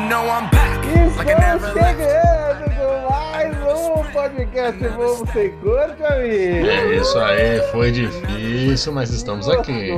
Estamos 0.00 1.72
chegando 1.72 2.64
com 2.74 3.10
mais 3.10 3.56
um 3.58 4.12
podcast 4.12 4.88
Vamos 4.88 5.30
Sem 5.30 5.50
Corte, 5.58 6.02
amigo. 6.02 6.66
É 6.66 6.96
isso 6.96 7.18
aí, 7.18 7.60
foi 7.70 7.92
difícil, 7.92 8.92
mas 8.94 9.10
estamos 9.10 9.46
aqui. 9.48 9.90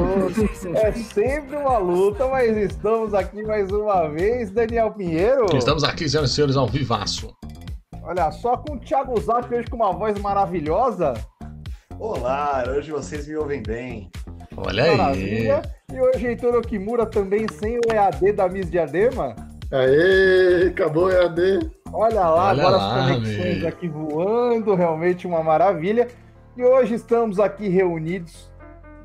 É 0.74 0.92
sempre 0.92 1.56
uma 1.56 1.78
luta, 1.78 2.26
mas 2.26 2.56
estamos 2.56 3.14
aqui 3.14 3.44
mais 3.44 3.70
uma 3.70 4.08
vez. 4.08 4.50
Daniel 4.50 4.90
Pinheiro. 4.90 5.46
Estamos 5.56 5.84
aqui, 5.84 6.08
senhoras 6.08 6.32
e 6.32 6.34
senhores, 6.34 6.56
ao 6.56 6.66
vivaço. 6.66 7.32
Olha 8.02 8.32
só, 8.32 8.56
com 8.56 8.74
o 8.74 8.80
Thiago 8.80 9.18
Zap 9.20 9.54
hoje 9.54 9.68
com 9.70 9.76
uma 9.76 9.92
voz 9.92 10.18
maravilhosa. 10.18 11.14
Olá, 11.96 12.64
hoje 12.68 12.90
vocês 12.90 13.28
me 13.28 13.36
ouvem 13.36 13.62
bem. 13.62 14.10
Olha 14.56 14.82
aí. 14.82 14.96
Maravilha. 14.96 15.62
E 15.92 16.00
hoje 16.00 16.26
Heitor 16.26 16.56
Okimura 16.56 17.06
também 17.06 17.46
sem 17.60 17.78
o 17.78 17.92
EAD 17.92 18.32
da 18.32 18.48
Miss 18.48 18.68
Diadema. 18.68 19.51
Aê, 19.72 20.68
acabou 20.68 21.06
o 21.06 21.10
EAD. 21.10 21.70
Olha 21.90 22.28
lá, 22.28 22.48
Olha 22.50 22.62
agora 22.62 22.76
lá, 22.76 22.94
as 22.94 23.10
conexões 23.12 23.40
amigo. 23.40 23.66
aqui 23.66 23.88
voando, 23.88 24.74
realmente 24.74 25.26
uma 25.26 25.42
maravilha. 25.42 26.08
E 26.54 26.62
hoje 26.62 26.94
estamos 26.94 27.40
aqui 27.40 27.68
reunidos, 27.68 28.52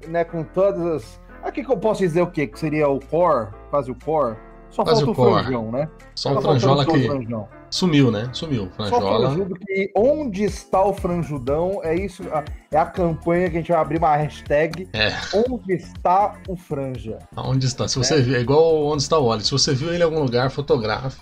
né, 0.08 0.26
com 0.26 0.44
todas 0.44 0.86
as... 0.86 1.22
Aqui 1.42 1.64
que 1.64 1.72
eu 1.72 1.78
posso 1.78 2.02
dizer 2.02 2.22
o 2.22 2.28
quê? 2.28 2.46
Que 2.46 2.60
seria 2.60 2.90
o 2.90 3.00
core, 3.00 3.48
quase 3.70 3.90
o 3.90 3.96
core. 3.96 4.36
Só 4.70 4.84
Quase 4.84 5.06
falta 5.06 5.22
o 5.22 5.24
o 5.24 5.34
franjão, 5.34 5.72
né? 5.72 5.90
Só 6.16 6.30
o 6.30 6.34
faltando 6.34 6.60
Franjola 6.60 6.84
só 6.84 6.90
o 6.90 6.94
que 6.94 7.08
franjão. 7.08 7.48
sumiu, 7.70 8.12
né? 8.12 8.30
Sumiu. 8.34 8.64
Só 8.64 8.68
o 8.68 8.90
Franjola. 8.90 9.30
franjudo 9.30 9.56
que 9.56 9.92
onde 9.96 10.44
está 10.44 10.86
o 10.86 10.94
franjudão? 10.94 11.80
É 11.84 11.96
isso, 11.96 12.24
é 12.72 12.78
a 12.78 12.86
campanha 12.86 13.50
que 13.50 13.58
a 13.58 13.60
gente 13.62 13.72
vai 13.72 13.82
abrir 13.82 13.98
uma 13.98 14.16
hashtag. 14.16 14.88
É, 14.94 15.10
Onde 15.50 15.74
está 15.74 16.36
o 16.48 16.56
franja? 16.56 17.18
onde 17.36 17.66
está? 17.66 17.88
Se 17.88 17.98
você 17.98 18.22
viu, 18.22 18.36
é 18.36 18.42
igual 18.42 18.86
onde 18.88 19.02
está 19.04 19.18
o 19.18 19.28
Wally. 19.28 19.44
Se 19.44 19.52
você 19.52 19.74
viu 19.74 19.90
ele 19.94 20.00
em 20.04 20.06
algum 20.06 20.20
lugar, 20.22 20.52
fotografe. 20.52 21.22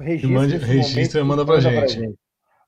Registra, 0.00 0.30
mande- 0.30 0.56
registra 0.56 1.20
e 1.20 1.24
manda 1.24 1.44
pra 1.44 1.60
gente. 1.60 2.14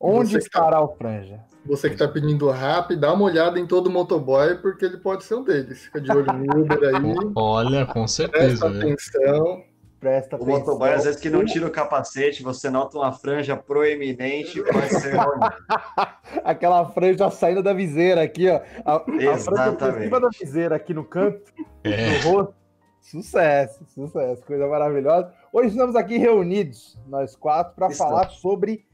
Onde 0.00 0.32
Você 0.32 0.38
que 0.40 0.50
tá- 0.50 0.58
estará 0.60 0.80
o 0.84 0.88
franja? 0.96 1.40
Você 1.66 1.88
que 1.88 1.96
tá 1.96 2.06
pedindo 2.06 2.50
rap, 2.50 2.94
dá 2.94 3.10
uma 3.14 3.24
olhada 3.24 3.58
em 3.58 3.66
todo 3.66 3.90
motoboy, 3.90 4.56
porque 4.56 4.84
ele 4.84 4.98
pode 4.98 5.24
ser 5.24 5.34
um 5.36 5.42
deles. 5.42 5.84
Fica 5.84 5.98
de 5.98 6.12
olho 6.12 6.26
no 6.30 6.60
Uber 6.62 6.78
aí, 6.78 6.92
Olha, 7.34 7.86
com 7.86 8.02
presta 8.04 8.08
certeza, 8.28 8.68
viu? 8.68 8.80
atenção. 8.82 9.62
Presta 10.04 10.36
O 10.36 10.42
atenção. 10.42 10.58
motoboy, 10.60 10.92
às 10.92 11.04
vezes 11.04 11.18
que 11.18 11.30
não 11.30 11.46
tira 11.46 11.66
o 11.66 11.70
capacete, 11.70 12.42
você 12.42 12.68
nota 12.68 12.98
uma 12.98 13.10
franja 13.10 13.56
proeminente, 13.56 14.62
pode 14.62 14.90
ser. 15.00 15.14
Aquela 16.44 16.84
franja 16.90 17.30
saindo 17.30 17.62
da 17.62 17.72
viseira 17.72 18.22
aqui, 18.22 18.50
ó. 18.50 18.60
A, 18.84 18.96
a 18.98 19.04
Exatamente. 19.32 20.04
cima 20.04 20.20
da 20.20 20.28
viseira 20.28 20.76
aqui 20.76 20.92
no 20.92 21.06
canto 21.06 21.40
É, 21.82 22.18
do 22.18 22.28
rosto. 22.28 22.54
Sucesso, 23.00 23.82
sucesso, 23.86 24.44
coisa 24.44 24.66
maravilhosa. 24.66 25.32
Hoje 25.50 25.68
estamos 25.68 25.96
aqui 25.96 26.18
reunidos, 26.18 26.98
nós 27.06 27.34
quatro, 27.34 27.74
para 27.74 27.88
falar 27.88 28.28
sobre 28.28 28.84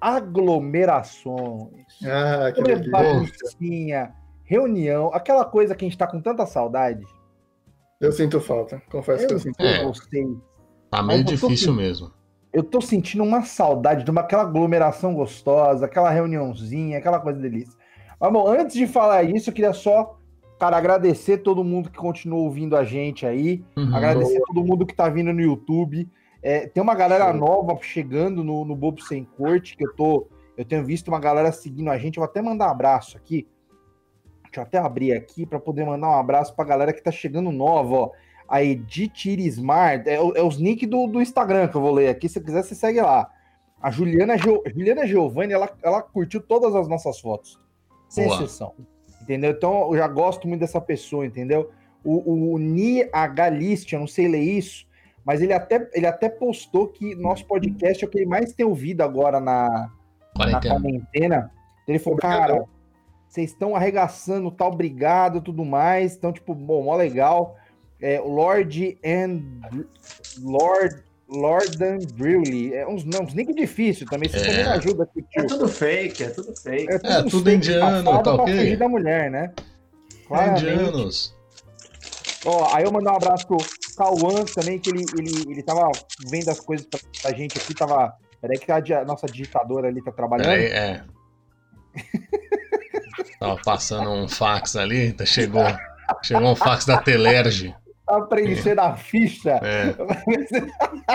aglomerações. 0.00 1.84
Ah, 2.06 2.50
que 2.52 2.90
baguncinha, 2.90 4.14
reunião, 4.44 5.10
aquela 5.12 5.44
coisa 5.44 5.74
que 5.74 5.84
a 5.84 5.88
gente 5.88 5.98
tá 5.98 6.06
com 6.06 6.22
tanta 6.22 6.46
saudade. 6.46 7.04
Eu 8.00 8.12
sinto 8.12 8.40
falta, 8.40 8.82
confesso 8.90 9.26
que 9.26 9.32
eu 9.34 9.36
Eu 9.36 9.40
sinto 9.42 9.62
É. 9.62 9.84
tá 10.96 11.02
meio 11.02 11.24
tô 11.24 11.30
difícil 11.32 11.68
com- 11.68 11.80
mesmo. 11.80 12.10
Eu 12.52 12.62
tô 12.62 12.80
sentindo 12.80 13.24
uma 13.24 13.42
saudade 13.42 14.04
de 14.04 14.10
uma, 14.10 14.20
aquela 14.20 14.42
aglomeração 14.42 15.12
gostosa, 15.14 15.86
aquela 15.86 16.10
reuniãozinha, 16.10 16.98
aquela 16.98 17.18
coisa 17.18 17.40
delícia. 17.40 17.76
Mas, 18.20 18.32
bom, 18.32 18.46
antes 18.46 18.76
de 18.76 18.86
falar 18.86 19.24
isso, 19.24 19.50
eu 19.50 19.54
queria 19.54 19.72
só, 19.72 20.16
cara, 20.58 20.76
agradecer 20.76 21.38
todo 21.38 21.64
mundo 21.64 21.90
que 21.90 21.98
continua 21.98 22.38
ouvindo 22.38 22.76
a 22.76 22.84
gente 22.84 23.26
aí. 23.26 23.64
Uhum. 23.76 23.94
Agradecer 23.94 24.40
todo 24.46 24.64
mundo 24.64 24.86
que 24.86 24.94
tá 24.94 25.08
vindo 25.08 25.32
no 25.32 25.40
YouTube. 25.40 26.08
É, 26.40 26.66
tem 26.68 26.80
uma 26.82 26.94
galera 26.94 27.32
Sim. 27.32 27.38
nova 27.38 27.76
chegando 27.82 28.44
no, 28.44 28.64
no 28.64 28.76
Bobo 28.76 29.02
Sem 29.02 29.24
Corte, 29.24 29.76
que 29.76 29.84
eu 29.84 29.92
tô. 29.94 30.28
Eu 30.56 30.64
tenho 30.64 30.84
visto 30.84 31.08
uma 31.08 31.18
galera 31.18 31.50
seguindo 31.50 31.90
a 31.90 31.98
gente. 31.98 32.18
Eu 32.18 32.20
vou 32.20 32.30
até 32.30 32.40
mandar 32.40 32.68
um 32.68 32.70
abraço 32.70 33.16
aqui. 33.16 33.48
Deixa 34.44 34.60
eu 34.60 34.62
até 34.62 34.78
abrir 34.78 35.12
aqui 35.12 35.44
para 35.44 35.58
poder 35.58 35.84
mandar 35.84 36.08
um 36.08 36.18
abraço 36.20 36.54
pra 36.54 36.64
galera 36.64 36.92
que 36.92 37.02
tá 37.02 37.10
chegando 37.10 37.50
nova, 37.50 37.94
ó. 37.96 38.10
A 38.54 38.62
Edith 38.62 39.26
Irismar, 39.26 40.02
é, 40.06 40.20
o- 40.20 40.36
é 40.36 40.42
os 40.42 40.58
nick 40.58 40.86
do, 40.86 41.06
do 41.08 41.20
Instagram 41.20 41.66
que 41.68 41.76
eu 41.76 41.80
vou 41.80 41.92
ler 41.92 42.08
aqui. 42.08 42.28
Se 42.28 42.40
quiser, 42.40 42.62
você 42.62 42.74
segue 42.74 43.00
lá. 43.00 43.28
A 43.82 43.90
Juliana, 43.90 44.36
Juliana 44.38 45.06
Giovanni, 45.06 45.52
ela, 45.52 45.68
ela 45.82 46.00
curtiu 46.00 46.40
todas 46.40 46.74
as 46.74 46.86
nossas 46.88 47.18
fotos. 47.18 47.58
Sem 48.08 48.26
Boa. 48.26 48.36
exceção. 48.36 48.72
Entendeu? 49.20 49.50
Então 49.50 49.90
eu 49.92 49.96
já 49.98 50.06
gosto 50.06 50.46
muito 50.46 50.60
dessa 50.60 50.80
pessoa, 50.80 51.26
entendeu? 51.26 51.70
O, 52.04 52.52
o 52.54 52.58
Ni 52.58 53.00
eu 53.00 53.98
não 53.98 54.06
sei 54.06 54.28
ler 54.28 54.42
isso, 54.42 54.86
mas 55.24 55.42
ele 55.42 55.52
até, 55.52 55.90
ele 55.94 56.06
até 56.06 56.28
postou 56.28 56.86
que 56.88 57.14
nosso 57.16 57.44
podcast 57.46 58.04
é 58.04 58.06
o 58.06 58.10
que 58.10 58.18
ele 58.18 58.26
mais 58.26 58.52
tem 58.52 58.64
ouvido 58.66 59.00
agora 59.00 59.40
na, 59.40 59.68
na 59.68 59.90
Quarentena. 60.36 60.80
quarentena. 60.80 61.50
Ele 61.88 61.98
falou, 61.98 62.18
cara, 62.18 62.64
vocês 63.26 63.50
estão 63.50 63.74
arregaçando, 63.74 64.50
tá 64.50 64.66
obrigado, 64.66 65.40
tudo 65.40 65.64
mais. 65.64 66.14
Então, 66.14 66.32
tipo, 66.32 66.54
bom, 66.54 66.84
mó 66.84 66.94
legal. 66.94 67.56
É, 68.06 68.20
o 68.20 68.28
Lord 68.28 68.98
and 69.02 69.40
Lord 70.42 71.02
Lord 71.26 71.82
and 71.82 72.00
Briley. 72.16 72.74
É 72.74 72.86
uns 72.86 73.02
nomes 73.04 73.32
nem 73.32 73.46
que 73.46 73.54
difícil 73.54 74.06
também. 74.06 74.28
Vocês 74.28 74.42
É. 74.42 74.46
também 74.46 74.62
me 74.64 74.70
ajudam 74.72 75.02
aqui, 75.04 75.24
É 75.36 75.40
tio. 75.40 75.46
tudo 75.48 75.68
fake, 75.68 76.22
é 76.24 76.28
tudo 76.28 76.54
fake. 76.54 76.92
É, 76.92 76.98
tudo 77.22 77.44
fake 77.44 77.56
indiano, 77.56 78.04
safado 78.04 78.22
tá 78.22 78.34
ok? 78.34 78.54
fugir 78.58 78.76
da 78.76 78.88
mulher, 78.90 79.30
né? 79.30 79.52
Claramente. 80.28 80.66
Indianos. 80.66 81.34
Ó, 82.44 82.74
aí 82.76 82.84
eu 82.84 82.92
mandar 82.92 83.12
um 83.12 83.16
abraço 83.16 83.46
pro 83.46 83.56
Cauã 83.96 84.44
também, 84.54 84.78
que 84.78 84.90
ele, 84.90 85.04
ele, 85.18 85.50
ele 85.52 85.62
tava 85.62 85.90
vendo 86.28 86.50
as 86.50 86.60
coisas 86.60 86.86
pra, 86.86 87.00
pra 87.22 87.32
gente 87.32 87.56
aqui, 87.56 87.72
tava. 87.74 88.12
Peraí 88.38 88.58
que 88.58 88.70
a 88.92 89.04
nossa 89.06 89.26
digitadora 89.26 89.88
ali 89.88 90.04
tá 90.04 90.12
trabalhando. 90.12 90.46
Peraí, 90.48 90.66
é. 90.66 91.02
Tava 93.40 93.56
passando 93.64 94.10
um 94.10 94.28
fax 94.28 94.76
ali, 94.76 95.12
tá- 95.14 95.24
chegou. 95.24 95.64
Chegou 96.22 96.50
um 96.52 96.56
fax 96.56 96.84
da 96.84 96.98
Telerge. 96.98 97.74
Tá 98.20 98.26
preenchendo 98.26 98.80
a 98.80 98.96
ficha. 98.96 99.60
É, 99.62 99.94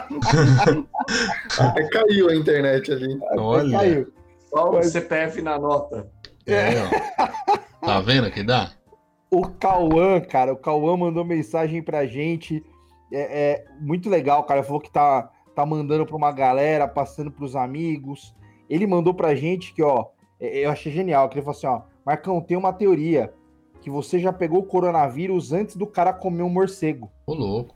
Até 1.60 1.88
caiu 1.90 2.30
a 2.30 2.36
internet 2.36 2.92
ali. 2.92 3.20
olha. 3.38 3.78
Caiu. 3.78 4.14
Só 4.50 4.70
o 4.70 4.74
Mas- 4.74 4.92
CPF 4.92 5.42
na 5.42 5.58
nota. 5.60 6.08
É, 6.48 6.70
ó. 6.84 6.88
Tá 7.86 8.02
vendo 8.02 8.30
que 8.32 8.44
dá? 8.44 8.72
O 9.32 9.48
Cauã, 9.48 10.20
cara, 10.20 10.52
o 10.54 10.58
Cauã 10.58 10.98
mandou 10.98 11.24
mensagem 11.24 11.84
pra 11.84 12.06
gente. 12.08 12.64
É, 13.14 13.52
é 13.52 13.66
muito 13.80 14.10
legal, 14.10 14.44
cara. 14.44 14.64
Falou 14.64 14.82
que 14.82 14.92
tá, 14.92 15.30
tá 15.56 15.64
mandando 15.66 16.06
pra 16.06 16.16
uma 16.16 16.32
galera, 16.32 16.88
passando 16.88 17.32
pros 17.32 17.56
amigos. 17.56 18.34
Ele 18.68 18.88
mandou 18.88 19.14
pra 19.14 19.36
gente 19.36 19.72
que, 19.74 19.84
ó, 19.84 20.06
é- 20.40 20.66
eu 20.66 20.72
achei 20.72 20.92
genial. 20.92 21.30
Que 21.30 21.36
ele 21.38 21.46
falou 21.46 21.56
assim: 21.58 21.68
ó, 21.68 21.82
Marcão, 22.06 22.42
tem 22.42 22.58
uma 22.58 22.74
teoria 22.74 23.32
que 23.82 23.90
você 23.90 24.20
já 24.20 24.32
pegou 24.34 24.60
o 24.60 24.66
coronavírus 24.66 25.52
antes 25.54 25.76
do 25.76 25.88
cara 25.88 26.12
comer 26.14 26.44
um 26.44 26.50
morcego. 26.50 27.10
Ô, 27.26 27.34
louco. 27.34 27.76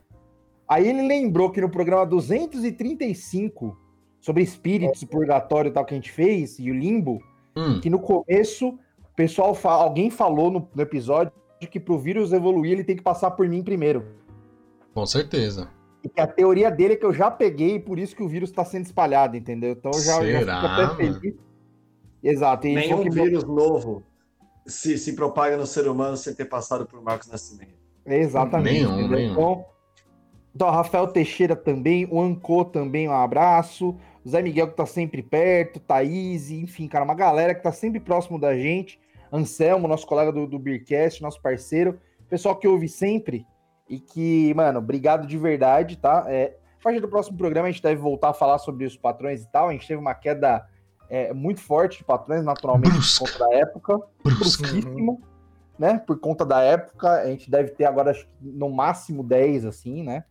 Aí 0.68 0.88
ele 0.88 1.02
lembrou 1.08 1.50
que 1.52 1.62
no 1.62 1.70
programa 1.70 2.06
235, 2.06 3.78
sobre 4.20 4.44
espíritos, 4.44 5.04
purgatório 5.04 5.70
e 5.70 5.72
tal, 5.72 5.86
que 5.86 5.94
a 5.94 5.98
gente 5.98 6.12
fez, 6.12 6.58
e 6.60 6.70
o 6.72 6.74
limbo, 6.74 7.22
Hum, 7.56 7.80
que 7.80 7.88
no 7.90 8.00
começo, 8.00 8.70
o 8.70 9.16
pessoal 9.16 9.54
fa- 9.54 9.74
alguém 9.74 10.10
falou 10.10 10.50
no, 10.50 10.68
no 10.74 10.82
episódio 10.82 11.32
que 11.70 11.80
pro 11.80 11.98
vírus 12.00 12.34
evoluir, 12.34 12.74
ele 12.74 12.84
tem 12.84 12.96
que 12.96 13.04
passar 13.04 13.32
por 13.32 13.48
mim 13.48 13.64
primeiro. 13.64 14.04
com 14.94 15.06
certeza. 15.06 15.70
E 16.04 16.10
que 16.10 16.20
a 16.20 16.28
teoria 16.28 16.70
dele 16.70 16.96
é 16.96 16.98
que 16.98 17.06
eu 17.06 17.14
já 17.14 17.32
peguei, 17.32 17.80
por 17.80 17.98
isso 17.98 18.14
que 18.16 18.22
o 18.24 18.28
vírus 18.28 18.52
tá 18.52 18.66
sendo 18.66 18.86
espalhado, 18.86 19.38
entendeu? 19.38 19.72
Então 19.72 19.92
eu 19.94 20.00
já, 20.02 20.14
já 20.26 20.40
Será, 20.40 20.56
fico 20.56 20.66
até 20.74 20.82
mano? 20.84 20.96
feliz. 21.20 21.36
Exato. 22.22 22.68
E 22.68 22.74
Nenhum 22.76 23.10
vírus 23.10 23.44
novo 23.46 24.04
se, 24.66 24.98
se 24.98 25.14
propaga 25.14 25.58
no 25.58 25.66
ser 25.66 25.88
humano 25.88 26.18
sem 26.18 26.34
ter 26.34 26.46
passado 26.46 26.86
por 26.86 27.02
Marcos 27.02 27.28
Nascimento. 27.28 27.74
Exatamente. 28.06 28.86
Nenhum, 28.86 29.08
nenhum. 29.08 29.32
Então, 29.32 29.66
então, 30.56 30.70
Rafael 30.70 31.08
Teixeira 31.08 31.56
também, 31.56 32.08
o 32.12 32.22
Ancô 32.22 32.64
também, 32.64 33.10
um 33.10 33.14
abraço. 33.14 33.98
O 34.24 34.30
Zé 34.30 34.42
Miguel 34.42 34.70
que 34.70 34.78
tá 34.78 34.86
sempre 34.86 35.24
perto, 35.24 35.80
Thaís, 35.80 36.52
enfim, 36.52 36.88
cara, 36.88 37.04
uma 37.04 37.16
galera 37.16 37.56
que 37.56 37.64
tá 37.64 37.72
sempre 37.72 38.00
próximo 38.00 38.40
da 38.40 38.56
gente. 38.56 39.00
Anselmo, 39.32 39.88
nosso 39.88 40.06
colega 40.06 40.32
do, 40.32 40.46
do 40.46 40.60
Beercast, 40.60 41.22
nosso 41.24 41.42
parceiro. 41.42 42.00
Pessoal 42.30 42.56
que 42.56 42.68
ouve 42.68 42.88
sempre 42.88 43.48
e 43.90 44.00
que, 44.00 44.54
mano, 44.54 44.78
obrigado 44.78 45.26
de 45.26 45.38
verdade, 45.38 45.98
tá? 45.98 46.26
É, 46.28 46.56
a 46.80 46.84
partir 46.84 47.00
do 47.00 47.08
próximo 47.08 47.38
programa 47.38 47.68
a 47.68 47.72
gente 47.72 47.82
deve 47.82 48.00
voltar 48.00 48.30
a 48.30 48.34
falar 48.34 48.60
sobre 48.60 48.86
os 48.86 48.96
patrões 48.96 49.42
e 49.42 49.52
tal. 49.52 49.70
A 49.70 49.72
gente 49.72 49.88
teve 49.88 50.00
uma 50.00 50.14
queda 50.14 50.64
é, 51.14 51.34
muito 51.34 51.62
forte 51.62 52.00
de 52.00 52.04
patrões, 52.04 52.44
naturalmente, 52.44 52.92
Brusca. 52.94 53.24
por 53.26 53.32
conta 53.32 53.48
da 53.50 53.56
época 53.58 53.98
Brusca. 54.24 54.64
brusquíssima, 54.64 55.18
né? 55.78 55.98
Por 56.00 56.20
conta 56.20 56.44
da 56.46 56.62
época, 56.62 57.10
a 57.22 57.28
gente 57.28 57.50
deve 57.52 57.70
ter 57.72 57.86
agora 57.86 58.12
acho 58.12 58.26
que 58.26 58.32
no 58.42 58.70
máximo 58.70 59.24
10, 59.24 59.66
assim, 59.66 60.04
né? 60.04 60.24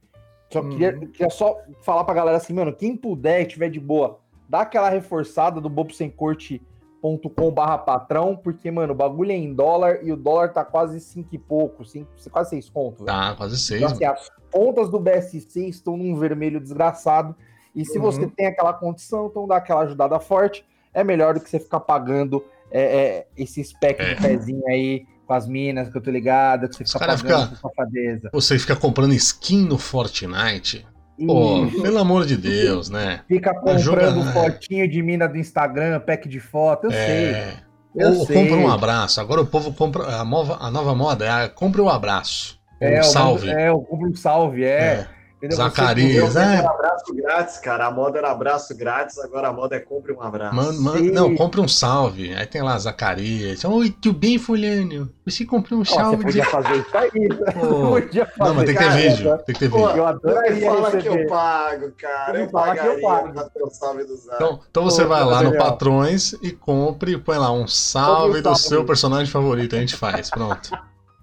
Só 0.53 0.61
Uhum. 0.61 0.69
queria, 0.71 0.93
queria 0.99 1.31
só 1.31 1.57
falar 1.83 2.05
pra 2.05 2.15
galera 2.15 2.37
assim, 2.37 2.53
mano, 2.53 2.73
quem 2.75 2.97
puder 2.97 3.41
e 3.43 3.47
tiver 3.47 3.69
de 3.71 3.79
boa, 3.81 4.19
dá 4.49 4.61
aquela 4.63 4.89
reforçada 4.91 5.61
do 5.61 5.69
bobosemcorte.com 5.71 7.51
barra 7.51 7.79
patrão, 7.79 8.37
porque, 8.37 8.71
mano, 8.71 8.93
o 8.93 8.97
bagulho 8.97 9.33
é 9.33 9.37
em 9.37 9.53
dólar 9.55 10.01
e 10.03 10.13
o 10.13 10.17
dólar 10.17 10.53
tá 10.53 10.65
quase 10.65 11.01
5 11.01 11.29
e 11.35 11.39
pouco, 11.39 11.85
cinco, 11.85 12.11
quase 12.31 12.51
6 12.51 12.69
conto. 12.71 13.05
velho. 13.05 13.07
Tá, 13.07 13.35
quase 13.35 13.59
seis. 13.59 13.81
Então, 13.83 13.93
assim, 13.95 14.05
as 14.05 14.31
pontas 14.51 14.89
do 14.91 14.99
BSC 15.01 15.69
estão 15.69 15.97
num 15.97 16.15
vermelho 16.17 16.61
desgraçado 16.61 17.35
E 17.75 17.87
se 17.87 17.97
Uhum. 17.97 18.05
você 18.05 18.27
tem 18.27 18.47
aquela 18.47 18.75
condição, 18.75 19.29
então 19.29 19.47
dá 19.49 19.57
aquela 19.57 19.81
ajudada 19.81 20.21
forte. 20.21 20.63
É 20.95 21.03
melhor 21.05 21.35
do 21.35 21.41
que 21.41 21.49
você 21.51 21.59
ficar 21.61 21.81
pagando 21.81 22.45
é, 22.71 22.83
é, 22.83 23.27
esse 23.37 23.63
pack 23.81 24.01
É. 24.01 24.15
de 24.15 24.21
pezinho 24.23 24.63
aí 24.69 25.05
com 25.27 25.35
as 25.35 25.47
minas, 25.47 25.89
que 25.89 25.97
eu 25.97 26.01
tô 26.03 26.11
ligado, 26.11 26.69
que 26.69 26.77
você 26.77 26.85
fica 26.85 26.99
pagando 26.99 27.19
fica- 27.19 27.47
com 27.49 27.69
safadeza. 27.69 28.31
Você 28.33 28.59
fica 28.59 28.77
comprando 28.77 29.13
skin 29.15 29.65
no 29.67 29.79
Fortnite. 29.79 30.87
Pô, 31.27 31.67
pelo 31.83 31.99
amor 31.99 32.27
de 32.27 32.37
Deus, 32.37 32.89
né? 32.91 33.21
fica 33.29 33.53
Mas 33.65 33.81
joga- 33.83 34.07
comprando 34.13 34.33
fotinho 34.33 34.89
de 34.89 35.03
mina 35.03 35.29
do 35.29 35.37
Instagram, 35.39 36.01
pack 36.01 36.29
de 36.29 36.41
foto, 36.41 36.87
eu 36.87 36.91
sei. 36.91 36.99
É. 37.27 37.55
Eu 37.95 38.09
Ou 38.19 38.27
sei. 38.27 38.35
compra 38.49 38.57
um 38.57 38.71
abraço. 38.71 39.21
Agora 39.21 39.43
o 39.43 39.47
povo 39.47 39.73
compra. 39.75 40.05
A 40.17 40.25
nova, 40.25 40.57
a 40.61 40.71
nova 40.71 40.95
moda 40.95 41.27
é 41.27 41.31
a, 41.45 41.49
compra 41.49 41.83
o 41.83 41.91
abraço. 41.91 42.59
É, 42.81 43.01
um 43.01 43.03
salve. 43.05 43.51
É, 43.51 43.69
eu 43.69 43.81
compro 43.83 44.09
um 44.11 44.15
salve, 44.17 44.65
é. 44.65 44.69
É. 44.81 45.09
Entendeu? 45.43 45.57
Zacarias, 45.57 46.33
Você- 46.35 46.39
é. 46.39 46.43
Era 46.59 46.71
abraço 46.71 47.15
grátis, 47.17 47.59
cara. 47.59 47.87
A 47.87 47.91
moda 47.91 48.19
era 48.19 48.31
abraço 48.31 48.77
grátis, 48.77 49.19
agora 49.19 49.49
a 49.49 49.53
moda 49.53 49.75
é 49.75 49.81
compre 49.81 50.13
um 50.13 50.23
abraço. 50.23 50.55
Man- 50.55 50.73
man- 50.75 51.01
não, 51.13 51.35
compra 51.35 51.61
um 51.61 51.67
salve. 51.67 52.33
Aí 52.33 52.47
tem 52.47 52.63
lá 52.63 52.79
Zacarias. 52.79 53.65
Oi, 53.65 53.91
tudo 53.91 54.17
bem, 54.17 54.39
fulano? 54.39 55.11
Você 55.27 55.45
comprou 55.45 55.81
um 55.81 55.83
Ó, 55.83 55.85
você 55.85 55.95
salve. 55.95 56.25
podia 56.25 56.43
de- 56.45 56.49
fazer 56.49 56.75
isso 56.77 56.97
aí. 56.97 57.11
Pô. 57.55 57.89
podia 58.01 58.27
fazer. 58.27 58.39
Não, 58.51 58.55
mas 58.55 58.65
tem 58.67 58.75
que 58.75 58.81
ter 58.81 58.89
Cara, 58.89 59.01
vídeo. 59.01 59.39
Tem 59.39 59.55
que 59.55 59.59
ter 59.59 59.69
Pô, 59.71 59.77
vídeo. 59.89 59.97
Eu 59.97 60.07
adoraria 60.07 60.53
me 60.53 60.61
fala 60.61 60.91
que 60.97 61.09
eu 61.09 61.27
pago, 61.27 61.93
cara. 61.99 62.39
Eu 62.41 62.49
fala 62.51 62.77
que 62.77 62.87
eu 62.87 63.01
pago. 63.01 63.33
pra 63.33 63.45
ter 63.45 63.63
o 63.65 63.71
salve 63.71 64.05
do 64.05 64.17
Zap. 64.17 64.37
Então, 64.37 64.61
então 64.71 64.85
você 64.85 65.03
Pô, 65.03 65.09
vai 65.09 65.25
lá 65.25 65.43
no. 65.43 65.59
Patrões 65.59 66.35
e 66.41 66.53
compre, 66.53 67.19
põe 67.19 67.37
lá 67.39 67.51
um 67.53 67.67
salve 67.67 68.41
do 68.41 68.45
salve. 68.51 68.61
seu 68.61 68.85
personagem 68.85 69.27
favorito. 69.27 69.75
A 69.75 69.81
gente 69.81 69.97
faz, 69.97 70.31
pronto. 70.31 70.71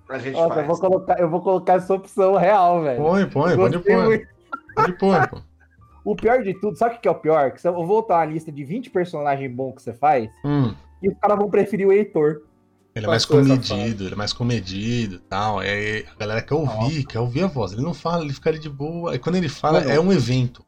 A 0.10 0.18
gente 0.18 0.34
Nossa, 0.34 0.48
faz. 0.56 0.60
eu 0.62 0.66
vou, 0.68 0.80
colocar, 0.80 1.20
eu 1.20 1.30
vou 1.30 1.42
colocar 1.42 1.74
essa 1.74 1.94
opção 1.94 2.36
real, 2.36 2.82
velho. 2.82 3.02
Põe, 3.02 3.26
põe, 3.28 3.56
pode 3.56 3.80
pôr. 3.80 4.28
Pode 4.76 4.94
pôr, 4.94 5.28
pô. 5.30 5.38
O 6.06 6.16
pior 6.16 6.42
de 6.42 6.54
tudo, 6.60 6.78
sabe 6.78 6.96
o 6.96 7.00
que 7.00 7.08
é 7.08 7.12
o 7.12 7.16
pior? 7.16 7.52
Que 7.52 7.62
se 7.62 7.68
eu 7.68 7.74
vou 7.74 7.86
voltar 7.86 8.16
uma 8.18 8.26
lista 8.26 8.52
de 8.52 8.64
20 8.64 8.90
personagens 8.90 9.52
bons 9.54 9.76
que 9.76 9.82
você 9.84 9.94
faz, 9.94 10.30
Hum, 10.44 10.74
e 11.04 11.10
os 11.10 11.18
caras 11.20 11.38
vão 11.38 11.50
preferir 11.50 11.88
o 11.88 11.92
Heitor. 11.92 12.42
ele 12.96 13.06
é 13.06 13.10
mais 13.10 13.26
comedido, 13.26 14.06
ele 14.06 14.14
é 14.14 14.18
mais 14.18 14.34
comedido 14.34 15.16
e 15.16 15.20
tal. 15.20 15.62
É, 15.62 16.04
a 16.16 16.20
galera 16.20 16.42
quer 16.42 16.56
ouvir, 16.56 17.06
quer 17.06 17.20
ouvir 17.20 17.44
a 17.44 17.48
voz. 17.48 17.74
Ele 17.74 17.82
não 17.84 17.94
fala, 17.94 18.24
ele 18.24 18.34
fica 18.34 18.50
ali 18.50 18.60
de 18.60 18.70
boa. 18.70 19.14
E 19.16 19.20
quando 19.20 19.36
ele 19.36 19.50
fala, 19.50 19.80
Mano, 19.82 19.92
é 19.92 20.00
um 20.00 20.12
evento. 20.12 20.66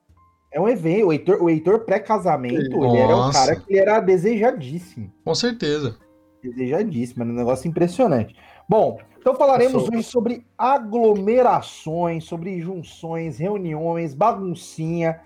É 0.54 0.60
um 0.60 0.68
evento. 0.68 1.08
O 1.08 1.14
Heitor, 1.14 1.42
o 1.42 1.50
Heitor 1.50 1.80
pré-casamento, 1.80 2.56
ele 2.84 2.98
era 2.98 3.16
um 3.16 3.32
cara 3.32 3.56
que 3.56 3.78
era 3.80 4.00
desejadíssimo. 4.02 5.12
Com 5.24 5.34
certeza. 5.34 5.96
Desejadíssimo, 6.44 7.24
era 7.24 7.32
um 7.32 7.36
negócio 7.36 7.68
impressionante. 7.70 8.36
Bom, 8.68 9.00
então 9.21 9.35
falaremos 9.35 9.88
hoje 9.88 10.03
sobre 10.03 10.45
aglomerações, 10.57 12.25
sobre 12.25 12.59
junções, 12.62 13.38
reuniões, 13.38 14.13
baguncinha. 14.13 15.21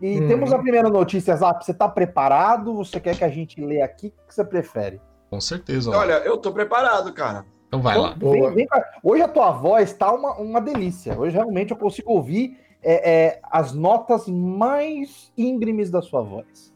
E 0.00 0.20
Hum. 0.20 0.28
temos 0.28 0.52
a 0.52 0.58
primeira 0.58 0.88
notícia, 0.88 1.36
Zap. 1.36 1.64
Você 1.64 1.74
tá 1.74 1.88
preparado? 1.88 2.74
Você 2.76 2.98
quer 2.98 3.16
que 3.16 3.24
a 3.24 3.28
gente 3.28 3.60
lê 3.60 3.82
aqui? 3.82 4.08
O 4.24 4.26
que 4.28 4.34
você 4.34 4.44
prefere? 4.44 5.00
Com 5.30 5.40
certeza. 5.40 5.90
ó. 5.90 5.98
Olha, 5.98 6.14
eu 6.24 6.36
tô 6.38 6.52
preparado, 6.52 7.12
cara. 7.12 7.44
Então 7.68 7.80
vai 7.80 7.96
lá. 7.96 8.12
Então, 8.16 8.30
vem- 8.30 8.40
Boa. 8.40 8.50
vem 8.52 8.66
cá. 8.66 8.84
Hoje 9.02 9.22
a 9.22 9.28
tua 9.28 9.50
voz 9.52 9.92
tá 9.92 10.12
uma, 10.12 10.34
uma 10.34 10.60
delícia. 10.60 11.18
Hoje 11.18 11.36
realmente 11.36 11.70
eu 11.70 11.76
consigo 11.76 12.10
ouvir 12.12 12.58
é, 12.82 13.10
é, 13.10 13.40
as 13.50 13.72
notas 13.72 14.26
mais 14.26 15.32
íngremes 15.38 15.88
da 15.90 16.02
sua 16.02 16.20
voz. 16.20 16.71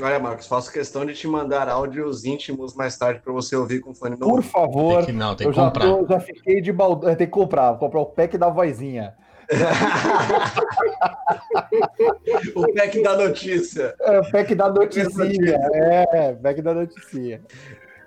Olha, 0.00 0.18
Marcos, 0.20 0.46
faço 0.46 0.72
questão 0.72 1.04
de 1.04 1.12
te 1.14 1.26
mandar 1.26 1.68
áudios 1.68 2.24
íntimos 2.24 2.74
mais 2.74 2.96
tarde 2.96 3.20
pra 3.20 3.32
você 3.32 3.56
ouvir 3.56 3.80
com 3.80 3.92
fone 3.94 4.16
no 4.18 4.28
Por 4.28 4.42
favor, 4.42 4.98
Tem 4.98 5.06
que, 5.06 5.12
não, 5.12 5.34
tem 5.34 5.46
eu 5.46 5.50
que 5.52 5.56
já, 5.56 5.64
comprar. 5.66 5.90
tô- 5.90 6.06
já 6.06 6.20
fiquei 6.20 6.60
de 6.60 6.72
balde. 6.72 7.06
Tem 7.16 7.26
que 7.26 7.32
comprar, 7.32 7.70
vou 7.72 7.78
comprar 7.80 8.00
o 8.00 8.06
pack 8.06 8.38
da 8.38 8.48
vozinha. 8.48 9.14
o 12.54 12.72
pack 12.74 13.02
da 13.02 13.16
notícia. 13.16 13.94
É, 14.00 14.20
o 14.20 14.30
pack 14.30 14.54
da 14.54 14.68
noticinha. 14.70 15.58
É, 15.74 16.32
pack 16.34 16.62
da 16.62 16.74
noticinha. 16.74 17.40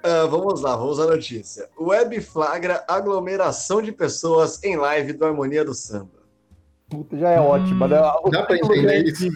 Ah, 0.03 0.25
vamos 0.29 0.61
lá, 0.61 0.75
vamos 0.75 0.99
à 0.99 1.05
notícia. 1.07 1.67
Web 1.79 2.21
flagra 2.21 2.83
aglomeração 2.87 3.81
de 3.81 3.91
pessoas 3.91 4.63
em 4.63 4.75
live 4.75 5.13
do 5.13 5.25
Harmonia 5.25 5.65
do 5.65 5.73
Samba. 5.73 6.21
Puta, 6.89 7.17
já 7.17 7.29
é 7.31 7.39
Hum, 7.39 7.45
ótima. 7.45 7.87
Né? 7.87 7.99
O 8.23 8.29
título 8.29 8.55
entender 8.55 8.83
já 8.87 8.93
é 8.93 8.99
isso? 9.03 9.29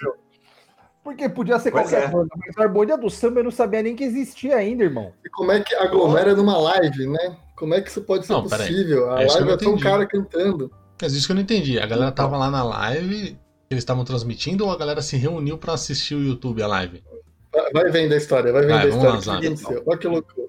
Porque 1.05 1.29
podia 1.29 1.59
ser 1.59 1.69
Pois 1.69 1.83
qualquer 1.87 2.07
é. 2.09 2.11
coisa, 2.11 2.29
mas 2.35 2.57
a 2.57 2.63
harmonia 2.63 2.97
do 2.97 3.11
samba 3.11 3.39
eu 3.39 3.43
não 3.43 3.51
sabia 3.51 3.83
nem 3.83 3.95
que 3.95 4.03
existia 4.03 4.55
ainda, 4.55 4.83
irmão. 4.83 5.13
E 5.23 5.29
como 5.29 5.51
é 5.51 5.59
que 5.59 5.75
aglomera 5.75 6.33
numa 6.35 6.57
live, 6.57 7.05
né? 7.05 7.37
Como 7.55 7.75
é 7.75 7.79
que 7.81 7.91
isso 7.91 8.01
pode 8.01 8.25
ser 8.25 8.33
Não, 8.33 8.41
possível? 8.41 9.11
A 9.11 9.21
É 9.21 9.27
live 9.27 9.51
é 9.51 9.59
só 9.59 9.69
um 9.69 9.77
cara 9.77 10.07
cantando. 10.07 10.71
Mas 10.99 11.13
isso 11.13 11.27
que 11.27 11.31
eu 11.31 11.35
não 11.35 11.43
entendi. 11.43 11.77
A 11.79 11.85
galera 11.85 12.11
tava 12.11 12.35
lá 12.37 12.49
na 12.49 12.63
live, 12.63 13.37
eles 13.69 13.83
estavam 13.83 14.03
transmitindo 14.03 14.65
ou 14.65 14.71
a 14.71 14.77
galera 14.77 14.99
se 15.03 15.15
reuniu 15.15 15.59
pra 15.59 15.73
assistir 15.73 16.15
o 16.15 16.23
YouTube 16.23 16.63
a 16.63 16.67
live? 16.67 17.03
Vai- 17.71 17.91
vendo 17.91 18.13
a 18.13 18.17
história, 18.17 18.51
vai 18.51 18.63
vendo 18.63 18.71
Vai, 18.73 18.85
a 18.85 18.89
história. 18.89 19.09
lá, 19.11 19.17
que 19.19 19.23
Zap. 19.25 19.45
aconteceu? 19.45 19.83
Olha 19.85 19.97
que 19.99 20.07
loucura. 20.07 20.47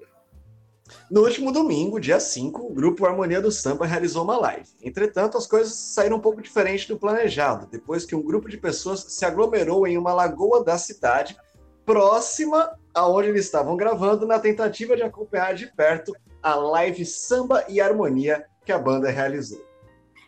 No 1.09 1.21
último 1.21 1.53
domingo, 1.53 2.01
dia 2.01 2.19
5, 2.19 2.67
o 2.67 2.73
grupo 2.73 3.05
Harmonia 3.05 3.41
do 3.41 3.51
Samba 3.51 3.85
realizou 3.85 4.23
uma 4.23 4.37
live. 4.37 4.67
Entretanto, 4.83 5.37
as 5.37 5.47
coisas 5.47 5.73
saíram 5.73 6.17
um 6.17 6.21
pouco 6.21 6.41
diferente 6.41 6.87
do 6.87 6.97
planejado, 6.99 7.65
depois 7.71 8.05
que 8.05 8.15
um 8.15 8.21
grupo 8.21 8.49
de 8.49 8.57
pessoas 8.57 9.05
se 9.07 9.25
aglomerou 9.25 9.87
em 9.87 9.97
uma 9.97 10.13
lagoa 10.13 10.63
da 10.63 10.77
cidade, 10.77 11.37
próxima 11.85 12.77
aonde 12.93 13.29
eles 13.29 13.45
estavam 13.45 13.77
gravando, 13.77 14.27
na 14.27 14.37
tentativa 14.37 14.97
de 14.97 15.03
acompanhar 15.03 15.53
de 15.53 15.67
perto 15.67 16.13
a 16.43 16.55
live 16.55 17.05
Samba 17.05 17.63
e 17.69 17.79
Harmonia 17.79 18.45
que 18.65 18.71
a 18.73 18.77
banda 18.77 19.09
realizou. 19.09 19.65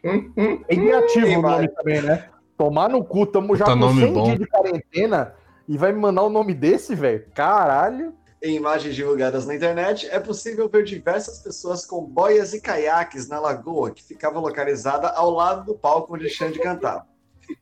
Hum, 0.03 0.31
hum. 0.37 0.63
É 0.69 0.75
criativo 0.75 1.25
Tem 1.25 1.37
o 1.37 1.41
nome 1.41 1.67
também, 1.67 2.01
né? 2.01 2.29
Tomar 2.57 2.89
no 2.89 3.03
cu, 3.03 3.25
tamo 3.25 3.55
já 3.55 3.65
Puta 3.65 3.77
com 3.77 3.85
nome 3.85 4.01
100 4.01 4.13
bom. 4.13 4.23
dias 4.23 4.39
de 4.39 4.47
quarentena 4.47 5.33
e 5.67 5.77
vai 5.77 5.91
me 5.91 5.99
mandar 5.99 6.23
o 6.23 6.29
nome 6.29 6.53
desse, 6.53 6.95
velho? 6.95 7.25
Caralho. 7.35 8.13
Em 8.41 8.55
imagens 8.55 8.95
divulgadas 8.95 9.45
na 9.45 9.53
internet, 9.53 10.07
é 10.09 10.17
possível 10.19 10.69
ver 10.69 10.85
diversas 10.85 11.39
pessoas 11.39 11.85
com 11.85 12.01
boias 12.01 12.53
e 12.53 12.61
caiaques 12.61 13.27
na 13.27 13.37
lagoa, 13.37 13.91
que 13.91 14.01
ficava 14.01 14.39
localizada 14.39 15.09
ao 15.09 15.29
lado 15.29 15.65
do 15.65 15.77
palco 15.77 16.15
onde 16.15 16.29
Xande 16.29 16.57
cantava. 16.57 17.05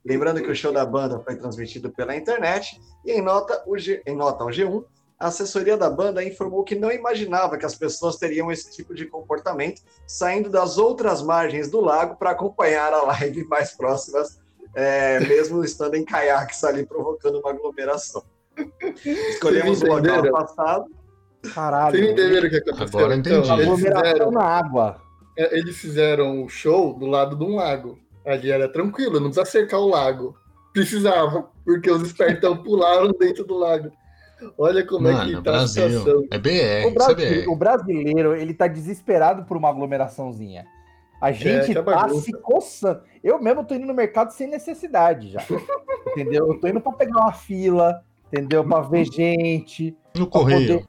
Lembrando 0.06 0.42
que 0.42 0.52
o 0.52 0.56
show 0.56 0.72
da 0.72 0.86
banda 0.86 1.20
foi 1.20 1.36
transmitido 1.36 1.90
pela 1.90 2.16
internet 2.16 2.80
e 3.04 3.12
em 3.12 3.22
nota, 3.24 3.64
o 3.66 3.76
G- 3.78 4.04
em 4.06 4.16
nota 4.16 4.44
ao 4.44 4.50
G1, 4.50 4.84
a 5.20 5.28
assessoria 5.30 5.76
da 5.76 5.90
banda 5.90 6.24
informou 6.24 6.64
que 6.64 6.76
não 6.76 6.92
imaginava 6.92 7.58
que 7.58 7.66
as 7.66 7.74
pessoas 7.74 8.18
teriam 8.18 8.52
esse 8.52 8.70
tipo 8.72 8.94
de 8.94 9.08
comportamento, 9.08 9.82
saindo 10.06 10.48
das 10.48 10.78
outras 10.78 11.24
margens 11.24 11.72
do 11.72 11.82
lago 11.82 12.18
para 12.18 12.30
acompanhar 12.32 12.94
a 12.94 13.02
live 13.02 13.44
mais 13.46 13.72
próximas, 13.72 14.40
é, 14.76 15.20
mesmo 15.22 15.64
estando 15.64 15.96
em 15.96 16.06
caiaques 16.06 16.64
ali 16.64 16.86
provocando 16.86 17.40
uma 17.40 17.50
aglomeração. 17.50 18.22
Escolhemos 19.06 19.82
o 19.82 19.86
local 19.88 20.32
passado 20.32 20.86
Caralho. 21.54 21.96
Vocês 21.96 22.12
entenderam 22.12 22.48
o 22.48 22.50
que 22.50 22.58
aconteceu? 22.58 23.00
Agora 23.00 23.16
entendi. 23.16 23.36
Então, 23.38 23.56
eles, 23.60 23.68
Aglomeração 23.68 24.04
fizeram, 24.04 24.32
na 24.32 24.44
água. 24.44 25.02
é, 25.38 25.58
eles 25.58 25.78
fizeram 25.78 26.44
o 26.44 26.50
show 26.50 26.94
do 26.94 27.06
lado 27.06 27.36
de 27.36 27.44
um 27.44 27.56
lago. 27.56 27.98
Ali 28.26 28.52
era 28.52 28.68
tranquilo, 28.68 29.20
não 29.20 29.28
precisa 29.30 29.46
cercar 29.46 29.80
o 29.80 29.88
lago. 29.88 30.36
Precisava, 30.74 31.48
porque 31.64 31.90
os 31.90 32.02
espertão 32.02 32.58
pularam 32.64 33.12
dentro 33.18 33.46
do 33.46 33.56
lago. 33.58 33.92
Olha 34.58 34.86
como 34.86 35.08
é 35.08 35.14
Mano, 35.14 35.26
que 35.38 35.44
tá 35.44 35.50
a 35.52 35.54
Brasil. 35.54 35.90
situação. 35.90 36.28
É 36.32 36.38
O, 36.38 36.40
BR, 36.42 36.50
isso 36.50 36.62
é 36.88 36.92
Brasi- 36.92 37.16
BR. 37.42 37.50
o 37.50 37.56
brasileiro, 37.56 38.36
ele 38.36 38.54
tá 38.54 38.68
desesperado 38.68 39.46
por 39.46 39.56
uma 39.58 39.70
aglomeraçãozinha. 39.70 40.66
A 41.22 41.32
gente 41.32 41.72
que 41.72 41.78
é 41.78 41.82
tá 41.82 42.10
se 42.10 42.32
coçando. 42.34 43.02
Eu 43.24 43.42
mesmo 43.42 43.64
tô 43.64 43.74
indo 43.74 43.88
no 43.88 43.94
mercado 43.94 44.32
sem 44.32 44.48
necessidade 44.48 45.32
já. 45.32 45.42
entendeu? 46.12 46.48
Eu 46.52 46.60
tô 46.60 46.68
indo 46.68 46.82
pra 46.82 46.92
pegar 46.92 47.22
uma 47.22 47.34
fila, 47.34 48.02
entendeu? 48.32 48.64
Pra 48.64 48.82
ver 48.82 49.06
gente. 49.06 49.96
No 50.16 50.28
correio. 50.28 50.80
poder- 50.80 50.88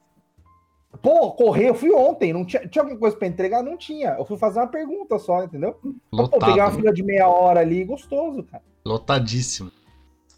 Pô, 1.02 1.30
correr, 1.32 1.68
eu 1.68 1.74
fui 1.74 1.92
ontem. 1.92 2.32
Não 2.32 2.44
tinha, 2.44 2.66
tinha 2.66 2.82
alguma 2.82 2.98
coisa 2.98 3.16
pra 3.16 3.28
entregar? 3.28 3.62
Não 3.62 3.76
tinha. 3.76 4.16
Eu 4.18 4.24
fui 4.24 4.36
fazer 4.36 4.58
uma 4.58 4.66
pergunta 4.66 5.18
só, 5.18 5.44
entendeu? 5.44 5.74
Pô, 5.74 5.80
peguei 5.80 5.94
uma 6.14 6.22
Lotado. 6.22 6.56
né? 6.56 6.70
fila 6.72 6.92
de 6.92 7.02
meia 7.04 7.28
hora 7.28 7.60
ali, 7.60 7.84
gostoso, 7.84 8.42
cara. 8.42 8.62
Lotadíssimo. 8.84 9.70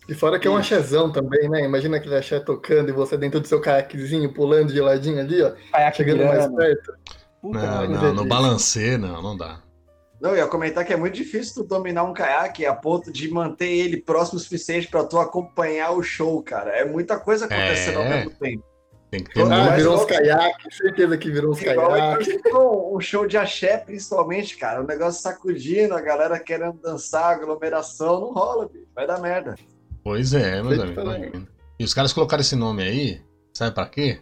E 0.09 0.13
fora 0.15 0.39
que 0.41 0.49
é 0.49 0.51
um 0.51 0.57
axézão 0.57 1.11
também, 1.13 1.49
né? 1.49 1.65
Imagina 1.65 1.97
aquele 1.99 2.17
axé 2.17 2.41
tocando 2.41 2.89
e 2.89 2.93
você 2.93 3.17
dentro 3.17 3.39
do 3.41 3.47
seu 3.47 3.61
caiaquezinho, 3.61 4.35
pulando 4.35 4.73
de 4.73 4.81
ladinho 4.81 5.21
ali, 5.21 5.41
ó. 5.41 5.53
Caiaque 5.73 5.97
Chegando 5.99 6.19
mais 6.25 6.33
virando. 6.39 6.57
perto. 6.57 6.93
Puta 7.41 7.59
Não, 7.59 7.89
merda. 7.89 8.07
não, 8.09 8.15
no 8.15 8.25
balancê, 8.27 8.99
não, 8.99 9.23
não 9.23 9.37
dá. 9.37 9.61
Não, 10.21 10.31
eu 10.31 10.37
ia 10.37 10.47
comentar 10.47 10.85
que 10.85 10.93
é 10.93 10.97
muito 10.97 11.15
difícil 11.15 11.55
tu 11.63 11.69
dominar 11.69 12.05
um 12.05 12.13
caiaque 12.13 12.67
a 12.67 12.75
ponto 12.75 13.11
de 13.11 13.31
manter 13.31 13.71
ele 13.71 13.97
próximo 14.03 14.39
o 14.39 14.43
suficiente 14.43 14.87
pra 14.89 15.03
tu 15.05 15.19
acompanhar 15.19 15.93
o 15.93 16.03
show, 16.03 16.43
cara. 16.43 16.71
É 16.73 16.85
muita 16.85 17.19
coisa 17.19 17.47
acontecendo 17.47 17.99
ao 17.99 18.05
É. 18.05 18.09
mesmo 18.17 18.31
tempo. 18.33 18.65
Tem 19.11 19.25
que 19.25 19.33
ter 19.35 19.41
Ah, 19.43 19.45
Ah, 19.47 19.63
muito. 19.65 19.75
virou 19.77 19.95
uns 19.97 20.05
caiaques, 20.05 20.77
certeza 20.77 21.19
que 21.19 21.31
virou 21.31 21.51
uns 21.53 21.61
caiaques. 21.61 22.29
um 22.55 23.01
show 23.01 23.27
de 23.27 23.37
axé, 23.39 23.79
principalmente, 23.79 24.57
cara. 24.57 24.83
O 24.83 24.87
negócio 24.87 25.21
sacudindo, 25.23 25.95
a 25.95 26.01
galera 26.01 26.39
querendo 26.39 26.79
dançar, 26.81 27.33
aglomeração, 27.35 28.21
não 28.21 28.33
rola, 28.33 28.69
bicho. 28.69 28.87
Vai 28.95 29.07
dar 29.07 29.19
merda. 29.21 29.55
Pois 30.05 30.33
é, 30.35 30.63
meus 30.63 30.79
amigos. 30.79 31.43
E 31.79 31.83
os 31.85 31.93
caras 31.95 32.13
colocaram 32.13 32.41
esse 32.43 32.55
nome 32.55 32.83
aí, 32.83 33.23
sabe 33.55 33.75
pra 33.75 33.87
quê? 33.87 34.21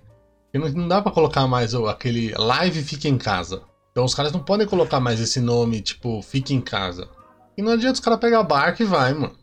Porque 0.53 0.59
não, 0.59 0.83
não 0.83 0.89
dá 0.89 1.03
pra 1.03 1.13
colocar 1.13 1.47
mais 1.47 1.75
o- 1.75 1.87
aquele 1.87 2.33
live 2.35 2.83
fica 2.83 3.09
em 3.09 3.19
casa. 3.19 3.63
Então 3.99 4.05
os 4.07 4.15
caras 4.15 4.31
não 4.31 4.39
podem 4.39 4.65
colocar 4.65 5.01
mais 5.01 5.19
esse 5.19 5.41
nome, 5.41 5.81
tipo, 5.81 6.23
fica 6.23 6.53
em 6.53 6.61
casa. 6.61 7.09
E 7.57 7.63
não 7.63 7.73
adianta 7.73 7.95
os 7.95 8.01
caras 8.01 8.21
pegar 8.21 8.39
a 8.39 8.43
barca 8.45 8.81
e 8.81 8.87
vai, 8.87 9.13
mano. 9.13 9.35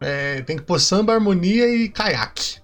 É, 0.00 0.40
tem 0.42 0.56
que 0.56 0.64
pôr 0.64 0.80
samba, 0.80 1.12
harmonia 1.14 1.68
e 1.72 1.88
caiaque. 1.88 2.56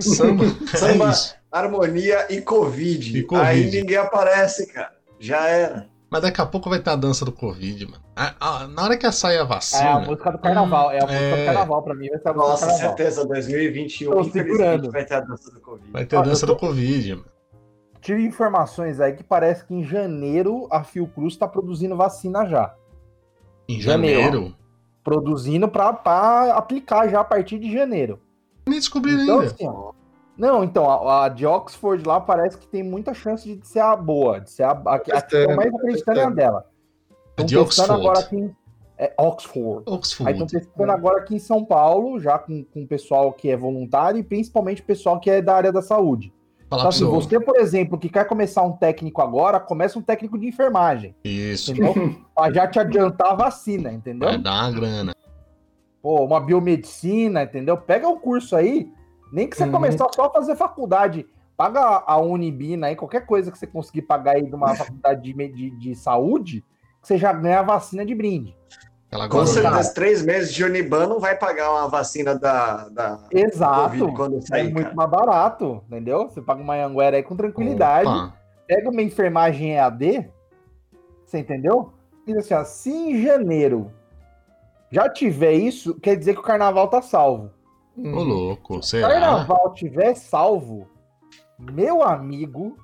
Samba, 0.00 0.42
Samba. 0.76 1.12
é. 1.12 1.14
Harmonia 1.52 2.26
e 2.28 2.40
COVID. 2.40 3.18
E 3.18 3.22
Covid. 3.22 3.46
Aí 3.48 3.70
ninguém 3.70 3.98
aparece, 3.98 4.66
cara. 4.72 4.90
Já 5.20 5.46
era. 5.46 5.86
Mas 6.10 6.22
daqui 6.22 6.40
a 6.40 6.46
pouco 6.46 6.68
vai 6.68 6.80
ter 6.80 6.90
a 6.90 6.96
dança 6.96 7.24
do 7.24 7.30
Covid, 7.30 7.86
mano. 7.86 8.02
A- 8.16 8.34
a- 8.40 8.66
na 8.66 8.82
hora 8.82 8.96
que 8.96 9.12
sair 9.12 9.36
a 9.36 9.38
É 9.38 9.42
a 9.42 9.44
vacina. 9.44 10.00
música 10.00 10.32
do 10.32 10.38
carnaval. 10.38 10.90
É 10.90 10.98
a 10.98 11.02
música 11.06 11.22
É. 11.22 11.40
do 11.40 11.44
carnaval 11.46 11.82
pra 11.84 11.94
mim. 11.94 12.08
Vai 12.08 12.18
ser 12.18 12.28
a 12.30 12.32
música 12.32 12.32
do 12.32 12.50
Nossa, 12.50 12.66
carnaval. 12.66 12.88
certeza. 12.96 13.24
2021, 13.28 14.10
Tô 14.10 14.20
infelizmente, 14.22 14.56
segurando. 14.56 14.90
vai 14.90 15.04
ter 15.04 15.14
a 15.14 15.20
dança 15.20 15.50
do 15.52 15.60
Covid. 15.60 15.92
Vai 15.92 16.04
ter 16.04 16.16
a 16.16 16.22
dança 16.22 16.44
tô- 16.48 16.54
do 16.54 16.58
Covid, 16.58 17.14
mano. 17.14 17.37
Tive 18.00 18.24
informações 18.24 19.00
aí 19.00 19.12
que 19.14 19.24
parece 19.24 19.64
que 19.64 19.74
em 19.74 19.84
janeiro 19.84 20.66
a 20.70 20.84
Fiocruz 20.84 21.36
tá 21.36 21.46
produzindo 21.48 21.96
vacina 21.96 22.46
já. 22.46 22.74
Em 23.68 23.80
Janeiro. 23.80 24.22
janeiro. 24.22 24.56
Produzindo 25.02 25.68
pra 25.68 25.88
aplicar 26.54 27.08
já 27.08 27.20
a 27.20 27.24
partir 27.24 27.58
de 27.58 27.72
janeiro. 27.72 28.20
Nem 28.66 28.78
descobriram 28.78 29.22
Então, 29.22 29.40
ainda. 29.40 29.52
assim, 29.52 29.66
ó, 29.66 29.92
não, 30.36 30.62
então, 30.62 30.88
a, 30.88 31.24
a 31.24 31.28
de 31.28 31.44
Oxford 31.44 32.06
lá 32.06 32.20
parece 32.20 32.56
que 32.56 32.68
tem 32.68 32.82
muita 32.82 33.12
chance 33.12 33.52
de 33.56 33.66
ser 33.66 33.80
a 33.80 33.96
boa, 33.96 34.40
de 34.40 34.50
ser 34.50 34.62
a, 34.62 34.70
a, 34.70 34.94
a 34.94 34.98
que 35.00 35.10
estão 35.12 35.56
mais 35.56 35.74
acreditando 35.74 36.20
é 36.20 36.24
a 36.24 36.30
dela. 36.30 36.66
Estão 37.30 37.46
de 37.46 37.58
Oxford. 37.58 37.92
agora 37.92 38.18
aqui 38.20 38.36
em 38.36 38.56
é, 38.98 39.14
Oxford. 39.18 39.84
Aí 39.86 39.94
estão 39.94 39.94
Oxford. 39.94 40.46
testando 40.52 40.92
agora 40.92 41.18
aqui 41.18 41.34
em 41.34 41.40
São 41.40 41.64
Paulo, 41.64 42.20
já 42.20 42.38
com, 42.38 42.62
com 42.64 42.82
o 42.82 42.86
pessoal 42.86 43.32
que 43.32 43.50
é 43.50 43.56
voluntário 43.56 44.20
e 44.20 44.22
principalmente 44.22 44.80
o 44.82 44.84
pessoal 44.84 45.18
que 45.18 45.28
é 45.30 45.42
da 45.42 45.54
área 45.56 45.72
da 45.72 45.82
saúde. 45.82 46.32
Falar 46.68 46.82
Então, 46.82 46.88
assim, 46.90 47.04
você. 47.04 47.40
por 47.40 47.56
exemplo, 47.56 47.98
que 47.98 48.08
quer 48.08 48.26
começar 48.26 48.62
um 48.62 48.72
técnico 48.72 49.22
agora, 49.22 49.58
começa 49.58 49.98
um 49.98 50.02
técnico 50.02 50.38
de 50.38 50.46
enfermagem, 50.48 51.14
Isso. 51.24 51.72
entendeu? 51.72 51.94
pra 52.34 52.52
já 52.52 52.66
te 52.66 52.78
adiantar 52.78 53.32
a 53.32 53.34
vacina, 53.34 53.90
entendeu? 53.92 54.28
Vai 54.28 54.38
dar 54.38 54.64
uma 54.64 54.72
grana. 54.72 55.12
Pô, 56.02 56.24
uma 56.24 56.40
biomedicina, 56.40 57.42
entendeu? 57.42 57.76
Pega 57.76 58.06
um 58.08 58.18
curso 58.18 58.54
aí, 58.54 58.92
nem 59.32 59.48
que 59.48 59.56
você 59.56 59.64
Uhum. 59.64 59.72
começar 59.72 60.06
só 60.14 60.26
a 60.26 60.30
fazer 60.30 60.56
faculdade, 60.56 61.26
paga 61.56 62.04
a 62.06 62.18
Unibina 62.18 62.86
aí, 62.88 62.96
qualquer 62.96 63.24
coisa 63.26 63.50
que 63.50 63.58
você 63.58 63.66
conseguir 63.66 64.02
pagar 64.02 64.36
aí 64.36 64.42
de 64.46 64.54
uma 64.54 64.74
faculdade 64.76 65.22
de, 65.22 65.48
de, 65.48 65.70
de 65.70 65.94
saúde, 65.94 66.62
que 67.00 67.08
você 67.08 67.16
já 67.16 67.32
ganha 67.32 67.60
a 67.60 67.62
vacina 67.62 68.04
de 68.04 68.14
brinde. 68.14 68.54
Aquela 69.08 69.28
Com 69.28 69.46
certeza, 69.46 69.94
três 69.94 70.22
meses 70.22 70.52
de 70.52 70.62
Uniban 70.62 71.06
não 71.06 71.18
vai 71.18 71.34
pagar 71.36 71.70
uma 71.72 71.88
vacina 71.88 72.38
da, 72.38 72.88
da 72.90 73.18
Exato. 73.32 73.82
Covid 73.98 74.14
quando 74.14 74.36
É 74.38 74.40
sair, 74.42 74.64
muito 74.72 74.82
cara. 74.84 74.94
mais 74.94 75.10
barato, 75.10 75.82
entendeu? 75.86 76.28
Você 76.28 76.42
paga 76.42 76.60
uma 76.62 76.74
Anguera 76.84 77.16
aí 77.16 77.22
com 77.22 77.34
tranquilidade, 77.34 78.06
Opa. 78.08 78.34
pega 78.66 78.90
uma 78.90 79.00
enfermagem 79.00 79.72
EAD, 79.76 80.30
você 81.24 81.38
entendeu? 81.38 81.90
E 82.26 82.36
assim, 82.36 82.52
ó, 82.52 82.62
se 82.64 82.90
em 82.90 83.22
janeiro 83.22 83.90
já 84.90 85.08
tiver 85.08 85.52
isso, 85.52 85.94
quer 85.98 86.14
dizer 86.14 86.34
que 86.34 86.40
o 86.40 86.44
carnaval 86.44 86.88
tá 86.88 87.00
salvo. 87.00 87.50
Ô, 87.96 88.00
Uhum. 88.02 88.22
louco. 88.24 88.82
Se 88.82 88.98
o 88.98 89.00
carnaval 89.00 89.72
tiver 89.72 90.14
salvo, 90.16 90.86
meu 91.58 92.02
amigo, 92.02 92.76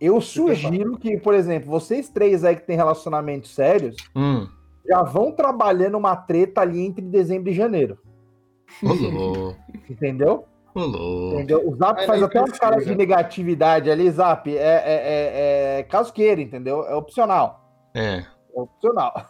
eu 0.00 0.18
sugiro 0.20 0.96
que, 0.96 1.18
por 1.18 1.34
exemplo, 1.34 1.70
vocês 1.70 2.08
três 2.08 2.42
aí 2.42 2.56
que 2.56 2.66
têm 2.66 2.76
relacionamentos 2.76 3.54
sérios, 3.54 3.94
Hum. 4.16 4.48
Já 4.86 5.02
vão 5.02 5.32
trabalhando 5.32 5.96
uma 5.96 6.16
treta 6.16 6.60
ali 6.60 6.80
entre 6.80 7.04
dezembro 7.04 7.50
e 7.50 7.54
janeiro. 7.54 7.98
Louco. 8.82 9.56
Entendeu? 9.88 10.44
Louco. 10.74 11.34
Entendeu? 11.34 11.68
O 11.68 11.76
Zap 11.76 12.06
faz 12.06 12.22
até 12.22 12.38
umas 12.38 12.50
precisa. 12.50 12.70
caras 12.70 12.86
de 12.86 12.94
negatividade 12.94 13.90
ali, 13.90 14.10
Zap. 14.10 14.48
É, 14.48 14.60
é, 14.60 14.64
é, 14.64 15.78
é 15.80 15.82
caso 15.84 16.12
queira, 16.12 16.40
entendeu? 16.40 16.84
É 16.86 16.94
opcional. 16.94 17.68
É. 17.94 18.24
É 18.54 18.60
opcional. 18.60 19.26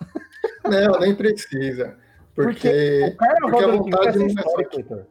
Não, 0.65 1.01
nem 1.01 1.15
precisa. 1.15 1.97
Porque, 2.35 3.13
O 3.13 3.17
carnaval 3.17 3.51
porque 3.51 3.65
a 3.65 3.69
vai 3.69 3.79
vontade 3.79 4.13
ser 4.13 4.19
não 4.19 4.27
é 4.27 4.31
só 4.31 4.41
histórico, 4.41 4.77
Heitor. 4.77 5.07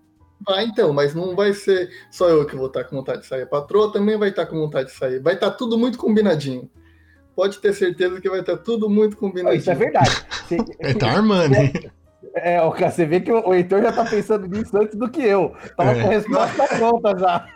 Ah, 0.49 0.63
então, 0.63 0.91
mas 0.91 1.13
não 1.13 1.35
vai 1.35 1.53
ser 1.53 1.89
só 2.09 2.27
eu 2.27 2.45
que 2.47 2.55
vou 2.55 2.67
estar 2.67 2.83
com 2.85 2.95
vontade 2.95 3.21
de 3.21 3.27
sair. 3.27 3.43
A 3.43 3.47
patroa 3.47 3.91
também 3.91 4.17
vai 4.17 4.29
estar 4.29 4.45
com 4.47 4.55
vontade 4.55 4.89
de 4.89 4.95
sair. 4.95 5.19
Vai 5.19 5.35
estar 5.35 5.51
tudo 5.51 5.77
muito 5.77 5.99
combinadinho. 5.99 6.69
Pode 7.35 7.59
ter 7.59 7.73
certeza 7.73 8.19
que 8.19 8.29
vai 8.29 8.41
estar 8.41 8.57
tudo 8.57 8.89
muito 8.89 9.13
Não, 9.13 9.19
combinadinho. 9.19 9.59
Isso 9.59 9.71
é 9.71 9.75
verdade. 9.75 10.09
Você, 10.47 10.57
É, 10.79 10.93
tá 10.93 11.11
armando, 11.11 11.55
hein? 11.55 11.71
é, 12.35 12.59
você 12.91 13.05
vê 13.05 13.19
que 13.21 13.31
o 13.31 13.53
Heitor 13.53 13.81
já 13.81 13.91
tá 13.91 14.05
pensando 14.05 14.47
nisso 14.47 14.77
antes 14.77 14.95
do 14.97 15.09
que 15.09 15.21
eu. 15.23 15.53
Tava 15.77 15.91
É. 15.91 16.01
com 16.01 16.07
a 16.07 16.09
resposta 16.11 16.67
pronta 16.77 17.17
já. 17.17 17.47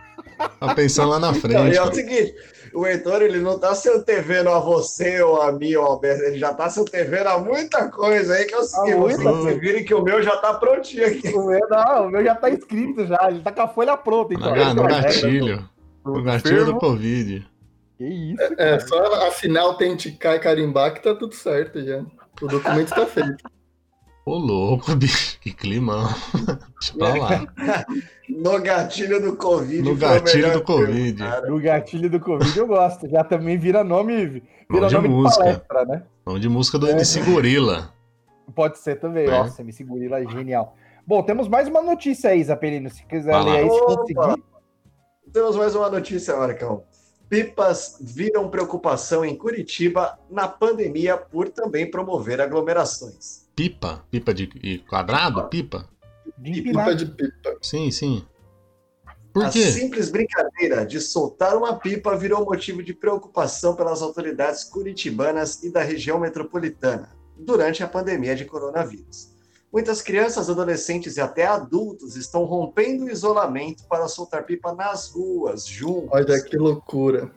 Tá 0.60 0.74
pensando 0.76 1.10
lá 1.10 1.20
na 1.20 1.34
frente. 1.34 1.74
e 1.74 1.78
é 1.78 1.82
o 1.82 1.94
seguinte, 1.94 2.34
o 2.74 2.86
Heitor, 2.86 3.22
ele 3.22 3.40
não 3.40 3.58
tá 3.60 3.74
se 3.76 3.90
antevendo 3.90 4.50
a 4.50 4.60
você 4.60 5.22
ou 5.22 5.42
a 5.42 5.52
mim 5.52 5.76
ou 5.76 5.86
ao 5.86 5.92
Alberto, 5.94 6.24
ele 6.24 6.38
já 6.40 6.54
tá 6.54 6.70
se 6.70 6.80
antevendo 6.80 7.30
a 7.30 7.38
muita 7.38 7.90
coisa 7.90 8.34
aí, 8.34 8.46
que 8.46 8.54
é 8.54 8.58
o 8.58 8.64
seguinte, 8.64 8.96
muita 8.96 9.24
vocês 9.32 9.60
virem 9.60 9.86
que 9.86 9.94
o 9.94 10.02
meu 10.04 10.22
já 10.24 10.36
tá 10.38 10.54
prontinho 10.56 11.06
aqui. 11.08 11.30
O 11.30 11.46
meu, 11.48 11.60
não, 11.70 12.08
o 12.08 12.10
meu 12.12 12.24
já 12.24 12.36
tá 12.36 12.50
escrito 12.50 13.06
já. 13.06 13.28
Ele 13.30 13.40
tá 13.42 13.52
com 13.52 13.62
a 13.62 13.68
folha 13.68 13.96
pronta. 13.96 14.34
No, 14.34 14.40
Então. 14.40 14.54
ga- 14.56 14.74
no 14.74 14.86
É, 14.90 15.02
gatilho. 15.02 15.70
No 16.06 16.24
gatilho 16.24 16.66
do 16.66 16.76
Covid. 16.76 17.46
Que 17.98 18.06
isso? 18.06 18.42
É 18.58 18.80
só 18.80 19.28
assinar, 19.28 19.64
autenticar 19.64 20.36
e 20.36 20.40
carimbar 20.40 20.94
que 20.94 21.02
tá 21.02 21.16
tudo 21.16 21.34
certo 21.34 21.82
já. 21.84 22.04
O 22.42 22.48
documento 22.48 22.90
está 22.90 23.06
feito. 23.06 23.44
Ô, 24.26 24.36
louco, 24.38 24.96
bicho. 24.96 25.40
Que 25.40 25.54
climão. 25.54 26.08
Deixa 26.34 26.98
pra 26.98 27.14
lá. 27.16 27.46
No 28.28 28.60
gatilho 28.60 29.22
do 29.22 29.36
Covid. 29.38 29.82
No 29.84 29.96
gatilho 29.96 30.52
do 30.52 30.64
Covid. 30.64 31.18
cara. 31.24 31.54
O 31.54 31.60
gatilho 31.62 32.10
do 32.10 32.20
Covid 32.20 32.58
eu 32.58 32.68
gosto. 32.68 33.08
Já 33.08 33.24
também 33.24 33.58
vira 33.58 33.84
nome, 33.84 34.42
vira 34.70 34.88
de 34.88 34.94
nome 34.96 35.08
de 35.08 35.14
música. 35.14 35.44
palestra, 35.44 35.86
né? 35.86 36.04
Vamos 36.26 36.42
de 36.42 36.50
música 36.50 36.80
do 36.80 36.90
MC 36.90 37.22
Gorila. 37.22 37.94
Pode 38.56 38.80
ser 38.80 39.00
também. 39.00 39.28
É. 39.28 39.32
Nossa, 39.32 39.62
MC 39.62 39.84
Gorila 39.84 40.20
é 40.20 40.28
genial. 40.28 40.76
Bom, 41.06 41.22
temos 41.22 41.48
mais 41.48 41.68
uma 41.68 41.84
notícia 41.84 42.32
aí, 42.32 42.44
Zapelino. 42.44 42.90
Se 42.90 43.06
quiser 43.06 43.32
Vai 43.32 43.44
lá. 43.44 43.52
ler 43.54 43.60
aí, 43.60 43.70
se 43.70 43.80
conseguir. 43.86 44.44
Temos 45.32 45.56
mais 45.56 45.76
uma 45.76 45.90
notícia, 45.90 46.36
Marcão. 46.36 46.84
Pipas 47.30 47.98
viram 48.02 48.50
preocupação 48.50 49.26
em 49.26 49.36
Curitiba 49.36 50.20
na 50.30 50.48
pandemia 50.48 51.18
por 51.18 51.50
também 51.50 51.90
promover 51.90 52.40
aglomerações. 52.40 53.48
Pipa? 53.56 54.06
Pipa 54.12 54.34
de 54.34 54.78
quadrado? 54.88 55.48
Pipa? 55.48 55.90
De. 56.38 56.62
Pipa 56.62 56.96
de 56.96 57.06
pipa. 57.06 57.58
Sim, 57.62 57.90
sim. 57.90 58.26
Por 59.34 59.46
a 59.46 59.50
quê? 59.50 59.70
simples 59.70 60.10
brincadeira 60.10 60.86
de 60.86 61.02
soltar 61.02 61.58
uma 61.58 61.76
pipa 61.78 62.16
virou 62.16 62.46
motivo 62.46 62.82
de 62.82 62.94
preocupação 62.94 63.76
pelas 63.76 64.02
autoridades 64.02 64.64
curitibanas 64.64 65.62
e 65.62 65.70
da 65.70 65.84
região 65.84 66.18
metropolitana 66.18 67.10
durante 67.38 67.84
a 67.84 67.88
pandemia 67.88 68.34
de 68.34 68.46
coronavírus. 68.46 69.35
Muitas 69.76 70.02
crianças, 70.02 70.50
adolescentes 70.50 71.18
e 71.18 71.22
até 71.22 71.46
adultos 71.46 72.16
estão 72.16 72.46
rompendo 72.46 73.04
o 73.04 73.10
isolamento 73.10 73.84
para 73.90 74.08
soltar 74.08 74.46
pipa 74.46 74.74
nas 74.74 75.10
ruas, 75.10 75.68
juntos. 75.68 76.08
Olha 76.14 76.42
que 76.42 76.56
loucura. 76.56 77.30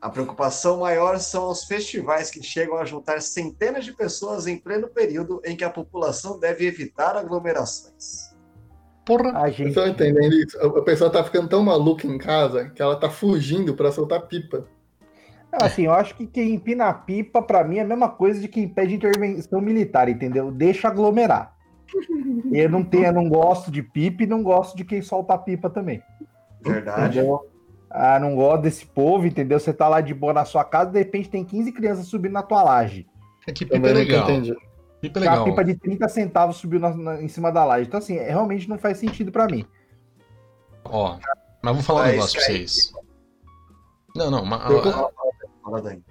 A 0.00 0.10
preocupação 0.10 0.80
maior 0.80 1.20
são 1.20 1.48
os 1.48 1.62
festivais 1.62 2.32
que 2.32 2.42
chegam 2.42 2.78
a 2.78 2.84
juntar 2.84 3.22
centenas 3.22 3.84
de 3.84 3.92
pessoas 3.92 4.48
em 4.48 4.58
pleno 4.58 4.88
período 4.88 5.40
em 5.44 5.56
que 5.56 5.62
a 5.62 5.70
população 5.70 6.36
deve 6.36 6.66
evitar 6.66 7.16
aglomerações. 7.16 8.34
Porra. 9.06 9.30
A 9.30 9.42
Vocês 9.42 9.54
gente. 9.54 9.68
estão 9.68 9.86
entendendo 9.86 10.34
isso? 10.34 10.58
A 10.58 10.82
pessoa 10.82 11.10
tá 11.10 11.22
ficando 11.22 11.48
tão 11.48 11.62
maluca 11.62 12.08
em 12.08 12.18
casa 12.18 12.70
que 12.70 12.82
ela 12.82 12.96
tá 12.96 13.08
fugindo 13.08 13.76
pra 13.76 13.92
soltar 13.92 14.26
pipa. 14.26 14.66
Assim, 15.52 15.82
eu 15.82 15.92
acho 15.92 16.14
que 16.14 16.26
quem 16.26 16.54
empina 16.54 16.86
a 16.86 16.94
pipa, 16.94 17.42
pra 17.42 17.62
mim, 17.62 17.76
é 17.76 17.82
a 17.82 17.86
mesma 17.86 18.08
coisa 18.08 18.40
de 18.40 18.48
quem 18.48 18.66
pede 18.66 18.94
intervenção 18.94 19.60
militar, 19.60 20.08
entendeu? 20.08 20.50
Deixa 20.50 20.88
aglomerar. 20.88 21.54
Eu 22.52 22.68
não 22.70 22.82
tenho, 22.84 23.06
eu 23.06 23.12
não 23.12 23.28
gosto 23.28 23.70
de 23.70 23.82
pipa 23.82 24.22
e 24.24 24.26
não 24.26 24.42
gosto 24.42 24.76
de 24.76 24.84
quem 24.84 25.00
solta 25.00 25.32
a 25.34 25.38
pipa 25.38 25.70
também. 25.70 26.02
Verdade. 26.62 27.18
Entendeu? 27.18 27.40
Ah, 27.90 28.18
não 28.18 28.34
gosto 28.34 28.62
desse 28.62 28.84
povo, 28.86 29.26
entendeu? 29.26 29.58
Você 29.58 29.72
tá 29.72 29.88
lá 29.88 30.00
de 30.02 30.12
boa 30.12 30.32
na 30.34 30.44
sua 30.44 30.62
casa, 30.64 30.90
de 30.90 30.98
repente 30.98 31.30
tem 31.30 31.44
15 31.44 31.72
crianças 31.72 32.06
subindo 32.06 32.32
na 32.32 32.42
tua 32.42 32.62
laje. 32.62 33.06
É 33.46 33.52
que 33.52 33.64
pipa 33.64 33.88
é 33.88 33.92
legal. 33.92 34.24
entendi. 34.30 34.54
Pipa 35.00 35.18
é 35.18 35.22
Uma 35.22 35.30
legal. 35.30 35.44
pipa 35.46 35.64
de 35.64 35.74
30 35.74 36.08
centavos 36.08 36.56
subiu 36.56 36.78
na- 36.80 36.94
na- 36.94 37.22
em 37.22 37.28
cima 37.28 37.50
da 37.50 37.64
laje. 37.64 37.86
Então, 37.88 37.98
assim, 37.98 38.16
é- 38.16 38.28
realmente 38.30 38.68
não 38.68 38.78
faz 38.78 38.98
sentido 38.98 39.32
pra 39.32 39.46
mim. 39.46 39.64
Ó, 40.84 41.16
mas 41.62 41.74
vou 41.74 41.82
falar 41.82 42.00
um 42.00 42.04
Vai, 42.04 42.12
negócio 42.12 42.32
pra 42.34 42.42
Sky. 42.42 42.52
vocês. 42.68 42.92
Não, 44.14 44.30
não, 44.30 44.44
mas, 44.44 44.70
Eu- 44.70 44.82
Dani. 45.80 46.04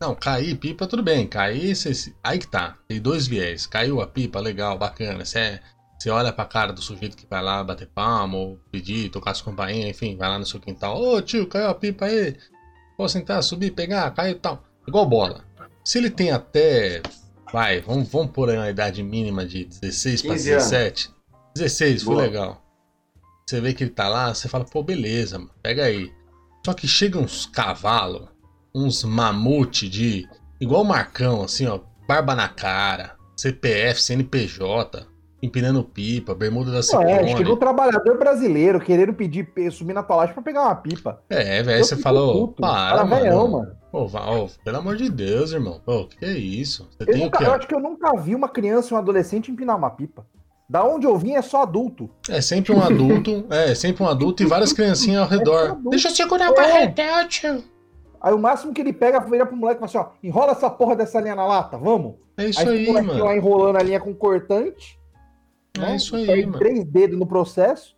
não, 0.00 0.14
cair 0.14 0.56
pipa, 0.56 0.86
tudo 0.86 1.02
bem. 1.02 1.26
Cair, 1.26 1.74
cê- 1.76 2.12
aí 2.22 2.38
que 2.38 2.46
tá. 2.46 2.76
Tem 2.88 3.00
dois 3.00 3.26
viés. 3.26 3.66
Caiu 3.66 4.00
a 4.00 4.06
pipa, 4.06 4.40
legal, 4.40 4.76
bacana. 4.78 5.24
Você 5.24 5.60
você 5.98 6.10
olha 6.10 6.32
pra 6.32 6.44
cara 6.44 6.72
do 6.72 6.82
sujeito 6.82 7.16
que 7.16 7.24
vai 7.30 7.40
lá 7.40 7.62
bater 7.62 7.86
palma, 7.86 8.36
ou 8.36 8.58
pedir, 8.72 9.08
tocar 9.08 9.30
as 9.30 9.40
campainhas, 9.40 9.90
enfim, 9.90 10.16
vai 10.16 10.28
lá 10.28 10.36
no 10.36 10.44
seu 10.44 10.58
quintal. 10.58 11.00
Ô 11.00 11.22
tio, 11.22 11.46
caiu 11.46 11.68
a 11.68 11.74
pipa 11.74 12.06
aí. 12.06 12.36
Posso 12.96 13.12
sentar, 13.12 13.40
subir, 13.44 13.70
pegar, 13.70 14.10
caiu 14.10 14.32
e 14.32 14.34
tal. 14.38 14.64
Igual 14.88 15.06
bola. 15.06 15.44
Se 15.84 15.98
ele 15.98 16.10
tem 16.10 16.32
até. 16.32 17.00
Vai, 17.52 17.80
vamos, 17.80 18.08
vamos 18.08 18.32
pôr 18.32 18.50
aí 18.50 18.56
uma 18.56 18.68
idade 18.70 19.00
mínima 19.02 19.46
de 19.46 19.64
16 19.66 20.22
pra 20.22 20.32
15 20.32 20.50
anos. 20.52 20.64
17. 20.70 21.10
16, 21.54 22.02
foi 22.02 22.14
Boa. 22.14 22.26
legal. 22.26 22.62
Você 23.48 23.60
vê 23.60 23.72
que 23.74 23.84
ele 23.84 23.90
tá 23.90 24.08
lá, 24.08 24.34
você 24.34 24.48
fala, 24.48 24.64
pô, 24.64 24.82
beleza, 24.82 25.38
mano, 25.38 25.50
pega 25.62 25.84
aí. 25.84 26.10
Só 26.64 26.72
que 26.74 26.88
chega 26.88 27.18
uns 27.18 27.44
cavalos, 27.46 28.28
uns 28.74 29.04
mamute 29.04 29.88
de. 29.88 30.28
igual 30.60 30.82
o 30.82 30.86
Marcão, 30.86 31.42
assim, 31.42 31.66
ó, 31.66 31.80
barba 32.06 32.34
na 32.34 32.48
cara, 32.48 33.12
CPF, 33.36 34.02
CNPJ. 34.02 35.06
empinando 35.42 35.82
pipa, 35.82 36.36
bermuda 36.36 36.70
da 36.70 36.82
Ciccone. 36.84 37.10
é, 37.10 37.36
chegou 37.36 37.54
o 37.54 37.56
trabalhador 37.56 38.16
brasileiro 38.16 38.78
querendo 38.78 39.12
pedir, 39.12 39.42
pe- 39.52 39.72
subir 39.72 39.92
na 39.92 40.06
laje 40.08 40.32
pra 40.32 40.40
pegar 40.40 40.62
uma 40.62 40.74
pipa. 40.76 41.20
É, 41.28 41.60
velho, 41.64 41.84
você 41.84 41.96
falou, 41.96 42.46
puto. 42.46 42.60
para, 42.62 42.98
Cara, 42.98 43.04
velhão, 43.04 43.48
mano. 43.48 43.64
mano. 43.66 43.76
Pô, 43.90 44.06
va- 44.06 44.24
ó, 44.30 44.46
pelo 44.64 44.76
amor 44.78 44.94
de 44.96 45.10
Deus, 45.10 45.50
irmão. 45.50 45.80
Pô, 45.84 46.06
que 46.06 46.24
é 46.24 46.30
isso? 46.30 46.88
Você 46.96 47.10
Eu, 47.10 47.18
nunca- 47.18 47.42
eu 47.42 47.52
acho 47.54 47.66
que 47.66 47.74
eu 47.74 47.80
nunca 47.80 48.16
vi 48.20 48.36
uma 48.36 48.48
criança 48.48 48.90
e 48.90 48.94
um 48.94 48.98
adolescente 48.98 49.50
empinar 49.50 49.76
uma 49.76 49.90
pipa. 49.90 50.24
Da 50.70 50.84
onde 50.84 51.06
eu 51.08 51.18
vim 51.18 51.32
é 51.32 51.42
só 51.42 51.62
adulto. 51.62 52.08
É 52.28 52.40
sempre 52.40 52.72
um 52.72 52.80
adulto, 52.80 53.44
é, 53.50 53.74
sempre 53.74 54.04
um 54.04 54.08
adulto 54.08 54.44
e 54.44 54.46
várias 54.46 54.72
criancinhas 54.72 55.22
ao 55.24 55.28
redor. 55.38 55.70
adulto. 55.72 55.90
Deixa 55.90 56.06
eu 56.08 56.14
segurar 56.14 56.46
É. 56.46 56.50
o 56.50 56.54
barretel, 56.54 57.26
tio. 57.28 57.64
Aí 58.22 58.32
o 58.32 58.38
máximo 58.38 58.72
que 58.72 58.80
ele 58.80 58.92
pega, 58.92 59.18
vira 59.18 59.44
pro 59.44 59.56
moleque 59.56 59.82
e 59.82 59.88
fala 59.88 60.04
assim, 60.04 60.12
ó, 60.12 60.16
enrola 60.22 60.52
essa 60.52 60.70
porra 60.70 60.94
dessa 60.94 61.20
linha 61.20 61.34
na 61.34 61.44
lata, 61.44 61.76
vamos. 61.76 62.14
É 62.36 62.46
isso 62.46 62.60
aí 62.60 62.68
aí, 62.68 62.84
o 62.84 62.92
moleque 62.92 63.08
lá 63.08 63.16
mano. 63.16 63.36
enrolando 63.36 63.76
a 63.76 63.82
linha 63.82 63.98
com 63.98 64.14
cortante. 64.14 64.96
É 65.80 65.96
isso 65.96 66.14
aí, 66.14 66.26
perde 66.26 66.46
mano. 66.46 66.58
três 66.58 66.84
dedos 66.84 67.18
no 67.18 67.26
processo. 67.26 67.96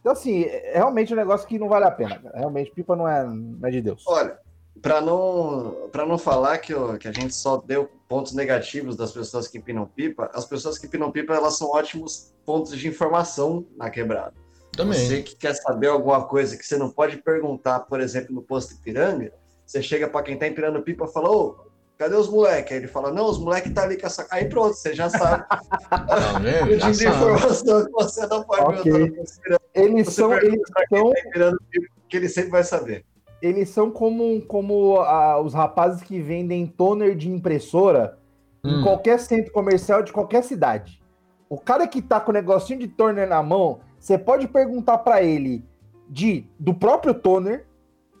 Então, 0.00 0.12
assim, 0.12 0.44
é 0.44 0.78
realmente 0.78 1.12
um 1.12 1.16
negócio 1.16 1.46
que 1.46 1.58
não 1.58 1.68
vale 1.68 1.84
a 1.84 1.90
pena. 1.90 2.18
cara. 2.18 2.38
Realmente, 2.38 2.70
pipa 2.70 2.96
não 2.96 3.06
é, 3.06 3.24
não 3.26 3.68
é 3.68 3.70
de 3.70 3.82
Deus. 3.82 4.02
Olha, 4.06 4.38
para 4.80 5.02
não, 5.02 5.88
pra 5.92 6.06
não 6.06 6.16
falar 6.16 6.56
que, 6.58 6.72
que 6.98 7.08
a 7.08 7.12
gente 7.12 7.34
só 7.34 7.58
deu 7.58 7.90
pontos 8.08 8.32
negativos 8.32 8.96
das 8.96 9.12
pessoas 9.12 9.48
que 9.48 9.58
empinam 9.58 9.84
pipa, 9.84 10.30
as 10.32 10.46
pessoas 10.46 10.78
que 10.78 10.86
empinam 10.86 11.10
pipa 11.12 11.34
elas 11.34 11.58
são 11.58 11.68
ótimos 11.68 12.32
pontos 12.46 12.74
de 12.74 12.88
informação 12.88 13.66
na 13.76 13.90
quebrada. 13.90 14.32
Também. 14.72 14.98
Você 14.98 15.22
que 15.22 15.36
quer 15.36 15.54
saber 15.54 15.88
alguma 15.88 16.24
coisa 16.24 16.56
que 16.56 16.64
você 16.64 16.78
não 16.78 16.88
pode 16.88 17.18
perguntar, 17.18 17.80
por 17.80 18.00
exemplo, 18.00 18.34
no 18.34 18.40
posto 18.40 18.74
Ipiranga, 18.74 19.32
você 19.68 19.82
chega 19.82 20.08
para 20.08 20.22
quem 20.22 20.36
tá 20.38 20.48
empinando 20.48 20.82
pipa 20.82 21.04
e 21.04 21.12
fala, 21.12 21.30
ô, 21.30 21.56
cadê 21.98 22.16
os 22.16 22.28
moleques? 22.28 22.72
Aí 22.72 22.78
ele 22.78 22.88
fala, 22.88 23.12
não, 23.12 23.26
os 23.28 23.38
moleques 23.38 23.72
tá 23.74 23.82
ali 23.82 23.98
com 23.98 24.06
essa. 24.06 24.26
Aí 24.30 24.46
pronto, 24.46 24.72
você 24.74 24.94
já 24.94 25.10
sabe. 25.10 25.44
Tá 25.90 26.38
vendo? 26.40 26.72
o 26.72 26.78
tipo 26.78 26.92
de 26.92 27.06
informação 27.06 27.84
que 27.84 27.92
você 27.92 28.26
não 28.26 28.42
pode 28.44 28.62
Ok. 28.80 28.92
perguntar 28.92 29.58
Eles 29.74 30.06
você 30.06 30.12
são, 30.12 30.28
pergunta 30.30 30.46
eles 30.56 30.62
são, 30.88 31.50
tá 31.50 31.56
pipa, 31.70 31.86
que 32.08 32.16
ele 32.16 32.28
sempre 32.28 32.50
vai 32.50 32.64
saber. 32.64 33.04
eles 33.42 33.68
são 33.68 33.90
como, 33.90 34.40
como 34.42 35.00
ah, 35.00 35.40
os 35.40 35.52
rapazes 35.54 36.02
que 36.02 36.20
vendem 36.20 36.66
toner 36.66 37.14
de 37.14 37.30
impressora 37.30 38.18
em 38.64 38.78
Hum. 38.78 38.82
qualquer 38.82 39.20
centro 39.20 39.52
comercial 39.52 40.02
de 40.02 40.12
qualquer 40.12 40.42
cidade. 40.42 41.00
O 41.48 41.58
cara 41.58 41.86
que 41.86 42.02
tá 42.02 42.18
com 42.20 42.30
o 42.30 42.34
negocinho 42.34 42.78
de 42.80 42.88
toner 42.88 43.28
na 43.28 43.42
mão, 43.42 43.80
você 44.00 44.18
pode 44.18 44.48
perguntar 44.48 44.98
pra 44.98 45.22
ele 45.22 45.64
de 46.08 46.44
do 46.58 46.74
próprio 46.74 47.14
toner 47.14 47.66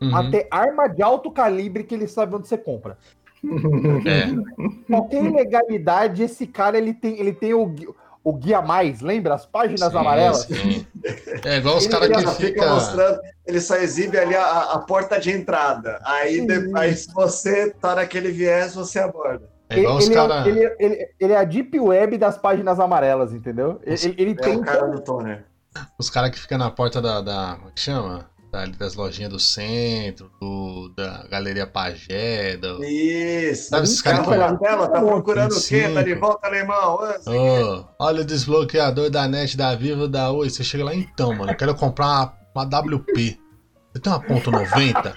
Uhum. 0.00 0.14
até 0.16 0.46
arma 0.50 0.86
de 0.88 1.02
alto 1.02 1.30
calibre 1.30 1.82
que 1.84 1.94
ele 1.94 2.06
sabe 2.06 2.34
onde 2.36 2.46
você 2.48 2.56
compra. 2.58 2.96
É. 4.06 4.28
Qualquer 4.90 5.24
ilegalidade, 5.24 6.22
esse 6.22 6.46
cara 6.46 6.76
ele 6.78 6.92
tem, 6.94 7.18
ele 7.18 7.32
tem 7.32 7.54
o, 7.54 7.74
o 8.24 8.32
guia 8.32 8.60
mais, 8.60 9.00
lembra? 9.00 9.34
As 9.34 9.46
páginas 9.46 9.90
Sim, 9.92 9.98
amarelas. 9.98 10.40
sim. 10.42 10.86
É 11.44 11.56
igual 11.58 11.76
os 11.76 11.84
Ele- 11.86 11.92
caras 11.92 12.34
que 12.36 12.46
ficam. 12.46 12.74
mostrando, 12.74 13.20
ele 13.46 13.60
só 13.60 13.76
exibe 13.76 14.18
ali 14.18 14.34
a, 14.34 14.72
a 14.72 14.78
porta 14.80 15.18
de 15.20 15.30
entrada. 15.30 16.00
Aí, 16.04 16.46
depois, 16.46 17.00
se 17.04 17.12
você 17.12 17.70
tá 17.70 17.94
naquele 17.94 18.30
viés, 18.30 18.74
você 18.74 18.98
aborda. 18.98 19.48
É 19.70 19.80
igual 19.80 19.96
os 19.98 20.06
ele, 20.06 20.14
caras. 20.14 20.46
é, 20.46 20.48
ele, 20.48 20.76
ele- 20.78 21.08
ele 21.20 21.32
é 21.32 21.36
a 21.36 21.44
deep 21.44 21.78
web 21.78 22.16
das 22.18 22.38
páginas 22.38 22.80
amarelas, 22.80 23.32
entendeu? 23.32 23.78
Ele, 23.84 23.96
ele- 24.04 24.14
ele 24.18 24.30
É 24.32 24.34
tem 24.34 24.56
o 24.56 24.64
cara 24.64 24.86
do 24.88 25.00
toner. 25.00 25.44
Os 25.98 26.08
caras 26.10 26.30
que 26.30 26.38
ficam 26.38 26.58
na 26.58 26.70
porta 26.70 27.00
da. 27.00 27.20
da 27.20 27.54
como 27.56 27.68
é 27.68 27.72
que 27.74 27.80
chama? 27.80 28.26
Ali 28.52 28.72
das 28.72 28.94
lojinhas 28.94 29.30
do 29.30 29.38
centro, 29.38 30.30
do, 30.40 30.90
da 30.96 31.26
Galeria 31.30 31.66
Pagé. 31.66 32.56
Do... 32.56 32.82
Isso. 32.82 33.68
Sabe 33.68 33.84
esses 33.84 34.00
Cara, 34.00 34.24
caras 34.24 34.28
que- 34.32 34.36
na 34.52 34.56
tela, 34.58 34.88
tá 34.88 35.00
procurando 35.00 35.52
o 35.52 35.60
quê? 35.62 35.80
25. 35.82 35.94
Tá 35.94 36.02
de 36.02 36.14
volta, 36.14 36.46
alemão? 36.46 36.98
Ô, 37.26 37.84
olha 37.98 38.22
o 38.22 38.24
desbloqueador 38.24 39.10
da 39.10 39.28
NET, 39.28 39.56
da 39.56 39.74
Vivo, 39.74 40.08
da 40.08 40.30
Oi. 40.30 40.48
Você 40.48 40.64
chega 40.64 40.84
lá 40.84 40.94
então, 40.94 41.34
mano. 41.34 41.52
Eu 41.52 41.56
quero 41.56 41.74
comprar 41.74 42.06
uma, 42.54 42.64
uma 42.64 42.80
WP. 42.96 43.38
Você 43.92 44.00
tem 44.00 44.12
uma 44.12 44.20
ponto 44.20 44.50
.90? 44.50 45.14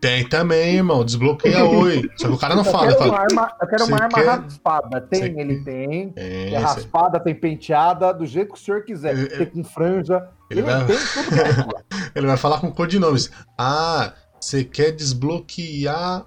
Tem 0.00 0.28
também, 0.28 0.76
irmão. 0.76 1.04
Desbloqueia 1.04 1.64
Oi. 1.64 2.08
Só 2.16 2.28
que 2.28 2.34
o 2.34 2.38
cara 2.38 2.54
não 2.54 2.64
Eu 2.64 2.70
fala. 2.70 2.86
Quero 2.88 2.98
fala. 2.98 3.20
arma, 3.20 3.52
eu 3.60 3.68
quero 3.68 3.84
uma 3.86 3.96
arma 3.96 4.08
quer- 4.18 4.26
raspada. 4.26 5.00
Tem, 5.00 5.20
Você- 5.20 5.40
ele 5.40 5.64
tem. 5.64 6.12
É, 6.16 6.46
É 6.48 6.50
cê- 6.50 6.56
raspada, 6.58 7.18
tem 7.18 7.34
penteada, 7.34 8.12
do 8.12 8.26
jeito 8.26 8.52
que 8.54 8.60
o 8.60 8.62
senhor 8.62 8.84
quiser. 8.84 9.16
Ele- 9.16 9.28
Tem 9.28 9.46
com 9.46 9.64
franja. 9.64 10.28
ele 10.50 10.60
Ele, 10.60 10.62
vai- 10.70 10.84
tem 10.86 10.96
tudo. 11.64 11.74
ele 12.14 12.26
vai 12.26 12.36
falar 12.36 12.60
com 12.60 12.70
codinomes. 12.70 13.30
Ah, 13.58 14.12
você 14.40 14.62
quer 14.64 14.92
desbloquear. 14.92 16.24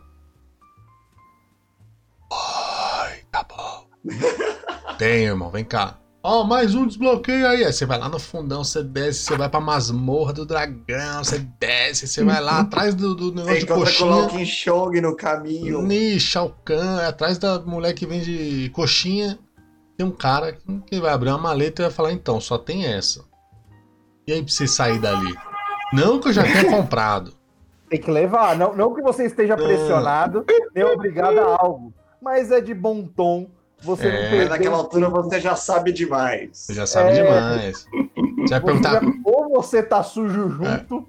Ai, 2.31 3.19
tá 3.31 3.43
bom. 3.43 3.87
Tem, 4.97 5.25
irmão, 5.25 5.49
vem 5.49 5.63
cá. 5.63 5.98
Ó, 6.21 6.43
mais 6.43 6.75
um 6.75 6.85
desbloqueio 6.85 7.47
aí. 7.47 7.63
Aí 7.63 7.71
você 7.71 7.85
vai 7.85 7.97
lá 7.97 8.09
no 8.09 8.19
fundão, 8.19 8.63
você 8.63 8.83
desce, 8.83 9.23
você 9.23 9.37
vai 9.37 9.47
pra 9.47 9.61
masmorra 9.61 10.33
do 10.33 10.45
dragão, 10.45 11.23
você 11.23 11.39
desce, 11.57 12.07
você 12.07 12.23
vai 12.23 12.41
lá 12.41 12.59
atrás 12.59 12.93
do, 12.93 13.15
do 13.15 13.31
Você 13.31 13.53
negócio 13.53 13.59
de 13.59 13.65
coxinha. 13.67 14.27
King 14.27 14.45
Chong 14.45 15.01
no 15.01 15.15
caminho. 15.15 15.81
Ni, 15.81 16.19
Shao 16.19 16.53
Kahn, 16.65 16.99
é 16.99 17.05
atrás 17.05 17.37
da 17.37 17.59
mulher 17.59 17.93
que 17.93 18.05
vende 18.05 18.69
coxinha. 18.73 19.39
Tem 19.97 20.05
um 20.05 20.11
cara 20.11 20.57
que 20.87 20.99
vai 20.99 21.13
abrir 21.13 21.29
uma 21.29 21.37
maleta 21.37 21.81
e 21.81 21.85
vai 21.85 21.91
falar, 21.91 22.11
então, 22.11 22.39
só 22.41 22.57
tem 22.57 22.85
essa. 22.85 23.23
E 24.27 24.33
aí 24.33 24.43
pra 24.43 24.51
você 24.51 24.67
sair 24.67 24.99
dali? 24.99 25.33
Não 25.93 26.19
que 26.19 26.27
eu 26.27 26.33
já 26.33 26.43
tenha 26.43 26.65
comprado. 26.69 27.33
Tem 27.89 27.99
que 27.99 28.11
levar. 28.11 28.57
Não, 28.57 28.75
não 28.75 28.93
que 28.93 29.01
você 29.01 29.25
esteja 29.25 29.55
pressionado, 29.55 30.45
nem 30.75 30.83
obrigado 30.83 31.39
a 31.39 31.57
algo. 31.59 31.93
Mas 32.21 32.51
é 32.51 32.59
de 32.59 32.73
bom 32.73 33.07
tom. 33.07 33.49
Você 33.81 34.07
É. 34.07 34.37
Mas 34.39 34.49
naquela 34.49 34.77
altura 34.77 35.05
tempo. 35.07 35.21
você 35.23 35.39
já 35.39 35.55
sabe 35.55 35.91
demais. 35.91 36.49
Você 36.53 36.73
já 36.73 36.85
sabe 36.85 37.09
É. 37.11 37.23
demais. 37.23 37.85
Você 37.85 38.49
vai 38.49 38.59
Você 38.59 38.59
perguntar. 38.61 39.01
já- 39.01 39.11
ou 39.25 39.49
você 39.49 39.81
tá 39.83 40.03
sujo 40.03 40.49
junto, 40.49 40.95
ou 40.95 41.07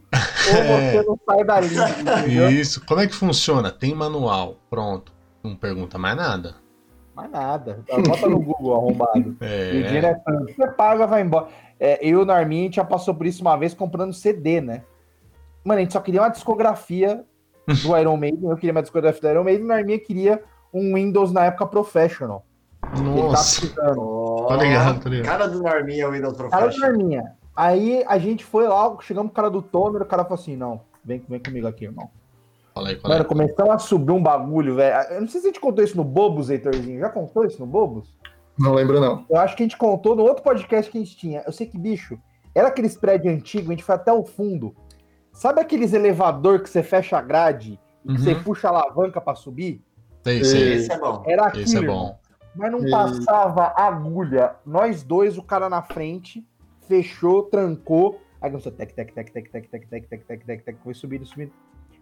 É. 0.56 0.92
você 0.92 1.02
não 1.06 1.18
sai 1.28 1.44
dali. 1.44 1.66
entendeu? 2.30 2.50
Isso. 2.50 2.85
Como 2.87 3.00
é 3.00 3.06
que 3.06 3.14
funciona? 3.14 3.70
Tem 3.70 3.94
manual. 3.94 4.56
Pronto. 4.70 5.12
Não 5.42 5.56
pergunta 5.56 5.98
mais 5.98 6.16
nada. 6.16 6.54
Mas 7.14 7.30
nada. 7.30 7.85
Bota 8.06 8.28
no 8.28 8.40
Google 8.40 8.74
arrombado. 8.74 9.37
E 9.42 9.46
É. 9.85 9.98
é 9.98 10.14
tanto. 10.14 10.54
Você 10.54 10.68
paga, 10.68 11.06
vai 11.06 11.22
embora. 11.22 11.48
É, 11.78 11.98
eu 12.06 12.11
e 12.20 12.22
o 12.22 12.24
Norminha, 12.24 12.62
a 12.62 12.64
gente 12.66 12.76
já 12.76 12.85
passou 12.85 13.14
por 13.14 13.26
isso 13.26 13.40
uma 13.42 13.56
vez 13.56 13.74
comprando 13.74 14.12
CD, 14.12 14.61
né? 14.61 14.83
Mano, 15.64 15.78
a 15.80 15.83
gente 15.83 15.92
só 15.92 16.00
queria 16.00 16.20
uma 16.22 16.28
discografia 16.28 17.24
do 17.66 17.66
Iron 17.98 18.16
Maiden. 18.16 18.48
Eu 18.50 18.56
queria 18.56 18.72
uma 18.72 18.83
discografia 18.83 19.20
do 19.20 19.28
Iron 19.28 19.44
Maiden. 19.44 19.64
O 19.64 19.68
Norminha 19.68 19.98
queria 19.98 20.42
um 20.72 20.94
Windows 20.94 21.33
na 21.33 21.46
época 21.46 21.66
Professional. 21.66 22.44
Ele 22.83 22.93
tá 22.95 23.01
Nossa. 23.03 23.61
precisando. 23.61 24.01
Ó, 24.01 24.47
Tô 24.49 24.57
ligado, 24.57 25.01
tô 25.03 25.09
ligado. 25.09 25.27
Cara 25.27 25.47
do 25.49 25.62
Norminha, 25.62 26.09
o 26.09 26.12
Windows 26.12 26.37
Cara 26.37 26.49
do 26.49 26.51
Professional. 26.51 26.90
Norminha. 26.93 27.33
Aí 27.55 28.05
a 28.07 28.19
gente 28.19 28.45
foi 28.45 28.66
lá, 28.66 28.97
chegamos 29.01 29.31
pro 29.33 29.37
cara 29.37 29.51
do 29.51 29.61
Tomer, 29.62 30.03
o 30.03 30.07
cara 30.07 30.25
falou 30.25 30.38
assim: 30.40 30.57
não, 30.57 30.81
vem, 31.05 31.23
vem 31.29 31.40
comigo 31.40 31.66
aqui, 31.66 31.85
irmão. 31.85 32.11
Fala 32.75 32.88
aí. 32.88 33.01
Mano, 33.03 33.25
começou 33.25 33.71
a 33.71 33.79
subir 33.79 34.12
um 34.12 34.23
bagulho, 34.23 34.77
velho. 34.77 34.97
Eu 35.12 35.21
não 35.21 35.29
sei 35.29 35.40
se 35.40 35.47
a 35.49 35.51
gente 35.51 35.61
contou 35.61 35.85
isso 35.85 35.97
no 35.97 36.05
Bobos, 36.05 36.49
Heitorzinho. 36.51 37.01
Já 37.01 37.09
contou 37.11 37.45
isso 37.45 37.59
no 37.61 37.66
Bobos? 37.66 38.14
Não 38.59 38.73
lembro, 38.75 39.01
não. 39.01 39.25
Eu 39.29 39.37
acho 39.38 39.57
que 39.57 39.62
a 39.62 39.66
gente 39.66 39.77
contou 39.77 40.14
no 40.14 40.23
outro 40.23 40.43
podcast 40.43 40.90
que 40.90 40.97
a 40.99 41.01
gente 41.01 41.16
tinha. 41.16 41.43
Eu 41.47 41.53
sei 41.53 41.66
que, 41.66 41.77
bicho, 41.79 42.19
era 42.55 42.69
aqueles 42.69 42.97
prédios 42.97 43.35
antigos, 43.35 43.69
a 43.69 43.73
gente 43.73 43.85
foi 43.85 43.95
até 43.95 44.12
o 44.12 44.25
fundo. 44.25 44.75
Sabe 45.33 45.61
aqueles 45.61 45.93
elevador 45.93 46.61
que 46.61 46.69
você 46.71 46.83
fecha 46.83 47.16
a 47.19 47.23
grade 47.23 47.79
e 48.05 48.14
que 48.14 48.21
você 48.21 48.33
Uhum. 48.35 48.43
puxa 48.43 48.69
a 48.69 48.71
alavanca 48.71 49.21
pra 49.21 49.35
subir? 49.35 49.83
Sei, 50.25 50.45
sei. 50.45 50.75
Esse 50.75 50.93
é 50.93 50.99
bom. 50.99 51.23
Era 51.27 51.47
aquilo, 51.47 51.64
Esse 51.64 51.77
é 51.77 51.81
irmão. 51.81 51.97
bom. 52.05 52.19
Mas 52.54 52.72
não 52.72 52.86
E- 52.86 52.90
passava 52.90 53.72
agulha. 53.76 54.56
Nós 54.66 55.02
dois, 55.02 55.38
o 55.38 55.42
cara 55.42 55.68
na 55.68 55.82
frente, 55.82 56.46
fechou, 56.88 57.44
trancou. 57.44 58.20
Aí 58.40 58.50
começou 58.50 58.72
tec, 58.72 58.92
tec, 58.94 59.12
tec, 59.12 59.32
tec, 59.32 59.50
tec, 59.50 59.68
tec, 59.68 59.86
tec, 59.88 60.08
tec, 60.08 60.24
tec, 60.24 60.44
tec, 60.44 60.64
tec, 60.64 60.78
foi 60.82 60.94
subindo, 60.94 61.24
subindo. 61.24 61.52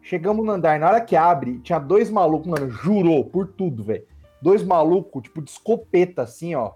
Chegamos 0.00 0.46
no 0.46 0.52
andar, 0.52 0.78
na 0.78 0.88
hora 0.88 1.00
que 1.00 1.16
abre, 1.16 1.58
tinha 1.58 1.78
dois 1.78 2.10
malucos, 2.10 2.46
mano, 2.46 2.70
jurou 2.70 3.24
por 3.24 3.48
tudo, 3.48 3.84
velho. 3.84 4.06
Dois 4.40 4.62
malucos, 4.62 5.24
tipo, 5.24 5.42
de 5.42 5.50
escopeta, 5.50 6.22
assim, 6.22 6.54
ó. 6.54 6.72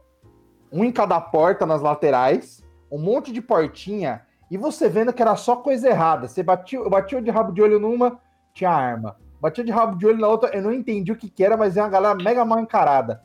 Um 0.70 0.84
em 0.84 0.92
cada 0.92 1.20
porta 1.20 1.64
nas 1.64 1.80
laterais, 1.80 2.62
um 2.90 2.98
monte 2.98 3.32
de 3.32 3.40
portinha, 3.40 4.22
e 4.50 4.58
você 4.58 4.88
vendo 4.88 5.12
que 5.12 5.22
era 5.22 5.36
só 5.36 5.56
coisa 5.56 5.88
errada. 5.88 6.28
Você 6.28 6.42
batia, 6.42 6.78
eu 6.78 6.90
batia 6.90 7.22
de 7.22 7.30
rabo 7.30 7.52
de 7.52 7.62
olho 7.62 7.78
numa, 7.78 8.20
tinha 8.52 8.70
arma. 8.70 9.16
Batia 9.40 9.64
de 9.64 9.70
rabo 9.70 9.96
de 9.96 10.06
olho 10.06 10.18
na 10.18 10.28
outra, 10.28 10.50
eu 10.54 10.60
não 10.60 10.72
entendi 10.72 11.12
o 11.12 11.16
que 11.16 11.30
que 11.30 11.44
era, 11.44 11.56
mas 11.56 11.76
é 11.76 11.82
uma 11.82 11.88
galera 11.88 12.14
mega 12.14 12.44
mal 12.44 12.58
encarada. 12.60 13.22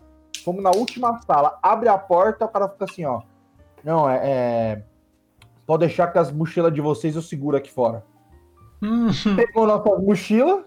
Fomos 0.48 0.64
na 0.64 0.72
última 0.72 1.20
sala, 1.24 1.60
abre 1.62 1.90
a 1.90 1.98
porta, 1.98 2.46
o 2.46 2.48
cara 2.48 2.70
fica 2.70 2.86
assim, 2.86 3.04
ó. 3.04 3.22
Não, 3.84 4.10
é. 4.10 4.22
é... 4.24 4.84
Pode 5.66 5.86
deixar 5.86 6.08
que 6.08 6.18
as 6.18 6.32
mochilas 6.32 6.74
de 6.74 6.80
vocês 6.80 7.18
eu 7.18 7.22
seguro 7.22 7.58
aqui 7.58 7.70
fora. 7.70 8.06
Hum, 8.82 9.10
Pegou 9.36 9.68
nossas 9.68 10.02
mochilas, 10.02 10.64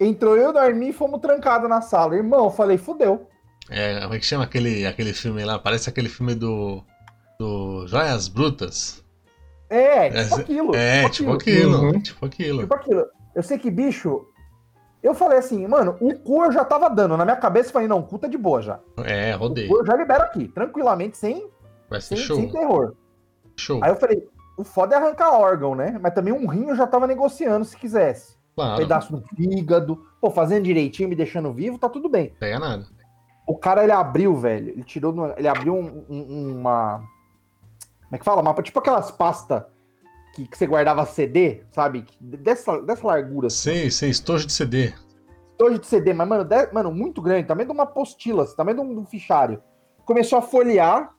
entrou 0.00 0.36
eu 0.36 0.46
e 0.46 0.46
o 0.48 0.52
Darmin 0.52 0.88
e 0.88 0.92
fomos 0.92 1.20
trancados 1.20 1.70
na 1.70 1.80
sala. 1.80 2.16
Irmão, 2.16 2.46
eu 2.46 2.50
falei, 2.50 2.78
fudeu. 2.78 3.28
É, 3.68 4.00
como 4.00 4.14
é 4.14 4.18
que 4.18 4.26
chama 4.26 4.42
aquele, 4.42 4.84
aquele 4.84 5.12
filme 5.12 5.44
lá? 5.44 5.56
Parece 5.56 5.88
aquele 5.88 6.08
filme 6.08 6.34
do. 6.34 6.82
Do 7.38 7.86
Joias 7.86 8.26
Brutas. 8.26 9.04
É, 9.68 10.10
tipo 10.10 10.18
É, 10.18 10.40
aquilo. 10.40 10.74
É, 10.74 11.08
tipo 11.08 11.32
aquilo. 11.32 11.78
Uhum. 11.78 12.00
Tipo 12.00 12.26
aquilo. 12.26 12.62
Tipo 12.62 12.74
aquilo. 12.74 13.06
Eu 13.36 13.42
sei 13.44 13.56
que, 13.56 13.70
bicho. 13.70 14.26
Eu 15.02 15.14
falei 15.14 15.38
assim, 15.38 15.66
mano, 15.66 15.96
o 16.00 16.14
cu 16.18 16.44
eu 16.44 16.52
já 16.52 16.64
tava 16.64 16.88
dando. 16.90 17.16
Na 17.16 17.24
minha 17.24 17.36
cabeça 17.36 17.68
eu 17.68 17.72
falei, 17.72 17.88
não, 17.88 18.00
o 18.00 18.02
cu 18.02 18.18
tá 18.18 18.28
de 18.28 18.36
boa 18.36 18.60
já. 18.60 18.78
É, 18.98 19.34
O 19.34 19.38
rodei. 19.38 19.66
cu 19.68 19.78
eu 19.78 19.86
já 19.86 19.96
libero 19.96 20.22
aqui, 20.24 20.48
tranquilamente, 20.48 21.16
sem, 21.16 21.48
Vai 21.88 22.00
ser 22.00 22.16
Sem, 22.16 22.24
show. 22.24 22.36
sem 22.36 22.52
terror. 22.52 22.94
Show. 23.56 23.80
Aí 23.82 23.90
eu 23.90 23.96
falei, 23.96 24.28
o 24.56 24.62
foda 24.62 24.94
é 24.94 24.98
arrancar 24.98 25.32
órgão, 25.32 25.74
né? 25.74 25.98
Mas 26.00 26.14
também 26.14 26.32
um 26.32 26.46
rim 26.46 26.68
eu 26.68 26.76
já 26.76 26.86
tava 26.86 27.06
negociando 27.06 27.64
se 27.64 27.76
quisesse. 27.76 28.36
Claro. 28.54 28.76
Pedaço 28.82 29.10
do 29.16 29.22
fígado. 29.34 30.06
Pô, 30.20 30.30
fazendo 30.30 30.64
direitinho, 30.64 31.08
me 31.08 31.16
deixando 31.16 31.52
vivo, 31.52 31.78
tá 31.78 31.88
tudo 31.88 32.08
bem. 32.08 32.34
Pega 32.38 32.58
nada. 32.58 32.84
O 33.48 33.56
cara, 33.56 33.82
ele 33.82 33.90
abriu, 33.92 34.36
velho. 34.36 34.68
Ele 34.68 34.84
tirou. 34.84 35.32
Ele 35.36 35.48
abriu 35.48 35.74
um- 35.74 36.04
um- 36.08 36.58
uma. 36.60 36.98
Como 38.04 38.14
é 38.16 38.18
que 38.18 38.24
fala? 38.24 38.40
Uma, 38.42 38.54
tipo 38.62 38.78
aquelas 38.78 39.10
pastas 39.10 39.62
que, 40.32 40.46
que 40.46 40.56
você 40.56 40.66
guardava 40.66 41.04
CD, 41.06 41.62
sabe? 41.70 42.04
Dessa, 42.20 42.80
dessa 42.82 43.06
largura. 43.06 43.46
assim. 43.48 43.56
Sei, 43.72 43.90
sei, 43.90 44.10
estojo 44.10 44.46
de 44.46 44.52
CD. 44.52 44.92
Estojo 45.52 45.78
de 45.78 45.86
CD, 45.86 46.12
mas, 46.12 46.28
mano, 46.28 46.44
de- 46.44 46.72
mano, 46.72 46.92
muito 46.92 47.20
grande. 47.20 47.46
Também 47.46 47.66
de 47.66 47.72
uma 47.72 47.82
apostila, 47.82 48.44
assim, 48.44 48.56
também 48.56 48.74
de 48.74 48.80
um, 48.80 48.88
de 48.94 49.00
um 49.00 49.04
fichário. 49.06 49.62
Começou 50.04 50.38
a 50.38 50.42
folhear. 50.42 51.14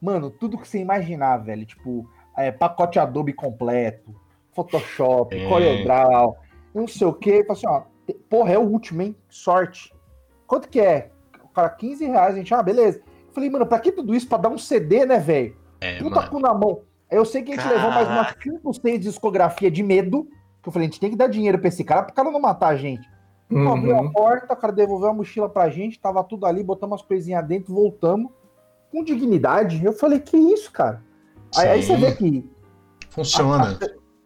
Mano, 0.00 0.30
tudo 0.30 0.58
que 0.58 0.66
você 0.68 0.78
imaginar, 0.78 1.36
velho. 1.38 1.64
Tipo, 1.66 2.08
é, 2.36 2.50
pacote 2.50 2.98
Adobe 2.98 3.32
completo, 3.32 4.14
Photoshop, 4.54 5.34
É. 5.36 5.48
CorelDRAW, 5.48 6.36
não 6.74 6.86
sei 6.88 7.06
o 7.06 7.12
quê. 7.12 7.44
Falei 7.46 7.52
assim, 7.52 7.66
ó, 7.66 7.82
porra, 8.28 8.52
é 8.52 8.58
o 8.58 8.62
último, 8.62 9.02
hein? 9.02 9.16
Sorte. 9.28 9.92
Quanto 10.46 10.68
que 10.68 10.80
é? 10.80 11.10
O 11.44 11.48
cara, 11.48 11.68
15 11.70 12.04
reais, 12.04 12.34
gente, 12.34 12.52
ah, 12.54 12.62
beleza. 12.62 13.00
Falei, 13.32 13.48
mano, 13.50 13.66
pra 13.66 13.78
que 13.78 13.92
tudo 13.92 14.14
isso? 14.14 14.28
Pra 14.28 14.38
dar 14.38 14.48
um 14.48 14.58
CD, 14.58 15.06
né, 15.06 15.18
velho? 15.18 15.56
É, 15.80 15.98
Puta 15.98 16.16
mano. 16.16 16.30
cu 16.30 16.40
na 16.40 16.52
mão. 16.54 16.82
Aí 17.10 17.16
eu 17.18 17.24
sei 17.24 17.42
que 17.42 17.52
a 17.52 17.56
gente 17.56 17.68
levou 17.68 17.90
mais 17.90 18.06
umas 18.08 18.34
5, 18.42 18.72
6 18.74 19.00
discografia 19.00 19.70
de 19.70 19.82
medo. 19.82 20.28
Que 20.62 20.68
eu 20.68 20.72
falei, 20.72 20.86
a 20.86 20.90
gente 20.90 21.00
tem 21.00 21.10
que 21.10 21.16
dar 21.16 21.26
dinheiro 21.28 21.58
pra 21.58 21.68
esse 21.68 21.82
cara, 21.82 22.02
pro 22.02 22.14
cara 22.14 22.30
não 22.30 22.40
matar 22.40 22.68
a 22.68 22.76
gente. 22.76 23.08
Então, 23.50 23.72
abriu 23.74 23.96
a 23.96 24.00
Uhum. 24.02 24.12
porta, 24.12 24.52
o 24.52 24.56
cara 24.56 24.72
devolveu 24.72 25.08
a 25.08 25.14
mochila 25.14 25.48
pra 25.48 25.68
gente, 25.70 25.98
tava 25.98 26.22
tudo 26.22 26.46
ali, 26.46 26.62
botamos 26.62 27.00
as 27.00 27.06
coisinhas 27.06 27.44
dentro, 27.46 27.74
voltamos. 27.74 28.30
Com 28.92 29.02
dignidade. 29.02 29.84
Eu 29.84 29.92
falei, 29.92 30.20
que 30.20 30.36
isso, 30.36 30.70
cara? 30.70 31.02
Aí, 31.56 31.68
aí 31.68 31.82
você 31.82 31.96
vê 31.96 32.12
que 32.12 32.48
Funciona. 33.08 33.78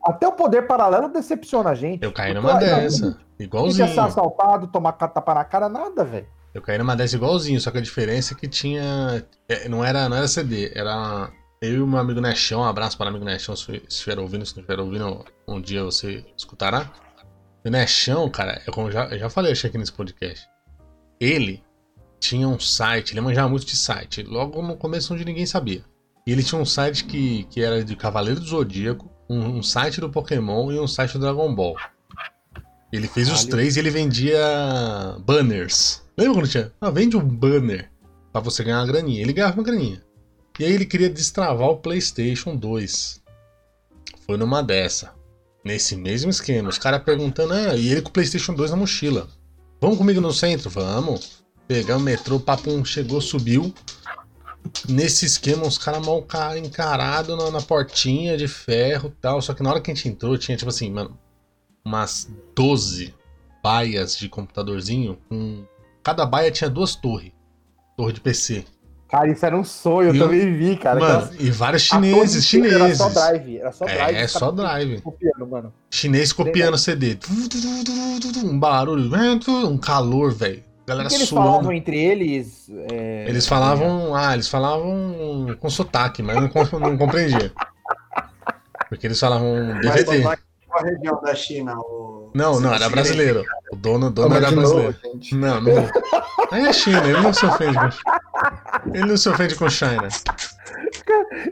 até 0.05 0.27
o 0.29 0.33
poder 0.33 0.63
paralelo 0.67 1.09
decepciona 1.09 1.71
a 1.71 1.75
gente. 1.75 2.03
Eu 2.03 2.13
caí 2.13 2.33
Porque, 2.35 2.47
numa 2.47 2.57
olha, 2.59 2.67
dessa. 2.77 3.07
A 3.07 3.09
gente 3.11 3.19
ia 3.41 3.45
Igualzinho. 3.47 3.89
ser 3.89 4.01
assaltado, 4.01 4.67
tomar 4.67 4.93
tapa 4.93 5.35
na 5.35 5.45
cara, 5.45 5.69
nada, 5.69 6.05
velho. 6.05 6.27
Eu 6.53 6.61
caí 6.63 6.79
numa 6.79 6.95
dessa 6.95 7.17
igualzinho, 7.17 7.61
só 7.61 7.71
que 7.71 7.79
a 7.79 7.83
diferença 7.83 8.35
é 8.35 8.37
que 8.37 8.47
tinha. 8.47 9.25
é, 9.49 9.69
Não 9.69 9.85
era, 9.85 10.09
não 10.09 10.17
era 10.17 10.29
CD, 10.29 10.71
era. 10.75 11.31
Eu 11.65 11.77
e 11.77 11.81
o 11.81 11.87
meu 11.87 11.99
amigo 11.99 12.21
Nechão, 12.21 12.61
um 12.61 12.65
abraço 12.65 12.99
para 12.99 13.07
o 13.07 13.09
amigo 13.09 13.25
Nechão, 13.25 13.57
se 13.57 13.83
estiver 13.89 14.19
ouvindo, 14.19 14.45
se 14.45 14.55
não 14.55 14.61
estiver 14.63 14.79
ouvindo, 14.79 15.25
um 15.49 15.59
dia 15.59 15.83
você 15.83 16.23
escutará. 16.37 16.93
O 17.65 17.71
Nechão, 17.71 18.29
cara, 18.29 18.61
eu, 18.67 18.73
como 18.73 18.91
já, 18.91 19.07
eu 19.07 19.19
já 19.19 19.31
falei 19.31 19.53
acho 19.53 19.67
aqui 19.67 19.79
nesse 19.79 19.93
podcast. 19.93 20.47
Ele 21.19 21.65
tinha 22.21 22.47
um 22.47 22.61
site, 22.61 23.15
ele 23.15 23.23
manjava 23.23 23.49
muito 23.49 23.65
de 23.65 23.77
site, 23.77 24.23
logo 24.23 24.61
no 24.61 24.77
começo 24.77 25.15
onde 25.15 25.25
ninguém 25.25 25.47
sabia. 25.47 25.83
E 26.27 26.33
ele 26.33 26.43
tinha 26.43 26.61
um 26.61 26.67
site 26.67 27.07
que, 27.07 27.45
que 27.45 27.63
era 27.63 27.83
de 27.83 27.97
Cavaleiro 27.97 28.41
do 28.41 28.47
Zodíaco, 28.47 29.11
um, 29.29 29.57
um 29.57 29.63
site 29.63 30.03
do 30.03 30.11
Pokémon 30.11 30.71
e 30.71 30.79
um 30.79 30.87
site 30.87 31.15
do 31.15 31.21
Dragon 31.21 31.55
Ball. 31.55 31.77
Ele 32.93 33.09
fez 33.09 33.31
os 33.31 33.47
três 33.47 33.77
e 33.77 33.79
ele 33.79 33.91
vendia 33.91 34.39
banners. 35.21 36.03
Lembra 36.17 36.35
quando 36.35 36.49
tinha? 36.49 36.73
Ah, 36.79 36.91
vende 36.91 37.17
um 37.17 37.27
banner 37.27 37.91
pra 38.31 38.43
você 38.43 38.63
ganhar 38.63 38.81
uma 38.81 38.87
graninha. 38.87 39.23
Ele 39.23 39.33
ganhava 39.33 39.55
uma 39.55 39.65
graninha. 39.65 40.03
E 40.59 40.65
aí 40.65 40.73
ele 40.73 40.87
queria 40.87 41.11
destravar 41.11 41.69
o 41.69 41.77
PlayStation 41.79 42.55
2. 42.57 43.23
Foi 44.27 44.37
numa 44.37 44.63
dessa. 44.63 45.13
Nesse 45.65 45.97
mesmo 45.97 46.31
esquema. 46.31 46.69
Os 46.69 46.79
caras 46.79 47.03
perguntando, 47.03 47.55
ah, 47.55 47.75
e 47.75 47.89
ele 47.89 48.03
com 48.03 48.11
o 48.11 48.13
PlayStation 48.13 48.55
2 48.55 48.71
na 48.71 48.77
mochila. 48.77 49.29
Vamos 49.81 49.99
comigo 49.99 50.21
no 50.21 50.33
centro? 50.33 50.71
Vamos. 50.71 51.43
Pegamos 51.67 52.03
o 52.03 52.05
metrô, 52.05 52.39
papum, 52.39 52.85
chegou, 52.85 53.21
subiu. 53.21 53.73
Nesse 54.89 55.27
esquema, 55.27 55.67
os 55.67 55.77
caras 55.79 56.05
mal 56.05 56.23
ca- 56.23 56.59
encarado 56.59 57.37
na, 57.37 57.51
na 57.51 57.61
portinha 57.63 58.37
de 58.37 58.47
ferro 58.49 59.13
tal. 59.21 59.41
Só 59.43 59.55
que 59.55 59.63
na 59.63 59.71
hora 59.71 59.81
que 59.81 59.91
a 59.91 59.95
gente 59.95 60.09
entrou, 60.09 60.37
tinha 60.39 60.57
tipo 60.57 60.69
assim, 60.69 60.91
mano, 60.91 61.19
umas 61.85 62.31
12 62.55 63.15
baias 63.63 64.17
de 64.17 64.29
computadorzinho. 64.29 65.19
Com... 65.29 65.65
Cada 66.03 66.25
baia 66.27 66.51
tinha 66.51 66.69
duas 66.71 66.95
torres. 66.95 67.33
Torre 67.97 68.13
de 68.13 68.21
PC. 68.21 68.65
Cara, 69.15 69.29
isso 69.31 69.47
era 69.47 69.57
um 69.57 69.63
sonho, 69.63 70.09
eu 70.09 70.15
E 70.17 70.19
o- 70.21 70.25
também 70.25 70.57
vi, 70.57 70.77
cara. 70.77 70.99
mano, 70.99 71.19
Aquelas- 71.27 71.41
e 71.41 71.51
vários 71.53 71.83
chineses, 71.83 72.45
chineses. 72.45 72.81
Era 72.81 72.95
só 72.97 73.09
drive, 73.11 73.59
era 73.59 73.71
só 73.73 73.85
drive. 73.85 74.17
É, 74.17 74.27
só 74.27 74.51
drive. 74.51 75.01
Copiando, 75.03 75.47
mano. 75.47 75.73
Chinês 75.89 76.33
copiando 76.33 76.77
CD. 76.77 77.17
Um 78.45 78.59
barulho, 78.59 79.11
um 79.69 79.79
calor, 79.79 80.33
velho. 80.35 80.59
O 80.83 80.87
Galera 80.89 81.09
que 81.09 81.15
eles 81.15 81.29
suando. 81.29 81.47
falavam 81.49 81.73
entre 81.73 81.97
eles? 81.97 82.69
é, 82.93 83.25
Eles 83.29 83.47
falavam. 83.47 84.15
Ah, 84.17 84.35
eles 84.35 84.49
falavam 84.49 85.47
com 85.61 85.71
sotaque, 85.71 86.21
mas 86.21 86.35
eu 86.37 86.43
não, 86.43 86.49
com- 86.49 86.79
não 86.81 86.99
compreendia. 86.99 87.53
Porque 88.89 89.07
eles 89.07 89.19
falavam 89.21 89.75
Mas 89.83 90.05
DVD. 90.05 90.25
lá 90.25 90.37
qual 90.69 90.85
a 90.85 90.87
região 90.89 91.21
da 91.23 91.35
China? 91.37 91.79
O... 91.79 92.31
Não, 92.35 92.59
não, 92.61 92.75
era 92.75 92.89
brasileiro. 92.89 93.45
O 93.73 93.77
dono, 93.77 94.09
o 94.09 94.11
dono 94.11 94.35
era 94.35 94.51
novo, 94.51 94.61
brasileiro. 94.75 94.97
gente. 95.05 95.35
Não, 95.37 95.61
não. 95.61 95.89
Aí 96.51 96.67
é 96.67 96.73
China, 96.73 97.03
ele 97.07 97.21
não 97.21 97.33
se 97.33 97.47
ofende. 97.47 97.79
Ele 98.93 99.07
não 99.07 99.17
se 99.17 99.29
ofende 99.29 99.55
com 99.55 99.69
China. 99.69 100.09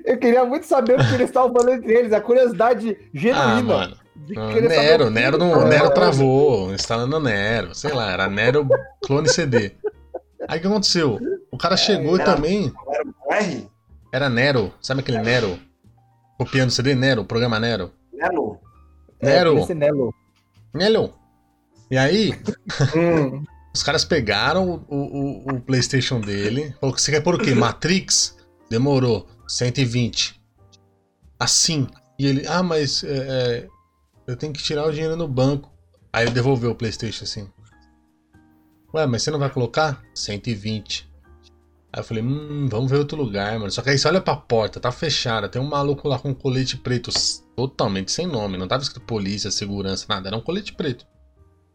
Eu 0.04 0.18
queria 0.18 0.44
muito 0.44 0.66
saber 0.66 0.94
o 0.94 0.98
que 1.08 1.14
eles 1.14 1.28
estavam 1.28 1.52
falando 1.52 1.74
entre 1.74 1.92
eles, 1.92 2.12
a 2.12 2.20
curiosidade 2.20 2.96
genuína. 3.12 3.42
Ah, 3.58 3.62
mano. 3.62 3.96
Nero, 4.68 5.10
Nero, 5.10 5.38
não, 5.38 5.66
Nero 5.66 5.90
travou, 5.90 6.72
instalando 6.72 7.18
Nero, 7.18 7.74
sei 7.74 7.92
lá, 7.92 8.12
era 8.12 8.28
Nero 8.28 8.68
clone 9.04 9.28
CD. 9.28 9.72
Aí 10.46 10.58
o 10.58 10.60
que 10.60 10.66
aconteceu? 10.66 11.18
O 11.50 11.58
cara 11.58 11.76
chegou 11.76 12.16
e 12.16 12.20
Era- 12.20 12.34
também. 12.34 12.72
Era 12.88 13.04
o 13.04 13.32
R? 13.34 13.68
Era 14.12 14.28
Nero, 14.28 14.72
sabe 14.80 15.00
aquele 15.00 15.18
Nero? 15.18 15.58
Copiando 16.38 16.70
CD 16.70 16.94
Nero, 16.94 17.24
programa 17.24 17.58
Nero. 17.58 17.90
Nelo? 18.12 18.60
É, 19.20 19.26
Nero, 19.26 19.66
Nelo. 19.74 20.14
Nero. 20.72 21.14
E 21.90 21.98
aí, 21.98 22.32
Hum, 22.96 23.44
os 23.74 23.82
caras 23.82 24.04
pegaram 24.04 24.84
o, 24.88 24.96
o, 24.96 25.54
o 25.54 25.60
PlayStation 25.60 26.20
dele. 26.20 26.74
Falou: 26.80 26.96
você 26.96 27.10
quer 27.10 27.22
pôr 27.22 27.34
o 27.34 27.38
quê? 27.38 27.54
Matrix? 27.54 28.36
Demorou. 28.68 29.26
120. 29.48 30.40
Assim. 31.38 31.86
E 32.18 32.26
ele, 32.26 32.46
ah, 32.46 32.62
mas 32.62 33.02
é, 33.02 33.08
é, 33.08 33.68
eu 34.26 34.36
tenho 34.36 34.52
que 34.52 34.62
tirar 34.62 34.86
o 34.86 34.92
dinheiro 34.92 35.16
no 35.16 35.26
banco. 35.26 35.72
Aí 36.12 36.24
ele 36.24 36.32
devolveu 36.32 36.70
o 36.70 36.74
PlayStation 36.74 37.24
assim. 37.24 37.48
Ué, 38.94 39.06
mas 39.06 39.22
você 39.22 39.30
não 39.30 39.38
vai 39.38 39.48
colocar? 39.48 40.02
120. 40.14 41.10
Aí 41.94 42.00
eu 42.00 42.04
falei, 42.04 42.22
hum, 42.22 42.68
vamos 42.70 42.90
ver 42.90 42.98
outro 42.98 43.16
lugar, 43.16 43.58
mano. 43.58 43.70
Só 43.70 43.82
que 43.82 43.90
aí 43.90 43.98
você 43.98 44.08
olha 44.08 44.20
pra 44.20 44.36
porta, 44.36 44.78
tá 44.80 44.92
fechada. 44.92 45.48
Tem 45.48 45.60
um 45.60 45.68
maluco 45.68 46.08
lá 46.08 46.18
com 46.18 46.30
um 46.30 46.34
colete 46.34 46.76
preto, 46.76 47.10
totalmente 47.56 48.12
sem 48.12 48.26
nome. 48.26 48.58
Não 48.58 48.68
tava 48.68 48.82
escrito 48.82 49.04
polícia, 49.04 49.50
segurança, 49.50 50.06
nada. 50.08 50.28
Era 50.28 50.36
um 50.36 50.42
colete 50.42 50.74
preto. 50.74 51.06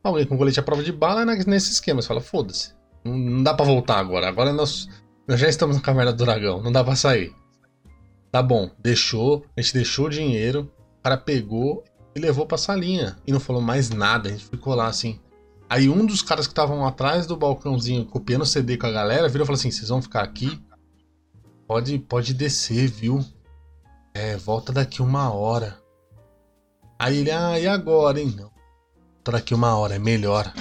Alguém 0.04 0.26
com 0.26 0.38
colete 0.38 0.60
à 0.60 0.64
prova 0.64 0.84
de 0.84 0.92
bala 0.92 1.26
né, 1.26 1.36
nesse 1.48 1.72
esquema. 1.72 2.02
Você 2.02 2.08
fala, 2.08 2.22
foda-se. 2.22 2.74
Não, 3.04 3.44
dá 3.44 3.54
pra 3.54 3.66
voltar 3.66 3.98
agora. 3.98 4.28
Agora 4.28 4.54
nós, 4.54 4.88
nós 5.28 5.40
já 5.40 5.48
estamos 5.50 5.76
na 5.76 5.82
caverna 5.82 6.14
do 6.14 6.24
dragão. 6.24 6.62
Não 6.62 6.72
dá 6.72 6.84
pra 6.84 6.96
sair. 6.96 7.34
Tá 8.32 8.42
bom, 8.42 8.70
deixou. 8.80 9.46
A 9.56 9.62
gente 9.62 9.74
deixou 9.74 10.06
o 10.06 10.10
dinheiro. 10.10 10.72
O 11.00 11.04
cara 11.04 11.18
pegou 11.18 11.84
e 12.16 12.20
levou 12.20 12.46
pra 12.46 12.58
salinha. 12.58 13.18
E 13.26 13.32
não 13.32 13.40
falou 13.40 13.62
mais 13.62 13.90
nada. 13.90 14.30
A 14.30 14.32
gente 14.32 14.46
ficou 14.46 14.76
lá 14.76 14.88
assim. 14.88 15.20
Aí 15.70 15.90
um 15.90 16.06
dos 16.06 16.22
caras 16.22 16.48
que 16.48 16.54
estavam 16.54 16.86
atrás 16.86 17.28
do 17.28 17.36
balcãozinho 17.36 18.06
copiando 18.06 18.46
CD 18.46 18.78
com 18.78 18.88
a 18.88 18.92
galera 18.92 19.28
virou 19.28 19.44
e 19.44 19.48
falou 19.48 19.60
assim: 19.60 19.72
vocês 19.72 19.90
vão 19.90 20.02
ficar 20.02 20.24
aqui? 20.24 20.62
Pode, 21.68 22.00
pode 22.00 22.34
descer, 22.34 22.88
viu? 22.88 23.24
É, 24.14 24.38
volta 24.38 24.72
daqui 24.72 25.02
uma 25.02 25.32
hora. 25.34 25.78
Aí 26.98 27.18
ele, 27.18 27.32
ah, 27.32 27.60
e 27.60 27.68
agora, 27.68 28.20
hein? 28.20 28.34
Não. 28.36 28.50
Volta 29.28 29.32
daqui 29.32 29.54
uma 29.54 29.78
hora, 29.78 29.96
é 29.96 30.00
melhor. 30.00 30.54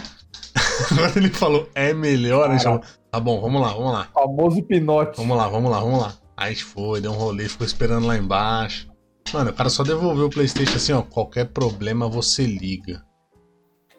Quando 0.88 1.18
ele 1.18 1.29
falou, 1.29 1.68
é 1.72 1.94
melhor, 1.94 2.50
a 2.50 2.55
gente 2.55 2.64
falou, 2.64 2.81
tá 3.12 3.20
bom, 3.20 3.40
vamos 3.40 3.61
lá, 3.61 3.72
vamos 3.72 3.92
lá. 3.92 4.09
Famoso 4.12 4.61
pinote. 4.64 5.18
Vamos 5.18 5.37
lá, 5.37 5.48
vamos 5.48 5.70
lá, 5.70 5.81
vamos 5.81 6.00
lá. 6.00 6.14
Aí 6.37 6.48
a 6.48 6.52
gente 6.52 6.64
foi, 6.64 7.00
deu 7.00 7.12
um 7.12 7.14
rolê, 7.14 7.48
ficou 7.48 7.64
esperando 7.64 8.09
lá 8.09 8.16
embaixo. 8.16 8.90
Mano, 9.33 9.50
o 9.50 9.55
cara 9.55 9.70
só 9.70 9.85
devolveu 9.85 10.26
o 10.26 10.31
Playstation 10.31 10.74
assim, 10.74 10.92
ó. 10.92 11.02
Qualquer 11.02 11.46
problema 11.46 12.09
você 12.09 12.44
liga. 12.44 13.05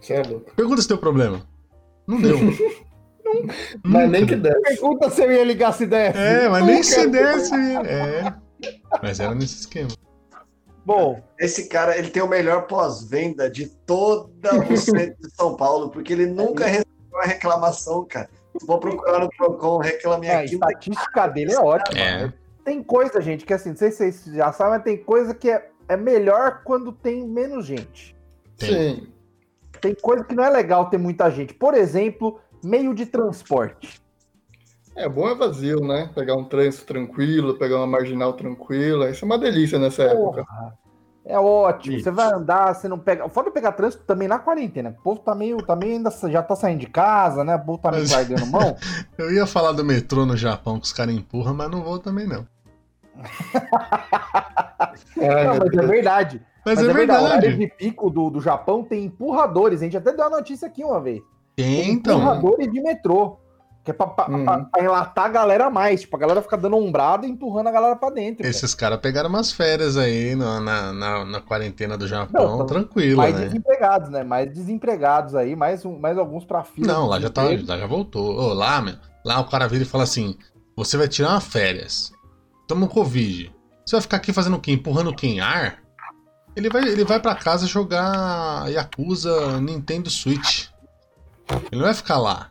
Você 0.02 0.16
é 0.16 0.24
louco. 0.24 0.54
Pergunta 0.54 0.82
se 0.82 0.88
deu 0.90 0.98
problema. 0.98 1.42
Não 2.06 2.20
deu. 2.20 2.38
Mas 3.84 4.10
nem 4.10 4.26
que 4.26 4.36
desse. 4.36 4.62
Pergunta 4.64 5.10
se 5.10 5.24
eu 5.24 5.32
ia 5.32 5.46
ligar 5.46 5.74
se 5.74 5.86
desse. 5.86 6.18
É, 6.18 6.50
mas 6.50 6.66
nem 6.66 6.76
Nunca. 6.76 6.88
se 6.88 7.08
desse. 7.08 7.56
É. 7.56 8.34
Mas 9.02 9.20
era 9.20 9.36
nesse 9.36 9.60
esquema. 9.60 9.90
Bom, 10.88 11.22
Esse 11.38 11.68
cara, 11.68 11.98
ele 11.98 12.10
tem 12.10 12.24
o 12.24 12.30
melhor 12.30 12.66
pós-venda 12.66 13.50
de 13.50 13.68
toda 13.68 14.56
o 14.56 14.78
centro 14.78 15.22
de 15.22 15.36
São 15.36 15.54
Paulo, 15.58 15.90
porque 15.90 16.14
ele 16.14 16.28
nunca 16.28 16.66
recebeu 16.66 16.88
uma 17.12 17.26
reclamação, 17.26 18.06
cara. 18.06 18.30
Vou 18.66 18.80
procurar 18.80 19.20
no 19.20 19.30
Procon, 19.30 19.80
reclame 19.80 20.30
a 20.30 20.40
aqui. 20.40 20.54
estatística 20.54 21.28
dele 21.28 21.52
é 21.52 21.60
ótima. 21.60 22.00
É. 22.00 22.24
né? 22.24 22.34
Tem 22.64 22.82
coisa, 22.82 23.20
gente, 23.20 23.46
que 23.46 23.54
assim, 23.54 23.72
não 23.72 23.76
sei 23.76 23.92
se 23.92 23.98
vocês 23.98 24.36
já 24.36 24.54
sabem, 24.54 24.76
mas 24.76 24.84
tem 24.84 24.98
coisa 24.98 25.34
que 25.34 25.50
é, 25.50 25.70
é 25.90 25.98
melhor 25.98 26.62
quando 26.64 26.94
tem 26.94 27.28
menos 27.28 27.66
gente. 27.66 28.16
Sim. 28.56 29.12
Tem 29.82 29.94
coisa 29.94 30.24
que 30.24 30.34
não 30.34 30.46
é 30.46 30.50
legal 30.50 30.90
ter 30.90 30.98
muita 30.98 31.30
gente. 31.30 31.54
Por 31.54 31.74
exemplo, 31.74 32.40
meio 32.64 32.94
de 32.94 33.06
transporte. 33.06 34.02
É 34.98 35.08
bom 35.08 35.30
é 35.30 35.36
vazio, 35.36 35.80
né? 35.82 36.10
Pegar 36.16 36.36
um 36.36 36.44
trânsito 36.44 36.86
tranquilo, 36.86 37.54
pegar 37.58 37.78
uma 37.78 37.86
marginal 37.88 38.34
tranquila. 38.34 39.10
Isso 39.10 39.24
é 39.24 39.28
uma 39.28 39.38
delícia 39.38 39.78
nessa 39.78 40.04
época. 40.04 40.44
Porra, 40.44 40.74
é 41.24 41.38
ótimo. 41.38 41.96
Isso. 41.96 42.06
Você 42.06 42.12
vai 42.12 42.34
andar, 42.34 42.74
você 42.74 42.88
não 42.88 42.98
pega. 42.98 43.30
Foda 43.30 43.52
pegar 43.52 43.74
trânsito 43.74 44.04
também 44.06 44.28
na 44.28 44.40
quarentena. 44.40 44.96
O 45.00 45.04
povo 45.04 45.20
tá 45.20 45.36
meio, 45.36 45.58
tá 45.58 45.76
meio 45.76 45.94
ainda 45.94 46.10
já 46.30 46.42
tá 46.42 46.56
saindo 46.56 46.80
de 46.80 46.88
casa, 46.88 47.44
né? 47.44 47.56
O 47.56 47.60
povo 47.66 47.78
tá 47.78 47.92
meio 47.92 48.04
Mas- 48.04 48.12
largando 48.12 48.46
mão. 48.48 48.76
Eu 49.20 49.32
ia 49.32 49.46
falar 49.46 49.74
do 49.74 49.86
metrô 49.86 50.26
no 50.26 50.36
Japão 50.36 50.80
que 50.80 50.86
os 50.88 50.94
caras 50.94 51.14
empurram, 51.14 51.54
mas 51.54 51.70
não 51.70 51.84
vou 51.84 52.00
também 52.00 52.26
não. 52.26 52.48
Ai, 55.22 55.46
não, 55.46 55.58
mas 55.58 55.74
é 55.78 55.86
verdade. 55.88 56.42
Mas, 56.66 56.80
é 56.80 56.90
O 56.90 56.94
verdade. 56.94 57.24
horário 57.24 57.58
de 57.58 57.68
pico 57.68 58.10
do, 58.10 58.30
do 58.30 58.42
Japão 58.42 58.84
tem 58.84 59.06
empurradores. 59.06 59.82
A 59.82 59.86
gente 59.86 59.96
até 59.96 60.12
deu 60.12 60.26
a 60.26 60.30
notícia 60.30 60.68
aqui 60.68 60.84
uma 60.84 61.00
vez. 61.00 61.22
Tem, 61.56 61.92
então. 61.92 62.18
Empurradores 62.20 62.72
de 62.72 62.82
metrô. 62.82 63.38
Que 63.88 63.92
é 63.92 63.94
pra, 63.94 64.06
pra, 64.08 64.30
Uhum. 64.30 64.44
pra- 64.44 64.66
pra 64.66 64.84
enlatar 64.84 65.26
a 65.28 65.30
galera 65.30 65.68
a 65.68 65.70
mais. 65.70 66.02
Tipo, 66.02 66.18
a 66.18 66.20
galera 66.20 66.42
fica 66.42 66.58
dando 66.58 66.76
umbrada 66.76 67.26
e 67.26 67.30
empurrando 67.30 67.68
a 67.68 67.72
galera 67.72 67.96
pra 67.96 68.10
dentro. 68.10 68.46
Esses 68.46 68.76
caras 68.76 69.00
pegaram 69.00 69.30
umas 69.30 69.50
férias 69.50 69.96
aí 69.96 70.36
na, 70.36 70.60
na, 70.60 70.92
na, 70.92 71.24
na 71.24 71.40
quarentena 71.40 71.98
do 71.98 72.06
Japão, 72.06 72.58
Não, 72.58 72.66
tranquilo, 72.66 73.16
mais 73.16 73.34
né? 73.34 73.46
desempregados, 73.46 74.10
né? 74.10 74.26
Mais 74.26 74.54
desempregados 74.54 75.36
aí, 75.36 75.56
mais, 75.56 75.86
um- 75.86 75.98
mais 75.98 76.18
alguns 76.18 76.44
pra 76.44 76.66
fila. 76.66 76.86
Não, 76.86 77.08
lá 77.08 77.18
já, 77.18 77.30
tá, 77.30 77.44
lá 77.44 77.78
já 77.78 77.88
voltou. 77.88 78.38
Ô, 78.38 78.54
lá, 78.54 78.82
meu, 78.82 78.96
lá 79.24 79.40
o 79.40 79.46
cara 79.46 79.70
vira 79.70 79.84
e 79.84 79.88
fala 79.88 80.04
assim: 80.04 80.36
você 80.76 80.98
vai 80.98 81.08
tirar 81.08 81.30
uma 81.30 81.40
férias. 81.40 82.12
Toma 82.68 82.88
um 82.88 82.90
Covid. 82.90 83.56
Você 83.86 83.96
vai 83.96 84.02
ficar 84.02 84.18
aqui 84.18 84.34
fazendo 84.34 84.58
o 84.58 84.60
quê? 84.60 84.74
Empurrando 84.74 85.16
quem? 85.16 85.40
Ar? 85.40 85.78
Ele 86.58 86.70
vai, 86.70 86.84
ele 86.84 87.06
vai 87.06 87.22
pra 87.22 87.36
casa 87.36 87.66
jogar 87.66 88.70
Yakuza 88.70 89.62
Nintendo 89.62 90.10
Switch. 90.10 90.66
Ele 91.72 91.80
não 91.80 91.86
vai 91.86 91.94
ficar 91.94 92.18
lá. 92.18 92.50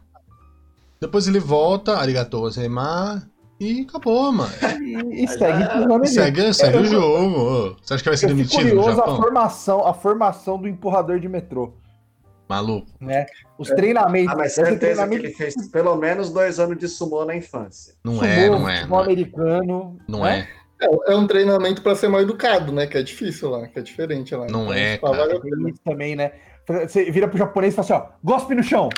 Depois 1.01 1.29
ele 1.29 1.39
volta, 1.39 1.99
arigatou 1.99 2.43
gozaimasu, 2.43 3.27
e 3.59 3.83
acabou, 3.89 4.33
mano. 4.33 4.53
E, 4.87 5.25
e 5.25 5.29
segue 5.29 5.63
empurrando 5.65 6.05
ele. 6.05 6.07
Segue, 6.07 6.55
segue 6.55 6.77
Eu- 6.77 6.83
o 6.83 6.85
jogo. 6.85 7.77
Você 7.83 7.95
acha 7.95 8.03
que 8.03 8.09
vai 8.09 8.17
ser 8.17 8.29
demitido 8.29 8.63
no 8.63 8.83
curioso 8.83 8.91
a 8.91 8.95
Japão? 8.95 9.17
formação, 9.17 9.87
a 9.87 9.93
formação 9.93 10.59
do 10.59 10.69
empurrador 10.69 11.19
de 11.19 11.29
metrô. 11.29 11.73
Maluco. 12.49 12.87
Né? 13.01 13.27
Os 13.59 13.69
treinamentos. 13.69 14.33
Ah, 14.33 14.37
mas 14.37 14.53
certeza 14.53 14.75
que 14.75 14.81
treinamento 14.81 15.27
ele 15.27 15.35
fez 15.35 15.55
pelo 15.71 15.97
menos 15.97 16.31
dois 16.33 16.61
anos 16.61 16.79
de 16.79 16.87
sumô 16.87 17.25
na 17.25 17.35
infância. 17.35 17.95
Não 18.05 18.15
sumô, 18.15 18.27
é, 18.27 18.49
não 18.49 18.69
é. 18.69 18.77
futebol 18.77 18.99
Não 18.99 19.01
é. 19.01 19.05
americano. 19.05 19.99
Não 20.07 20.23
né? 20.23 20.49
é. 20.81 20.87
É, 20.87 21.13
é 21.13 21.17
um 21.17 21.27
treinamento 21.27 21.83
pra 21.83 21.97
ser 21.97 22.09
mal 22.09 22.21
educado, 22.21 22.71
né? 22.71 22.87
Que 22.87 22.99
é 22.99 23.03
difícil 23.03 23.51
lá, 23.51 23.67
que 23.67 23.79
é 23.79 23.83
diferente 23.83 24.35
lá. 24.35 24.47
Não 24.47 24.73
é, 24.73 24.95
isso 24.95 25.03
vale 25.03 25.41
cara. 25.41 25.71
a 25.71 25.91
também, 25.91 26.15
né? 26.15 26.33
Você 26.87 27.11
vira 27.11 27.27
pro 27.27 27.39
japonês 27.39 27.73
e 27.73 27.77
fala 27.77 27.85
assim, 27.85 28.07
ó, 28.07 28.17
gospe 28.23 28.55
no 28.55 28.63
chão. 28.63 28.89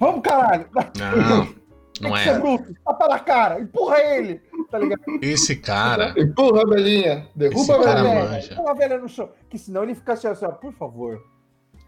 Vamos, 0.00 0.20
caralho. 0.22 0.66
Não, 0.98 1.54
não 2.10 2.16
é. 2.16 2.38
bruto. 2.38 2.74
Tapa 2.84 3.08
na 3.08 3.18
cara. 3.18 3.60
Empurra 3.60 3.98
ele. 4.00 4.40
Tá 4.70 4.78
ligado? 4.78 5.02
Esse 5.22 5.56
cara. 5.56 6.14
Empurra 6.16 6.62
a 6.62 6.66
velhinha, 6.66 7.28
derruba 7.34 7.60
Esse 7.60 7.72
a 7.72 7.82
cara 7.82 8.02
velhinha. 8.02 8.24
manja. 8.24 8.52
Empurra 8.52 8.70
a 8.70 8.74
velha 8.74 8.98
no 8.98 9.08
chão. 9.08 9.28
Que 9.48 9.58
senão 9.58 9.82
ele 9.84 9.94
fica 9.94 10.12
assim, 10.14 10.26
assim, 10.26 10.44
ó, 10.44 10.50
por 10.50 10.72
favor. 10.72 11.22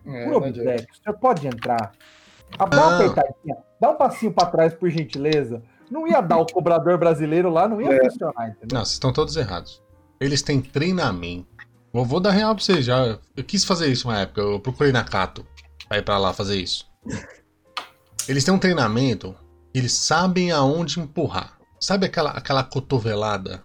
É, 0.07 0.25
Por 0.27 0.35
obséquio, 0.45 0.87
o 0.93 0.97
senhor 1.03 1.19
pode 1.19 1.47
entrar. 1.49 1.91
Ah, 2.59 2.65
Dá 2.67 2.77
uma 2.87 2.97
apertadinha. 2.97 3.57
Dá 3.81 3.91
um 3.91 3.97
passinho 3.97 4.33
pra 4.33 4.47
trás, 4.47 4.73
por 4.73 4.89
gentileza. 4.89 5.63
Não 5.91 6.07
ia 6.07 6.21
dar 6.21 6.39
o 6.39 6.47
cobrador 6.47 6.97
brasileiro 6.97 7.51
lá, 7.51 7.67
não 7.69 7.81
ia 7.81 7.93
É. 7.93 8.05
funcionar, 8.05 8.51
entendeu? 8.51 8.69
Não, 8.79 8.85
vocês 8.85 8.93
estão 8.95 9.13
todos 9.13 9.37
errados. 9.37 9.83
Eles 10.21 10.43
têm 10.43 10.61
treinamento. 10.61 11.49
Eu 11.93 12.05
vou 12.05 12.21
dar 12.21 12.31
real 12.31 12.55
pra 12.55 12.63
vocês 12.63 12.85
já. 12.85 13.19
Eu 13.37 13.45
quis 13.45 13.65
fazer 13.65 13.89
isso 13.89 14.07
uma 14.09 14.21
época. 14.21 14.41
Eu 14.41 14.61
procurei 14.61 14.93
na 14.93 15.03
Cato 15.03 15.45
pra 15.89 15.99
ir 15.99 16.03
pra 16.03 16.19
lá 16.19 16.33
fazer 16.33 16.57
isso. 16.57 16.87
Eles 18.29 18.45
têm 18.45 18.53
um 18.53 18.59
treinamento. 18.59 19.35
Eles 19.75 19.93
sabem 19.93 20.51
aonde 20.51 20.99
empurrar. 21.01 21.59
Sabe 21.79 22.07
aquela, 22.07 22.31
aquela 22.31 22.65
cotovelada? 22.65 23.63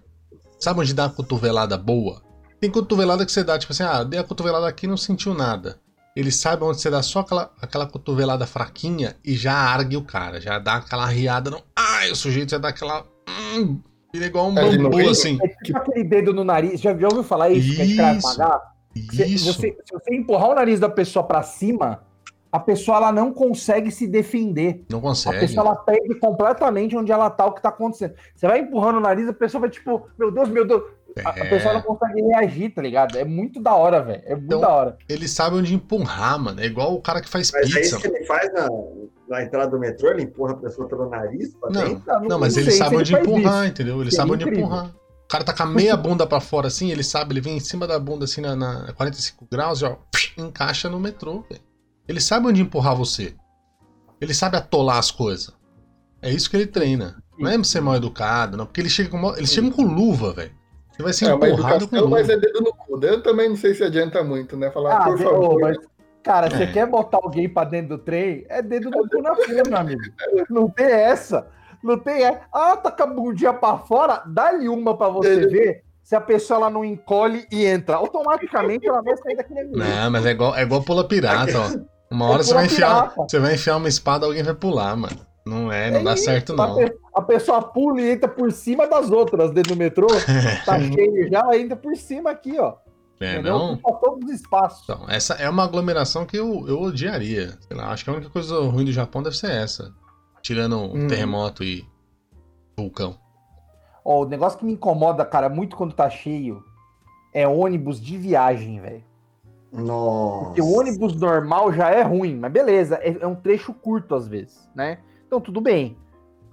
Sabe 0.59 0.81
onde 0.81 0.93
dá 0.93 1.05
a 1.05 1.09
cotovelada 1.09 1.77
boa? 1.77 2.21
Tem 2.59 2.69
cotovelada 2.69 3.25
que 3.25 3.31
você 3.31 3.43
dá, 3.43 3.57
tipo 3.57 3.73
assim, 3.73 3.83
ah, 3.83 4.03
dei 4.03 4.19
a 4.19 4.23
cotovelada 4.23 4.67
aqui 4.67 4.85
e 4.85 4.89
não 4.89 4.97
sentiu 4.97 5.33
nada. 5.33 5.79
Eles 6.15 6.35
sabem 6.35 6.67
onde 6.67 6.79
você 6.79 6.89
dá 6.89 7.01
só 7.01 7.21
aquela, 7.21 7.51
aquela 7.61 7.87
cotovelada 7.87 8.45
fraquinha 8.45 9.15
e 9.23 9.35
já 9.35 9.53
argue 9.53 9.97
o 9.97 10.03
cara. 10.03 10.39
Já 10.41 10.59
dá 10.59 10.75
aquela 10.75 11.05
riada. 11.05 11.49
No... 11.49 11.63
Ai, 11.75 12.11
o 12.11 12.15
sujeito 12.15 12.51
já 12.51 12.57
dá 12.57 12.67
aquela. 12.67 13.05
Hum, 13.55 13.79
vira 14.13 14.25
igual 14.25 14.49
um 14.49 14.59
É, 14.59 14.77
bambu, 14.77 15.09
assim. 15.09 15.39
É 15.41 15.47
tipo 15.63 15.79
aquele 15.79 16.03
dedo 16.03 16.33
no 16.33 16.43
nariz. 16.43 16.81
Já, 16.81 16.95
já 16.95 17.07
ouviu 17.07 17.23
falar 17.23 17.49
isso? 17.49 17.75
Que 17.75 17.81
a 17.81 17.85
gente 17.85 17.95
vai 17.95 18.17
Isso. 18.17 19.23
Isso. 19.23 19.53
você, 19.53 19.77
se 19.85 19.93
você 19.93 20.13
empurrar 20.13 20.49
o 20.49 20.53
nariz 20.53 20.79
da 20.79 20.89
pessoa 20.89 21.25
pra 21.25 21.41
cima, 21.41 22.03
a 22.51 22.59
pessoa 22.59 22.97
ela 22.97 23.11
não 23.11 23.31
consegue 23.33 23.89
se 23.91 24.05
defender. 24.07 24.83
Não 24.89 24.99
A 24.99 25.01
consegue. 25.01 25.39
pessoa 25.39 25.65
ela 25.67 25.75
perde 25.75 26.15
completamente 26.15 26.95
onde 26.97 27.11
ela 27.11 27.29
tá, 27.29 27.45
o 27.45 27.53
que 27.53 27.61
tá 27.61 27.69
acontecendo. 27.69 28.13
Você 28.35 28.47
vai 28.47 28.59
empurrando 28.59 28.97
o 28.97 29.01
nariz, 29.01 29.27
a 29.29 29.33
pessoa 29.33 29.61
vai 29.61 29.69
tipo, 29.69 30.07
meu 30.17 30.31
Deus, 30.31 30.49
meu 30.49 30.65
Deus. 30.67 30.83
A, 31.25 31.29
a 31.31 31.39
É. 31.39 31.49
pessoa 31.49 31.73
não 31.73 31.81
consegue 31.81 32.21
reagir, 32.21 32.73
tá 32.73 32.81
ligado? 32.81 33.17
É 33.17 33.23
muito 33.25 33.61
da 33.61 33.73
hora, 33.75 34.01
velho. 34.01 34.21
É 34.25 34.31
muito 34.33 34.45
Então, 34.45 34.61
da 34.61 34.69
hora. 34.69 34.97
Ele 35.09 35.27
sabe 35.27 35.57
onde 35.57 35.73
empurrar, 35.75 36.39
mano. 36.39 36.59
É 36.61 36.65
igual 36.65 36.93
o 36.93 37.01
cara 37.01 37.21
que 37.21 37.27
faz 37.29 37.51
Mas 37.51 37.63
é 37.63 37.65
pizza. 37.65 37.79
isso 37.81 37.99
que 37.99 38.07
ele 38.07 38.23
faz 38.25 38.51
na, 38.53 38.67
na 39.27 39.43
entrada 39.43 39.69
do 39.71 39.79
metrô, 39.79 40.09
ele 40.11 40.23
empurra 40.23 40.53
a 40.53 40.57
pessoa 40.57 40.87
pelo 40.87 41.09
nariz 41.09 41.53
pra 41.55 41.69
Não, 41.69 41.83
dentro. 41.83 42.03
Não, 42.29 42.39
mas 42.39 42.55
não 42.55 42.61
ele 42.63 42.71
sabe 42.71 42.95
onde 42.97 43.13
empurrar, 43.13 43.63
isso. 43.63 43.71
entendeu? 43.73 43.95
Ele 44.01 44.09
Seria 44.11 44.17
sabe 44.17 44.31
onde 44.31 44.43
incrível. 44.43 44.65
empurrar. 44.65 44.85
O 44.87 45.27
cara 45.27 45.43
tá 45.45 45.53
com 45.53 45.63
a 45.63 45.65
meia 45.65 45.95
bunda 45.95 46.27
pra 46.27 46.39
fora 46.41 46.67
assim, 46.67 46.91
ele 46.91 47.03
sabe, 47.03 47.33
ele 47.33 47.39
vem 47.41 47.55
em 47.55 47.59
cima 47.61 47.87
da 47.87 47.97
bunda 47.97 48.25
assim 48.25 48.41
na, 48.41 48.53
na 48.55 48.91
45 48.93 49.47
graus 49.49 49.81
e 49.81 49.85
ó, 49.85 49.95
encaixa 50.37 50.89
no 50.89 50.99
metrô, 50.99 51.43
velho. 51.49 51.61
Ele 52.11 52.19
sabe 52.19 52.45
onde 52.47 52.61
empurrar 52.61 52.93
você. 52.93 53.33
Ele 54.19 54.33
sabe 54.33 54.57
atolar 54.57 54.97
as 54.97 55.09
coisas. 55.09 55.53
É 56.21 56.29
isso 56.29 56.49
que 56.49 56.57
ele 56.57 56.67
treina. 56.67 57.23
Não 57.39 57.49
é 57.49 57.63
ser 57.63 57.79
mal 57.81 57.95
educado, 57.95 58.57
não, 58.57 58.65
porque 58.65 58.81
ele 58.81 58.89
chega 58.89 59.09
com, 59.09 59.33
eles 59.37 59.49
chegam 59.49 59.71
com 59.71 59.83
luva, 59.83 60.33
velho. 60.33 60.51
Você 60.91 61.01
vai 61.01 61.13
ser 61.13 61.25
É 61.29 61.33
uma 61.33 61.47
empurrado 61.47 61.87
com 61.87 61.95
luva. 61.95 62.09
mas 62.09 62.29
é 62.29 62.35
dedo 62.37 62.59
no 62.61 62.73
cu. 62.73 62.99
Eu 63.01 63.23
também 63.23 63.47
não 63.47 63.55
sei 63.55 63.73
se 63.73 63.81
adianta 63.83 64.21
muito, 64.23 64.57
né? 64.57 64.69
Falar, 64.71 64.97
Ah, 64.97 65.03
por 65.05 65.17
ve- 65.17 65.23
favor. 65.23 65.59
mas, 65.61 65.77
cara, 66.21 66.49
você 66.49 66.63
É. 66.63 66.67
quer 66.71 66.85
botar 66.85 67.17
alguém 67.23 67.47
pra 67.47 67.63
dentro 67.63 67.97
do 67.97 68.03
trem? 68.03 68.45
É 68.49 68.61
dedo 68.61 68.89
no 68.91 69.07
cu 69.09 69.21
na 69.21 69.33
fila, 69.37 69.63
meu 69.65 69.77
amigo. 69.77 70.01
Não 70.49 70.69
tem 70.69 70.85
essa. 70.85 71.47
Não 71.81 71.97
tem 71.97 72.23
essa. 72.25 72.41
Ah, 72.53 72.75
tá 72.75 72.91
com 72.91 73.03
a 73.03 73.07
bundinha 73.07 73.53
pra 73.53 73.77
fora? 73.77 74.21
Dá-lhe 74.27 74.67
uma 74.67 74.97
pra 74.97 75.07
você 75.07 75.29
Ele- 75.29 75.47
ver 75.47 75.83
se 76.03 76.15
a 76.15 76.21
pessoa 76.21 76.57
ela 76.57 76.69
não 76.69 76.83
encolhe 76.83 77.47
e 77.51 77.65
entra. 77.65 77.95
Automaticamente 77.95 78.85
ela 78.87 79.01
vai 79.01 79.15
sair 79.17 79.37
daquele 79.37 79.61
ambiente. 79.61 79.79
Não, 79.79 80.11
mas 80.11 80.25
é 80.25 80.31
igual, 80.31 80.53
é 80.55 80.61
igual 80.61 80.83
pula 80.83 81.07
pirata, 81.07 81.53
ó. 81.57 81.90
Uma 82.11 82.27
hora 82.29 82.41
É 82.41 82.43
você 82.43 82.53
vai 82.53 82.65
enfiar, 82.65 83.01
pirata. 83.09 83.23
você 83.29 83.39
vai 83.39 83.53
enfiar 83.55 83.77
uma 83.77 83.87
espada, 83.87 84.25
alguém 84.25 84.43
vai 84.43 84.53
pular, 84.53 84.95
mano. 84.95 85.17
Não 85.45 85.71
é, 85.71 85.89
não 85.89 86.03
dá 86.03 86.13
isso, 86.13 86.25
certo 86.25 86.55
não. 86.55 86.77
A 87.15 87.21
pessoa 87.21 87.61
pula 87.63 87.99
e 88.01 88.11
entra 88.11 88.29
por 88.29 88.51
cima 88.51 88.85
das 88.87 89.09
outras 89.09 89.51
dentro 89.51 89.73
do 89.73 89.79
metrô. 89.79 90.07
Tá 90.65 90.79
cheio 90.79 91.29
já, 91.31 91.57
entra 91.57 91.75
por 91.75 91.95
cima 91.95 92.29
aqui, 92.31 92.59
ó. 92.59 92.75
É, 93.19 93.33
entendeu? 93.33 93.57
não? 93.57 93.73
Ocupa 93.73 93.99
todos 93.99 94.25
os 94.29 94.35
espaços. 94.35 94.83
Então, 94.83 95.05
essa 95.07 95.33
é 95.35 95.47
uma 95.49 95.63
aglomeração 95.63 96.25
que 96.25 96.37
eu, 96.37 96.65
eu 96.67 96.81
odiaria. 96.81 97.57
Lá, 97.71 97.91
acho 97.91 98.03
que 98.03 98.09
a 98.09 98.13
única 98.13 98.29
coisa 98.29 98.59
ruim 98.61 98.85
do 98.85 98.91
Japão 98.91 99.21
deve 99.23 99.37
ser 99.37 99.51
essa. 99.51 99.91
Tirando 100.41 100.77
um 100.77 101.03
Hum. 101.03 101.07
terremoto 101.07 101.63
e 101.63 101.85
vulcão. 102.77 103.15
Ó, 104.03 104.23
o 104.23 104.25
negócio 104.27 104.57
que 104.57 104.65
me 104.65 104.73
incomoda, 104.73 105.23
cara, 105.23 105.49
muito 105.49 105.75
quando 105.75 105.93
tá 105.93 106.09
cheio 106.09 106.63
é 107.33 107.47
ônibus 107.47 108.01
de 108.01 108.17
viagem, 108.17 108.79
velho. 108.81 109.03
Nossa. 109.71 110.45
Porque 110.45 110.61
o 110.61 110.77
ônibus 110.77 111.15
normal 111.15 111.71
já 111.71 111.89
é 111.89 112.01
ruim, 112.01 112.35
mas 112.35 112.51
beleza, 112.51 112.95
é, 112.95 113.17
é 113.21 113.27
um 113.27 113.35
trecho 113.35 113.73
curto 113.73 114.15
às 114.15 114.27
vezes, 114.27 114.69
né? 114.75 114.99
Então 115.25 115.39
tudo 115.39 115.61
bem. 115.61 115.97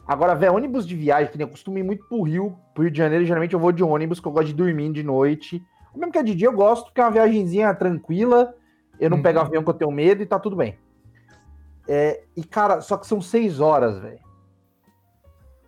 Agora, 0.06 0.34
velho, 0.34 0.54
ônibus 0.54 0.86
de 0.86 0.94
viagem, 0.96 1.30
que 1.30 1.36
nem 1.36 1.46
eu 1.46 1.50
costumo 1.50 1.76
ir 1.78 1.82
muito 1.82 2.04
pro 2.08 2.22
Rio, 2.22 2.56
pro 2.72 2.82
Rio 2.84 2.90
de 2.92 2.96
Janeiro, 2.96 3.24
geralmente 3.26 3.52
eu 3.52 3.60
vou 3.60 3.72
de 3.72 3.82
ônibus, 3.84 4.20
que 4.20 4.26
eu 4.26 4.32
gosto 4.32 4.46
de 4.46 4.54
dormir 4.54 4.90
de 4.92 5.02
noite. 5.02 5.62
Mesmo 5.94 6.12
que 6.12 6.18
é 6.18 6.22
de 6.22 6.34
dia, 6.34 6.46
eu 6.48 6.52
gosto, 6.52 6.84
porque 6.86 7.00
é 7.00 7.04
uma 7.04 7.10
viagenzinha 7.10 7.74
tranquila, 7.74 8.54
eu 9.00 9.10
não 9.10 9.16
Uhum. 9.18 9.22
pego 9.22 9.40
avião 9.40 9.62
que 9.64 9.68
eu 9.68 9.74
tenho 9.74 9.90
medo 9.90 10.22
e 10.22 10.26
tá 10.26 10.38
tudo 10.38 10.54
bem. 10.56 10.78
É, 11.86 12.22
e, 12.36 12.44
cara, 12.44 12.80
só 12.80 12.96
que 12.96 13.06
são 13.06 13.20
seis 13.20 13.58
horas, 13.60 13.98
velho. 13.98 14.20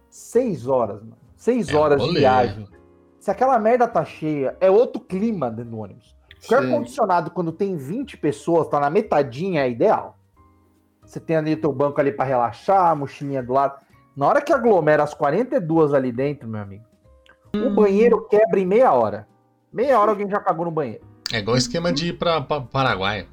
Seis 0.09 0.67
horas, 0.67 1.03
mano. 1.03 1.17
Seis 1.37 1.69
É 1.69 1.77
horas 1.77 2.03
de 2.03 2.13
viagem. 2.13 2.69
Se 3.19 3.31
aquela 3.31 3.59
merda 3.59 3.87
tá 3.89 4.05
cheia, 4.05 4.57
é 4.61 4.71
outro 4.71 5.01
clima 5.01 5.51
dentro 5.51 5.73
do 5.73 5.79
ônibus. 5.79 6.17
Porque 6.41 6.55
o 6.55 6.59
ar-condicionado, 6.59 7.31
quando 7.31 7.53
tem 7.53 7.77
20 7.77 8.17
pessoas, 8.17 8.67
tá 8.69 8.81
na 8.81 8.89
metadinha, 8.91 9.63
é 9.63 9.71
ideal. 9.71 10.17
Você 11.05 11.21
tem 11.21 11.37
ali 11.37 11.55
o 11.55 11.61
teu 11.61 11.73
banco 11.73 12.01
ali 12.01 12.13
pra 12.13 12.25
relaxar, 12.25 12.91
a 12.91 12.95
mochilinha 12.95 13.43
do 13.43 13.53
lado. 13.53 13.79
Na 14.17 14.27
hora 14.27 14.41
que 14.41 14.53
aglomera 14.53 15.03
as 15.03 15.13
42 15.15 15.93
ali 15.95 16.11
dentro, 16.13 16.49
meu 16.49 16.61
amigo, 16.61 16.85
o 17.55 17.71
banheiro 17.71 18.27
quebra 18.29 18.59
em 18.61 18.67
meia 18.67 18.93
hora. 18.93 19.27
Meia 19.73 19.99
hora 19.99 20.13
alguém 20.13 20.29
já 20.29 20.41
cagou 20.41 20.65
no 20.65 20.71
banheiro. 20.71 21.05
É 21.33 21.39
igual 21.39 21.57
esquema 21.57 21.93
de 21.93 22.09
ir 22.09 22.19
pra, 22.19 22.41
pra 22.41 22.61
Paraguai. 22.61 23.27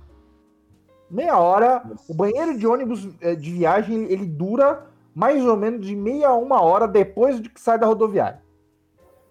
Meia 1.10 1.38
hora, 1.38 1.84
o 2.08 2.13
banheiro 2.13 2.58
de 2.58 2.67
ônibus 2.67 3.08
eh, 3.22 3.36
de 3.36 3.52
viagem, 3.52 3.96
ele- 4.04 4.13
ele 4.13 4.26
dura 4.26 4.86
mais 5.15 5.43
ou 5.46 5.56
menos 5.56 5.86
de 5.86 5.96
meia 5.96 6.28
a 6.30 6.36
uma 6.36 6.62
hora 6.62 6.88
depois 6.88 7.41
de 7.41 7.50
que 7.50 7.60
sai 7.62 7.80
da 7.80 7.88
rodoviária. 7.88 8.41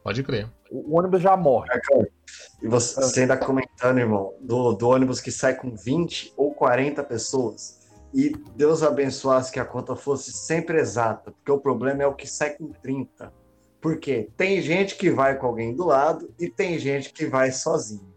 Pode 0.03 0.23
crer. 0.23 0.49
O 0.71 0.99
ônibus 0.99 1.23
já 1.23 1.37
morre. 1.37 1.69
E 2.63 2.69
você, 2.69 3.01
você 3.01 3.21
ainda 3.21 3.37
comentando, 3.37 3.99
irmão, 3.99 4.35
do, 4.41 4.73
do 4.73 4.89
ônibus 4.89 5.21
que 5.21 5.31
sai 5.31 5.55
com 5.55 5.75
20 5.75 6.33
ou 6.37 6.55
40 6.55 7.03
pessoas. 7.05 7.81
e 8.15 8.31
Deus 8.55 8.83
abençoasse 8.83 9.53
que 9.53 9.61
a 9.61 9.65
conta 9.65 9.95
fosse 9.95 10.33
sempre 10.33 10.79
exata, 10.79 11.33
porque 11.33 11.53
o 11.53 11.61
problema 11.61 12.03
é 12.03 12.07
o 12.07 12.15
que 12.15 12.27
sai 12.27 12.51
com 12.51 12.73
30. 12.73 13.33
Porque 13.81 14.31
tem 14.37 14.61
gente 14.61 14.97
que 14.97 15.11
vai 15.11 15.39
com 15.39 15.47
alguém 15.47 15.75
do 15.75 15.85
lado 15.85 16.33
e 16.39 16.49
tem 16.49 16.79
gente 16.79 17.13
que 17.13 17.27
vai 17.27 17.53
sozinho. 17.53 18.16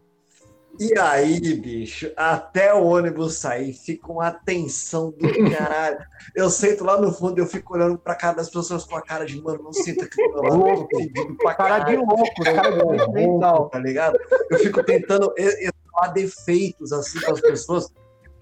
E 0.79 0.97
aí, 0.97 1.39
bicho, 1.55 2.09
até 2.15 2.73
o 2.73 2.85
ônibus 2.85 3.35
sair, 3.37 3.73
fica 3.73 4.09
uma 4.11 4.31
tensão 4.31 5.11
do 5.11 5.27
caralho. 5.51 5.97
Eu 6.33 6.49
sento 6.49 6.85
lá 6.85 6.99
no 6.99 7.11
fundo 7.11 7.37
e 7.37 7.41
eu 7.41 7.47
fico 7.47 7.73
olhando 7.73 7.97
pra 7.97 8.15
cara 8.15 8.37
das 8.37 8.49
pessoas 8.49 8.85
com 8.85 8.95
a 8.95 9.01
cara 9.01 9.25
de, 9.25 9.41
mano, 9.41 9.61
não 9.63 9.73
sinta 9.73 10.07
que 10.07 10.21
eu 10.21 10.31
tô 10.31 10.41
Louco. 10.41 10.87
pedindo 10.87 11.35
pra 11.35 11.53
Cara 11.53 11.79
de 11.79 11.97
louco, 11.97 12.43
cara 12.43 12.71
de 12.71 12.77
louco, 12.81 13.11
mental. 13.11 13.69
tá 13.69 13.79
ligado? 13.79 14.17
Eu 14.49 14.57
fico 14.59 14.81
tentando 14.83 15.33
e- 15.37 15.67
e- 15.67 15.71
falar 15.91 16.13
defeitos 16.13 16.93
assim 16.93 17.19
para 17.19 17.33
as 17.33 17.41
pessoas, 17.41 17.91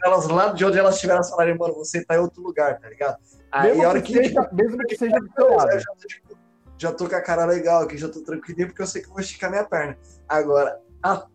elas 0.06 0.28
lá 0.28 0.50
de 0.50 0.64
onde 0.64 0.78
elas 0.78 0.94
estiveram 0.96 1.24
falarem, 1.24 1.58
mano, 1.58 1.74
você 1.74 2.06
tá 2.06 2.16
em 2.16 2.20
outro 2.20 2.44
lugar, 2.44 2.80
tá 2.80 2.88
ligado? 2.88 3.18
Aí 3.52 3.70
Mesmo 3.70 3.84
a 3.84 3.90
hora 3.90 4.02
que 4.02 4.14
que, 4.14 4.24
seja- 4.24 4.50
mesmo 4.52 4.78
que 4.86 4.96
seja 4.96 5.18
do 5.20 5.30
seu 5.34 5.56
lado. 5.56 5.72
eu 5.72 5.80
já, 5.80 5.92
tô, 6.00 6.08
tipo, 6.08 6.38
já 6.78 6.92
tô 6.92 7.10
com 7.10 7.16
a 7.16 7.22
cara 7.22 7.46
legal 7.46 7.82
aqui, 7.82 7.98
já 7.98 8.08
tô 8.10 8.22
tranquilinho, 8.22 8.68
porque 8.68 8.82
eu 8.84 8.86
sei 8.88 9.02
que 9.02 9.08
eu 9.08 9.14
vou 9.14 9.22
esticar 9.22 9.50
minha 9.50 9.64
perna. 9.64 9.98
Agora, 10.30 10.78
até 11.02 11.26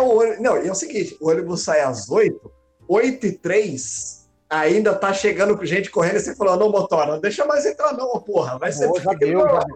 o 0.00 0.18
ônibus. 0.18 0.40
Não, 0.40 0.62
e 0.62 0.68
é 0.68 0.72
o 0.72 0.74
seguinte: 0.74 1.16
o 1.20 1.28
ônibus 1.30 1.62
sai 1.64 1.80
às 1.80 2.08
8, 2.10 2.50
8 2.88 3.26
e 3.26 3.32
3, 3.32 4.28
ainda 4.50 4.94
tá 4.94 5.12
chegando 5.12 5.56
com 5.56 5.64
gente 5.64 5.90
correndo 5.90 6.16
e 6.16 6.20
você 6.20 6.34
falou: 6.36 6.56
não, 6.56 6.70
motora, 6.70 7.12
não 7.12 7.20
deixa 7.20 7.44
mais 7.44 7.64
entrar, 7.66 7.92
não, 7.92 8.20
porra. 8.20 8.58
Vai 8.58 8.72
ser 8.72 8.88
Pô, 8.88 9.00
já 9.00 9.12
deu, 9.12 9.40
já 9.40 9.58
deu. 9.60 9.74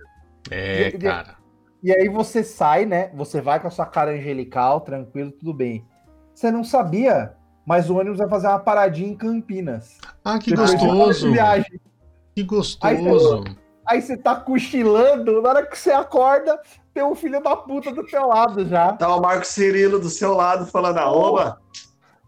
É, 0.50 0.82
E- 0.82 0.88
e- 0.88 0.98
cara. 0.98 1.36
E 1.82 1.92
aí 1.94 2.08
você 2.08 2.42
sai, 2.42 2.84
né? 2.84 3.10
Você 3.14 3.40
vai 3.40 3.60
com 3.60 3.68
a 3.68 3.70
sua 3.70 3.86
cara 3.86 4.10
angelical, 4.10 4.80
tranquilo, 4.80 5.30
tudo 5.30 5.52
bem. 5.54 5.84
Você 6.34 6.50
não 6.50 6.64
sabia, 6.64 7.34
mas 7.64 7.88
o 7.88 7.96
ônibus 7.96 8.18
vai 8.18 8.28
fazer 8.28 8.48
uma 8.48 8.58
paradinha 8.58 9.08
em 9.10 9.14
Campinas. 9.16 9.98
Ah, 10.24 10.38
que 10.38 10.50
Depois 10.50 10.74
gostoso. 10.74 11.30
viagem. 11.32 11.80
Que 12.34 12.42
gostoso. 12.42 13.44
Aí 13.86 14.02
você 14.02 14.16
tá 14.16 14.34
cochilando, 14.36 15.40
na 15.40 15.48
hora 15.50 15.66
que 15.66 15.78
você 15.78 15.90
acorda, 15.92 16.60
tem 16.92 17.04
um 17.04 17.14
filho 17.14 17.40
da 17.42 17.54
puta 17.56 17.92
do 17.92 18.04
teu 18.04 18.26
lado 18.26 18.66
já. 18.66 18.92
Tá 18.94 19.14
o 19.14 19.20
Marco 19.20 19.46
Cirilo 19.46 19.98
do 20.00 20.08
seu 20.10 20.34
lado 20.34 20.66
falando, 20.66 20.98
arroba. 20.98 21.60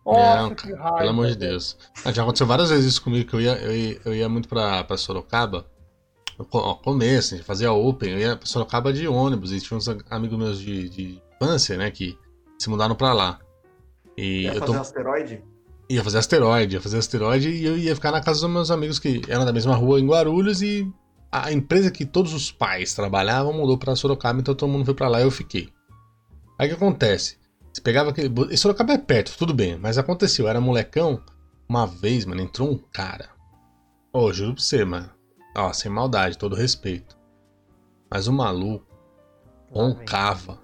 Nossa, 0.07 0.37
Não, 0.42 0.55
que 0.55 0.73
raiva. 0.73 0.97
Pelo 0.99 1.11
amor 1.11 1.27
de. 1.27 1.37
Deus. 1.37 1.77
Ah, 2.05 2.12
já 2.12 2.23
aconteceu 2.23 2.47
várias 2.47 2.71
vezes 2.71 2.87
isso 2.92 3.03
comigo, 3.03 3.29
que 3.29 3.35
eu 3.35 3.40
ia, 3.40 3.53
eu 3.59 3.75
ia, 3.77 4.01
eu 4.05 4.14
ia 4.14 4.29
muito 4.29 4.49
pra, 4.49 4.83
pra 4.85 4.97
Sorocaba. 4.97 5.66
Ó, 6.53 6.75
começo, 6.77 7.35
a 7.35 7.37
gente 7.37 7.47
fazia 7.47 7.73
Open, 7.73 8.12
eu 8.12 8.18
ia 8.18 8.37
pra 8.37 8.47
Sorocaba 8.47 8.92
de 8.92 9.09
ônibus, 9.09 9.53
e 9.53 9.61
tinha 9.61 9.77
uns 9.77 9.88
a- 9.88 9.97
amigos 10.09 10.38
meus 10.38 10.61
de, 10.61 10.88
de 10.88 11.21
infância, 11.35 11.77
né, 11.77 11.90
que 11.90 12.16
se 12.59 12.71
mudaram 12.71 12.94
pra 12.94 13.12
lá. 13.12 13.38
E 14.16 14.42
Quer 14.44 14.49
eu 14.49 14.61
fazer 14.61 14.66
tô, 14.66 14.73
um 14.73 14.81
asteroide? 14.81 15.44
ia 15.90 16.05
fazer 16.05 16.18
asteroide, 16.18 16.75
ia 16.77 16.81
fazer 16.81 16.99
asteroide, 16.99 17.49
e 17.51 17.64
eu 17.66 17.77
ia 17.77 17.94
ficar 17.94 18.12
na 18.12 18.21
casa 18.21 18.40
dos 18.40 18.51
meus 18.51 18.71
amigos 18.71 18.99
que 19.01 19.21
eram 19.29 19.44
da 19.44 19.53
mesma 19.53 19.75
rua 19.75 19.99
em 20.01 20.07
Guarulhos, 20.07 20.62
e 20.62 20.90
a 21.31 21.53
empresa 21.53 21.91
que 21.91 22.07
todos 22.07 22.33
os 22.33 22.51
pais 22.51 22.95
trabalhavam 22.95 23.53
mudou 23.53 23.77
pra 23.77 23.97
Sorocaba, 23.97 24.41
então 24.41 24.55
todo 24.55 24.71
mundo 24.71 24.85
foi 24.85 24.95
pra 24.95 25.09
lá 25.09 25.21
e 25.21 25.25
eu 25.25 25.31
fiquei. 25.31 25.73
Aí 26.59 26.67
o 26.67 26.71
que 26.71 26.77
acontece? 26.77 27.38
Você 27.73 27.81
pegava 27.81 28.11
aquele. 28.11 28.33
E 28.51 28.57
Sorocaba 28.57 28.93
é 28.93 28.99
perto, 28.99 29.37
tudo 29.37 29.55
bem, 29.55 29.79
mas 29.79 29.99
aconteceu, 29.99 30.47
eu 30.47 30.49
era 30.49 30.61
molecão, 30.61 31.23
uma 31.69 31.87
vez, 31.87 32.25
mano, 32.25 32.41
entrou 32.41 32.71
um 32.71 32.79
cara. 32.79 33.29
Ô, 34.12 34.33
juro 34.33 34.55
pra 34.55 34.62
você, 34.62 34.85
mano. 34.85 35.11
Ó, 35.57 35.73
sem 35.73 35.91
maldade, 35.91 36.38
todo 36.38 36.57
respeito. 36.57 37.17
Mas 38.11 38.27
o 38.27 38.33
maluco 38.33 38.87
roncava. 39.71 40.59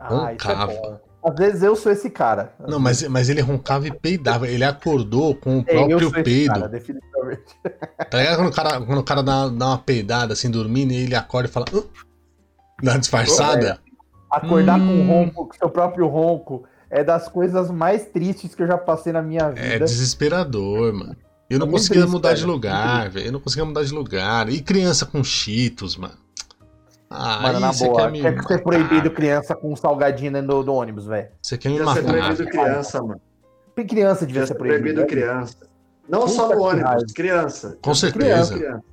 Ah, 0.00 0.06
é 0.06 0.32
roncava. 0.32 1.02
Às 1.26 1.34
vezes 1.34 1.62
eu 1.62 1.74
sou 1.74 1.90
esse 1.90 2.08
cara. 2.08 2.54
Não, 2.68 2.78
mas, 2.78 3.02
mas 3.08 3.28
ele 3.28 3.40
roncava 3.40 3.86
e 3.88 3.90
peidava. 3.90 4.46
Ele 4.46 4.62
acordou 4.62 5.34
com 5.34 5.58
o 5.58 5.64
É, 5.66 5.74
próprio 5.74 6.12
peido. 6.22 6.52
cara, 6.54 6.68
definitivamente. 6.68 7.42
Tá 8.10 8.18
ligado 8.18 8.36
quando 8.36 8.48
o 8.48 8.52
cara, 8.52 8.80
quando 8.80 8.98
o 8.98 9.02
cara 9.04 9.22
dá, 9.22 9.48
dá 9.48 9.66
uma 9.66 9.78
peidada 9.78 10.32
assim, 10.34 10.48
dormindo, 10.50 10.92
e 10.92 10.96
ele 10.96 11.14
acorda 11.16 11.48
e 11.48 11.52
fala. 11.52 11.66
"Hã?" 11.74 11.82
Dá 12.82 12.92
uma 12.92 12.98
disfarçada? 13.00 13.80
Acordar 14.30 14.78
com 14.86 14.92
Hum. 14.92 15.06
ronco, 15.06 15.46
com 15.48 15.54
seu 15.54 15.68
próprio 15.68 16.06
ronco, 16.06 16.64
é 16.90 17.02
das 17.02 17.26
coisas 17.28 17.70
mais 17.70 18.06
tristes 18.06 18.54
que 18.54 18.62
eu 18.62 18.66
já 18.68 18.78
passei 18.78 19.12
na 19.12 19.22
minha 19.22 19.52
É 19.56 19.72
vida. 19.72 19.84
desesperador, 19.86 20.92
mano. 20.92 21.16
Eu 21.48 21.58
não 21.58 21.66
É 21.68 21.70
conseguia 21.70 22.02
triste, 22.02 22.12
mudar 22.12 22.34
de 22.34 22.44
lugar, 22.44 23.08
velho. 23.10 23.26
Eu 23.26 23.32
não 23.32 23.40
conseguia 23.40 23.64
mudar 23.64 23.82
de 23.84 23.92
lugar. 23.92 24.48
E 24.48 24.60
criança 24.60 25.06
com 25.06 25.22
cheetos, 25.24 25.96
mano. 25.96 26.14
Ah, 27.08 27.40
Mano, 27.40 27.60
na 27.60 27.72
você 27.72 27.86
boa, 27.86 28.02
quer 28.02 28.10
me 28.10 28.20
quer 28.20 28.34
que 28.34 28.42
ser 28.42 28.48
matar, 28.54 28.62
proibido 28.64 29.10
criança 29.12 29.54
com 29.54 29.72
um 29.72 29.76
salgadinho 29.76 30.32
dentro 30.32 30.62
do, 30.64 30.74
ônibus, 30.74 31.06
velho. 31.06 31.28
Você 31.40 31.56
quer 31.56 31.68
me 31.68 31.76
ser 31.78 31.84
matar. 31.84 32.02
proibido 32.04 32.36
velho. 32.36 32.50
criança, 32.50 33.02
mano. 33.02 33.20
Criança 33.88 34.26
devia 34.26 34.42
ser 34.42 34.48
ser 34.48 34.54
proibido. 34.56 34.82
proibido 34.82 35.00
né? 35.02 35.06
criança. 35.06 35.56
Não 36.08 36.20
Puta 36.20 36.32
só 36.32 36.48
no 36.48 36.60
ônibus, 36.62 36.88
raiva. 36.88 37.04
criança. 37.14 37.78
Com 37.82 37.94
certeza. 37.94 38.54
Criança. 38.54 38.84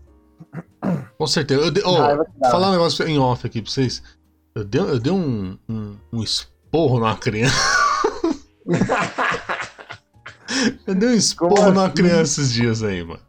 Com 1.17 1.27
certeza. 1.27 1.61
Eu 1.79 1.93
Raiva 1.93 2.25
que 2.25 2.39
dá. 2.39 2.51
falar 2.51 2.69
um 2.69 2.71
negócio 2.73 3.07
em 3.07 3.17
off 3.17 3.47
aqui 3.47 3.61
pra 3.61 3.71
vocês. 3.71 4.03
Eu 4.53 4.63
dei, 4.63 4.81
eu 4.81 4.99
dei 4.99 5.11
um, 5.11 5.57
um, 5.67 5.95
um 6.11 6.21
esporro 6.21 6.99
numa 6.99 7.15
criança. 7.15 7.55
eu 10.85 10.93
dei 10.95 11.09
um 11.09 11.13
esporro 11.13 11.55
Como 11.55 11.69
numa 11.69 11.85
assim? 11.85 11.95
criança 11.95 12.41
esses 12.41 12.53
dias 12.53 12.83
aí, 12.83 13.03
mano. 13.03 13.19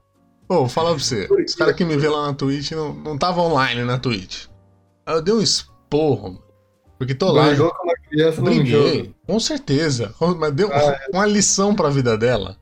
Pô, 0.49 0.57
vou 0.57 0.69
falar 0.69 0.91
pra 0.91 0.99
você. 0.99 1.27
Os 1.47 1.55
caras 1.55 1.75
que 1.75 1.85
me 1.85 1.97
vê 1.97 2.09
lá 2.09 2.27
na 2.27 2.35
Twitch 2.35 2.73
não, 2.73 2.93
não 2.93 3.17
tava 3.17 3.41
online 3.41 3.83
na 3.85 3.99
Twitch. 3.99 4.47
Aí 5.07 5.15
eu 5.15 5.23
dei 5.23 5.35
um 5.35 5.41
esporro, 5.41 6.29
mano. 6.35 6.45
Porque 6.99 7.15
tô 7.15 7.33
lá. 7.33 7.49
Brigou 7.49 7.73
com 7.75 7.85
uma 7.85 7.95
criança 7.95 8.41
num 8.41 8.53
jogo. 8.53 8.63
Briguei, 8.63 9.15
com 9.27 9.41
certeza. 9.41 10.15
Mas 10.39 10.53
deu 10.53 10.71
Ah, 10.73 10.99
uma 11.13 11.27
lição 11.27 11.75
pra 11.75 11.91
vida 11.91 12.17
dela. 12.17 12.57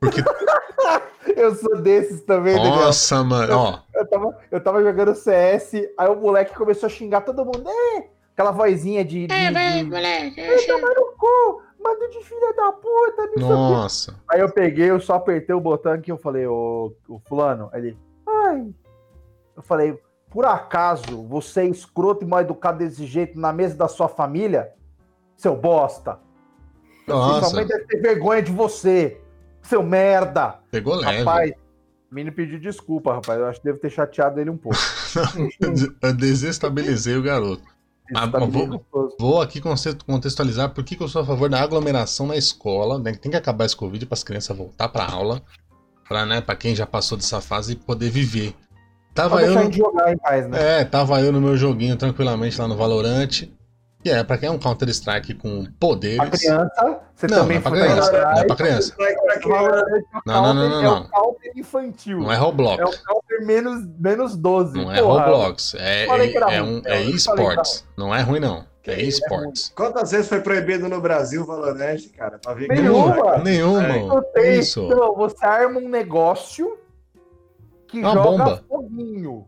Porque, 0.00 0.22
Eu 1.36 1.54
sou 1.54 1.76
desses 1.82 2.22
também, 2.22 2.54
Daniel. 2.54 2.76
nossa, 2.76 3.22
mano, 3.22 3.54
ó. 3.54 3.78
Eu 3.94 4.06
tava, 4.08 4.38
eu 4.50 4.60
tava 4.62 4.82
jogando 4.82 5.14
CS, 5.14 5.74
aí 5.98 6.08
o 6.08 6.14
moleque 6.16 6.54
começou 6.54 6.86
a 6.86 6.90
xingar 6.90 7.20
todo 7.22 7.44
mundo. 7.44 7.68
É, 7.68 8.08
aquela 8.32 8.52
vozinha 8.52 9.04
de. 9.04 9.26
de, 9.26 9.34
É, 9.34 9.50
vai, 9.50 9.84
de 9.84 9.90
moleque. 9.90 10.40
"Vai 10.46 10.58
tomar 10.62 10.94
no 10.94 11.06
cu, 11.18 11.62
manda 11.82 12.08
de 12.08 12.22
filha 12.24 12.54
da 12.54 12.72
puta, 12.72 13.22
não 13.26 13.32
sei 13.34 13.44
o 13.44 13.48
quê." 13.48 13.52
Nossa. 13.74 14.14
Aí 14.30 14.40
eu 14.40 14.50
peguei, 14.50 14.88
eu 14.90 15.00
só 15.00 15.14
apertei 15.14 15.54
o 15.54 15.60
botão 15.60 15.92
aqui, 15.92 16.10
eu 16.12 16.16
falei, 16.16 16.46
ô, 16.46 16.94
o 17.08 17.18
fulano, 17.28 17.68
aí 17.72 17.80
ele, 17.82 17.98
ai. 18.26 18.66
Eu 19.56 19.62
falei, 19.62 19.98
por 20.36 20.44
acaso 20.44 21.22
você 21.22 21.62
é 21.62 21.66
escroto 21.66 22.22
e 22.22 22.28
mal 22.28 22.42
educado 22.42 22.80
desse 22.80 23.06
jeito 23.06 23.40
na 23.40 23.54
mesa 23.54 23.74
da 23.74 23.88
sua 23.88 24.06
família? 24.06 24.70
Seu 25.34 25.56
bosta. 25.56 26.18
Sua 27.06 27.16
Nossa. 27.16 27.56
mãe 27.56 27.66
deve 27.66 27.86
ter 27.86 28.02
vergonha 28.02 28.42
de 28.42 28.52
você, 28.52 29.18
seu 29.62 29.82
merda. 29.82 30.58
Pegou 30.70 30.94
leve. 30.96 31.20
Rapaz, 31.20 31.52
o 31.52 32.14
menino 32.14 32.36
pediu 32.36 32.60
desculpa, 32.60 33.14
rapaz. 33.14 33.40
Eu 33.40 33.46
acho 33.46 33.60
que 33.60 33.64
devo 33.64 33.78
ter 33.78 33.88
chateado 33.88 34.38
ele 34.38 34.50
um 34.50 34.58
pouco. 34.58 34.76
Eu 36.02 36.12
desestabilizei 36.12 37.16
o 37.16 37.22
garoto. 37.22 37.62
Ah, 38.14 38.26
vou-. 38.26 39.16
Vou 39.18 39.40
aqui 39.40 39.58
contextualizar 40.04 40.74
por 40.74 40.84
que 40.84 40.96
que 40.96 41.02
eu 41.02 41.08
sou 41.08 41.22
a 41.22 41.24
favor 41.24 41.48
da 41.48 41.62
aglomeração 41.62 42.26
na 42.26 42.36
escola. 42.36 42.98
né? 42.98 43.14
Tem 43.14 43.30
que 43.30 43.38
acabar 43.38 43.64
esse 43.64 43.74
Covid 43.74 44.04
para 44.04 44.14
as 44.14 44.22
crianças 44.22 44.54
voltar 44.54 44.90
para 44.90 45.10
aula. 45.10 45.42
Para 46.06 46.26
né, 46.26 46.40
pra 46.42 46.54
quem 46.54 46.76
já 46.76 46.86
passou 46.86 47.16
dessa 47.16 47.40
fase 47.40 47.74
poder 47.74 48.10
viver. 48.10 48.54
Tava 49.16 49.42
eu, 49.42 49.54
no, 49.54 49.62
gente 49.62 49.78
jogar 49.78 50.12
em 50.12 50.18
paz, 50.18 50.46
né? 50.46 50.80
é, 50.80 50.84
tava 50.84 51.20
eu 51.22 51.32
no 51.32 51.40
meu 51.40 51.56
joguinho 51.56 51.96
tranquilamente 51.96 52.60
lá 52.60 52.68
no 52.68 52.76
Valorant. 52.76 53.48
Que 54.02 54.10
é, 54.10 54.22
pra 54.22 54.38
quem 54.38 54.48
é 54.48 54.52
um 54.52 54.58
Counter-Strike 54.58 55.34
com 55.34 55.64
poderes. 55.80 56.20
A 56.20 56.26
criança, 56.28 57.00
você 57.12 57.26
Não, 57.26 57.38
também 57.38 57.58
não 57.58 57.58
é 57.58 57.60
pra 57.60 57.70
foi 57.70 57.80
criança. 57.80 58.12
Não 58.12 58.38
é 58.38 58.44
pra 58.44 58.56
criança. 58.56 58.94
Pra 58.94 59.10
é 59.10 59.14
Não, 60.24 60.42
não, 60.42 60.54
não, 60.54 60.62
counter- 60.62 60.70
não, 60.70 60.80
É 60.80 60.84
não. 60.84 61.00
o 61.00 61.08
counter 61.08 61.52
infantil. 61.56 62.18
Não 62.20 62.32
é 62.32 62.36
Roblox. 62.36 62.80
É 62.80 62.84
o 62.84 63.04
counter 63.04 63.46
menos, 63.46 63.84
menos 63.98 64.36
12. 64.36 64.76
Não 64.76 64.92
é. 64.92 65.00
Roblox. 65.00 65.74
É, 65.76 66.06
é, 66.06 66.62
um, 66.62 66.82
é 66.84 67.02
esports. 67.02 67.84
Não 67.96 68.14
é 68.14 68.20
ruim, 68.20 68.38
não. 68.38 68.64
É 68.86 69.02
esports. 69.02 69.72
Quantas 69.74 70.12
vezes 70.12 70.28
foi 70.28 70.40
proibido 70.40 70.88
no 70.88 71.00
Brasil 71.00 71.42
o 71.42 71.44
Valorant, 71.44 71.98
cara? 72.16 72.38
Pra 72.38 72.54
ver 72.54 72.68
Nenhuma. 72.68 73.38
Nenhuma. 73.38 74.22
Tem. 74.32 74.60
Isso. 74.60 74.84
Então, 74.84 75.16
você 75.16 75.44
arma 75.44 75.80
um 75.80 75.88
negócio 75.88 76.78
que 78.00 78.06
Uma 78.06 78.14
joga 78.14 78.30
bomba. 78.30 78.64
foguinho. 78.68 79.46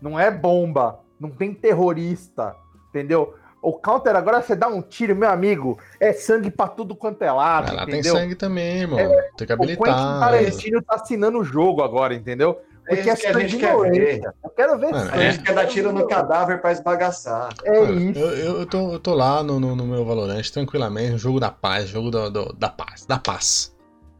Não 0.00 0.18
é 0.18 0.30
bomba. 0.30 1.00
Não 1.18 1.30
tem 1.30 1.52
terrorista. 1.54 2.54
Entendeu? 2.90 3.34
O 3.62 3.72
counter 3.72 4.14
agora 4.14 4.42
você 4.42 4.54
dá 4.54 4.68
um 4.68 4.82
tiro, 4.82 5.16
meu 5.16 5.30
amigo. 5.30 5.78
É 5.98 6.12
sangue 6.12 6.50
pra 6.50 6.68
tudo 6.68 6.94
quanto 6.94 7.22
é 7.22 7.32
lado. 7.32 7.70
Ah, 7.70 7.72
lá 7.72 7.84
tem 7.86 7.94
entendeu? 7.94 8.14
sangue 8.14 8.34
também, 8.34 8.82
irmão. 8.82 8.98
tem 8.98 9.46
que 9.46 9.52
O 9.54 9.56
Quentin 9.58 9.72
habilitar. 9.72 10.20
Tarantino 10.20 10.82
tá 10.82 10.94
assinando 10.96 11.38
o 11.38 11.44
jogo 11.44 11.82
agora, 11.82 12.14
entendeu? 12.14 12.60
É 12.86 12.96
Porque 12.96 13.08
é 13.08 13.12
isso 13.14 13.22
que 13.22 13.26
a 13.28 13.38
gente 13.40 13.56
quer 13.56 13.74
ver. 13.90 14.20
Eu 14.44 14.50
quero 14.50 14.78
ver 14.78 14.90
Mano, 14.90 15.08
A 15.08 15.12
sangue. 15.12 15.30
gente 15.32 15.42
quer 15.42 15.54
dar 15.54 15.66
tiro 15.66 15.90
no 15.90 16.06
cadáver 16.06 16.60
pra 16.60 16.72
esbagaçar. 16.72 17.54
É 17.64 17.80
Mano, 17.80 17.98
isso. 17.98 18.20
Eu, 18.20 18.28
eu, 18.36 18.58
eu 18.60 18.66
tô, 18.66 18.92
eu 18.92 19.00
tô 19.00 19.14
lá 19.14 19.42
no, 19.42 19.58
no, 19.58 19.74
no 19.74 19.86
meu 19.86 20.04
Valorant, 20.04 20.46
tranquilamente, 20.50 21.16
jogo 21.16 21.40
da 21.40 21.50
paz, 21.50 21.88
jogo 21.88 22.10
do, 22.10 22.30
do- 22.30 22.52
da 22.52 22.68
paz, 22.68 23.06
da 23.06 23.18
paz. 23.18 23.73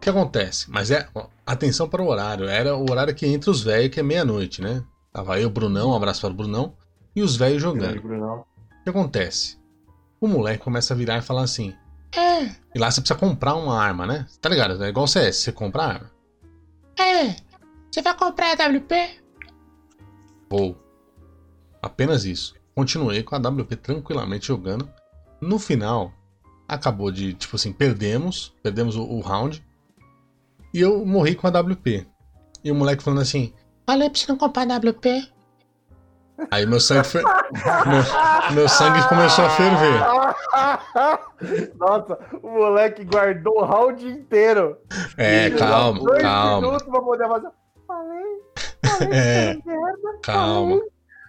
O 0.05 0.07
que 0.07 0.11
acontece? 0.11 0.71
Mas 0.71 0.91
é, 0.91 1.09
ó, 1.15 1.29
atenção 1.47 1.89
para 1.89 2.03
o 2.03 2.07
horário, 2.07 2.47
era 2.47 2.77
o 2.77 2.91
horário 2.91 3.15
que 3.15 3.27
entra 3.27 3.51
os 3.51 3.63
velhos, 3.63 3.89
que 3.89 3.99
é 3.99 4.03
meia-noite, 4.03 4.61
né? 4.61 4.85
Tava 5.11 5.41
eu, 5.41 5.49
Brunão, 5.49 5.93
um 5.93 5.95
abraço 5.95 6.21
para 6.21 6.31
o 6.31 6.35
Brunão, 6.35 6.77
e 7.17 7.23
os 7.23 7.37
velhos 7.37 7.63
jogando. 7.63 8.01
O 8.01 8.45
que 8.85 8.91
acontece? 8.91 9.59
O 10.21 10.29
moleque 10.29 10.63
começa 10.63 10.93
a 10.93 10.97
virar 10.97 11.17
e 11.17 11.23
falar 11.23 11.41
assim: 11.41 11.75
É. 12.15 12.45
E 12.75 12.79
lá 12.79 12.91
você 12.91 13.01
precisa 13.01 13.19
comprar 13.19 13.55
uma 13.55 13.83
arma, 13.83 14.07
né? 14.07 14.27
Tá 14.43 14.51
ligado? 14.51 14.85
É 14.85 14.91
igual 14.91 15.07
CS, 15.07 15.37
você 15.37 15.53
compra 15.53 15.83
a 15.83 15.87
arma. 15.87 16.11
É. 16.99 17.37
Você 17.91 18.03
vai 18.03 18.15
comprar 18.15 18.61
a 18.61 18.69
WP? 18.69 19.23
Vou. 20.51 20.79
Apenas 21.81 22.27
isso. 22.27 22.55
Continuei 22.75 23.23
com 23.23 23.37
a 23.37 23.39
WP 23.39 23.75
tranquilamente 23.77 24.49
jogando. 24.49 24.87
No 25.41 25.59
final, 25.59 26.13
acabou 26.69 27.11
de, 27.11 27.33
tipo 27.33 27.57
assim, 27.57 27.73
perdemos. 27.73 28.55
Perdemos 28.63 28.97
o, 28.97 29.03
o 29.03 29.21
round. 29.21 29.65
E 30.75 30.81
eu 30.81 31.07
morri 31.07 31.37
com 31.37 31.47
a 31.47 31.51
WP. 31.51 32.05
E 32.65 32.73
o 32.73 32.75
moleque 32.75 33.05
falando 33.05 33.23
assim: 33.23 33.55
Falei 33.87 34.11
pra 34.11 34.19
você 34.19 34.27
não 34.29 34.37
comprar 34.37 34.67
WP. 34.67 35.31
Aí 36.51 36.67
meu 36.67 36.81
sangue, 36.81 37.05
fe... 37.07 37.19
meu, 37.23 38.55
meu 38.57 38.69
sangue 38.69 39.09
começou 39.09 39.45
a 39.45 39.51
ferver. 39.51 40.01
Nossa, 41.79 42.19
o 42.43 42.49
moleque 42.51 43.05
guardou 43.05 43.61
o 43.61 43.65
round 43.65 44.05
inteiro. 44.05 44.77
É, 45.17 45.49
calma, 45.51 46.01
Dois 46.01 46.21
calma. 46.21 46.67
minutos 46.67 46.89
pra 46.89 47.01
poder 47.01 47.29
fazer. 47.29 47.49
Falei, 47.87 48.25
falei, 48.85 49.09
É, 49.17 49.59
merda, 49.65 50.19
calma. 50.25 50.81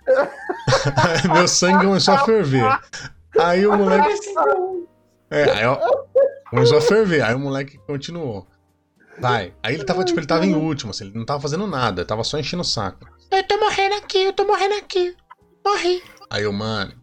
meu 1.35 1.47
sangue 1.47 1.85
começou 1.85 2.15
a 2.15 2.25
ferver. 2.25 2.79
Aí 3.39 3.67
o 3.67 3.77
moleque. 3.77 4.19
É, 5.29 5.43
aí 5.51 5.65
ó, 5.67 5.77
começou 6.49 6.79
a 6.79 6.81
ferver. 6.81 7.21
Aí 7.21 7.35
o 7.35 7.39
moleque 7.39 7.77
continuou. 7.85 8.47
Vai. 9.19 9.53
Aí 9.63 9.73
ele 9.75 9.83
tava, 9.85 10.03
tipo, 10.03 10.19
ele 10.19 10.27
tava 10.27 10.45
em 10.45 10.55
último, 10.55 10.91
assim, 10.91 11.05
ele 11.05 11.17
não 11.17 11.25
tava 11.25 11.39
fazendo 11.39 11.65
nada, 11.67 12.03
tava 12.05 12.23
só 12.23 12.37
enchendo 12.37 12.61
o 12.61 12.65
saco. 12.65 13.07
Eu 13.31 13.43
tô 13.47 13.57
morrendo 13.57 13.95
aqui, 13.95 14.23
eu 14.23 14.33
tô 14.33 14.45
morrendo 14.45 14.75
aqui. 14.75 15.15
Morri. 15.65 16.03
Aí 16.29 16.43
eu, 16.43 16.53
mano. 16.53 16.93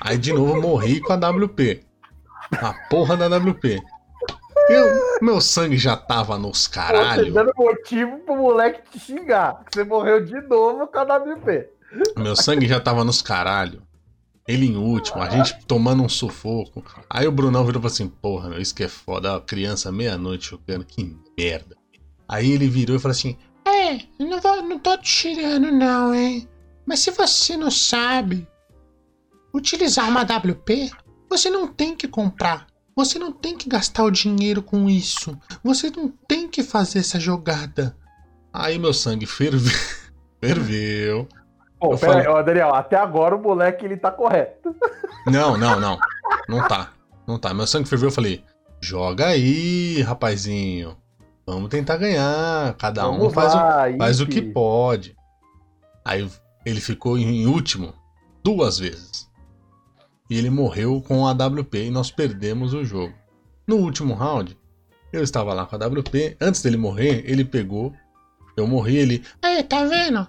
Aí 0.00 0.18
de 0.18 0.32
novo 0.32 0.56
eu 0.56 0.62
morri 0.62 1.00
com 1.00 1.12
a 1.12 1.16
WP. 1.16 1.84
A 2.52 2.72
porra 2.88 3.16
da 3.16 3.26
WP. 3.38 3.80
Eu, 4.68 5.18
meu 5.20 5.40
sangue 5.40 5.76
já 5.76 5.96
tava 5.96 6.38
nos 6.38 6.62
Você 6.64 6.70
caralho. 6.70 7.32
dando 7.32 7.52
motivo 7.56 8.18
pro 8.20 8.36
moleque 8.36 8.80
te 8.90 8.98
xingar. 8.98 9.62
que 9.64 9.74
Você 9.74 9.84
morreu 9.84 10.24
de 10.24 10.40
novo 10.42 10.86
com 10.86 10.98
a 10.98 11.02
WP. 11.02 11.68
Meu 12.16 12.34
sangue 12.34 12.66
já 12.66 12.80
tava 12.80 13.04
nos 13.04 13.20
caralho. 13.20 13.82
Ele 14.46 14.66
em 14.66 14.76
último, 14.76 15.22
a 15.22 15.30
gente 15.30 15.64
tomando 15.66 16.02
um 16.02 16.08
sufoco. 16.08 16.84
Aí 17.08 17.26
o 17.26 17.32
Brunão 17.32 17.64
virou 17.64 17.84
assim: 17.86 18.08
Porra, 18.08 18.50
meu, 18.50 18.60
isso 18.60 18.74
que 18.74 18.84
é 18.84 18.88
foda. 18.88 19.36
A 19.36 19.40
criança 19.40 19.90
meia-noite 19.90 20.50
jogando, 20.50 20.84
que 20.84 21.16
merda. 21.38 21.76
Aí 22.28 22.50
ele 22.50 22.68
virou 22.68 22.96
e 22.96 22.98
falou 22.98 23.12
assim: 23.12 23.38
É, 23.64 23.98
não, 24.22 24.40
vou, 24.40 24.62
não 24.62 24.78
tô 24.78 24.96
te 24.98 25.34
tirando, 25.34 25.72
não, 25.72 26.14
hein? 26.14 26.46
Mas 26.84 27.00
se 27.00 27.10
você 27.10 27.56
não 27.56 27.70
sabe 27.70 28.46
utilizar 29.54 30.08
uma 30.08 30.22
WP, 30.22 30.90
você 31.28 31.48
não 31.48 31.66
tem 31.66 31.96
que 31.96 32.06
comprar. 32.06 32.66
Você 32.94 33.18
não 33.18 33.32
tem 33.32 33.56
que 33.56 33.68
gastar 33.68 34.04
o 34.04 34.10
dinheiro 34.10 34.62
com 34.62 34.88
isso. 34.88 35.36
Você 35.64 35.90
não 35.90 36.08
tem 36.28 36.48
que 36.48 36.62
fazer 36.62 37.00
essa 37.00 37.18
jogada. 37.18 37.96
Aí 38.52 38.78
meu 38.78 38.92
sangue 38.92 39.26
ferveu. 39.26 39.72
ferveu. 40.40 41.28
Pô, 41.84 41.92
Eu 41.94 41.98
pera 41.98 42.12
falei- 42.12 42.26
aí, 42.26 42.32
ó, 42.32 42.42
Daniel, 42.42 42.74
até 42.74 42.96
agora 42.96 43.36
o 43.36 43.40
moleque 43.42 43.84
ele 43.84 43.96
tá 43.96 44.10
correto. 44.10 44.74
Não, 45.26 45.56
não, 45.56 45.78
não. 45.78 45.98
Não 46.48 46.66
tá. 46.66 46.92
Não 47.26 47.38
tá. 47.38 47.52
Meu 47.52 47.66
sangue 47.66 47.88
ferveu, 47.88 48.08
eu 48.08 48.12
falei: 48.12 48.42
joga 48.80 49.26
aí, 49.28 50.00
rapazinho. 50.02 50.96
Vamos 51.46 51.68
tentar 51.68 51.96
ganhar. 51.98 52.74
Cada 52.78 53.08
um 53.08 53.18
Vamos 53.18 53.34
faz, 53.34 53.52
o, 53.52 53.56
lá, 53.56 53.84
faz 53.98 54.20
o 54.20 54.26
que 54.26 54.40
pode. 54.40 55.14
Aí 56.04 56.26
ele 56.64 56.80
ficou 56.80 57.18
em 57.18 57.46
último 57.46 57.92
duas 58.42 58.78
vezes. 58.78 59.28
E 60.30 60.38
ele 60.38 60.48
morreu 60.48 61.02
com 61.06 61.26
a 61.26 61.32
WP 61.32 61.86
e 61.86 61.90
nós 61.90 62.10
perdemos 62.10 62.72
o 62.72 62.82
jogo. 62.82 63.12
No 63.66 63.76
último 63.76 64.14
round, 64.14 64.56
eu 65.12 65.22
estava 65.22 65.52
lá 65.52 65.66
com 65.66 65.76
a 65.76 65.78
WP. 65.86 66.36
Antes 66.40 66.62
dele 66.62 66.78
morrer, 66.78 67.22
ele 67.30 67.44
pegou. 67.44 67.92
Eu 68.56 68.66
morri, 68.66 68.96
ele. 68.96 69.24
Aí, 69.42 69.62
tá 69.64 69.84
vendo? 69.84 70.26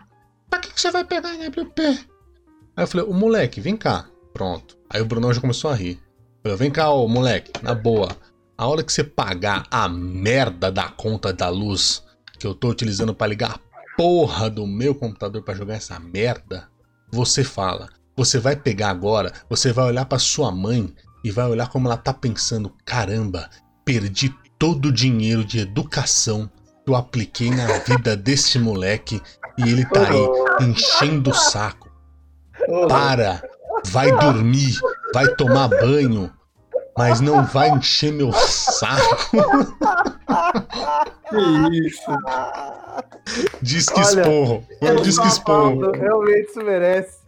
Pra 0.55 0.61
que, 0.61 0.71
que 0.71 0.79
você 0.79 0.89
vai 0.89 1.03
pegar 1.03 1.31
a 1.31 1.33
WP? 1.33 1.81
Aí 1.81 2.83
eu 2.83 2.87
falei, 2.87 3.05
o 3.05 3.13
moleque, 3.13 3.59
vem 3.59 3.75
cá. 3.75 4.05
Pronto. 4.33 4.77
Aí 4.89 5.01
o 5.01 5.05
Brunão 5.05 5.33
já 5.33 5.41
começou 5.41 5.69
a 5.69 5.75
rir. 5.75 5.99
Falei, 6.41 6.57
vem 6.57 6.71
cá, 6.71 6.89
ô 6.89 7.09
moleque, 7.09 7.51
na 7.61 7.75
boa. 7.75 8.07
A 8.57 8.65
hora 8.65 8.81
que 8.81 8.93
você 8.93 9.03
pagar 9.03 9.65
a 9.69 9.89
merda 9.89 10.71
da 10.71 10.87
conta 10.87 11.33
da 11.33 11.49
luz 11.49 12.05
que 12.39 12.47
eu 12.47 12.55
tô 12.55 12.69
utilizando 12.69 13.13
pra 13.13 13.27
ligar 13.27 13.51
a 13.51 13.59
porra 13.97 14.49
do 14.49 14.65
meu 14.65 14.95
computador 14.95 15.41
pra 15.41 15.53
jogar 15.53 15.75
essa 15.75 15.99
merda, 15.99 16.69
você 17.11 17.43
fala. 17.43 17.89
Você 18.15 18.39
vai 18.39 18.55
pegar 18.55 18.91
agora, 18.91 19.33
você 19.49 19.73
vai 19.73 19.87
olhar 19.87 20.05
pra 20.05 20.19
sua 20.19 20.53
mãe 20.53 20.95
e 21.21 21.31
vai 21.31 21.49
olhar 21.49 21.67
como 21.67 21.89
ela 21.89 21.97
tá 21.97 22.13
pensando: 22.13 22.73
caramba, 22.85 23.49
perdi 23.83 24.33
todo 24.57 24.85
o 24.85 24.93
dinheiro 24.93 25.43
de 25.43 25.59
educação 25.59 26.49
que 26.85 26.91
eu 26.91 26.95
apliquei 26.95 27.49
na 27.49 27.79
vida 27.79 28.15
desse 28.15 28.57
moleque 28.57 29.21
e 29.57 29.69
ele 29.69 29.85
tá 29.85 30.01
aí 30.09 30.65
enchendo 30.67 31.29
o 31.31 31.33
saco. 31.33 31.89
Para, 32.87 33.41
vai 33.87 34.11
dormir, 34.11 34.79
vai 35.13 35.27
tomar 35.35 35.67
banho, 35.67 36.31
mas 36.97 37.19
não 37.21 37.45
vai 37.45 37.69
encher 37.69 38.11
meu 38.11 38.31
saco. 38.33 39.29
que 41.29 41.87
isso? 41.87 42.11
Disque 43.61 43.99
Olha, 43.99 44.21
esporro. 44.21 44.63
Foi 44.79 44.91
um 44.91 45.01
disque 45.01 45.27
esporro. 45.27 45.79
Safado, 45.85 45.99
Realmente 45.99 46.49
isso 46.49 46.63
merece. 46.63 47.25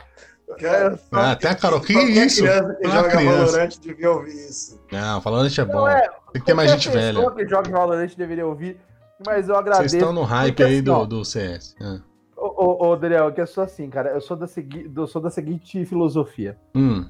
Cara, 0.59 0.97
Ah, 1.11 1.31
até 1.31 1.49
a 1.49 1.55
Carol, 1.55 1.81
que 1.81 1.91
isso? 1.93 2.41
criança 2.41 2.73
que 2.75 2.87
Uma 2.87 2.95
joga 2.95 3.09
criança. 3.09 3.45
Valorant 3.51 3.69
devia 3.81 4.11
ouvir 4.11 4.49
isso. 4.49 4.79
Não, 4.91 5.21
falando 5.21 5.47
é 5.61 5.65
bom. 5.65 5.73
Não 5.73 5.87
é, 5.89 6.01
Tem 6.31 6.41
que 6.41 6.45
ter 6.45 6.53
mais 6.53 6.71
gente 6.71 6.89
velha. 6.89 7.31
que 7.31 7.47
joga 7.47 7.69
Valorant 7.69 8.15
deveria 8.15 8.47
ouvir, 8.47 8.79
mas 9.25 9.49
eu 9.49 9.55
agradeço. 9.57 9.89
Vocês 9.89 9.93
estão 10.01 10.13
no 10.13 10.23
hype 10.23 10.63
aí 10.63 10.81
do, 10.81 11.05
do 11.05 11.25
CS. 11.25 11.75
Ah. 11.81 11.99
Ô, 12.37 12.45
ô, 12.45 12.87
ô, 12.89 12.95
Daniel, 12.95 13.33
que 13.33 13.41
eu 13.41 13.47
sou 13.47 13.63
assim, 13.63 13.89
cara. 13.89 14.11
Eu 14.11 14.21
sou 14.21 14.37
da, 14.37 14.45
segui... 14.45 14.91
eu 14.95 15.07
sou 15.07 15.19
da 15.19 15.31
seguinte 15.31 15.83
filosofia. 15.85 16.55
Hum. 16.75 17.09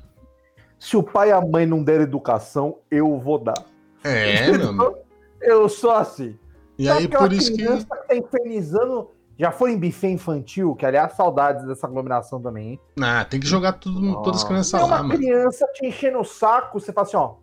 Se 0.79 0.95
o 0.95 1.03
pai 1.03 1.29
e 1.29 1.31
a 1.33 1.41
mãe 1.41 1.65
não 1.65 1.83
deram 1.83 2.03
educação, 2.03 2.77
eu 2.89 3.19
vou 3.19 3.37
dar. 3.37 3.65
É, 4.03 4.49
meu 4.55 4.69
amigo. 4.69 4.97
Eu 5.41 5.67
sou 5.67 5.91
assim. 5.91 6.39
E 6.79 6.85
Sabe 6.85 7.01
aí, 7.01 7.07
por 7.09 7.33
isso 7.33 7.51
que. 7.51 7.57
criança 7.57 7.85
que 7.85 8.07
tá 8.07 8.15
infernizando. 8.15 9.09
Já 9.39 9.51
foi 9.51 9.71
em 9.71 9.79
buffet 9.79 10.09
infantil, 10.09 10.73
que 10.73 10.83
aliás, 10.83 11.13
saudades 11.13 11.63
dessa 11.67 11.85
aglomeração 11.85 12.41
também, 12.41 12.71
hein? 12.71 12.79
Ah, 12.99 13.23
tem 13.23 13.39
que 13.39 13.45
jogar 13.45 13.73
tudo, 13.73 14.23
todas 14.23 14.41
as 14.41 14.47
crianças 14.47 14.81
lá, 14.81 14.87
uma 14.87 15.03
mano. 15.03 15.13
criança 15.15 15.67
te 15.75 15.85
enchendo 15.85 16.17
o 16.19 16.23
saco, 16.23 16.79
você 16.79 16.91
fala 16.91 17.05
assim, 17.05 17.17
ó. 17.17 17.35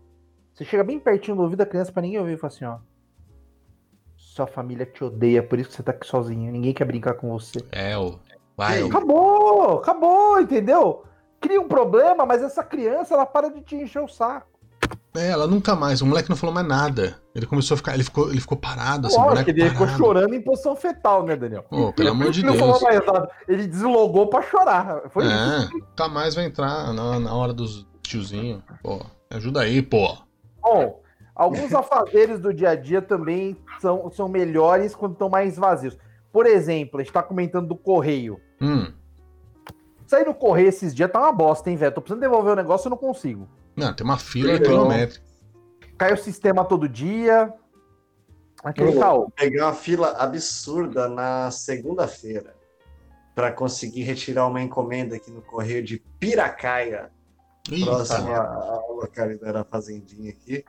Você 0.52 0.64
chega 0.64 0.82
bem 0.82 0.98
pertinho 0.98 1.36
do 1.36 1.44
ouvido 1.44 1.58
da 1.58 1.66
criança 1.66 1.92
pra 1.92 2.02
ninguém 2.02 2.18
ouvir 2.18 2.32
e 2.32 2.36
fala 2.36 2.52
assim, 2.52 2.64
ó. 2.64 2.78
Sua 4.34 4.48
família 4.48 4.84
te 4.84 5.04
odeia, 5.04 5.44
por 5.44 5.60
isso 5.60 5.68
que 5.70 5.76
você 5.76 5.82
tá 5.84 5.92
aqui 5.92 6.04
sozinho. 6.08 6.50
Ninguém 6.50 6.74
quer 6.74 6.84
brincar 6.84 7.14
com 7.14 7.30
você. 7.30 7.64
É, 7.70 7.96
o. 7.96 8.18
Vai. 8.56 8.82
Acabou, 8.82 9.78
acabou, 9.78 10.40
entendeu? 10.40 11.04
Cria 11.40 11.60
um 11.60 11.68
problema, 11.68 12.26
mas 12.26 12.42
essa 12.42 12.64
criança, 12.64 13.14
ela 13.14 13.24
para 13.24 13.48
de 13.48 13.60
te 13.60 13.76
encher 13.76 14.02
o 14.02 14.08
saco. 14.08 14.48
É, 15.14 15.28
ela 15.30 15.46
nunca 15.46 15.76
mais. 15.76 16.02
O 16.02 16.06
moleque 16.06 16.28
não 16.28 16.36
falou 16.36 16.52
mais 16.52 16.66
nada. 16.66 17.16
Ele 17.32 17.46
começou 17.46 17.76
a 17.76 17.78
ficar. 17.78 17.94
Ele 17.94 18.02
ficou, 18.02 18.28
ele 18.28 18.40
ficou 18.40 18.58
parado, 18.58 19.06
assim, 19.06 19.16
Lógico, 19.16 19.50
ele 19.50 19.68
ficou 19.68 19.86
parado. 19.86 19.98
chorando 20.02 20.34
em 20.34 20.42
posição 20.42 20.74
fetal, 20.74 21.22
né, 21.24 21.36
Daniel? 21.36 21.62
Pô, 21.70 21.92
pelo 21.92 22.10
amor 22.10 22.32
de 22.32 22.40
Ele 22.40 22.48
não 22.48 22.54
Deus. 22.56 22.66
falou 22.66 22.82
mais 22.82 23.06
nada. 23.06 23.30
Ele 23.46 23.68
deslogou 23.68 24.26
pra 24.26 24.42
chorar. 24.42 25.02
Foi 25.10 25.24
isso. 25.24 25.32
É, 25.32 25.68
nunca 25.78 26.08
mais 26.08 26.34
vai 26.34 26.44
entrar 26.44 26.92
na, 26.92 27.20
na 27.20 27.32
hora 27.32 27.52
dos 27.52 27.86
tiozinhos. 28.02 28.64
Pô, 28.82 29.00
ajuda 29.30 29.60
aí, 29.60 29.80
pô. 29.80 30.18
Bom, 30.60 31.03
alguns 31.34 31.74
afazeres 31.74 32.38
do 32.38 32.52
dia 32.52 32.70
a 32.70 32.74
dia 32.74 33.02
também 33.02 33.56
são, 33.80 34.10
são 34.10 34.28
melhores 34.28 34.94
quando 34.94 35.12
estão 35.12 35.28
mais 35.28 35.56
vazios. 35.56 35.98
Por 36.32 36.46
exemplo, 36.46 37.00
a 37.00 37.02
gente 37.02 37.12
tá 37.12 37.22
comentando 37.22 37.68
do 37.68 37.76
correio. 37.76 38.40
Hum. 38.60 38.92
Sair 40.06 40.26
no 40.26 40.34
correio 40.34 40.68
esses 40.68 40.94
dias 40.94 41.10
tá 41.10 41.20
uma 41.20 41.32
bosta, 41.32 41.70
hein, 41.70 41.76
velho? 41.76 41.94
Tô 41.94 42.00
precisando 42.00 42.20
devolver 42.20 42.52
o 42.52 42.56
negócio 42.56 42.88
e 42.88 42.90
não 42.90 42.96
consigo. 42.96 43.48
Não, 43.76 43.94
tem 43.94 44.04
uma 44.04 44.18
fila 44.18 44.58
quilométrica. 44.58 45.24
Cai 45.96 46.12
o 46.12 46.16
sistema 46.16 46.64
todo 46.64 46.88
dia. 46.88 47.52
Aquele 48.62 48.98
caô. 48.98 49.30
Peguei 49.30 49.60
uma 49.60 49.74
fila 49.74 50.12
absurda 50.18 51.08
na 51.08 51.50
segunda-feira 51.50 52.54
para 53.34 53.52
conseguir 53.52 54.02
retirar 54.02 54.46
uma 54.46 54.62
encomenda 54.62 55.16
aqui 55.16 55.30
no 55.30 55.42
correio 55.42 55.82
de 55.82 55.98
Piracaia, 56.18 57.10
Ih, 57.70 57.84
próximo 57.84 58.32
à 58.32 58.82
localidade 58.88 59.52
da 59.52 59.64
fazendinha 59.64 60.30
aqui. 60.30 60.64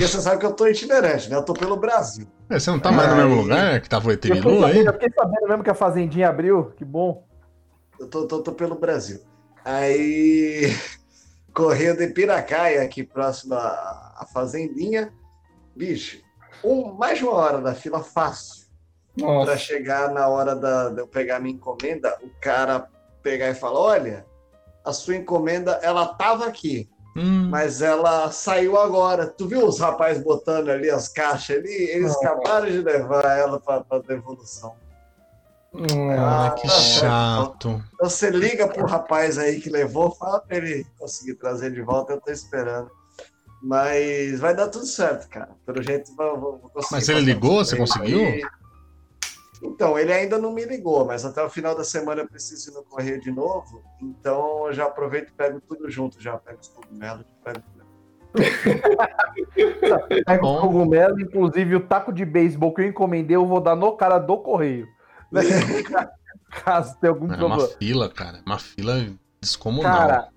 Porque 0.00 0.12
você 0.12 0.22
sabe 0.22 0.40
que 0.40 0.46
eu 0.46 0.54
tô 0.54 0.66
itinerante, 0.66 1.28
né? 1.28 1.36
Eu 1.36 1.44
tô 1.44 1.52
pelo 1.52 1.76
Brasil. 1.76 2.26
É, 2.48 2.58
você 2.58 2.70
não 2.70 2.80
tá 2.80 2.90
mais 2.90 3.06
no 3.10 3.16
Aí- 3.16 3.22
mesmo 3.22 3.42
lugar 3.42 3.82
que 3.82 3.88
tava 3.88 4.08
o 4.08 4.12
ET 4.12 4.22
Bilu 4.22 4.64
aí? 4.64 4.82
eu 4.82 4.94
fiquei 4.94 5.10
sabendo 5.14 5.46
mesmo 5.46 5.62
que 5.62 5.68
a 5.68 5.74
Fazendinha 5.74 6.30
abriu. 6.30 6.72
Que 6.74 6.86
bom. 6.86 7.26
Eu 7.98 8.08
tô, 8.08 8.26
tô, 8.26 8.42
tô 8.42 8.52
pelo 8.52 8.76
Brasil. 8.76 9.20
Aí, 9.62 10.74
correio 11.52 11.94
de 11.94 12.06
Piracaia, 12.06 12.80
aqui 12.80 13.04
próximo 13.04 13.52
à, 13.52 14.16
à 14.16 14.26
fazendinha. 14.32 15.12
Bicho, 15.76 16.22
um, 16.64 16.94
mais 16.94 17.18
de 17.18 17.24
uma 17.26 17.34
hora 17.34 17.60
da 17.60 17.74
fila 17.74 18.02
fácil. 18.02 18.64
para 19.44 19.58
chegar 19.58 20.10
na 20.14 20.28
hora 20.28 20.56
da, 20.56 20.88
de 20.88 21.02
eu 21.02 21.06
pegar 21.06 21.40
minha 21.40 21.54
encomenda, 21.54 22.16
o 22.22 22.30
cara 22.40 22.88
pegar 23.22 23.50
e 23.50 23.54
falar: 23.54 23.78
olha, 23.80 24.26
a 24.82 24.94
sua 24.94 25.14
encomenda 25.14 25.72
ela 25.82 26.06
tava 26.06 26.46
aqui, 26.46 26.88
Hum, 27.16 27.48
Mas 27.50 27.82
ela 27.82 28.30
saiu 28.30 28.78
agora. 28.78 29.26
Tu 29.26 29.48
viu 29.48 29.66
os 29.66 29.80
rapazes 29.80 30.22
botando 30.22 30.68
ali 30.68 30.88
as 30.90 31.08
caixas 31.08 31.56
ali? 31.58 31.68
Eles 31.72 32.12
Ah. 32.16 32.18
acabaram 32.20 32.66
de 32.66 32.80
levar 32.80 33.24
ela 33.38 33.58
para 33.58 33.84
a 33.90 33.98
devolução. 33.98 34.74
Hum, 35.74 36.10
ah, 36.10 36.54
que 36.56 36.66
tá 36.66 36.74
chato. 36.74 37.82
Então 37.94 38.08
você 38.08 38.30
liga 38.30 38.66
pro 38.68 38.86
rapaz 38.86 39.38
aí 39.38 39.60
que 39.60 39.70
levou, 39.70 40.10
fala 40.12 40.40
pra 40.40 40.56
ele 40.56 40.84
conseguir 40.98 41.34
trazer 41.34 41.72
de 41.72 41.80
volta, 41.82 42.12
eu 42.14 42.20
tô 42.20 42.30
esperando. 42.30 42.90
Mas 43.62 44.40
vai 44.40 44.54
dar 44.54 44.68
tudo 44.68 44.86
certo, 44.86 45.28
cara. 45.28 45.50
Pelo 45.66 45.82
jeito 45.82 46.14
vou, 46.16 46.38
vou 46.40 46.52
conseguir. 46.70 46.92
Mas 46.92 47.08
ele 47.08 47.20
ligou? 47.20 47.64
Você 47.64 47.76
conseguiu? 47.76 48.20
aí. 48.20 48.42
Então, 49.62 49.98
ele 49.98 50.12
ainda 50.12 50.38
não 50.38 50.52
me 50.52 50.64
ligou, 50.64 51.04
mas 51.04 51.24
até 51.24 51.42
o 51.42 51.50
final 51.50 51.74
da 51.74 51.84
semana 51.84 52.22
eu 52.22 52.28
preciso 52.28 52.70
ir 52.70 52.74
no 52.74 52.82
correio 52.82 53.20
de 53.20 53.30
novo. 53.30 53.82
Então 54.00 54.66
eu 54.66 54.72
já 54.72 54.86
aproveito 54.86 55.28
e 55.28 55.32
pego 55.32 55.60
tudo 55.60 55.90
junto, 55.90 56.20
já 56.20 56.38
pego 56.38 56.58
os 56.60 56.68
cogumelos, 56.68 57.24
pego 57.44 57.60
tudo. 57.60 57.80
Pega 60.24 60.40
Bom. 60.40 60.58
o 60.58 60.60
cogumelo, 60.62 61.20
inclusive 61.20 61.74
o 61.76 61.80
taco 61.86 62.12
de 62.12 62.24
beisebol 62.24 62.72
que 62.72 62.82
eu 62.82 62.86
encomendei, 62.86 63.36
eu 63.36 63.46
vou 63.46 63.60
dar 63.60 63.74
no 63.76 63.92
cara 63.96 64.18
do 64.18 64.38
correio. 64.38 64.86
Né? 65.32 65.42
Caso 66.64 66.96
tenha 67.00 67.12
algum 67.12 67.26
É 67.26 67.36
uma 67.36 67.38
problema. 67.56 67.68
fila, 67.78 68.08
cara. 68.08 68.40
Uma 68.46 68.58
fila 68.58 69.06
descomunal. 69.40 69.92
Cara, 69.92 70.28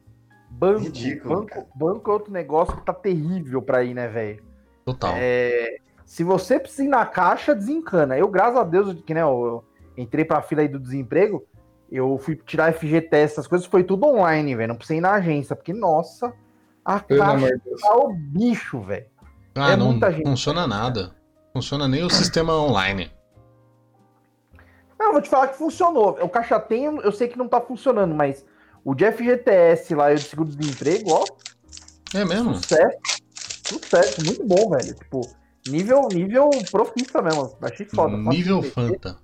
banco, 0.50 0.80
Ridículo, 0.82 1.36
banco, 1.36 1.48
cara. 1.48 1.68
banco 1.76 2.10
é 2.10 2.14
outro 2.14 2.32
negócio 2.32 2.76
que 2.78 2.86
tá 2.86 2.94
terrível 2.94 3.62
pra 3.62 3.84
ir, 3.84 3.94
né, 3.94 4.08
velho? 4.08 4.44
Total. 4.86 5.14
É, 5.16 5.78
se 6.14 6.24
você 6.24 6.60
precisa 6.60 6.84
ir 6.84 6.90
na 6.90 7.08
caixa, 7.08 7.56
desencana. 7.56 8.16
Eu, 8.16 8.28
graças 8.28 8.56
a 8.58 8.64
Deus, 8.64 9.02
que 9.04 9.16
né, 9.16 9.24
eu, 9.24 9.46
eu 9.46 9.64
entrei 9.98 10.24
pra 10.24 10.44
fila 10.44 10.62
aí 10.62 10.68
do 10.68 10.80
desemprego, 10.80 11.44
eu 11.92 12.20
fui 12.20 12.36
tirar 12.36 12.72
FGTS, 12.72 13.34
essas 13.34 13.48
coisas, 13.48 13.66
foi 13.66 13.84
tudo 13.84 14.06
online, 14.06 14.56
velho. 14.56 14.68
Não 14.68 14.76
precisei 14.76 15.00
ir 15.00 15.02
na 15.02 15.14
agência, 15.14 15.56
porque, 15.56 15.74
nossa, 15.74 16.32
a 16.86 17.00
pelo 17.00 17.20
caixa 17.20 17.60
tá 17.82 17.96
o 17.96 18.14
bicho, 18.14 18.80
velho. 18.82 19.08
Ah, 19.56 19.72
é 19.72 19.76
não 19.76 20.00
gente. 20.12 20.22
funciona 20.22 20.68
nada. 20.68 21.16
Funciona 21.52 21.88
nem 21.88 22.04
o 22.04 22.10
sistema 22.12 22.54
online. 22.62 23.12
Não, 25.00 25.08
eu 25.08 25.14
vou 25.14 25.22
te 25.22 25.30
falar 25.30 25.48
que 25.48 25.58
funcionou. 25.58 26.12
O 26.22 26.30
caixa 26.30 26.60
tem, 26.60 26.84
eu 26.84 27.12
sei 27.12 27.28
que 27.28 27.40
não 27.40 27.48
tá 27.48 27.60
funcionando, 27.60 28.14
mas 28.14 28.46
o 28.86 28.94
de 28.94 29.12
FGTS 29.12 29.96
lá 29.96 30.12
e 30.12 30.14
o 30.14 30.20
de 30.20 30.26
seguro-desemprego, 30.26 31.10
ó, 31.12 31.26
É 32.16 32.24
mesmo? 32.24 32.54
sucesso. 32.54 32.98
Sucesso, 33.68 34.24
muito 34.24 34.46
bom, 34.46 34.70
velho. 34.70 34.94
Tipo, 34.94 35.22
nível, 35.66 36.10
nível 36.10 36.50
profissa 36.72 37.22
mesmo. 37.22 37.56
Achei 37.62 37.86
foda. 37.86 38.16
Nível 38.18 38.62
de 38.62 38.70
Fanta. 38.72 39.18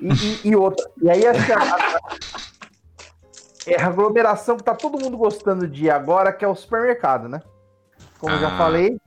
E, 0.00 0.08
e- 0.12 0.40
e 0.50 0.56
outra. 0.56 0.84
E 1.02 1.10
aí 1.10 1.26
acho 1.26 1.44
que 1.46 1.52
a, 1.52 1.58
a- 1.58 1.98
é 3.66 3.80
a 3.80 3.86
aglomeração 3.86 4.56
que 4.56 4.64
tá 4.64 4.74
todo 4.74 4.98
mundo 4.98 5.16
gostando 5.16 5.66
de 5.68 5.90
agora, 5.90 6.32
que 6.32 6.44
é 6.44 6.48
o 6.48 6.54
supermercado, 6.54 7.28
né? 7.28 7.42
Como 8.18 8.34
eu 8.34 8.40
já 8.40 8.54
Ah, 8.54 8.58
falei. 8.58 8.98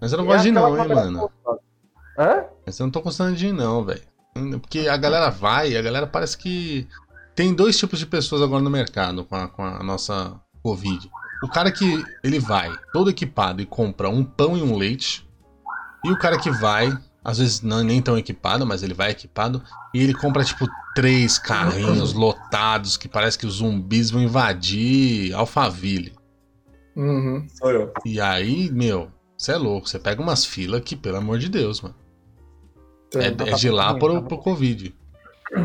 Mas 0.00 0.12
eu 0.12 0.18
não 0.18 0.24
é 0.24 0.28
gosto 0.28 0.42
de 0.42 0.48
ir 0.48 0.52
não, 0.52 0.78
hein, 0.78 0.88
mano. 0.88 1.20
gostosa. 1.20 1.60
Hã? 2.18 2.44
Mas 2.66 2.78
eu 2.78 2.84
não 2.86 2.90
tô 2.92 3.00
gostando 3.00 3.34
de 3.34 3.46
ir 3.48 3.52
não, 3.52 3.84
velho. 3.84 4.02
Porque 4.60 4.88
a 4.88 4.96
galera 4.96 5.30
vai, 5.30 5.76
a 5.76 5.82
galera 5.82 6.06
parece 6.06 6.36
que... 6.36 6.88
Tem 7.34 7.52
dois 7.54 7.76
tipos 7.76 7.98
de 7.98 8.06
pessoas 8.06 8.42
agora 8.42 8.62
no 8.62 8.70
mercado 8.70 9.24
com 9.24 9.34
a, 9.34 9.48
com 9.48 9.64
a 9.64 9.82
nossa 9.82 10.40
Covid. 10.62 11.10
O 11.42 11.48
cara 11.48 11.70
que 11.70 12.04
ele 12.22 12.38
vai 12.38 12.72
todo 12.92 13.10
equipado 13.10 13.60
e 13.60 13.66
compra 13.66 14.08
um 14.08 14.24
pão 14.24 14.56
e 14.56 14.62
um 14.62 14.76
leite. 14.76 15.28
E 16.04 16.10
o 16.10 16.18
cara 16.18 16.38
que 16.38 16.50
vai, 16.50 16.96
às 17.22 17.38
vezes 17.38 17.60
não 17.60 17.82
nem 17.82 18.00
tão 18.00 18.16
equipado, 18.18 18.66
mas 18.66 18.82
ele 18.82 18.94
vai 18.94 19.10
equipado. 19.10 19.62
E 19.92 20.02
ele 20.02 20.14
compra, 20.14 20.44
tipo, 20.44 20.66
três 20.94 21.38
carrinhos 21.38 22.12
lotados 22.12 22.96
que 22.96 23.08
parece 23.08 23.38
que 23.38 23.46
os 23.46 23.54
zumbis 23.54 24.10
vão 24.10 24.22
invadir 24.22 25.34
Alphaville. 25.34 26.14
Uhum. 26.96 27.46
Sou 27.48 27.70
eu. 27.70 27.92
E 28.04 28.20
aí, 28.20 28.70
meu, 28.70 29.10
você 29.36 29.52
é 29.52 29.56
louco. 29.56 29.88
Você 29.88 29.98
pega 29.98 30.22
umas 30.22 30.44
filas 30.44 30.82
que, 30.82 30.94
pelo 30.94 31.16
amor 31.16 31.38
de 31.38 31.48
Deus, 31.48 31.80
mano. 31.80 31.94
É, 33.14 33.28
Então, 33.28 33.46
é 33.46 33.52
de 33.52 33.70
lá 33.70 33.94
pro, 33.94 34.22
pro 34.22 34.38
Covid. 34.38 34.94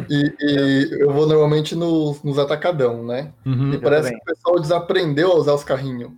E, 0.10 0.36
e 0.40 1.02
eu 1.02 1.12
vou 1.12 1.26
normalmente 1.28 1.76
nos, 1.76 2.22
nos 2.24 2.38
atacadão, 2.40 3.04
né? 3.06 3.32
Uhum. 3.46 3.74
E 3.74 3.78
parece 3.80 4.10
que 4.10 4.18
o 4.18 4.24
pessoal 4.26 4.60
desaprendeu 4.60 5.32
a 5.32 5.36
usar 5.36 5.54
os 5.54 5.64
carrinhos. 5.64 6.12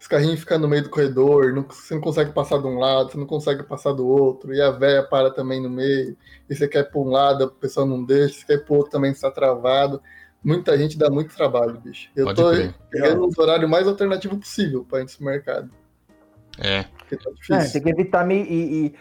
Os 0.00 0.08
carrinhos 0.08 0.40
ficam 0.40 0.58
no 0.58 0.66
meio 0.68 0.82
do 0.82 0.90
corredor, 0.90 1.52
não- 1.52 1.62
você 1.68 1.94
não 1.94 2.00
consegue 2.00 2.32
passar 2.32 2.58
de 2.58 2.66
um 2.66 2.78
lado, 2.78 3.12
você 3.12 3.18
não 3.18 3.26
consegue 3.26 3.62
passar 3.62 3.92
do 3.92 4.04
outro, 4.06 4.52
e 4.52 4.60
a 4.60 4.70
véia 4.72 5.02
para 5.04 5.30
também 5.30 5.62
no 5.62 5.70
meio, 5.70 6.16
e 6.50 6.54
você 6.56 6.66
quer 6.66 6.80
ir 6.80 6.90
para 6.90 7.00
um 7.00 7.08
lado, 7.08 7.44
a 7.44 7.48
pessoa 7.48 7.86
não 7.86 8.02
deixa, 8.04 8.34
você 8.40 8.46
quer 8.46 8.54
ir 8.54 8.64
para 8.64 8.74
outro 8.76 8.90
também 8.90 9.12
está 9.12 9.30
travado. 9.30 10.02
Muita 10.42 10.76
gente 10.76 10.98
dá 10.98 11.08
muito 11.08 11.32
trabalho, 11.36 11.80
bicho. 11.80 12.10
Eu 12.16 12.24
Pode 12.24 12.42
tô 12.42 12.50
pegando 12.90 13.24
os 13.28 13.38
horários 13.38 13.70
mais 13.70 13.86
alternativos 13.86 14.38
possível 14.38 14.84
para 14.84 14.98
ir 14.98 15.02
nesse 15.02 15.22
mercado, 15.22 15.70
É. 16.58 16.82
porque 16.98 17.16
tá 17.16 17.30
É, 17.30 17.34
difícil. 17.34 17.72
tem 17.74 17.82
que 17.82 18.00
evitar 18.00 18.26
me. 18.26 18.42
E, 18.42 18.86
e... 18.86 18.94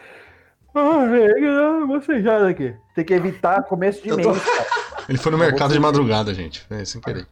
Ah, 0.73 1.05
velho, 1.05 1.87
você 1.87 2.21
já 2.21 2.47
aqui. 2.47 2.73
Tem 2.95 3.03
que 3.03 3.13
evitar 3.13 3.63
começo 3.63 4.01
de 4.01 4.15
mês, 4.15 4.25
cara. 4.25 4.67
Ele 5.09 5.17
foi 5.17 5.31
no 5.31 5.37
mercado 5.37 5.73
de 5.73 5.79
madrugada, 5.79 6.33
gente. 6.33 6.65
É, 6.69 6.85
sem 6.85 7.01
querer. 7.01 7.27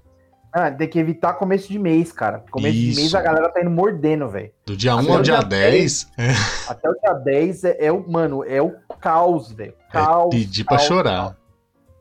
Ah, 0.52 0.72
tem 0.72 0.88
que 0.88 0.98
evitar 0.98 1.34
começo 1.34 1.68
de 1.70 1.78
mês, 1.78 2.12
cara. 2.12 2.44
Começo 2.50 2.76
de 2.76 2.88
mês 2.88 2.98
Isso. 2.98 3.18
a 3.18 3.22
galera 3.22 3.50
tá 3.50 3.62
indo 3.62 3.70
mordendo, 3.70 4.28
velho. 4.28 4.52
Do 4.66 4.76
dia 4.76 4.96
1 4.96 5.00
Até 5.00 5.12
ao 5.12 5.22
dia 5.22 5.38
dia 5.38 5.44
10, 5.44 6.12
é, 6.18 6.28
Até 6.68 6.90
o 6.90 6.94
dia 6.94 7.14
10 7.14 7.64
é, 7.66 7.78
é 7.86 7.92
o. 7.92 8.10
Mano, 8.10 8.44
é 8.44 8.62
o 8.62 8.74
caos, 9.00 9.52
velho. 9.52 9.76
é 9.90 9.92
Caos. 9.94 10.34
pedir 10.34 10.64
pra 10.64 10.78
caos, 10.78 10.88
chorar. 10.88 11.18
caos. 11.24 11.36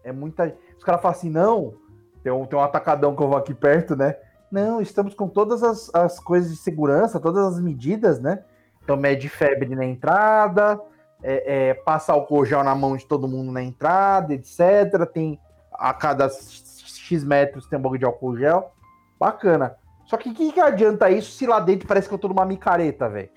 É 0.03 0.13
muita. 0.13 0.55
Os 0.77 0.83
caras 0.83 1.03
falam 1.03 1.17
assim, 1.17 1.31
não. 1.31 1.75
Tem 2.23 2.33
um, 2.33 2.47
tem 2.47 2.59
um 2.59 2.63
atacadão 2.63 3.15
que 3.15 3.23
eu 3.23 3.29
vou 3.29 3.37
aqui 3.37 3.53
perto, 3.55 3.95
né? 3.95 4.17
Não, 4.51 4.81
estamos 4.81 5.15
com 5.15 5.29
todas 5.29 5.63
as, 5.63 5.95
as 5.95 6.19
coisas 6.19 6.51
de 6.51 6.57
segurança, 6.57 7.21
todas 7.21 7.45
as 7.55 7.61
medidas, 7.61 8.19
né? 8.19 8.43
Então, 8.83 8.97
mede 8.97 9.29
febre 9.29 9.75
na 9.77 9.85
entrada, 9.85 10.81
é, 11.23 11.71
é, 11.71 11.75
passa 11.75 12.13
álcool 12.13 12.45
gel 12.45 12.63
na 12.63 12.75
mão 12.75 12.97
de 12.97 13.07
todo 13.07 13.29
mundo 13.29 13.53
na 13.53 13.63
entrada, 13.63 14.35
etc. 14.35 15.07
Tem 15.13 15.39
a 15.73 15.93
cada 15.95 16.29
X 16.29 17.25
metros 17.25 17.67
tem 17.67 17.79
um 17.79 17.83
bagulho 17.83 18.01
de 18.01 18.05
álcool 18.05 18.37
gel. 18.37 18.73
Bacana. 19.19 19.77
Só 20.07 20.17
que 20.17 20.31
o 20.31 20.35
que, 20.35 20.53
que 20.53 20.61
adianta 20.61 21.11
isso 21.11 21.33
se 21.33 21.47
lá 21.47 21.61
dentro 21.61 21.87
parece 21.87 22.09
que 22.09 22.15
eu 22.15 22.19
tô 22.19 22.29
numa 22.29 22.47
micareta, 22.47 23.09
velho? 23.09 23.29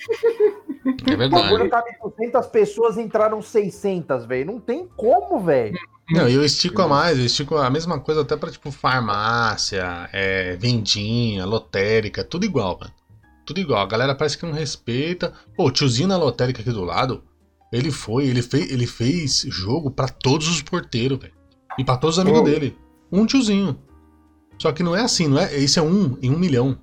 É 1.10 1.14
O 1.14 1.18
verdade. 1.18 1.70
cabe 1.70 1.92
200 2.02 2.48
pessoas, 2.48 2.98
entraram 2.98 3.42
600, 3.42 4.26
velho. 4.26 4.46
Não 4.46 4.60
tem 4.60 4.88
como, 4.96 5.40
velho. 5.40 5.78
Não, 6.10 6.28
eu 6.28 6.44
estico 6.44 6.82
a 6.82 6.88
mais, 6.88 7.18
eu 7.20 7.26
estico 7.26 7.58
a 7.58 7.70
mesma 7.70 8.00
coisa 8.00 8.22
até 8.22 8.36
pra, 8.36 8.50
tipo, 8.50 8.72
farmácia, 8.72 10.10
é, 10.12 10.56
vendinha, 10.58 11.46
lotérica, 11.46 12.24
tudo 12.24 12.46
igual, 12.46 12.78
mano. 12.80 12.94
Tudo 13.46 13.60
igual. 13.60 13.82
A 13.82 13.88
galera 13.88 14.16
parece 14.16 14.38
que 14.38 14.46
não 14.46 14.54
respeita. 14.54 15.34
Pô, 15.56 15.68
o 15.68 15.72
tiozinho 15.72 16.08
na 16.08 16.18
lotérica 16.18 16.62
aqui 16.62 16.72
do 16.72 16.84
lado, 16.84 17.24
ele 17.72 17.92
foi, 17.92 18.26
ele 18.28 18.42
fez, 18.42 18.72
ele 18.72 18.86
fez 18.88 19.42
jogo 19.50 19.90
pra 19.92 20.08
todos 20.08 20.48
os 20.48 20.62
porteiros, 20.62 21.18
velho. 21.20 21.34
E 21.78 21.84
pra 21.86 21.98
todos 21.98 22.18
os 22.18 22.22
amigos 22.22 22.42
Oh. 22.42 22.44
dele. 22.44 22.78
Um 23.12 23.26
tiozinho. 23.26 23.80
Só 24.58 24.72
que 24.72 24.84
não 24.84 24.96
é 24.96 25.02
assim, 25.02 25.28
não 25.28 25.40
é? 25.40 25.54
Esse 25.58 25.80
é 25.80 25.82
um 25.82 26.18
em 26.22 26.30
um 26.30 26.38
milhão. 26.38 26.78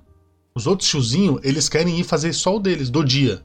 Os 0.55 0.67
outros 0.67 0.89
tiozinhos, 0.89 1.39
eles 1.43 1.69
querem 1.69 1.99
ir 1.99 2.03
fazer 2.03 2.33
só 2.33 2.55
o 2.55 2.59
deles, 2.59 2.89
do 2.89 3.03
dia. 3.05 3.41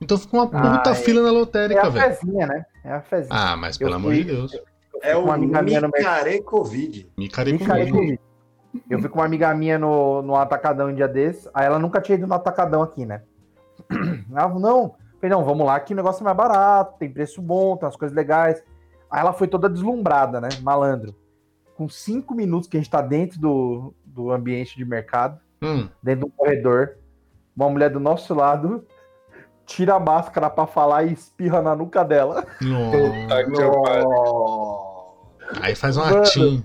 Então 0.00 0.16
fica 0.18 0.36
uma 0.36 0.44
Ah, 0.52 0.78
puta 0.78 0.90
é. 0.90 0.94
fila 0.94 1.22
na 1.22 1.28
É 1.28 1.32
lotérica, 1.32 1.86
a 1.86 1.88
velho. 1.88 2.14
fezinha, 2.14 2.46
né? 2.46 2.64
É 2.84 2.92
a 2.92 3.00
fezinha. 3.02 3.28
Ah, 3.34 3.56
mas 3.56 3.76
pelo 3.76 3.90
Eu 3.90 3.94
amor 3.96 4.12
fui- 4.14 4.24
de 4.24 4.30
Deus. 4.30 4.52
É 5.02 5.16
o 5.16 5.26
Micare 5.38 6.40
Covid. 6.42 7.92
Comigo. 7.92 8.18
Eu 8.90 9.00
fui 9.00 9.08
com 9.08 9.18
uma 9.18 9.24
amiga 9.24 9.54
minha 9.54 9.78
no, 9.78 10.22
no 10.22 10.36
Atacadão 10.36 10.88
um 10.88 10.94
dia 10.94 11.08
desses. 11.08 11.48
Aí 11.54 11.66
ela 11.66 11.78
nunca 11.78 12.00
tinha 12.00 12.16
ido 12.16 12.26
no 12.26 12.34
Atacadão 12.34 12.82
aqui, 12.82 13.04
né? 13.06 13.22
Ela 14.30 14.48
falou, 14.48 14.60
não. 14.60 14.94
Falei, 15.20 15.34
não, 15.36 15.44
vamos 15.44 15.66
lá 15.66 15.78
que 15.80 15.92
o 15.92 15.96
negócio 15.96 16.22
é 16.22 16.24
mais 16.24 16.36
barato, 16.36 16.98
tem 16.98 17.10
preço 17.10 17.40
bom, 17.40 17.76
tem 17.76 17.86
umas 17.86 17.96
coisas 17.96 18.14
legais. 18.14 18.62
Aí 19.10 19.20
ela 19.20 19.32
foi 19.32 19.48
toda 19.48 19.68
deslumbrada, 19.68 20.40
né? 20.40 20.48
Malandro. 20.62 21.14
Com 21.76 21.88
cinco 21.88 22.34
minutos 22.34 22.68
que 22.68 22.76
a 22.76 22.80
gente 22.80 22.90
tá 22.90 23.00
dentro 23.00 23.38
do, 23.40 23.94
do 24.04 24.30
ambiente 24.30 24.76
de 24.76 24.84
mercado, 24.84 25.40
Hum, 25.62 25.88
dentro 26.02 26.26
do 26.26 26.32
corredor, 26.32 26.98
uma 27.56 27.70
mulher 27.70 27.88
do 27.88 27.98
nosso 27.98 28.34
lado 28.34 28.84
tira 29.64 29.94
a 29.94 30.00
máscara 30.00 30.50
pra 30.50 30.66
falar 30.66 31.04
e 31.04 31.12
espirra 31.14 31.62
na 31.62 31.74
nuca 31.74 32.04
dela. 32.04 32.42
Puta 32.58 33.44
que. 33.44 33.62
Nossa. 33.62 35.62
Aí 35.62 35.74
faz 35.74 35.96
um 35.96 36.00
Mano. 36.00 36.18
atim. 36.18 36.62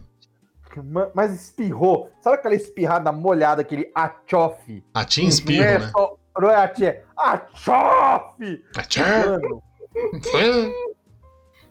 Ma- 0.84 1.10
Mas 1.14 1.34
espirrou. 1.34 2.10
Sabe 2.22 2.36
aquela 2.36 2.56
espirrada 2.56 3.12
molhada, 3.12 3.62
aquele 3.62 3.90
achofe? 3.96 4.84
Atim 4.94 5.26
espirro, 5.28 5.64
é 5.64 5.80
né? 5.80 5.88
só- 5.90 6.16
Não 6.42 6.50
é 6.50 6.56
é 6.56 7.04
achofe! 7.18 8.64
Atim. 8.78 9.02
Mano, 10.34 10.74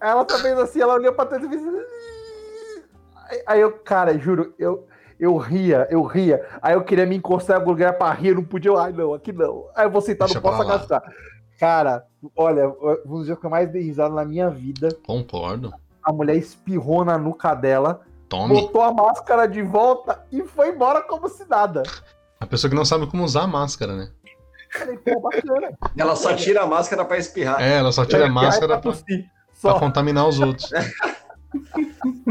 ela 0.01 0.25
tá 0.25 0.37
vendo 0.39 0.61
assim, 0.61 0.81
ela 0.81 0.95
olhou 0.95 1.13
pra 1.13 1.27
trás 1.27 1.43
e 1.45 1.49
fez... 1.49 1.63
Aí- 3.29 3.43
Aí 3.47 3.61
eu, 3.61 3.73
cara, 3.73 4.19
juro, 4.19 4.53
eu, 4.59 4.87
eu 5.19 5.37
ria, 5.37 5.87
eu 5.91 6.03
ria. 6.03 6.45
Aí 6.61 6.75
eu 6.75 6.83
queria 6.83 7.07
me 7.07 7.17
encostar 7.17 7.57
em 7.57 7.61
algum 7.61 7.71
lugar 7.71 7.93
pra 7.97 8.11
rir, 8.13 8.29
eu 8.29 8.35
não 8.37 8.45
podia. 8.45 8.73
Ai, 8.79 8.93
não, 8.93 9.15
aqui 9.15 9.33
não. 9.33 9.67
Aí 9.77 9.87
eu 9.87 9.91
vou 9.91 10.01
sentar, 10.01 10.27
Deixa 10.27 10.41
não 10.41 10.51
posso 10.51 10.63
agachar. 10.63 11.03
Cara, 11.61 12.05
olha, 12.35 12.69
um 13.07 13.19
dos 13.19 13.27
dias 13.27 13.39
que 13.39 13.47
eu 13.47 13.51
mais 13.51 13.71
dei 13.71 13.83
risada 13.83 14.15
na 14.15 14.25
minha 14.25 14.49
vida, 14.51 14.89
Concordo. 15.07 15.73
a 16.03 16.13
mulher 16.13 16.35
espirrou 16.37 17.05
na 17.05 17.17
nuca 17.19 17.55
dela, 17.55 18.01
Tome. 18.29 18.61
botou 18.63 18.81
a 18.83 18.93
máscara 18.93 19.47
de 19.47 19.63
volta 19.63 20.25
e 20.33 20.43
foi 20.43 20.71
embora 20.71 21.03
como 21.03 21.29
se 21.29 21.45
nada. 21.49 21.83
A 22.41 22.47
pessoa 22.47 22.71
que 22.71 22.75
não 22.77 22.85
sabe 22.87 23.07
como 23.07 23.23
usar 23.23 23.43
a 23.43 23.47
máscara, 23.47 23.95
né? 23.95 24.11
Falei, 24.73 24.97
pô, 24.99 25.21
bacana. 25.21 25.73
Ela 25.97 26.17
só 26.17 26.35
tira 26.35 26.63
a 26.63 26.67
máscara 26.67 27.05
pra 27.05 27.19
espirrar. 27.19 27.61
É, 27.61 27.79
ela 27.79 27.91
só 27.93 28.05
tira 28.07 28.27
a 28.27 28.29
máscara 28.31 28.75
Aí, 28.77 28.81
pra, 28.81 28.91
tossir. 28.93 29.25
pra 29.61 29.73
Só. 29.73 29.79
contaminar 29.79 30.27
os 30.29 30.39
outros. 30.41 30.71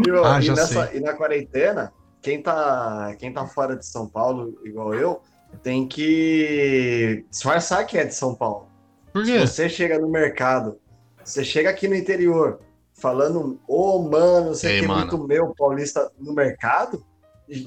E, 0.07 0.11
ó, 0.11 0.23
Ah, 0.25 0.39
e 0.39 0.43
já 0.43 0.55
nessa- 0.55 0.95
e 0.95 1.01
na 1.01 1.13
quarentena, 1.13 1.91
quem 2.21 2.41
tá, 2.41 3.13
quem 3.19 3.33
tá 3.33 3.45
fora 3.45 3.75
de 3.75 3.85
São 3.85 4.07
Paulo, 4.07 4.57
igual 4.63 4.93
eu, 4.93 5.21
tem 5.61 5.85
que 5.85 7.25
disfarçar 7.29 7.85
que 7.85 7.97
é 7.97 8.05
de 8.05 8.13
São 8.15 8.33
Paulo. 8.33 8.67
Por 9.11 9.25
Se 9.25 9.31
quê? 9.33 9.39
você 9.45 9.67
chega 9.67 9.99
no 9.99 10.07
mercado, 10.09 10.79
você 11.21 11.43
chega 11.43 11.69
aqui 11.69 11.85
no 11.87 11.95
interior 11.95 12.61
falando, 12.93 13.59
ô 13.67 13.99
mano, 14.03 14.47
não 14.47 14.53
sei 14.53 14.71
Ei, 14.75 14.77
o 14.79 14.81
que, 14.83 14.87
mano. 14.87 14.99
muito 15.01 15.27
meu, 15.27 15.53
paulista 15.57 16.09
no 16.17 16.33
mercado, 16.33 17.03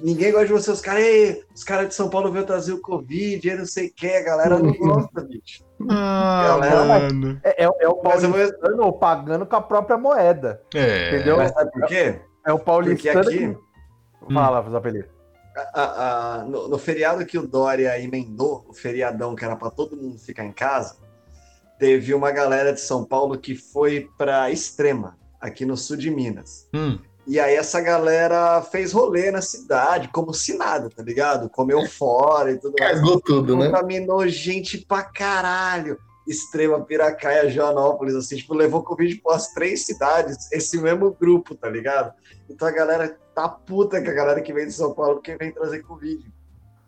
ninguém 0.03 0.31
gosta 0.33 0.47
de 0.47 0.53
você, 0.53 0.71
os 0.71 0.81
caras, 0.81 1.03
"Ei, 1.03 1.45
os 1.55 1.65
caras 1.65 1.89
de 1.89 1.95
São 1.95 2.09
Paulo 2.09 2.31
veio 2.31 2.47
trazer 2.47 2.73
o 2.73 2.81
Covid, 2.81 3.49
e 3.49 3.55
não 3.57 3.67
sei 3.67 3.89
o 3.89 3.93
que, 3.95 4.07
a 4.07 4.23
galera 4.23 4.59
não 4.59 4.73
gosta, 5.11 5.21
bicho. 5.23 5.65
Ah, 5.91 6.45
Galera, 6.61 6.85
mano. 6.85 7.41
É, 7.43 7.65
é, 7.65 7.65
é 7.65 7.69
o 7.69 7.75
eu 7.81 7.95
paulistano 7.97 8.77
vou- 8.77 8.93
pagando 8.93 9.45
com 9.45 9.57
a 9.57 9.61
própria 9.63 9.99
moeda. 9.99 10.63
É. 10.75 11.09
Entendeu? 11.09 11.37
Mas 11.39 11.51
sabe 11.53 11.71
por 11.73 11.87
quê? 11.87 12.21
É 12.47 12.53
o 12.53 12.59
paulistano 12.59 13.23
Porque 13.25 13.37
aqui- 13.37 13.55
que... 14.29 14.33
Fala, 14.35 14.71
Zapelli. 14.71 15.05
A- 15.75 16.39
a- 16.41 16.45
no, 16.45 16.69
no 16.69 16.79
feriado 16.79 17.27
que 17.27 17.37
o 17.37 17.47
Dória 17.47 18.01
emendou, 18.01 18.65
o 18.69 18.73
feriadão 18.73 19.35
que 19.35 19.45
era 19.45 19.57
para 19.57 19.71
todo 19.71 19.97
mundo 19.97 20.19
ficar 20.19 20.45
em 20.45 20.53
casa, 20.53 20.97
teve 21.79 22.15
uma 22.15 22.31
galera 22.31 22.73
de 22.73 22.81
São 22.81 23.05
Paulo 23.05 23.37
que 23.37 23.57
foi 23.57 24.09
para 24.17 24.51
Extrema, 24.51 25.19
aqui 25.41 25.67
no 25.67 25.77
sul 25.77 25.97
de 25.97 26.11
Minas. 26.11 26.69
Hum, 26.73 26.99
E 27.27 27.39
aí 27.39 27.55
essa 27.55 27.81
galera 27.81 28.61
fez 28.63 28.93
rolê 28.93 29.31
na 29.31 29.41
cidade, 29.41 30.09
como 30.09 30.35
se 30.35 30.57
nada, 30.57 30.91
tá 30.91 31.03
ligado? 31.03 31.49
Comeu 31.49 31.87
fora 31.89 32.51
e 32.51 32.59
tudo 32.59 32.75
mais. 32.79 32.99
Cagou 32.99 33.21
tudo, 33.21 33.57
né? 33.57 33.67
Contaminou 33.67 34.27
gente 34.29 34.79
pra 34.79 35.03
caralho. 35.05 35.99
Extrema, 36.27 36.81
Piracaia, 36.85 37.51
Joanópolis, 37.51 38.15
assim, 38.15 38.37
tipo, 38.37 38.55
levou 38.55 38.83
Covid 38.85 39.17
para 39.23 39.35
as 39.37 39.49
três 39.53 39.85
cidades, 39.85 40.51
esse 40.53 40.81
mesmo 40.81 41.11
grupo, 41.13 41.55
tá 41.55 41.69
ligado? 41.69 42.13
Então 42.49 42.67
a 42.67 42.71
galera 42.71 43.17
tá 43.35 43.49
puta 43.49 44.01
com 44.01 44.09
a 44.09 44.15
galera 44.15 44.41
que 44.41 44.53
vem 44.53 44.67
de 44.67 44.73
São 44.73 44.95
Paulo 44.95 45.15
porque 45.17 45.37
vem 45.37 45.51
trazer 45.53 45.83
Covid. 45.83 46.23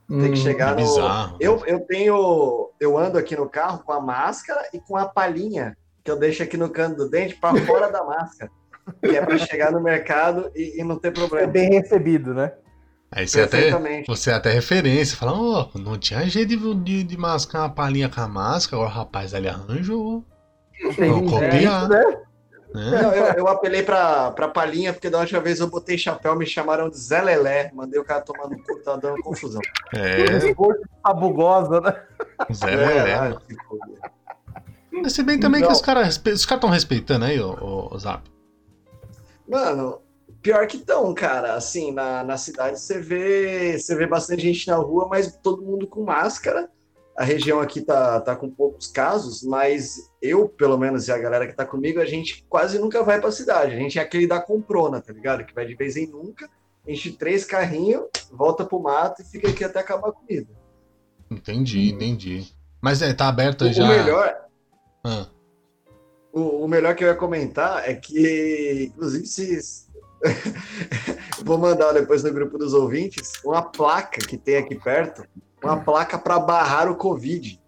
Tem 0.08 0.18
que 0.20 0.26
Hum, 0.32 0.36
chegar 0.36 0.70
no. 0.76 0.76
bizarro. 0.76 1.36
Eu, 1.40 1.64
eu 1.66 1.80
tenho. 1.80 2.70
Eu 2.78 2.96
ando 2.98 3.18
aqui 3.18 3.34
no 3.34 3.48
carro 3.48 3.82
com 3.84 3.92
a 3.92 4.00
máscara 4.00 4.68
e 4.72 4.78
com 4.78 4.96
a 4.96 5.06
palhinha 5.06 5.76
que 6.04 6.10
eu 6.10 6.16
deixo 6.18 6.42
aqui 6.42 6.56
no 6.58 6.68
canto 6.68 6.96
do 6.98 7.08
dente 7.08 7.34
para 7.36 7.58
fora 7.64 7.90
da 7.90 8.04
máscara. 8.04 8.50
Que 9.02 9.16
é 9.16 9.24
para 9.24 9.38
chegar 9.38 9.72
no 9.72 9.80
mercado 9.80 10.50
e, 10.54 10.80
e 10.80 10.84
não 10.84 10.98
ter 10.98 11.08
É 11.08 11.10
problema. 11.12 11.46
bem 11.46 11.70
recebido, 11.70 12.34
né? 12.34 12.52
Aí 13.10 13.28
você 13.28 13.42
até, 13.42 13.70
você 14.06 14.30
é 14.30 14.34
até 14.34 14.50
referência. 14.50 15.16
Fala, 15.16 15.32
ó, 15.32 15.68
não 15.76 15.96
tinha 15.96 16.26
jeito 16.28 16.48
de, 16.56 16.74
de, 16.82 17.04
de 17.04 17.16
mascar 17.16 17.60
uma 17.60 17.70
palhinha 17.70 18.08
com 18.08 18.20
a 18.20 18.26
máscara. 18.28 18.82
Agora 18.82 18.90
o 18.94 18.98
rapaz 18.98 19.32
ali 19.34 19.48
arranjou. 19.48 20.24
Gente, 20.96 21.30
copiar. 21.30 21.88
né? 21.88 22.02
Né? 22.74 22.90
Não, 22.90 23.12
eu, 23.14 23.24
eu 23.34 23.48
apelei 23.48 23.84
pra, 23.84 24.32
pra 24.32 24.48
palhinha, 24.48 24.92
porque 24.92 25.08
da 25.08 25.20
última 25.20 25.40
vez 25.40 25.60
eu 25.60 25.68
botei 25.68 25.96
chapéu, 25.96 26.34
me 26.34 26.44
chamaram 26.44 26.90
de 26.90 26.98
Zé 26.98 27.22
Lelé. 27.22 27.70
Mandei 27.72 28.00
o 28.00 28.04
cara 28.04 28.20
tomar 28.20 28.48
no 28.48 28.60
cu, 28.60 28.80
tá 28.82 28.96
dando 28.96 29.22
confusão. 29.22 29.60
É, 29.94 30.26
sabugosa, 31.06 31.80
né? 31.80 32.02
Zé 32.52 32.66
Lelé. 32.74 33.14
ah, 33.14 33.38
mano. 34.92 35.08
se 35.08 35.22
bem 35.22 35.38
também 35.38 35.60
que 35.60 35.68
Não. 35.68 35.72
os 35.72 35.80
caras 35.80 36.16
os 36.16 36.18
caras 36.18 36.50
estão 36.50 36.68
respeitando 36.68 37.26
aí, 37.26 37.38
o, 37.38 37.90
o, 37.92 37.98
Zap. 37.98 38.28
Mano, 39.48 40.00
pior 40.42 40.66
que 40.66 40.78
tão, 40.78 41.12
cara. 41.14 41.54
Assim, 41.54 41.92
na, 41.92 42.22
na 42.24 42.36
cidade 42.36 42.80
você 42.80 42.98
vê, 43.00 43.78
você 43.78 43.94
vê 43.94 44.06
bastante 44.06 44.42
gente 44.42 44.66
na 44.68 44.76
rua, 44.76 45.08
mas 45.08 45.36
todo 45.36 45.62
mundo 45.62 45.86
com 45.86 46.04
máscara. 46.04 46.70
A 47.16 47.22
região 47.22 47.60
aqui 47.60 47.80
tá, 47.80 48.20
tá 48.20 48.34
com 48.34 48.50
poucos 48.50 48.88
casos, 48.88 49.44
mas 49.44 50.10
eu, 50.20 50.48
pelo 50.48 50.76
menos, 50.76 51.06
e 51.06 51.12
a 51.12 51.18
galera 51.18 51.46
que 51.46 51.54
tá 51.54 51.64
comigo, 51.64 52.00
a 52.00 52.04
gente 52.04 52.44
quase 52.48 52.76
nunca 52.78 53.04
vai 53.04 53.20
pra 53.20 53.30
cidade. 53.30 53.72
A 53.72 53.78
gente 53.78 54.00
é 54.00 54.02
aquele 54.02 54.26
da 54.26 54.40
comprona, 54.40 55.00
tá 55.00 55.12
ligado? 55.12 55.44
Que 55.44 55.54
vai 55.54 55.64
de 55.64 55.76
vez 55.76 55.96
em 55.96 56.08
nunca, 56.08 56.50
enche 56.88 57.12
três 57.12 57.44
carrinhos, 57.44 58.06
volta 58.32 58.64
pro 58.64 58.80
mato 58.82 59.22
e 59.22 59.24
fica 59.24 59.48
aqui 59.48 59.62
até 59.62 59.78
acabar 59.78 60.08
a 60.08 60.12
comida. 60.12 60.48
Entendi, 61.30 61.90
entendi. 61.92 62.52
Mas 62.82 63.00
é, 63.00 63.14
tá 63.14 63.28
aberto 63.28 63.72
já. 63.72 63.84
o 63.84 63.88
melhor, 63.88 64.36
Ah, 65.04 65.26
O, 66.34 66.64
o 66.64 66.68
melhor 66.68 66.96
que 66.96 67.04
eu 67.04 67.08
ia 67.08 67.14
comentar 67.14 67.88
é 67.88 67.94
que, 67.94 68.90
inclusive, 68.92 69.26
se. 69.26 69.84
Vou 71.44 71.58
mandar 71.58 71.92
depois 71.92 72.24
no 72.24 72.32
grupo 72.32 72.58
dos 72.58 72.74
ouvintes 72.74 73.32
uma 73.44 73.62
placa 73.62 74.18
que 74.18 74.36
tem 74.36 74.56
aqui 74.56 74.74
perto, 74.74 75.22
uma 75.62 75.78
placa 75.78 76.18
para 76.18 76.38
barrar 76.40 76.90
o 76.90 76.96
Covid. 76.96 77.60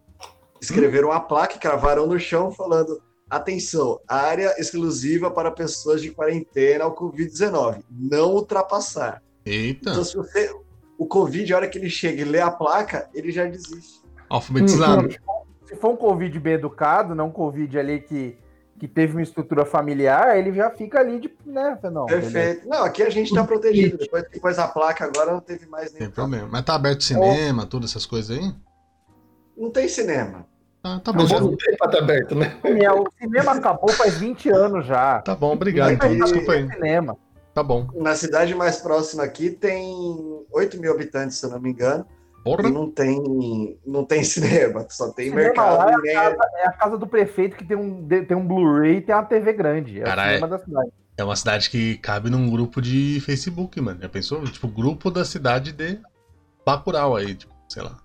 Escreveram 0.60 1.10
uma 1.10 1.20
placa 1.20 1.56
e 1.56 1.60
cravaram 1.60 2.06
no 2.06 2.18
chão 2.18 2.50
falando: 2.50 3.00
atenção, 3.30 4.00
área 4.08 4.54
exclusiva 4.58 5.30
para 5.30 5.50
pessoas 5.50 6.02
de 6.02 6.10
quarentena 6.10 6.84
ao 6.84 6.94
Covid-19, 6.94 7.84
não 7.90 8.32
ultrapassar. 8.32 9.22
eita, 9.44 9.90
Então, 9.90 10.04
se 10.04 10.16
você. 10.16 10.52
O 10.98 11.06
Covid, 11.06 11.52
a 11.52 11.56
hora 11.58 11.68
que 11.68 11.76
ele 11.76 11.90
chega 11.90 12.22
e 12.22 12.24
lê 12.24 12.40
a 12.40 12.50
placa, 12.50 13.08
ele 13.14 13.30
já 13.30 13.44
desiste. 13.44 14.02
alfabetizado. 14.30 15.14
Se 15.66 15.76
for 15.76 15.90
um 15.90 15.96
Covid 15.96 16.40
bem 16.40 16.54
educado, 16.54 17.14
não 17.14 17.26
um 17.26 17.30
Covid 17.30 17.78
ali 17.78 18.00
que, 18.00 18.34
que 18.78 18.86
teve 18.86 19.12
uma 19.14 19.22
estrutura 19.22 19.64
familiar, 19.64 20.36
ele 20.38 20.52
já 20.52 20.70
fica 20.70 21.00
ali 21.00 21.18
de. 21.18 21.30
Né? 21.44 21.78
Não, 21.84 22.06
beleza. 22.06 22.30
Perfeito. 22.30 22.68
Não, 22.68 22.84
aqui 22.84 23.02
a 23.02 23.10
gente 23.10 23.32
tá 23.34 23.42
protegido. 23.44 23.96
Depois 23.98 24.28
que 24.28 24.38
pôs 24.40 24.58
a 24.58 24.68
placa, 24.68 25.04
agora 25.04 25.32
não 25.32 25.40
teve 25.40 25.66
mais 25.66 25.90
Tem 25.90 26.00
nenhum. 26.00 26.12
problema. 26.12 26.48
Mas 26.50 26.62
tá 26.64 26.74
aberto 26.74 27.02
cinema, 27.04 27.66
todas 27.66 27.90
essas 27.90 28.04
coisas 28.06 28.36
aí? 28.36 28.52
Não 29.56 29.70
tem 29.70 29.88
cinema. 29.88 30.46
Tá, 30.82 31.00
tá 31.00 31.12
bom. 31.12 31.22
Mas 31.22 31.30
já 31.30 31.40
não 31.40 31.56
tem 31.56 31.76
pra 31.76 31.86
estar 31.86 31.98
aberto, 31.98 32.34
né? 32.34 32.56
O 32.62 33.06
cinema 33.18 33.52
acabou 33.52 33.88
faz 33.90 34.18
20 34.18 34.50
anos 34.50 34.86
já. 34.86 35.20
Tá 35.22 35.34
bom, 35.34 35.52
obrigado. 35.52 35.92
Então, 35.92 36.10
Aí- 36.10 36.18
desculpa 36.20 36.52
aí. 36.52 36.68
Cinema. 36.70 37.16
Tá 37.54 37.62
bom. 37.62 37.88
Na 37.94 38.14
cidade 38.14 38.54
mais 38.54 38.76
próxima 38.76 39.22
aqui 39.22 39.48
tem 39.50 40.44
8 40.52 40.78
mil 40.78 40.92
habitantes, 40.92 41.38
se 41.38 41.46
eu 41.46 41.50
não 41.50 41.58
me 41.58 41.70
engano, 41.70 42.06
Porra. 42.46 42.68
e 42.68 42.72
não 42.72 42.90
tem, 42.90 43.78
não 43.86 44.04
tem 44.04 44.22
cinema, 44.24 44.86
só 44.88 45.10
tem 45.12 45.26
Cinema 45.30 45.42
mercado. 45.48 45.76
lá 45.78 45.92
e 45.92 45.96
nem- 46.02 46.14
É 46.16 46.66
a 46.66 46.72
casa 46.72 46.96
do 46.96 47.06
prefeito 47.06 47.56
que 47.56 47.64
tem 47.64 47.76
um, 47.76 48.06
tem 48.06 48.36
um 48.36 48.46
Blu-ray 48.46 48.96
e 48.96 49.00
tem 49.00 49.14
uma 49.14 49.24
TV 49.24 49.52
grande. 49.52 50.00
É 50.00 50.04
Caralho. 50.04 50.30
o 50.30 50.34
cinema 50.34 50.48
da 50.48 50.58
cidade. 50.64 50.90
É 51.18 51.24
uma 51.24 51.36
cidade 51.36 51.70
que 51.70 51.96
cabe 51.98 52.28
num 52.30 52.50
grupo 52.50 52.80
de 52.82 53.20
Facebook, 53.24 53.80
mano. 53.80 53.98
Já 54.02 54.08
pensou? 54.08 54.44
Tipo, 54.44 54.68
grupo 54.68 55.10
da 55.10 55.24
cidade 55.24 55.72
de 55.72 55.98
Bacurau 56.64 57.16
aí, 57.16 57.34
tipo, 57.34 57.52
sei 57.68 57.82
lá. 57.82 57.96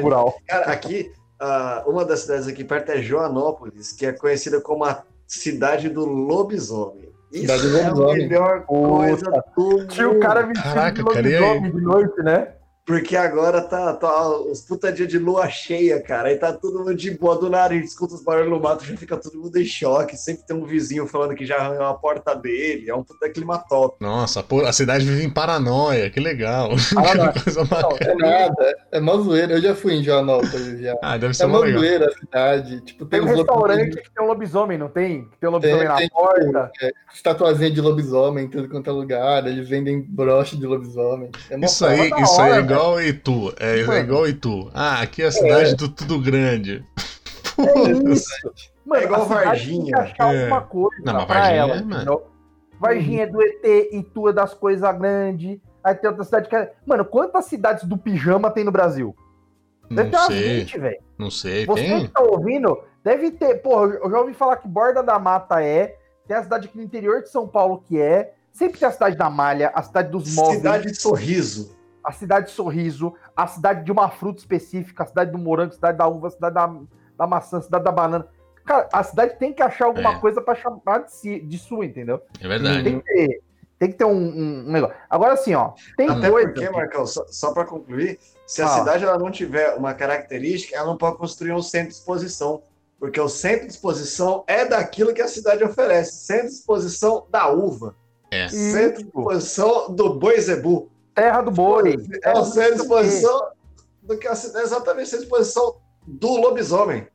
Rural. 0.00 0.34
Cara, 0.46 0.66
aqui, 0.72 1.12
ah, 1.38 1.84
uma 1.86 2.04
das 2.04 2.20
cidades 2.20 2.46
aqui 2.48 2.64
perto 2.64 2.90
é 2.92 3.02
Joanópolis, 3.02 3.92
que 3.92 4.06
é 4.06 4.12
conhecida 4.12 4.60
como 4.60 4.84
a 4.84 5.02
cidade 5.26 5.88
do 5.90 6.04
lobisomem. 6.06 7.08
Isso 7.30 7.42
Cidade 7.42 7.68
do 7.68 7.76
é 7.76 7.84
a 7.84 7.88
lobisomem. 7.92 8.28
melhor 8.28 8.62
coisa 8.64 9.30
do 9.54 9.86
Tinha 9.88 10.08
o 10.08 10.12
mundo. 10.14 10.22
cara 10.22 10.42
vestido 10.46 10.64
Caraca, 10.74 11.02
de 11.02 11.04
cara, 11.04 11.20
lobisomem 11.20 11.70
de 11.72 11.80
noite, 11.82 12.22
né? 12.22 12.48
Porque 12.88 13.14
agora 13.14 13.60
tá, 13.60 13.92
tá 13.92 14.30
os 14.30 14.62
puta 14.62 14.90
dia 14.90 15.06
de 15.06 15.18
lua 15.18 15.46
cheia, 15.50 16.00
cara. 16.00 16.28
Aí 16.28 16.38
tá 16.38 16.54
todo 16.54 16.78
mundo 16.78 16.94
de 16.94 17.10
boa 17.10 17.36
do 17.36 17.50
nada, 17.50 17.74
a 17.74 17.76
gente 17.76 17.88
escuta 17.88 18.14
os 18.14 18.24
barulhos 18.24 18.48
no 18.48 18.58
mato, 18.58 18.82
já 18.82 18.96
fica 18.96 19.14
todo 19.14 19.38
mundo 19.38 19.54
em 19.58 19.64
choque. 19.66 20.16
Sempre 20.16 20.46
tem 20.46 20.56
um 20.56 20.64
vizinho 20.64 21.06
falando 21.06 21.34
que 21.34 21.44
já 21.44 21.56
arranhou 21.56 21.84
a 21.84 21.92
porta 21.92 22.34
dele. 22.34 22.88
É 22.88 22.94
um 22.94 23.04
puta 23.04 23.28
clima 23.28 23.58
top. 23.58 23.96
Nossa, 24.00 24.42
a 24.66 24.72
cidade 24.72 25.04
vive 25.04 25.22
em 25.22 25.28
paranoia, 25.28 26.08
que 26.08 26.18
legal. 26.18 26.70
Coisa 27.44 27.62
bacana. 27.66 27.98
É 28.00 28.14
nada, 28.14 28.76
é 28.90 29.00
mó 29.00 29.18
zoeira. 29.18 29.52
Eu 29.52 29.60
já 29.60 29.74
fui 29.74 29.92
em 29.92 30.02
Joanópolis 30.02 30.80
já. 30.80 30.96
Ah, 31.02 31.18
deve 31.18 31.34
ser 31.34 31.44
É 31.44 31.46
mó 31.46 31.58
legal. 31.58 31.80
zoeira 31.80 32.06
a 32.06 32.12
cidade. 32.12 32.80
Tipo, 32.86 33.04
Tem 33.04 33.20
tem, 33.20 33.28
um 33.28 33.36
restaurante 33.36 33.96
que 34.00 34.10
tem 34.10 34.24
um 34.24 34.28
lobisomem, 34.28 34.78
não 34.78 34.88
tem? 34.88 35.24
Que 35.26 35.36
tem 35.36 35.48
um 35.50 35.52
lobisomem 35.52 35.80
Tem, 35.80 35.88
na 35.88 35.96
tem, 35.96 36.08
porta. 36.08 36.72
Estatuazinha 37.12 37.70
de 37.70 37.82
lobisomem 37.82 38.46
em 38.46 38.48
tudo 38.48 38.66
quanto 38.66 38.88
é 38.88 38.92
lugar. 38.94 39.46
Eles 39.46 39.68
vendem 39.68 40.00
broche 40.00 40.56
de 40.56 40.66
lobisomem. 40.66 41.30
É 41.50 41.58
Isso 41.62 41.84
aí, 41.84 42.10
isso 42.22 42.40
aí 42.40 42.52
é 42.52 42.54
hora, 42.54 42.77
igual 42.78 43.02
Itu. 43.02 43.54
É, 43.58 43.80
é 43.80 43.84
Mano. 43.86 43.98
igual 44.00 44.28
Itu. 44.28 44.70
Ah, 44.74 45.00
aqui 45.02 45.22
é 45.22 45.26
a 45.26 45.32
cidade 45.32 45.74
do 45.76 45.88
tudo 45.88 46.20
grande. 46.20 46.84
É 47.58 48.10
isso. 48.12 48.28
Mano, 48.86 49.02
É 49.02 49.04
igual 49.04 49.26
Varginha. 49.26 49.84
Tem 49.96 50.04
que 50.06 50.12
achar 50.22 50.34
É. 50.34 50.40
alguma 50.44 50.60
coisa 50.62 50.96
Não, 51.04 51.12
mas 51.14 51.28
Varginha 51.28 51.56
ela. 51.56 51.76
é, 51.76 51.82
mano. 51.82 52.22
Varginha 52.80 53.22
é 53.24 53.26
do 53.26 53.42
ET, 53.42 53.88
Itu 53.92 54.28
é 54.28 54.32
das 54.32 54.54
coisas 54.54 54.98
grandes. 54.98 55.58
Aí 55.84 55.94
tem 55.94 56.08
outra 56.08 56.24
cidade 56.24 56.48
que 56.48 56.56
é. 56.56 56.72
Mano, 56.86 57.04
quantas 57.04 57.44
cidades 57.46 57.84
do 57.84 57.98
pijama 57.98 58.50
tem 58.50 58.64
no 58.64 58.72
Brasil? 58.72 59.14
Deve 59.90 60.10
ter 60.10 60.16
Não 60.16 60.22
umas 60.24 60.34
sei, 60.34 60.58
20, 60.60 60.78
velho. 60.78 60.98
não 61.18 61.30
sei. 61.30 61.66
Você 61.66 61.82
Tem? 61.82 62.06
que 62.06 62.12
tá 62.12 62.20
ouvindo, 62.22 62.78
deve 63.02 63.30
ter. 63.32 63.56
Porra, 63.56 63.86
eu 64.02 64.10
já 64.10 64.20
ouvi 64.20 64.34
falar 64.34 64.56
que 64.56 64.68
Borda 64.68 65.02
da 65.02 65.18
Mata 65.18 65.62
é. 65.62 65.96
Tem 66.26 66.36
a 66.36 66.42
cidade 66.42 66.68
aqui 66.68 66.76
no 66.76 66.82
interior 66.84 67.22
de 67.22 67.30
São 67.30 67.46
Paulo 67.48 67.82
que 67.86 67.98
é. 68.00 68.32
Sempre 68.52 68.78
tem 68.78 68.88
a 68.88 68.92
cidade 68.92 69.16
da 69.16 69.28
Malha, 69.30 69.70
a 69.74 69.82
cidade 69.82 70.10
dos 70.10 70.34
móveis, 70.34 70.56
Cidade 70.58 70.86
de 70.90 70.94
sorriso. 71.00 71.76
A 72.02 72.12
cidade 72.12 72.46
de 72.46 72.52
Sorriso, 72.52 73.14
a 73.36 73.46
cidade 73.46 73.84
de 73.84 73.92
uma 73.92 74.08
fruta 74.10 74.38
específica, 74.40 75.02
a 75.02 75.06
cidade 75.06 75.30
do 75.32 75.38
morango, 75.38 75.72
a 75.72 75.74
cidade 75.74 75.98
da 75.98 76.06
uva, 76.06 76.28
a 76.28 76.30
cidade 76.30 76.54
da, 76.54 76.74
da 77.16 77.26
maçã, 77.26 77.58
a 77.58 77.62
cidade 77.62 77.84
da 77.84 77.92
banana. 77.92 78.26
Cara, 78.64 78.88
a 78.92 79.02
cidade 79.02 79.36
tem 79.38 79.52
que 79.52 79.62
achar 79.62 79.86
alguma 79.86 80.14
É. 80.14 80.18
coisa 80.20 80.40
pra 80.40 80.54
chamar 80.54 81.04
de, 81.04 81.12
si, 81.12 81.40
de 81.40 81.58
sua, 81.58 81.84
entendeu? 81.86 82.20
É 82.40 82.46
verdade. 82.46 82.82
Tem 82.84 83.00
que 83.00 83.04
ter, 83.04 83.40
tem 83.78 83.90
que 83.90 83.96
ter 83.96 84.04
um, 84.04 84.10
um- 84.12 84.64
um 84.68 84.72
negócio. 84.72 84.94
Agora, 85.08 85.32
assim, 85.34 85.54
ó, 85.54 85.72
tem 85.96 86.08
Até 86.08 86.30
coisa. 86.30 86.48
porque, 86.48 86.70
Marcão, 86.70 87.06
só, 87.06 87.24
só 87.28 87.52
para 87.52 87.64
concluir, 87.64 88.18
Se 88.46 88.62
a 88.62 88.68
cidade 88.68 89.04
ela 89.04 89.18
não 89.18 89.30
tiver 89.30 89.74
uma 89.74 89.92
característica, 89.92 90.74
ela 90.76 90.86
não 90.86 90.96
pode 90.96 91.18
construir 91.18 91.52
um 91.52 91.60
centro 91.62 91.88
de 91.88 91.94
exposição. 91.94 92.62
Porque 92.98 93.20
o 93.20 93.28
centro 93.28 93.66
de 93.66 93.72
exposição 93.74 94.42
é 94.46 94.64
daquilo 94.64 95.12
que 95.14 95.20
a 95.22 95.28
cidade 95.28 95.62
oferece. 95.62 96.12
Centro 96.24 96.48
de 96.48 96.54
exposição 96.54 97.26
da 97.30 97.48
uva. 97.48 97.94
É. 98.30 98.48
Centro 98.48 99.02
de 99.02 99.06
exposição 99.06 99.94
do 99.94 100.14
boi 100.18 100.40
zebu. 100.40 100.90
Terra 101.18 101.40
do 101.42 101.50
boi. 101.50 101.96
É 102.22 102.30
o 102.32 102.42
do 102.42 102.62
exposição 102.62 103.48
do 104.02 104.16
que 104.16 104.26
a 104.28 104.34
cidade. 104.34 104.64
Exatamente, 104.66 105.08
centro 105.08 105.26
de 105.26 105.32
exposição 105.32 105.76
do 106.06 106.36
lobisomem. 106.40 107.06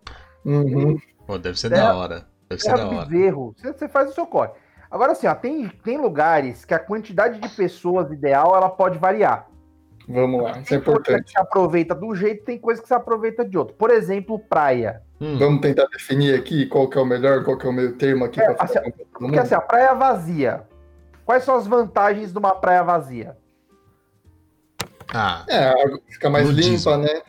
Uhum. 0.46 0.98
Pô, 1.26 1.38
deve 1.38 1.60
ser 1.60 1.70
Terra- 1.70 1.88
da 1.90 1.96
hora. 1.96 2.28
Deve 2.50 2.62
ser 2.62 2.76
da 2.76 2.88
hora. 2.88 3.06
bezerro. 3.06 3.56
Você, 3.58 3.74
você 3.74 3.88
faz 3.88 4.10
o 4.10 4.14
seu 4.14 4.26
corre. 4.26 4.52
Agora, 4.92 5.14
assim, 5.14 5.26
ó, 5.26 5.34
tem, 5.34 5.68
tem 5.84 5.98
lugares 5.98 6.66
que 6.66 6.74
a 6.74 6.80
quantidade 6.80 7.40
de 7.40 7.50
pessoas 7.50 8.12
ideal 8.12 8.56
ela 8.56 8.70
pode 8.70 9.00
variar. 9.00 9.48
Vamos 10.08 10.44
lá, 10.44 10.52
isso 10.60 10.60
é 10.60 10.64
Tem 10.78 10.82
coisa 10.82 11.00
que 11.02 11.10
importante. 11.12 11.32
se 11.32 11.40
aproveita 11.40 11.96
de 11.96 12.06
um 12.06 12.14
jeito, 12.14 12.44
tem 12.44 12.60
coisa 12.60 12.82
que 12.82 12.88
se 12.88 12.94
aproveita 12.94 13.44
de 13.46 13.58
outro. 13.58 13.74
Por 13.76 13.90
exemplo, 13.90 14.38
praia. 14.38 15.02
Hum, 15.20 15.38
Vamos 15.40 15.62
tentar 15.62 15.86
definir 15.88 16.38
aqui 16.38 16.66
qual 16.66 16.90
que 16.90 16.98
é 16.98 17.02
o 17.02 17.06
melhor, 17.06 17.44
qual 17.46 17.58
que 17.58 17.66
é 17.66 17.70
o 17.70 17.74
meio 17.74 17.94
termo 17.96 18.26
aqui 18.26 18.42
É, 18.42 18.54
para 18.54 18.66
assim, 18.66 18.80
Porque 19.14 19.40
assim, 19.40 19.56
a 19.56 19.62
praia 19.62 19.94
vazia. 19.96 20.64
Quais 21.26 21.44
são 21.46 21.56
as 21.56 21.66
vantagens 21.66 22.34
de 22.34 22.38
uma 22.38 22.54
praia 22.54 22.84
vazia? 22.84 23.38
Ah, 25.14 25.44
É, 25.48 25.66
a 25.68 25.72
água 25.72 26.00
fica 26.10 26.30
mais 26.30 26.50
limpa, 26.50 26.98
né? 26.98 27.22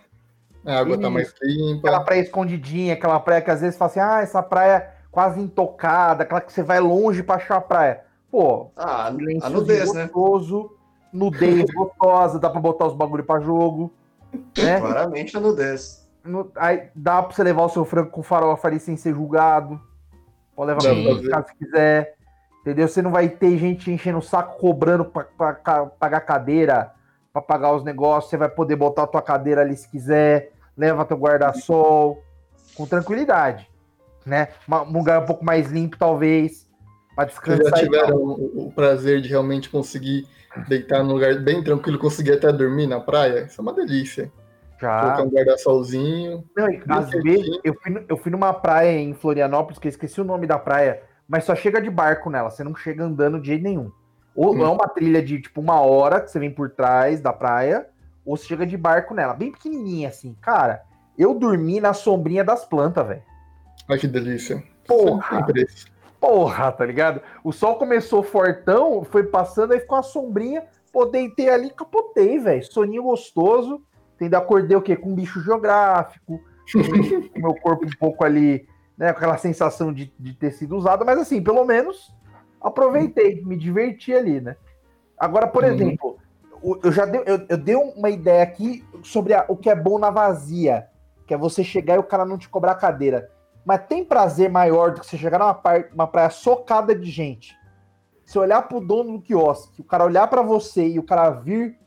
A 0.64 0.78
água 0.78 0.96
tá 0.96 1.02
Isso. 1.02 1.10
mais 1.10 1.28
Aquela 1.28 1.52
limpa. 1.72 2.00
praia 2.04 2.20
escondidinha, 2.20 2.94
aquela 2.94 3.20
praia 3.20 3.42
que 3.42 3.50
às 3.50 3.60
vezes 3.60 3.76
fala 3.76 3.90
assim, 3.90 4.00
ah, 4.00 4.20
essa 4.22 4.42
praia 4.42 4.90
quase 5.10 5.38
intocada, 5.40 6.22
aquela 6.22 6.40
que 6.40 6.52
você 6.52 6.62
vai 6.62 6.80
longe 6.80 7.22
pra 7.22 7.36
achar 7.36 7.56
a 7.56 7.60
praia. 7.60 8.00
Pô, 8.30 8.70
Ah, 8.76 9.06
a 9.06 9.10
nudez, 9.50 9.92
né? 9.92 10.04
gostoso, 10.04 10.70
nudez 11.12 11.66
gostosa, 11.74 12.38
dá 12.38 12.48
pra 12.50 12.60
botar 12.60 12.86
os 12.86 12.94
bagulho 12.94 13.22
pra 13.24 13.38
jogo, 13.40 13.92
né? 14.58 14.80
Claramente 14.80 15.36
a 15.36 15.40
nudez. 15.40 16.02
No- 16.24 16.50
aí 16.56 16.88
dá 16.96 17.22
pra 17.22 17.36
você 17.36 17.42
levar 17.42 17.64
o 17.64 17.68
seu 17.68 17.84
frango 17.84 18.10
com 18.10 18.22
farofa 18.22 18.66
ali 18.66 18.80
sem 18.80 18.96
ser 18.96 19.12
julgado. 19.14 19.78
Pode 20.56 20.68
levar 20.68 20.82
Dá 20.82 20.94
pra 20.94 21.20
pra 21.20 21.30
caso 21.42 21.54
quiser. 21.58 22.14
Entendeu? 22.62 22.88
Você 22.88 23.02
não 23.02 23.10
vai 23.10 23.28
ter 23.28 23.58
gente 23.58 23.90
enchendo 23.90 24.18
o 24.18 24.22
saco 24.22 24.58
cobrando 24.58 25.04
pra, 25.04 25.24
pra 25.36 25.52
ca- 25.52 25.86
pagar 25.86 26.20
cadeira, 26.20 26.92
pra 27.34 27.42
pagar 27.42 27.74
os 27.74 27.82
negócios. 27.84 28.30
Você 28.30 28.36
vai 28.36 28.48
poder 28.48 28.76
botar 28.76 29.02
a 29.02 29.06
tua 29.08 29.20
cadeira 29.20 29.60
ali 29.60 29.76
se 29.76 29.90
quiser. 29.90 30.52
Leva 30.76 31.04
teu 31.04 31.16
guarda-sol 31.16 32.22
com 32.76 32.86
tranquilidade. 32.86 33.68
Né? 34.24 34.48
Um 34.68 34.92
lugar 34.92 35.20
um 35.20 35.26
pouco 35.26 35.44
mais 35.44 35.70
limpo, 35.70 35.98
talvez. 35.98 36.66
Já 37.18 37.24
descansar. 37.24 37.72
tal. 37.72 37.78
tiveram 37.80 38.16
o, 38.16 38.66
o 38.68 38.72
prazer 38.72 39.20
de 39.20 39.28
realmente 39.28 39.68
conseguir 39.68 40.26
deitar 40.68 41.02
num 41.02 41.12
lugar 41.12 41.38
bem 41.40 41.62
tranquilo, 41.62 41.98
conseguir 41.98 42.32
até 42.32 42.52
dormir 42.52 42.86
na 42.86 43.00
praia? 43.00 43.44
Isso 43.44 43.60
é 43.60 43.62
uma 43.62 43.74
delícia. 43.74 44.32
Já. 44.80 45.00
Colocar 45.00 45.22
um 45.22 45.30
guarda-solzinho. 45.30 46.44
Às 46.88 47.10
vezes 47.10 47.60
eu 47.62 47.74
fui, 47.74 48.04
eu 48.08 48.16
fui 48.16 48.32
numa 48.32 48.52
praia 48.52 48.98
em 48.98 49.12
Florianópolis, 49.12 49.78
que 49.78 49.88
eu 49.88 49.90
esqueci 49.90 50.20
o 50.20 50.24
nome 50.24 50.46
da 50.46 50.58
praia, 50.58 51.02
mas 51.28 51.44
só 51.44 51.54
chega 51.54 51.80
de 51.80 51.90
barco 51.90 52.30
nela, 52.30 52.50
você 52.50 52.64
não 52.64 52.74
chega 52.74 53.04
andando 53.04 53.40
de 53.40 53.48
jeito 53.48 53.62
nenhum. 53.62 53.90
Ou 54.34 54.54
Hum. 54.54 54.64
é 54.64 54.68
uma 54.68 54.88
trilha 54.88 55.22
de 55.22 55.40
tipo 55.40 55.60
uma 55.60 55.80
hora 55.80 56.20
que 56.20 56.30
você 56.30 56.38
vem 56.38 56.50
por 56.50 56.70
trás 56.70 57.20
da 57.20 57.32
praia, 57.32 57.86
ou 58.24 58.36
você 58.36 58.46
chega 58.46 58.66
de 58.66 58.76
barco 58.76 59.14
nela, 59.14 59.34
bem 59.34 59.52
pequenininha 59.52 60.08
assim. 60.08 60.36
Cara, 60.40 60.82
eu 61.16 61.34
dormi 61.34 61.80
na 61.80 61.92
sombrinha 61.92 62.42
das 62.42 62.64
plantas, 62.64 63.06
velho. 63.06 63.22
Olha 63.88 63.98
que 63.98 64.08
delícia. 64.08 64.62
Porra. 64.86 65.46
Porra, 66.20 66.72
tá 66.72 66.86
ligado? 66.86 67.20
O 67.42 67.52
sol 67.52 67.76
começou 67.76 68.22
fortão, 68.22 69.04
foi 69.04 69.24
passando, 69.24 69.72
aí 69.72 69.80
ficou 69.80 69.98
uma 69.98 70.02
sombrinha, 70.02 70.64
pô, 70.90 71.04
deitei 71.04 71.50
ali, 71.50 71.68
capotei, 71.70 72.38
velho. 72.38 72.64
Soninho 72.64 73.02
gostoso, 73.02 73.82
entendeu? 74.14 74.38
Acordei 74.38 74.76
o 74.76 74.80
quê? 74.82 74.96
Com 74.96 75.10
um 75.10 75.14
bicho 75.14 75.42
geográfico, 75.42 76.40
meu 77.36 77.54
corpo 77.54 77.84
um 77.84 77.98
pouco 78.00 78.24
ali, 78.24 78.66
né, 78.96 79.12
com 79.12 79.18
aquela 79.18 79.36
sensação 79.36 79.92
de, 79.92 80.10
de 80.18 80.32
ter 80.32 80.52
sido 80.52 80.76
usado, 80.76 81.04
mas 81.04 81.18
assim, 81.18 81.42
pelo 81.42 81.64
menos 81.66 82.10
aproveitei, 82.64 83.42
me 83.44 83.56
diverti 83.56 84.12
ali, 84.14 84.40
né? 84.40 84.56
Agora, 85.18 85.46
por 85.46 85.62
Uhum. 85.64 85.70
exemplo, 85.70 86.18
eu 86.82 86.90
já 86.90 87.04
dei, 87.04 87.20
eu, 87.26 87.40
eu 87.48 87.56
dei 87.58 87.74
uma 87.76 88.08
ideia 88.10 88.42
aqui 88.42 88.82
sobre 89.02 89.34
a- 89.34 89.44
o 89.48 89.56
que 89.56 89.68
é 89.70 89.74
bom 89.74 89.98
na 89.98 90.10
vazia, 90.10 90.86
que 91.26 91.34
é 91.34 91.36
você 91.36 91.62
chegar 91.62 91.96
e 91.96 91.98
o 91.98 92.02
cara 92.02 92.24
não 92.24 92.38
te 92.38 92.48
cobrar 92.48 92.74
cadeira. 92.76 93.30
Mas 93.64 93.86
tem 93.86 94.04
prazer 94.04 94.50
maior 94.50 94.92
do 94.92 95.00
que 95.00 95.06
você 95.06 95.16
chegar 95.16 95.38
numa 95.38 95.54
par- 95.54 95.88
uma 95.94 96.06
praia 96.06 96.30
socada 96.30 96.94
de 96.94 97.10
gente. 97.10 97.56
Você 98.24 98.38
olhar 98.38 98.62
pro 98.62 98.80
dono 98.80 99.12
do 99.12 99.20
quiosque, 99.22 99.80
o 99.80 99.84
cara 99.84 100.04
olhar 100.04 100.26
pra 100.28 100.42
você 100.42 100.86
e 100.86 100.98
o 100.98 101.02
cara 101.02 101.30
vir 101.30 101.78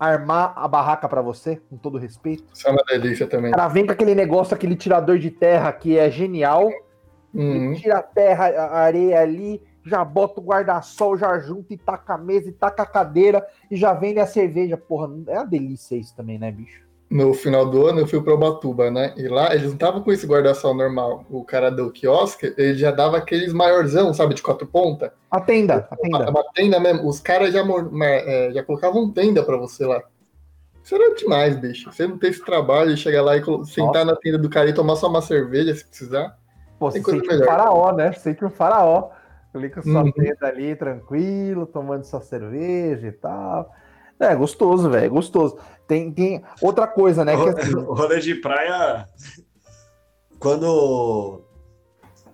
armar 0.00 0.52
a 0.56 0.66
barraca 0.66 1.08
pra 1.08 1.22
você, 1.22 1.56
com 1.70 1.76
todo 1.76 1.98
respeito. 1.98 2.44
Isso 2.52 2.66
é 2.66 2.70
uma 2.70 2.82
delícia 2.84 3.26
também. 3.26 3.52
O 3.52 3.54
cara 3.54 3.68
vem 3.68 3.86
com 3.86 3.92
aquele 3.92 4.14
negócio, 4.14 4.54
aquele 4.54 4.74
tirador 4.76 5.18
de 5.18 5.30
terra 5.30 5.72
que 5.72 5.96
é 5.98 6.10
genial. 6.10 6.64
Uhum. 7.32 7.54
Ele 7.70 7.76
tira 7.76 7.98
a 7.98 8.02
terra, 8.02 8.46
a 8.48 8.78
areia 8.80 9.20
ali, 9.20 9.62
já 9.84 10.04
bota 10.04 10.40
o 10.40 10.44
guarda-sol, 10.44 11.16
já 11.16 11.38
junta 11.38 11.74
e 11.74 11.76
taca 11.76 12.14
a 12.14 12.18
mesa 12.18 12.48
e 12.48 12.52
taca 12.52 12.82
a 12.82 12.86
cadeira 12.86 13.46
e 13.70 13.76
já 13.76 13.92
vende 13.92 14.18
a 14.18 14.26
cerveja. 14.26 14.76
Porra, 14.76 15.10
é 15.28 15.34
uma 15.38 15.46
delícia 15.46 15.96
isso 15.96 16.14
também, 16.16 16.38
né, 16.38 16.50
bicho? 16.50 16.82
No 17.10 17.34
final 17.34 17.66
do 17.68 17.86
ano 17.86 18.00
eu 18.00 18.06
fui 18.06 18.20
para 18.22 18.34
Ubatuba, 18.34 18.90
né? 18.90 19.12
E 19.16 19.28
lá 19.28 19.50
eles 19.54 19.66
não 19.66 19.74
estavam 19.74 20.02
com 20.02 20.10
esse 20.10 20.26
guarda-sol 20.26 20.74
normal. 20.74 21.24
O 21.30 21.44
cara 21.44 21.70
do 21.70 21.90
quiosque, 21.90 22.54
ele 22.56 22.74
já 22.74 22.90
dava 22.90 23.18
aqueles 23.18 23.52
maiorzão, 23.52 24.12
sabe, 24.14 24.34
de 24.34 24.42
quatro 24.42 24.66
pontas. 24.66 25.10
A 25.30 25.40
tenda, 25.40 25.86
a 25.90 25.94
Uma, 25.94 26.18
tenda. 26.18 26.30
uma 26.30 26.44
tenda 26.54 26.80
mesmo. 26.80 27.06
Os 27.06 27.20
caras 27.20 27.52
já, 27.52 27.62
é, 28.02 28.50
já 28.52 28.64
colocavam 28.64 29.10
tenda 29.12 29.44
para 29.44 29.56
você 29.56 29.84
lá. 29.86 30.02
Isso 30.82 30.94
era 30.94 31.14
demais, 31.14 31.56
bicho. 31.56 31.92
Você 31.92 32.06
não 32.06 32.18
ter 32.18 32.28
esse 32.28 32.44
trabalho 32.44 32.94
de 32.94 33.00
chegar 33.00 33.22
lá 33.22 33.36
e 33.36 33.42
sentar 33.66 34.04
na 34.04 34.16
tenda 34.16 34.38
do 34.38 34.50
cara 34.50 34.68
e 34.68 34.74
tomar 34.74 34.96
só 34.96 35.08
uma 35.08 35.22
cerveja 35.22 35.74
se 35.74 35.84
precisar. 35.84 36.36
Pô, 36.78 36.90
você 36.90 36.94
tem 36.94 37.02
coisa 37.02 37.20
sente 37.20 37.32
um 37.32 37.38
melhor. 37.38 37.46
faraó, 37.46 37.92
né? 37.92 38.12
Você 38.12 38.20
sente 38.20 38.44
um 38.44 38.50
faraó. 38.50 39.10
Ali 39.54 39.70
com 39.70 39.80
a 39.80 39.82
sua 39.84 40.02
Uhum. 40.02 40.12
tenda 40.12 40.46
ali, 40.48 40.74
tranquilo, 40.74 41.64
tomando 41.66 42.04
sua 42.04 42.20
cerveja 42.20 43.06
e 43.06 43.12
tal. 43.12 43.70
É, 44.18 44.34
gostoso, 44.34 44.90
velho, 44.90 45.10
gostoso. 45.10 45.56
Tem, 45.86 46.10
tem 46.12 46.42
outra 46.60 46.86
coisa, 46.86 47.24
né? 47.24 47.36
Que 47.36 47.60
assim, 47.60 47.74
O 47.76 47.94
rolê 47.94 48.18
de 48.20 48.34
praia, 48.36 49.06
quando, 50.38 51.40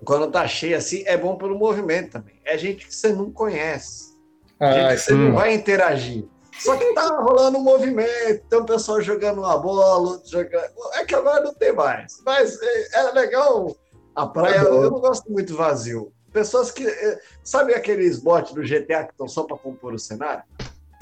quando 0.05 0.31
tá 0.31 0.47
cheio 0.47 0.77
assim, 0.77 1.03
é 1.07 1.17
bom 1.17 1.37
pelo 1.37 1.59
movimento 1.59 2.13
também. 2.13 2.41
É 2.45 2.57
gente 2.57 2.87
que 2.87 2.95
você 2.95 3.13
não 3.13 3.31
conhece. 3.31 4.11
Ah, 4.59 4.73
gente 4.73 4.89
que 4.95 4.99
você 4.99 5.15
não 5.15 5.35
vai 5.35 5.55
interagir. 5.55 6.27
Só 6.59 6.77
que 6.77 6.93
tá 6.93 7.07
rolando 7.23 7.57
um 7.57 7.63
movimento, 7.63 8.45
tem 8.49 8.59
um 8.59 8.67
pessoal 8.67 9.01
jogando 9.01 9.39
uma 9.39 9.57
bola, 9.59 10.11
outro 10.11 10.31
jogando. 10.31 10.71
É 10.95 11.05
que 11.05 11.15
agora 11.15 11.43
não 11.43 11.55
tem 11.55 11.73
mais. 11.73 12.21
Mas 12.25 12.59
é, 12.61 13.01
é 13.01 13.13
legal. 13.13 13.75
A 14.15 14.27
praia, 14.27 14.57
É 14.57 14.65
eu 14.65 14.91
não 14.91 15.01
gosto 15.01 15.31
muito 15.33 15.57
vazio. 15.57 16.13
Pessoas 16.33 16.71
que. 16.71 16.87
eh, 16.87 17.19
Sabe 17.43 17.75
aqueles 17.75 18.19
bots 18.19 18.53
do 18.53 18.63
GTA 18.63 19.05
que 19.05 19.13
estão 19.13 19.29
só 19.29 19.45
para 19.45 19.57
compor 19.57 19.95
o 19.95 19.99
cenário? 19.99 20.43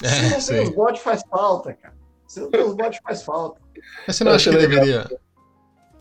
Se 0.02 0.06
É, 0.06 0.30
não 0.30 0.46
tem 0.46 0.62
os 0.62 0.70
bots, 0.70 1.02
faz 1.02 1.22
falta, 1.28 1.74
cara. 1.74 1.94
Se 2.26 2.40
não 2.40 2.50
tem 2.50 2.62
os 2.62 2.74
bots, 2.74 3.00
faz 3.02 3.22
falta. 3.22 3.60
Mas 4.06 4.16
você 4.16 4.24
não 4.24 4.32
acha 4.32 4.50
que 4.50 4.56
deveria. 4.56 5.08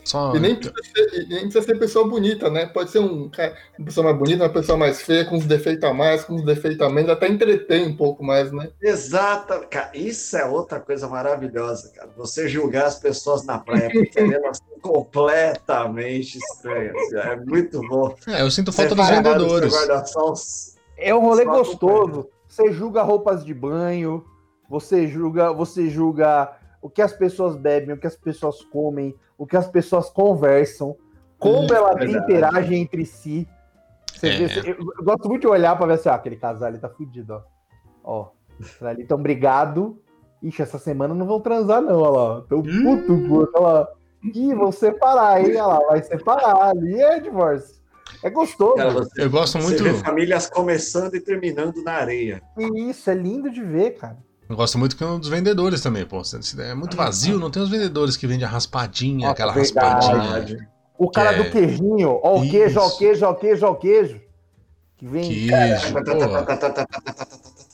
Só. 0.08 0.34
E 0.34 0.40
nem 0.40 0.54
precisa, 0.56 0.74
ser, 0.82 1.20
e 1.22 1.28
nem 1.28 1.40
precisa 1.42 1.62
ser 1.62 1.78
pessoa 1.78 2.08
bonita, 2.08 2.48
né? 2.48 2.64
Pode 2.64 2.90
ser 2.90 2.98
um, 3.00 3.28
cara- 3.28 3.54
uma 3.78 3.84
pessoa 3.84 4.04
mais 4.06 4.18
bonita, 4.18 4.42
uma 4.44 4.48
pessoa 4.52 4.78
mais 4.78 5.02
feia, 5.02 5.24
com 5.26 5.36
uns 5.36 5.44
defeitos 5.44 5.84
a 5.84 5.92
mais, 5.92 6.24
com 6.24 6.34
uns 6.34 6.44
defeitos 6.46 6.80
a 6.80 6.88
menos, 6.88 7.10
até 7.10 7.28
entretém 7.28 7.86
um 7.86 7.94
pouco 7.94 8.24
mais, 8.24 8.50
né? 8.50 8.70
Exata, 8.80 9.60
cara, 9.66 9.90
isso 9.94 10.34
é 10.36 10.46
outra 10.46 10.80
coisa 10.80 11.06
maravilhosa, 11.08 11.92
cara. 11.94 12.08
Você 12.16 12.48
julgar 12.48 12.86
as 12.86 12.98
pessoas 12.98 13.44
na 13.44 13.58
praia 13.58 13.90
porque 13.90 14.18
elas 14.18 14.56
são 14.56 14.80
completamente 14.80 16.38
estranhas. 16.38 16.94
cara. 17.12 17.34
É 17.34 17.36
muito 17.36 17.80
bom. 17.86 18.14
É, 18.28 18.40
eu 18.42 18.50
sinto 18.50 18.72
falta 18.72 18.94
dos 18.94 19.08
vendedores. 19.08 19.74
é 20.96 21.14
um 21.14 21.20
rolê 21.20 21.44
gostoso. 21.44 22.28
Você 22.48 22.72
julga 22.72 23.02
roupas 23.02 23.44
de 23.44 23.52
banho, 23.52 24.24
você 24.70 25.06
julga, 25.06 25.52
você 25.52 25.90
julga 25.90 26.50
o 26.88 26.90
que 26.90 27.02
as 27.02 27.12
pessoas 27.12 27.54
bebem, 27.54 27.94
o 27.94 27.98
que 27.98 28.06
as 28.06 28.16
pessoas 28.16 28.62
comem, 28.64 29.14
o 29.36 29.46
que 29.46 29.56
as 29.58 29.68
pessoas 29.68 30.08
conversam, 30.08 30.96
como 31.38 31.64
Isso, 31.64 31.74
elas 31.74 31.96
verdade. 31.98 32.16
interagem 32.24 32.80
entre 32.80 33.04
si. 33.04 33.46
Você 34.14 34.28
É. 34.28 34.36
vê, 34.38 34.48
você- 34.48 34.70
eu, 34.70 34.76
eu 34.98 35.04
gosto 35.04 35.28
muito 35.28 35.42
de 35.42 35.46
olhar 35.48 35.76
pra 35.76 35.86
ver 35.86 35.92
assim, 35.94 36.08
ah, 36.08 36.14
aquele 36.14 36.36
casal 36.36 36.68
ali 36.68 36.78
tá 36.78 36.88
fudido, 36.88 37.34
ó. 37.34 37.42
Ó, 38.02 38.28
ali 38.80 39.04
tão 39.04 39.20
brigado. 39.22 40.00
Ixi, 40.42 40.62
essa 40.62 40.78
semana 40.78 41.14
não 41.14 41.26
vão 41.26 41.40
transar, 41.40 41.82
não, 41.82 41.98
olha 42.00 42.10
lá. 42.10 42.40
Tão 42.48 42.62
puto, 42.62 43.28
puto, 43.28 43.50
olha 43.54 43.60
lá. 43.80 43.88
Ih, 44.34 44.54
vão 44.54 44.72
separar, 44.72 45.40
hein? 45.40 45.48
Olha 45.50 45.66
lá, 45.66 45.78
vai 45.86 46.02
separar. 46.02 46.70
Ali 46.70 47.00
é 47.02 47.20
divórcio. 47.20 47.76
É 48.24 48.30
gostoso. 48.30 48.74
cara, 48.76 48.90
você, 48.90 49.22
Eu 49.24 49.30
gosto 49.30 49.58
muito. 49.58 49.76
você 49.76 49.92
vê 49.92 49.94
famílias 49.94 50.48
começando 50.48 51.14
e 51.14 51.20
terminando 51.20 51.82
na 51.84 51.92
areia. 51.92 52.40
E 52.56 52.88
Isso, 52.88 53.10
é 53.10 53.14
lindo 53.14 53.50
de 53.50 53.62
ver, 53.62 53.98
cara. 53.98 54.16
Eu 54.48 54.56
gosto 54.56 54.78
muito 54.78 54.96
que 54.96 55.04
dos 55.04 55.28
vendedores 55.28 55.80
também, 55.82 56.06
pô. 56.06 56.22
É 56.58 56.74
muito 56.74 56.96
vazio, 56.96 57.38
não 57.38 57.50
tem 57.50 57.62
os 57.62 57.68
vendedores 57.68 58.16
que 58.16 58.26
vendem 58.26 58.46
a 58.46 58.48
raspadinha, 58.50 59.28
Nossa, 59.28 59.32
aquela 59.32 59.52
verdade. 59.52 60.06
raspadinha. 60.06 60.68
O 60.98 61.10
cara 61.10 61.32
É. 61.32 61.42
do 61.42 61.50
queijinho, 61.50 62.18
ó, 62.22 62.38
o 62.38 62.48
queijo, 62.48 62.80
ó, 62.80 62.86
o 62.88 62.96
queijo, 62.98 63.26
ó, 63.26 63.30
o 63.30 63.34
queijo, 63.36 63.66
ó, 63.66 63.70
o 63.70 63.76
queijo. 63.76 64.20
Que 64.96 65.06
vem. 65.06 65.22
Queijo, 65.48 65.92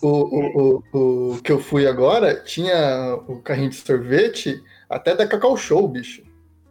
pô. 0.01 0.07
o, 0.07 0.09
o, 0.09 0.83
o, 0.93 1.33
o 1.35 1.43
que 1.43 1.53
eu 1.53 1.59
fui 1.61 1.87
agora 1.87 2.43
tinha 2.45 3.19
o 3.29 3.41
carrinho 3.41 3.71
de 3.71 3.77
sorvete 3.77 4.63
até 4.91 5.15
da 5.17 5.27
Cacau 5.27 5.57
Show, 5.57 5.89
bicho. 5.89 6.23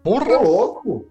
Ô, 0.04 0.20
Porra! 0.20 0.38
louco! 0.38 1.08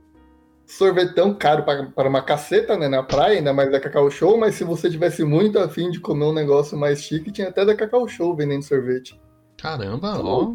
Sorvetão 0.77 1.35
caro 1.35 1.65
para, 1.65 1.85
para 1.87 2.09
uma 2.09 2.23
caceta, 2.23 2.79
né? 2.79 2.89
Na 2.89 3.03
praia, 3.03 3.37
ainda 3.37 3.53
mais 3.53 3.71
da 3.71 3.79
Cacau 3.79 4.11
Show, 4.11 4.39
mas 4.39 4.55
se 4.55 4.65
você 4.65 4.89
tivesse 4.89 5.23
muito 5.23 5.59
afim 5.59 5.91
de 5.91 6.01
comer 6.01 6.25
um 6.25 6.33
negócio 6.33 6.79
mais 6.79 7.03
chique, 7.03 7.31
tinha 7.31 7.49
até 7.49 7.63
da 7.65 7.75
Cacau 7.75 8.09
Show 8.09 8.35
vendendo 8.35 8.63
sorvete. 8.63 9.21
Caramba, 9.61 10.19
ó. 10.19 10.53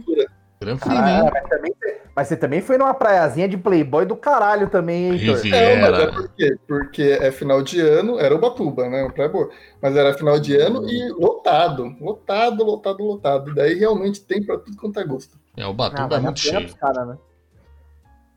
Ah, 0.81 1.21
hein? 1.21 1.29
mas, 1.31 1.49
também, 1.49 1.73
mas 2.15 2.27
você 2.27 2.35
também 2.35 2.61
foi 2.61 2.79
numa 2.79 2.95
praiazinha 2.95 3.47
de 3.47 3.55
playboy 3.57 4.07
do 4.07 4.15
caralho 4.15 4.67
também, 4.69 5.05
hein, 5.05 5.19
Heitor? 5.19 5.35
Não, 5.45 5.81
mas 5.81 5.99
é 5.99 6.07
por 6.07 6.29
quê? 6.29 6.57
Porque 6.67 7.03
é 7.21 7.31
final 7.31 7.61
de 7.61 7.79
ano, 7.79 8.19
era 8.19 8.33
Ubatuba, 8.33 8.89
né? 8.89 9.07
Praia 9.13 9.29
Boa. 9.29 9.51
Mas 9.79 9.95
era 9.95 10.15
final 10.15 10.39
de 10.39 10.55
ano 10.55 10.89
e 10.89 11.11
lotado. 11.11 11.95
Lotado, 12.01 12.63
lotado, 12.63 13.03
lotado. 13.03 13.53
Daí 13.53 13.75
realmente 13.75 14.21
tem 14.21 14.43
pra 14.43 14.57
tudo 14.57 14.75
quanto 14.77 14.99
é 14.99 15.03
gosto. 15.03 15.37
É, 15.55 15.63
o 15.63 15.69
Ah, 15.69 15.73
Batuba 15.73 16.01
é 16.01 16.07
vale 16.07 16.15
a 16.15 16.21
muito 16.31 16.43
pena 16.43 16.59
cheio. 16.61 16.75
caras, 16.75 17.07
né? 17.07 17.17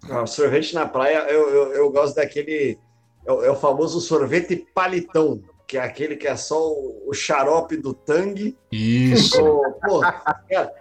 Ah, 0.09 0.27
sorvete 0.27 0.75
na 0.75 0.87
praia, 0.87 1.27
eu, 1.31 1.49
eu, 1.51 1.73
eu 1.73 1.91
gosto 1.91 2.15
daquele. 2.17 2.79
É 3.27 3.33
o, 3.33 3.45
é 3.45 3.51
o 3.51 3.57
famoso 3.57 4.01
sorvete 4.01 4.67
palitão, 4.75 5.43
que 5.67 5.77
é 5.77 5.81
aquele 5.83 6.17
que 6.17 6.27
é 6.27 6.37
só 6.37 6.71
o, 6.73 7.05
o 7.09 7.13
xarope 7.13 7.77
do 7.77 7.93
tangue. 7.93 8.57
Isso. 8.73 9.39
Pô, 9.39 9.73
pô, 9.87 10.01
cara, 10.01 10.73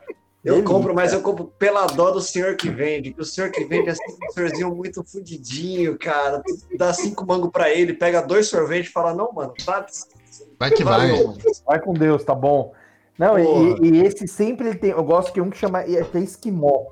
eu 0.44 0.56
Delícia. 0.56 0.64
compro, 0.64 0.96
mas 0.96 1.12
eu 1.12 1.22
compro 1.22 1.52
pela 1.60 1.86
dó 1.86 2.12
do 2.12 2.22
senhor 2.22 2.56
que 2.56 2.70
vende, 2.70 3.14
que 3.14 3.22
o 3.22 3.26
senhor 3.26 3.52
que 3.52 3.66
vende 3.66 3.90
é 3.90 3.92
assim, 3.92 4.04
um 4.24 4.32
senhorzinho 4.32 4.74
muito 4.74 5.04
fudidinho, 5.04 5.98
cara. 6.00 6.42
Dá 6.78 6.94
cinco 6.94 7.26
mangos 7.26 7.52
pra 7.52 7.70
ele, 7.70 7.94
pega 7.94 8.22
dois 8.22 8.48
sorvetes 8.48 8.90
e 8.90 8.94
fala: 8.94 9.14
Não, 9.14 9.32
mano, 9.34 9.54
tá. 9.66 9.86
Vai 10.58 10.72
que 10.72 10.84
vai. 10.84 11.12
mano." 11.12 11.38
Vai 11.66 11.82
com 11.82 11.94
Deus, 11.94 12.24
tá 12.24 12.34
bom. 12.34 12.74
Não, 13.18 13.38
e, 13.38 13.90
e 13.90 14.06
esse 14.06 14.26
sempre 14.30 14.70
ele 14.70 14.78
tem. 14.78 14.92
Eu 14.92 15.04
gosto 15.04 15.34
que 15.34 15.42
um 15.42 15.50
que 15.50 15.58
chama. 15.58 15.84
é 15.84 16.00
é 16.00 16.20
Esquimó, 16.20 16.86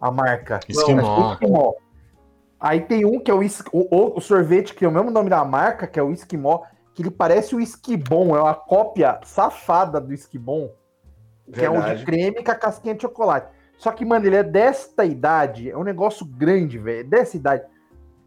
a 0.00 0.10
marca. 0.10 0.60
Esquimó. 0.68 0.96
Que 1.04 1.44
é 1.44 1.48
Esquimó. 1.48 1.72
Aí 2.60 2.80
tem 2.80 3.04
um 3.04 3.20
que 3.20 3.30
é 3.30 3.34
o, 3.34 3.40
o, 3.72 4.16
o- 4.18 4.20
sorvete, 4.20 4.74
que 4.74 4.84
é 4.84 4.88
o 4.88 4.92
mesmo 4.92 5.10
nome 5.10 5.30
da 5.30 5.44
marca, 5.44 5.86
que 5.86 5.98
é 5.98 6.02
o 6.02 6.12
Esquimó, 6.12 6.62
que 6.94 7.02
ele 7.02 7.10
parece 7.10 7.54
o 7.54 7.60
Esquibom, 7.60 8.36
é 8.36 8.40
uma 8.42 8.54
cópia 8.54 9.20
safada 9.24 10.00
do 10.00 10.12
Esquibom, 10.12 10.70
que 11.52 11.64
é 11.64 11.70
um 11.70 11.80
de 11.94 12.04
creme 12.04 12.42
com 12.42 12.50
a 12.50 12.54
casquinha 12.56 12.94
de 12.94 13.02
chocolate. 13.02 13.48
Só 13.78 13.92
que, 13.92 14.04
mano, 14.04 14.26
ele 14.26 14.34
é 14.34 14.42
desta 14.42 15.04
idade, 15.04 15.70
é 15.70 15.76
um 15.76 15.84
negócio 15.84 16.26
grande, 16.26 16.78
velho, 16.78 17.00
é 17.00 17.04
dessa 17.04 17.36
idade. 17.36 17.62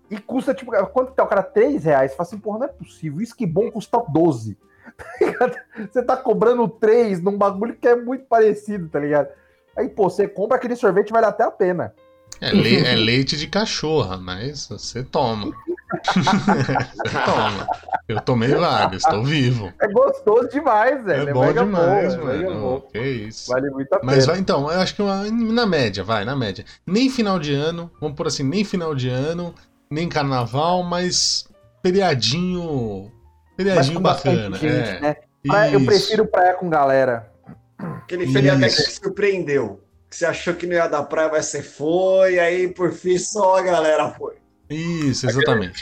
E 0.09 0.17
custa, 0.17 0.53
tipo, 0.53 0.72
quanto 0.88 1.11
que 1.11 1.17
tá 1.17 1.24
o 1.24 1.28
cara? 1.28 1.43
3 1.43 1.84
reais. 1.84 2.15
Fala 2.15 2.28
assim, 2.28 2.38
porra, 2.39 2.59
não 2.59 2.65
é 2.65 2.69
possível. 2.69 3.19
O 3.19 3.22
Esquibom 3.22 3.69
custa 3.72 4.01
12. 4.09 4.57
Tá? 5.39 5.51
Você 5.91 6.03
tá 6.03 6.17
cobrando 6.17 6.67
3 6.67 7.22
num 7.22 7.38
bagulho 7.38 7.76
que 7.76 7.88
é 7.88 7.95
muito 7.95 8.26
parecido, 8.26 8.88
tá 8.89 8.99
ligado? 8.99 9.30
Aí, 9.78 9.89
pô, 9.89 10.09
você 10.09 10.28
compra 10.28 10.57
aquele 10.57 10.76
sorvete, 10.76 11.11
vale 11.11 11.26
até 11.26 11.43
a 11.43 11.51
pena. 11.51 11.93
É, 12.39 12.51
le- 12.51 12.84
é 12.86 12.95
leite 12.95 13.38
de 13.38 13.47
cachorra, 13.47 14.17
mas 14.17 14.67
você 14.67 15.03
toma. 15.03 15.51
você 16.05 17.19
toma. 17.26 17.67
Eu 18.07 18.19
tomei 18.22 18.53
vários, 18.55 19.03
tô 19.03 19.22
vivo. 19.24 19.72
É 19.82 19.88
gostoso 19.88 20.49
demais, 20.49 21.03
velho. 21.03 21.30
É 21.30 21.34
bom 21.34 21.41
mega 21.45 21.63
demais, 21.63 22.15
bom, 22.15 22.30
é 22.30 22.38
mano. 22.43 22.59
bom. 22.61 22.82
Que 22.91 22.99
isso. 22.99 23.51
Vale 23.51 23.69
muito 23.69 23.93
a 23.93 23.99
pena. 23.99 24.11
Mas 24.11 24.26
vai, 24.26 24.39
então, 24.39 24.72
eu 24.72 24.80
acho 24.82 24.95
que 24.95 25.01
uma- 25.01 25.30
na 25.30 25.65
média, 25.65 26.03
vai, 26.03 26.26
na 26.26 26.36
média. 26.36 26.65
Nem 26.86 27.09
final 27.09 27.38
de 27.39 27.53
ano, 27.53 27.91
vamos 28.01 28.15
por 28.17 28.28
assim, 28.28 28.43
nem 28.43 28.63
final 28.63 28.95
de 28.95 29.09
ano, 29.09 29.53
nem 29.89 30.09
carnaval, 30.09 30.84
mas 30.84 31.47
feriadinho. 31.84 33.11
Mas 33.57 33.67
Feriadinho 33.67 33.99
bastante 33.99 34.36
bacana. 34.49 34.57
gente, 34.57 34.89
é. 34.89 34.99
né? 34.99 35.15
Praia- 35.45 35.74
eu 35.74 35.86
prefiro 35.86 36.26
praia 36.26 36.53
com 36.55 36.69
galera. 36.69 37.30
Aquele 37.82 38.28
feriado 38.28 38.62
que 38.62 38.70
surpreendeu. 38.70 39.84
Que 40.10 40.18
você 40.18 40.26
achou 40.26 40.54
que 40.54 40.68
não 40.68 40.76
ia 40.76 40.88
dar 40.88 41.04
praia, 41.04 41.30
mas 41.32 41.46
você 41.46 41.64
foi, 41.64 42.38
aí 42.38 42.68
por 42.68 42.92
fim 42.92 43.18
só 43.18 43.58
a 43.58 43.62
galera 43.62 44.10
foi. 44.10 44.36
Isso, 44.70 45.28
exatamente. 45.28 45.82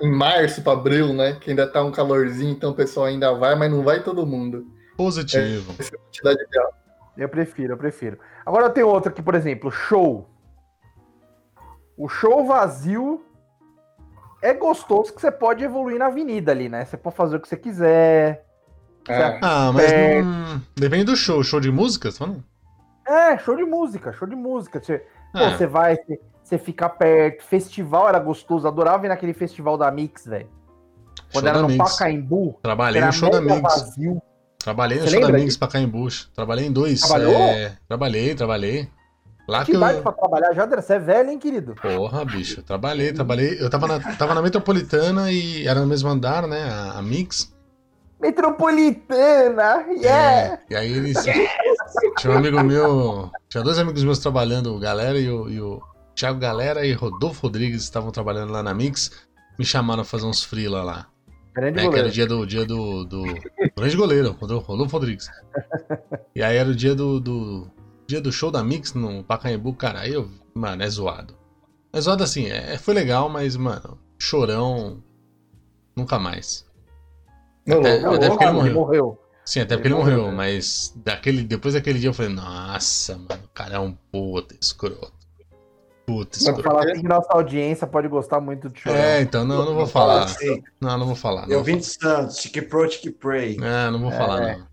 Em 0.00 0.10
março 0.10 0.62
pra 0.62 0.72
abril, 0.72 1.12
né? 1.12 1.38
Que 1.40 1.50
ainda 1.50 1.66
tá 1.66 1.82
um 1.82 1.92
calorzinho, 1.92 2.52
então 2.52 2.70
o 2.70 2.74
pessoal 2.74 3.06
ainda 3.06 3.32
vai, 3.32 3.54
mas 3.56 3.70
não 3.70 3.82
vai 3.82 4.02
todo 4.02 4.26
mundo. 4.26 4.66
Positivo. 4.96 5.74
É 5.78 6.32
ideal. 6.32 6.74
Eu 7.16 7.28
prefiro, 7.28 7.72
eu 7.72 7.76
prefiro. 7.76 8.18
Agora 8.46 8.66
eu 8.66 8.70
tenho 8.70 8.88
outro 8.88 9.10
aqui, 9.10 9.22
por 9.22 9.34
exemplo, 9.34 9.70
show. 9.70 10.28
O 11.96 12.08
show 12.08 12.44
vazio 12.46 13.24
é 14.40 14.54
gostoso 14.54 15.12
que 15.12 15.20
você 15.20 15.32
pode 15.32 15.64
evoluir 15.64 15.98
na 15.98 16.06
avenida 16.06 16.52
ali, 16.52 16.68
né? 16.68 16.84
Você 16.84 16.96
pode 16.96 17.16
fazer 17.16 17.36
o 17.36 17.40
que 17.40 17.48
você 17.48 17.56
quiser. 17.56 18.47
É. 19.08 19.38
Ah, 19.42 19.70
mas 19.72 19.90
É. 19.92 20.22
não... 20.22 20.62
depende 20.76 21.04
do 21.04 21.16
show. 21.16 21.42
Show 21.42 21.60
de 21.60 21.70
música? 21.70 22.10
Você 22.10 22.18
falando? 22.18 22.44
É, 23.06 23.38
show 23.38 23.56
de 23.56 23.64
música, 23.64 24.12
show 24.12 24.28
de 24.28 24.36
música. 24.36 24.80
Você, 24.82 25.02
É. 25.34 25.50
você 25.56 25.66
vai, 25.66 25.96
você, 25.96 26.20
você 26.44 26.58
fica 26.58 26.88
perto. 26.88 27.42
Festival 27.44 28.08
era 28.08 28.18
gostoso, 28.18 28.68
adorava 28.68 29.06
ir 29.06 29.08
naquele 29.08 29.32
festival 29.32 29.76
da 29.78 29.90
Mix, 29.90 30.26
velho. 30.26 30.48
Quando 31.32 31.44
Show 31.44 31.48
era 31.50 31.62
no 31.62 31.68
Mix. 31.68 31.92
Pacaembu, 31.92 32.58
Trabalhei 32.62 33.02
no 33.02 33.12
show 33.12 33.30
da 33.30 33.40
Mix. 33.40 33.60
vazio. 33.60 34.22
Trabalhei 34.58 34.98
no 34.98 35.04
Você 35.04 35.10
show 35.20 35.20
da 35.20 35.32
Mix 35.38 35.56
pra 35.56 35.68
Caimbu. 35.68 36.08
Trabalhei 36.34 36.66
em 36.66 36.72
dois. 36.72 37.02
É, 37.10 37.72
Trabalhei, 37.86 38.34
trabalhei. 38.34 38.88
Lá 39.46 39.60
Que 39.64 39.70
que 39.72 39.76
idade 39.78 39.96
eu... 39.98 40.02
pra 40.02 40.12
trabalhar 40.12 40.52
já, 40.52 40.64
André? 40.64 40.82
Você 40.82 40.94
é 40.94 40.98
velho, 40.98 41.30
hein, 41.30 41.38
querido? 41.38 41.74
Porra, 41.80 42.22
bicho, 42.24 42.62
trabalhei, 42.62 43.12
trabalhei. 43.14 43.56
Eu 43.58 43.70
tava 43.70 43.86
na, 43.86 43.98
tava 44.16 44.34
na 44.34 44.42
metropolitana 44.42 45.32
e 45.32 45.66
era 45.66 45.80
no 45.80 45.86
mesmo 45.86 46.08
andar, 46.10 46.46
né? 46.46 46.64
A, 46.70 46.98
a 46.98 47.02
Mix. 47.02 47.50
Metropolitana, 48.20 49.86
yeah! 49.90 50.54
É, 50.54 50.60
e 50.70 50.74
aí 50.76 50.92
eles. 50.92 51.16
Tinha 52.18 52.32
um 52.32 52.36
amigo 52.38 52.62
meu. 52.64 53.30
Tinha 53.48 53.62
dois 53.62 53.78
amigos 53.78 54.02
meus 54.02 54.18
trabalhando, 54.18 54.74
o 54.74 54.78
Galera 54.78 55.18
e 55.18 55.30
o, 55.30 55.48
e 55.48 55.60
o 55.60 55.80
Thiago 56.14 56.38
Galera 56.38 56.84
e 56.84 56.92
Rodolfo 56.92 57.42
Rodrigues 57.46 57.82
estavam 57.82 58.10
trabalhando 58.10 58.52
lá 58.52 58.62
na 58.62 58.74
Mix. 58.74 59.10
Me 59.58 59.64
chamaram 59.64 60.02
pra 60.02 60.10
fazer 60.10 60.26
uns 60.26 60.42
freela 60.42 60.82
lá. 60.82 61.06
Grande 61.54 61.78
É, 61.78 61.82
que 61.82 61.86
era 61.86 61.88
goleiro. 61.88 62.08
o 62.08 62.12
dia 62.12 62.26
do. 62.26 62.46
Dia 62.46 62.64
do, 62.66 63.04
do 63.04 63.22
grande 63.76 63.96
goleiro, 63.96 64.32
Rodolfo, 64.32 64.66
Rodolfo 64.66 64.92
Rodrigues. 64.96 65.28
E 66.34 66.42
aí 66.42 66.56
era 66.56 66.68
o 66.68 66.74
dia 66.74 66.94
do, 66.94 67.20
do. 67.20 67.70
Dia 68.06 68.20
do 68.20 68.32
show 68.32 68.50
da 68.50 68.64
Mix 68.64 68.94
no 68.94 69.22
Pacaembu, 69.22 69.74
cara. 69.74 70.00
Aí 70.00 70.12
eu. 70.12 70.28
Mano, 70.54 70.82
é 70.82 70.88
zoado. 70.88 71.36
É 71.92 72.00
zoado 72.00 72.22
assim, 72.24 72.46
é, 72.46 72.76
foi 72.78 72.94
legal, 72.94 73.28
mas, 73.28 73.56
mano, 73.56 73.98
chorão. 74.18 75.02
Nunca 75.96 76.18
mais. 76.18 76.67
Não, 77.68 77.86
É, 77.86 77.98
louco. 78.00 78.14
até 78.16 78.28
porque 78.28 78.44
ele 78.44 78.52
morreu. 78.52 78.74
morreu. 78.74 79.18
Sim, 79.44 79.60
até 79.60 79.74
Ele 79.74 79.82
porque 79.82 79.88
ele 79.88 79.94
morreu, 79.94 80.18
morreu, 80.22 80.36
mas 80.36 80.92
daquele, 80.96 81.42
depois 81.42 81.74
daquele 81.74 81.98
dia 81.98 82.08
eu 82.10 82.14
falei, 82.14 82.32
nossa, 82.34 83.16
mano, 83.16 83.42
o 83.44 83.48
cara 83.54 83.76
é 83.76 83.78
um 83.78 83.92
puta 84.12 84.54
escroto. 84.60 85.12
Puta 86.06 86.30
Mas 86.32 86.42
escroto. 86.42 86.62
Falar 86.62 86.84
assim 86.84 87.00
que 87.02 87.08
nossa 87.08 87.28
audiência 87.30 87.86
pode 87.86 88.08
gostar 88.08 88.40
muito 88.40 88.68
de. 88.68 88.88
É, 88.88 89.20
então 89.20 89.44
não, 89.44 89.60
eu 89.60 89.64
não 89.66 89.74
vou 89.74 89.86
falar. 89.86 90.24
Assim, 90.24 90.62
Não, 90.80 90.96
não 90.98 91.06
vou 91.06 91.14
falar. 91.14 91.46
Não, 91.46 91.52
eu 91.54 91.62
vim 91.62 91.76
de 91.78 91.84
Santos, 91.84 92.36
Tique 92.36 92.62
Pro, 92.62 92.88
Tique 92.88 93.10
Pray. 93.10 93.56
É, 93.60 93.90
não 93.90 94.00
vou 94.00 94.10
falar, 94.10 94.40
não. 94.40 94.68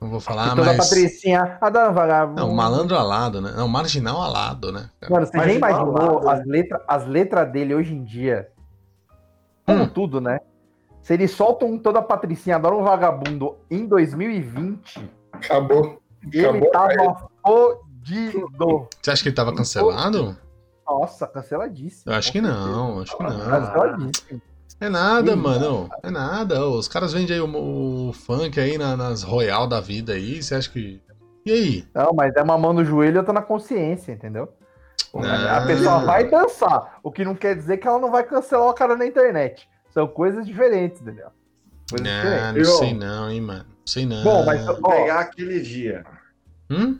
Não 0.00 0.10
vou 0.10 0.20
falar, 0.20 0.46
E 0.46 0.50
toda 0.50 0.62
a 0.70 0.74
mas. 0.74 0.88
Patricinha, 0.88 1.58
a 1.60 1.68
dona 1.70 1.90
vagabundo. 1.90 2.40
Não, 2.40 2.54
malandro 2.54 2.96
alado, 2.96 3.40
né? 3.40 3.52
Não, 3.56 3.66
marginal 3.66 4.22
alado, 4.22 4.70
né? 4.70 4.88
cara? 5.00 5.12
Mano, 5.12 5.26
você 5.26 5.32
já 5.32 5.38
Marginal 5.38 5.58
imaginou 5.90 6.18
alado. 6.20 6.28
as 6.28 6.46
letras 6.46 6.82
as 6.86 7.06
letras 7.06 7.50
dele 7.52 7.74
hoje 7.74 7.94
em 7.94 8.04
dia? 8.04 8.48
Como 9.66 9.82
Hum. 9.84 9.88
tudo, 9.88 10.20
né? 10.20 10.38
Se 11.02 11.14
eles 11.14 11.30
soltam 11.30 11.68
um 11.68 11.78
toda 11.78 12.00
a 12.00 12.02
Patricinha, 12.02 12.56
adora 12.56 12.74
um 12.76 12.82
vagabundo 12.82 13.56
em 13.70 13.86
2020, 13.86 15.10
Acabou. 15.32 16.00
ele 16.32 16.46
Acabou, 16.48 16.70
tava 16.70 17.28
fodido. 17.46 18.88
Você 19.00 19.10
acha 19.10 19.22
que 19.22 19.28
ele 19.28 19.36
tava 19.36 19.54
cancelado? 19.54 20.36
Nossa, 20.86 21.26
canceladíssimo. 21.26 22.12
Eu 22.12 22.16
acho 22.18 22.32
que 22.32 22.40
não, 22.40 23.00
acho 23.00 23.16
que 23.16 23.22
não. 23.22 23.30
Canceladíssimo. 23.30 24.42
É 24.80 24.88
nada, 24.88 25.32
Ih, 25.32 25.36
mano. 25.36 25.88
É 26.02 26.10
nada. 26.10 26.64
Os 26.66 26.86
caras 26.86 27.12
vendem 27.12 27.34
aí 27.36 27.40
o, 27.42 28.08
o 28.08 28.12
funk 28.12 28.60
aí 28.60 28.78
na- 28.78 28.96
nas 28.96 29.22
Royal 29.22 29.66
da 29.66 29.80
vida 29.80 30.12
aí. 30.12 30.40
Você 30.42 30.54
acha 30.54 30.70
que. 30.70 31.02
E 31.44 31.50
aí? 31.52 31.84
Não, 31.94 32.12
mas 32.14 32.34
é 32.36 32.42
uma 32.42 32.56
mão 32.56 32.72
no 32.72 32.84
joelho 32.84 33.16
e 33.16 33.18
outra 33.18 33.32
na 33.32 33.42
consciência, 33.42 34.12
entendeu? 34.12 34.48
Não. 35.12 35.22
A 35.56 35.62
pessoa 35.66 35.98
vai 36.00 36.28
dançar, 36.28 36.98
o 37.02 37.10
que 37.10 37.24
não 37.24 37.34
quer 37.34 37.56
dizer 37.56 37.78
que 37.78 37.88
ela 37.88 37.98
não 37.98 38.10
vai 38.10 38.22
cancelar 38.22 38.68
o 38.68 38.74
cara 38.74 38.94
na 38.94 39.06
internet. 39.06 39.68
São 39.90 40.06
coisas 40.06 40.46
diferentes, 40.46 41.00
entendeu? 41.00 41.28
Coisas 41.90 42.06
Não, 42.06 42.22
diferentes. 42.22 42.68
não 42.68 42.78
sei 42.78 42.94
não, 42.94 43.30
hein, 43.30 43.40
mano. 43.40 43.64
Não 43.68 43.86
sei 43.86 44.06
não. 44.06 44.22
Bom, 44.22 44.44
mas 44.44 44.68
ó, 44.68 44.74
pegar 44.74 45.20
aquele 45.20 45.60
dia, 45.60 46.04
Hum? 46.70 46.98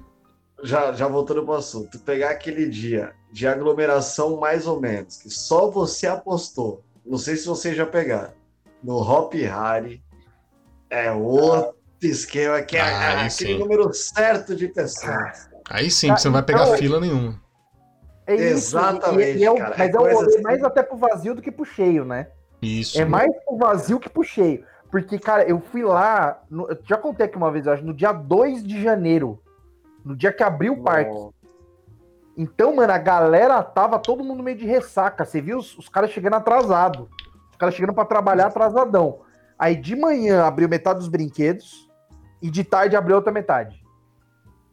já, 0.62 0.92
já 0.92 1.06
voltando 1.06 1.44
pro 1.44 1.54
assunto, 1.54 1.90
tu 1.92 1.98
pegar 2.00 2.30
aquele 2.30 2.68
dia 2.68 3.12
de 3.30 3.46
aglomeração 3.46 4.38
mais 4.38 4.66
ou 4.66 4.80
menos, 4.80 5.18
que 5.18 5.28
só 5.30 5.70
você 5.70 6.06
apostou, 6.06 6.82
não 7.04 7.18
sei 7.18 7.36
se 7.36 7.46
vocês 7.46 7.76
já 7.76 7.84
pegaram, 7.86 8.32
no 8.82 8.96
Hop 8.96 9.34
Harry, 9.34 10.02
é 10.88 11.12
outro 11.12 11.74
esquema, 12.00 12.62
que 12.62 12.76
é 12.76 12.80
Ah, 12.80 13.10
aquele 13.26 13.30
sim. 13.30 13.58
número 13.58 13.92
certo 13.92 14.56
de 14.56 14.68
pessoas. 14.68 15.48
Aí 15.68 15.90
sim, 15.90 16.08
você 16.10 16.28
não 16.28 16.32
vai 16.32 16.42
pegar 16.42 16.62
Então- 16.64 16.78
fila 16.78 16.98
nenhuma. 17.00 17.38
é 18.26 18.34
isso. 18.34 18.44
Exatamente, 18.78 19.36
e- 19.38 19.40
e 19.40 19.44
é 19.44 19.50
o- 19.50 19.56
cara, 19.58 19.74
é 19.74 19.78
mas 19.78 19.88
é, 19.88 19.92
coisa 19.98 20.14
rolê 20.14 20.28
assim. 20.34 20.42
mais 20.42 20.64
até 20.64 20.82
pro 20.82 20.96
vazio 20.96 21.34
do 21.34 21.42
que 21.42 21.50
pro 21.50 21.64
cheio, 21.66 22.04
né? 22.06 22.28
Isso. 22.60 23.00
É 23.00 23.04
mais 23.04 23.30
pro 23.44 23.56
vazio 23.56 24.00
que 24.00 24.08
pro 24.08 24.22
cheio. 24.22 24.64
Porque, 24.90 25.18
cara, 25.18 25.44
eu 25.44 25.60
fui 25.60 25.82
lá, 25.82 26.42
no- 26.50 26.68
eu 26.70 26.78
já 26.84 26.96
contei 26.96 27.26
aqui 27.26 27.36
uma 27.36 27.50
vez, 27.50 27.66
eu 27.66 27.72
acho, 27.72 27.84
no 27.84 27.92
dia 27.94 28.12
2 28.12 28.64
de 28.66 28.82
janeiro. 28.82 29.40
No 30.04 30.16
dia 30.16 30.32
que 30.32 30.42
abriu 30.42 30.72
o 30.72 30.82
parque. 30.82 31.10
Então, 32.36 32.74
mano, 32.76 32.92
a 32.92 32.98
galera 32.98 33.62
tava 33.62 33.98
todo 33.98 34.24
mundo 34.24 34.42
meio 34.42 34.56
de 34.56 34.64
ressaca. 34.66 35.24
Você 35.24 35.40
viu 35.40 35.58
os, 35.58 35.76
os 35.76 35.88
caras 35.88 36.10
chegando 36.10 36.34
atrasado. 36.34 37.08
Os 37.50 37.56
caras 37.56 37.74
chegando 37.74 37.92
pra 37.94 38.04
trabalhar 38.04 38.46
atrasadão. 38.46 39.20
Aí 39.58 39.74
de 39.74 39.96
manhã 39.96 40.44
abriu 40.44 40.68
metade 40.68 41.00
dos 41.00 41.08
brinquedos 41.08 41.90
e 42.40 42.48
de 42.48 42.62
tarde 42.62 42.96
abriu 42.96 43.16
outra 43.16 43.32
metade. 43.32 43.84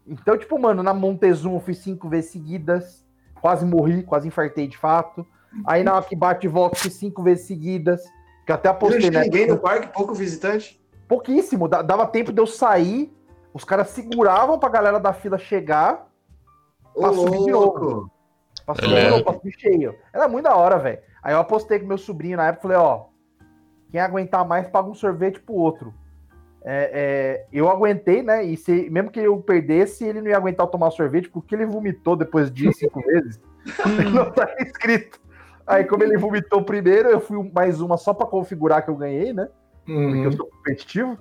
Então, 0.08 0.38
tipo, 0.38 0.60
mano, 0.60 0.84
na 0.84 0.94
Montezuma 0.94 1.56
eu 1.56 1.60
fui 1.60 1.74
cinco 1.74 2.08
vezes 2.08 2.30
seguidas. 2.32 3.04
Quase 3.42 3.66
morri, 3.66 4.04
quase 4.04 4.28
infartei 4.28 4.68
de 4.68 4.78
fato. 4.78 5.26
Aí 5.66 5.84
na 5.84 5.94
hora 5.96 6.04
que 6.06 6.16
bate 6.16 6.46
e 6.48 6.50
volta 6.50 6.78
fui 6.78 6.90
cinco 6.90 7.22
vezes 7.24 7.46
seguidas. 7.46 8.02
Que 8.46 8.52
eu 8.52 8.56
até 8.56 8.70
apostei, 8.70 9.10
né? 9.10 9.22
ninguém 9.24 9.48
no 9.48 9.58
parque, 9.58 9.88
pouco 9.88 10.14
visitante. 10.14 10.80
Pouquíssimo. 11.08 11.68
da- 11.68 11.82
Dava 11.82 12.06
tempo 12.08 12.32
de 12.34 12.42
eu 12.42 12.48
sair. 12.48 13.12
Os 13.54 13.64
caras 13.64 13.90
seguravam 13.90 14.60
pra 14.60 14.70
galera 14.70 15.00
da 15.00 15.14
fila 15.14 15.38
chegar. 15.38 16.08
Ô, 16.94 17.12
subir 17.14 17.44
de 17.46 17.52
louco. 17.52 18.12
Passou 18.66 18.90
É. 18.90 19.18
é. 19.20 19.24
passou 19.24 19.52
cheio. 19.58 19.96
Era 20.14 20.28
muito 20.28 20.46
da 20.46 20.56
hora, 20.56 20.78
velho. 20.78 21.00
Aí 21.24 21.34
eu 21.34 21.40
apostei 21.40 21.80
com 21.80 21.86
meu 21.88 21.98
sobrinho 21.98 22.38
na 22.38 22.48
época, 22.48 22.64
falei, 22.64 22.78
ó, 22.78 23.06
quem 23.92 24.00
aguentar 24.00 24.46
mais 24.48 24.68
paga 24.68 24.90
um 24.90 24.94
sorvete 24.94 25.40
pro 25.40 25.56
outro. 25.56 25.94
É, 26.64 26.90
é, 26.94 27.46
eu 27.54 27.70
aguentei, 27.70 28.22
né? 28.24 28.44
E 28.44 28.58
se, 28.58 28.90
mesmo 28.90 29.12
que 29.12 29.20
eu 29.20 29.38
perdesse, 29.40 30.04
ele 30.04 30.20
não 30.22 30.30
ia 30.30 30.38
aguentar 30.38 30.66
tomar 30.68 30.90
sorvete, 30.92 31.30
porque 31.30 31.54
ele 31.54 31.66
vomitou 31.66 32.16
depois 32.16 32.52
de 32.52 32.72
cinco 32.74 33.02
vezes. 33.06 33.40
não 34.14 34.32
tá 34.32 34.48
escrito. 34.60 35.20
Aí, 35.68 35.84
como 35.84 36.04
ele 36.04 36.18
vomitou 36.18 36.64
primeiro, 36.64 37.10
eu 37.10 37.20
fui 37.20 37.50
mais 37.54 37.82
uma 37.82 37.98
só 37.98 38.14
pra 38.14 38.28
configurar 38.28 38.84
que 38.84 38.90
eu 38.92 38.96
ganhei, 38.96 39.34
né? 39.34 39.48
Porque 39.86 39.92
Uhum. 39.94 40.24
eu 40.24 40.32
sou 40.32 40.46
competitivo. 40.48 41.18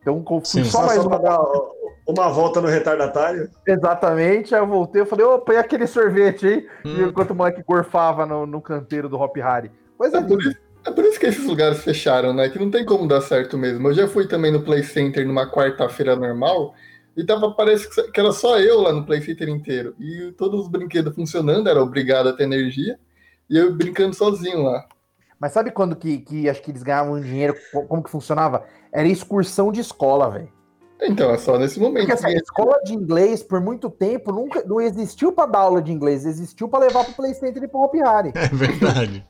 Então, 0.00 0.24
fui 0.24 0.40
Sim. 0.44 0.64
só 0.64 0.86
mais 0.86 1.04
uma. 1.04 1.18
dar 1.18 1.40
uma 2.06 2.28
volta 2.30 2.60
no 2.60 2.68
retardatário. 2.68 3.50
Exatamente. 3.66 4.54
Aí 4.54 4.60
eu 4.60 4.66
voltei, 4.66 5.02
eu 5.02 5.06
falei, 5.06 5.26
opa, 5.26 5.54
e 5.54 5.56
aquele 5.56 5.86
sorvete 5.86 6.46
aí? 6.46 6.68
E 6.84 6.88
Hum, 6.88 7.08
enquanto 7.08 7.32
o 7.32 7.34
moleque 7.34 7.62
gorfava 7.66 8.24
no, 8.24 8.46
no 8.46 8.60
canteiro 8.60 9.08
do 9.08 9.16
Hop 9.20 9.36
Harry. 9.36 9.70
Coisa 9.96 10.18
É 10.18 10.22
por, 10.22 10.38
linda. 10.38 10.50
isso, 10.50 10.58
é 10.86 10.90
por 10.92 11.04
isso 11.04 11.18
que 11.20 11.26
esses 11.26 11.44
lugares 11.46 11.82
fecharam, 11.82 12.32
né? 12.32 12.48
Que 12.48 12.58
não 12.58 12.70
tem 12.70 12.84
como 12.84 13.06
dar 13.06 13.20
certo 13.20 13.58
mesmo. 13.58 13.88
Eu 13.88 13.94
já 13.94 14.08
fui 14.08 14.26
também 14.26 14.52
no 14.52 14.62
Play 14.62 14.82
Center 14.84 15.26
numa 15.26 15.50
quarta-feira 15.50 16.14
normal 16.16 16.72
e 17.16 17.24
tava, 17.24 17.50
parece 17.52 17.88
que 17.90 18.02
que 18.12 18.20
era 18.20 18.30
só 18.32 18.58
eu 18.58 18.80
lá 18.80 18.92
no 18.92 19.04
Play 19.04 19.20
Center 19.20 19.48
inteiro. 19.48 19.94
E 20.00 20.32
todos 20.38 20.60
os 20.62 20.68
brinquedos 20.68 21.14
funcionando, 21.14 21.68
era 21.68 21.82
obrigado 21.82 22.28
a 22.28 22.32
ter 22.32 22.44
energia. 22.44 22.98
E 23.50 23.56
eu 23.56 23.74
brincando 23.74 24.14
sozinho 24.14 24.62
lá. 24.62 24.86
Mas 25.40 25.52
sabe 25.52 25.70
quando 25.70 25.94
que, 25.96 26.18
que 26.18 26.48
acho 26.48 26.60
que 26.62 26.70
eles 26.70 26.82
ganhavam 26.82 27.20
dinheiro? 27.20 27.54
co- 27.72 27.84
Como 27.86 28.02
que 28.02 28.10
funcionava? 28.10 28.64
Era 28.92 29.06
excursão 29.08 29.70
de 29.70 29.80
escola, 29.80 30.30
velho. 30.30 30.52
Então, 31.00 31.30
é 31.30 31.38
só 31.38 31.56
nesse 31.56 31.78
momento. 31.78 32.06
Porque 32.08 32.12
assim, 32.12 32.34
a 32.36 32.40
escola 32.40 32.80
de 32.82 32.92
inglês, 32.92 33.40
por 33.42 33.60
muito 33.60 33.88
tempo, 33.88 34.32
nunca 34.32 34.64
não 34.66 34.80
existiu 34.80 35.32
pra 35.32 35.46
dar 35.46 35.60
aula 35.60 35.80
de 35.80 35.92
inglês, 35.92 36.26
existiu 36.26 36.68
pra 36.68 36.80
levar 36.80 37.04
pro 37.04 37.14
Play 37.14 37.34
Center 37.34 37.62
e 37.62 37.68
pro 37.68 37.80
Hop 37.82 37.94
Harry. 37.94 38.32
É 38.36 38.48
verdade. 38.48 39.24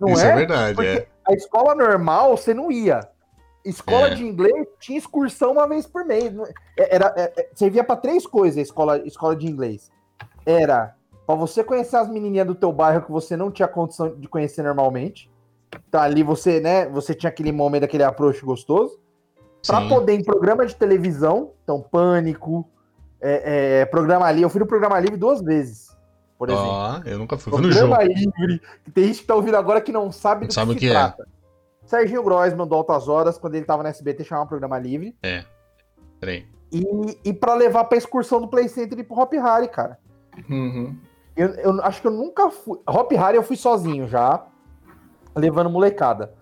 Não 0.00 0.08
Isso 0.14 0.24
é? 0.24 0.30
é, 0.30 0.34
verdade, 0.34 0.74
Porque 0.74 0.88
é. 0.88 1.06
a 1.28 1.34
escola 1.34 1.74
normal, 1.74 2.34
você 2.38 2.54
não 2.54 2.72
ia. 2.72 3.00
Escola 3.62 4.08
É. 4.08 4.14
de 4.14 4.24
inglês 4.24 4.66
tinha 4.80 4.96
excursão 4.96 5.52
uma 5.52 5.68
vez 5.68 5.86
por 5.86 6.06
mês. 6.06 6.32
É- 6.78 6.94
Era, 6.94 7.12
é- 7.14 7.32
é- 7.36 7.50
servia 7.54 7.84
pra 7.84 7.96
três 7.96 8.26
coisas 8.26 8.56
a 8.56 8.62
escola, 8.62 8.98
escola 9.06 9.36
de 9.36 9.46
inglês. 9.46 9.90
Era 10.46 10.94
pra 11.30 11.46
você 11.46 11.64
conhecer 11.64 11.96
as 11.96 12.08
menininhas 12.08 12.46
do 12.46 12.54
teu 12.54 12.72
bairro 12.72 13.02
que 13.02 13.10
você 13.10 13.36
não 13.36 13.50
tinha 13.50 13.68
condição 13.68 14.14
de 14.16 14.28
conhecer 14.28 14.62
normalmente. 14.62 15.30
Tá 15.90 16.02
ali 16.02 16.22
você, 16.22 16.60
né? 16.60 16.88
Você 16.88 17.14
tinha 17.14 17.30
aquele 17.30 17.52
momento, 17.52 17.84
aquele 17.84 18.02
approach 18.02 18.44
gostoso. 18.44 18.98
Pra 19.66 19.82
Sim. 19.82 19.88
poder 19.88 20.14
em 20.14 20.24
programa 20.24 20.64
de 20.64 20.74
televisão, 20.74 21.52
então 21.62 21.82
Pânico, 21.82 22.68
é, 23.20 23.80
é, 23.80 23.84
programa 23.84 24.30
livre. 24.30 24.44
Eu 24.44 24.50
fui 24.50 24.60
no 24.60 24.66
programa 24.66 24.98
livre 24.98 25.16
duas 25.16 25.42
vezes, 25.42 25.94
por 26.38 26.48
exemplo. 26.48 26.68
Ó, 26.68 27.00
eu 27.04 27.18
nunca 27.18 27.36
fui. 27.36 27.52
Fui 27.52 27.60
no 27.60 27.70
jogo. 27.70 27.94
Programa 27.94 28.14
livre. 28.14 28.60
que 28.84 28.90
Tem 28.90 29.04
gente 29.04 29.20
que 29.20 29.26
tá 29.26 29.34
ouvindo 29.34 29.56
agora 29.56 29.80
que 29.80 29.92
não 29.92 30.10
sabe 30.10 30.46
do 30.46 30.48
Não 30.48 30.54
sabe 30.54 30.70
que 30.72 30.76
o 30.76 30.80
se 30.80 30.86
que 30.86 30.90
é. 30.90 30.92
trata. 30.92 31.28
Serginho 31.84 32.22
Groisman 32.22 32.66
do 32.66 32.74
Altas 32.74 33.08
Horas, 33.08 33.36
quando 33.36 33.56
ele 33.56 33.64
tava 33.64 33.82
no 33.82 33.88
SBT, 33.88 34.24
chamava 34.24 34.48
programa 34.48 34.78
livre. 34.78 35.14
Peraí. 36.20 36.46
E, 36.72 37.18
e 37.24 37.32
para 37.32 37.54
levar 37.54 37.84
pra 37.84 37.98
excursão 37.98 38.40
do 38.40 38.48
Play 38.48 38.68
Center 38.68 38.98
e 38.98 39.02
pro 39.02 39.18
Hop 39.18 39.32
Harry, 39.32 39.68
cara. 39.68 39.98
Uhum. 40.48 40.96
Eu, 41.36 41.48
eu 41.54 41.82
acho 41.84 42.00
que 42.00 42.06
eu 42.06 42.10
nunca 42.12 42.50
fui. 42.50 42.78
Hop 42.88 43.10
Harry 43.12 43.36
eu 43.36 43.42
fui 43.42 43.56
sozinho 43.56 44.06
já, 44.08 44.44
levando 45.34 45.70
molecada. 45.70 46.34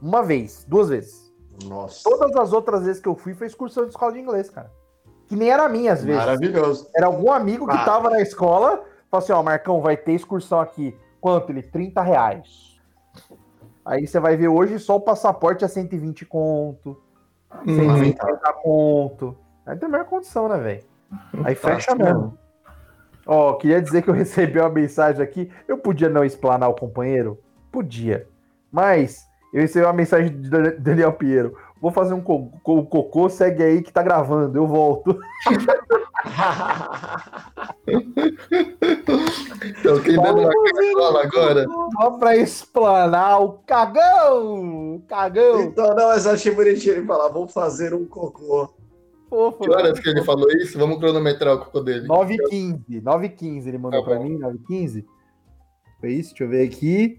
Uma 0.00 0.22
vez, 0.22 0.64
duas 0.68 0.88
vezes. 0.88 1.32
Nossa. 1.64 2.00
Todas 2.02 2.34
as 2.36 2.52
outras 2.52 2.84
vezes 2.84 3.00
que 3.00 3.08
eu 3.08 3.14
fui 3.14 3.34
foi 3.34 3.46
excursão 3.46 3.84
de 3.84 3.90
escola 3.90 4.12
de 4.12 4.18
inglês, 4.20 4.50
cara. 4.50 4.70
Que 5.28 5.36
nem 5.36 5.48
era 5.50 5.68
minha 5.68 5.92
às 5.92 6.02
vezes. 6.02 6.20
Maravilhoso. 6.20 6.88
Era 6.94 7.06
algum 7.06 7.30
amigo 7.32 7.66
que 7.66 7.76
Ah. 7.76 7.84
tava 7.84 8.10
na 8.10 8.20
escola, 8.20 8.82
falou 9.10 9.22
assim, 9.22 9.32
ó, 9.32 9.42
Marcão, 9.42 9.80
vai 9.80 9.96
ter 9.96 10.12
excursão 10.12 10.60
aqui. 10.60 10.96
Quanto? 11.20 11.50
Ele, 11.50 11.62
30 11.62 12.02
reais. 12.02 12.72
Aí 13.84 14.06
você 14.06 14.18
vai 14.20 14.36
ver 14.36 14.48
hoje 14.48 14.78
só 14.78 14.96
o 14.96 15.00
passaporte 15.00 15.64
é 15.64 15.68
120 15.68 16.24
conto, 16.26 17.00
Uhum. 17.66 17.74
150 17.76 18.52
conto. 18.62 19.36
Aí 19.66 19.76
tem 19.76 19.88
a 19.88 19.90
melhor 19.92 20.06
condição, 20.06 20.48
né, 20.48 20.56
velho? 20.58 20.84
Aí 21.44 21.54
fecha 21.54 21.94
mesmo. 21.94 22.36
Ó, 23.26 23.54
queria 23.54 23.80
dizer 23.80 24.02
que 24.02 24.10
eu 24.10 24.14
recebi 24.14 24.58
uma 24.58 24.68
mensagem 24.68 25.22
aqui. 25.22 25.50
Eu 25.68 25.78
podia 25.78 26.08
não 26.08 26.24
explanar 26.24 26.68
o 26.68 26.74
companheiro? 26.74 27.38
Podia. 27.70 28.26
Mas 28.70 29.26
eu 29.52 29.60
recebi 29.60 29.84
uma 29.84 29.92
mensagem 29.92 30.30
de 30.40 30.48
Dan- 30.50 30.74
Daniel 30.78 31.12
Pinheiro. 31.12 31.56
Vou 31.80 31.90
fazer 31.90 32.14
um 32.14 32.20
co- 32.20 32.48
co- 32.62 32.84
cocô, 32.86 33.28
segue 33.28 33.62
aí 33.62 33.82
que 33.82 33.92
tá 33.92 34.02
gravando, 34.02 34.56
eu 34.56 34.66
volto. 34.66 35.18
Então, 39.64 40.00
quem 40.02 40.14
dando 40.16 40.40
uma 40.42 40.50
cachola 40.72 41.22
agora, 41.24 41.66
Só 42.00 42.10
pra 42.12 42.36
explanar 42.36 43.42
o 43.42 43.52
cagão! 43.66 44.94
o 44.96 45.02
Cagão! 45.08 45.60
Então, 45.62 45.88
não, 45.94 46.08
mas 46.08 46.24
eu 46.26 46.32
achei 46.32 46.54
bonitinho 46.54 46.94
ele 46.96 47.06
falar, 47.06 47.28
vou 47.28 47.46
fazer 47.48 47.92
um 47.94 48.04
cocô. 48.06 48.72
Fofo. 49.32 49.60
que 49.64 49.70
horas 49.70 49.98
que 49.98 50.08
ele 50.10 50.22
falou 50.22 50.46
isso? 50.52 50.78
Vamos 50.78 50.98
cronometrar 50.98 51.54
o 51.54 51.58
cocô 51.60 51.80
dele. 51.80 52.06
9h15. 52.06 53.02
9h15 53.02 53.66
ele 53.66 53.78
mandou 53.78 54.02
Tá 54.02 54.10
pra 54.10 54.20
mim, 54.20 54.38
9h15. 54.38 55.04
Foi 55.98 56.10
isso? 56.12 56.30
Deixa 56.30 56.44
eu 56.44 56.48
ver 56.50 56.68
aqui. 56.68 57.18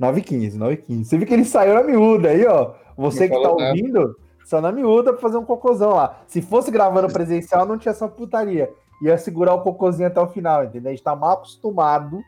9h15, 0.00 0.56
9h15. 0.56 1.04
Você 1.04 1.18
viu 1.18 1.26
que 1.26 1.34
ele 1.34 1.44
saiu 1.44 1.74
na 1.74 1.82
miúda 1.82 2.30
aí, 2.30 2.46
ó. 2.46 2.72
Você 2.96 3.28
Não 3.28 3.28
que 3.28 3.34
tá 3.34 3.42
falou 3.42 3.58
nada. 3.60 3.70
ouvindo, 3.72 4.16
saiu 4.44 4.62
na 4.62 4.72
miúda 4.72 5.12
pra 5.12 5.20
fazer 5.20 5.36
um 5.36 5.44
cocôzão 5.44 5.90
lá. 5.90 6.22
Se 6.26 6.40
fosse 6.40 6.70
gravando 6.70 7.08
presencial, 7.12 7.66
não 7.66 7.76
tinha 7.76 7.92
essa 7.92 8.08
putaria. 8.08 8.70
Ia 9.02 9.18
segurar 9.18 9.52
o 9.54 9.60
cocôzinho 9.60 10.08
até 10.08 10.18
o 10.20 10.28
final, 10.28 10.64
entendeu? 10.64 10.88
A 10.90 10.94
gente 10.94 11.04
tá 11.04 11.14
mal 11.14 11.32
acostumado. 11.32 12.22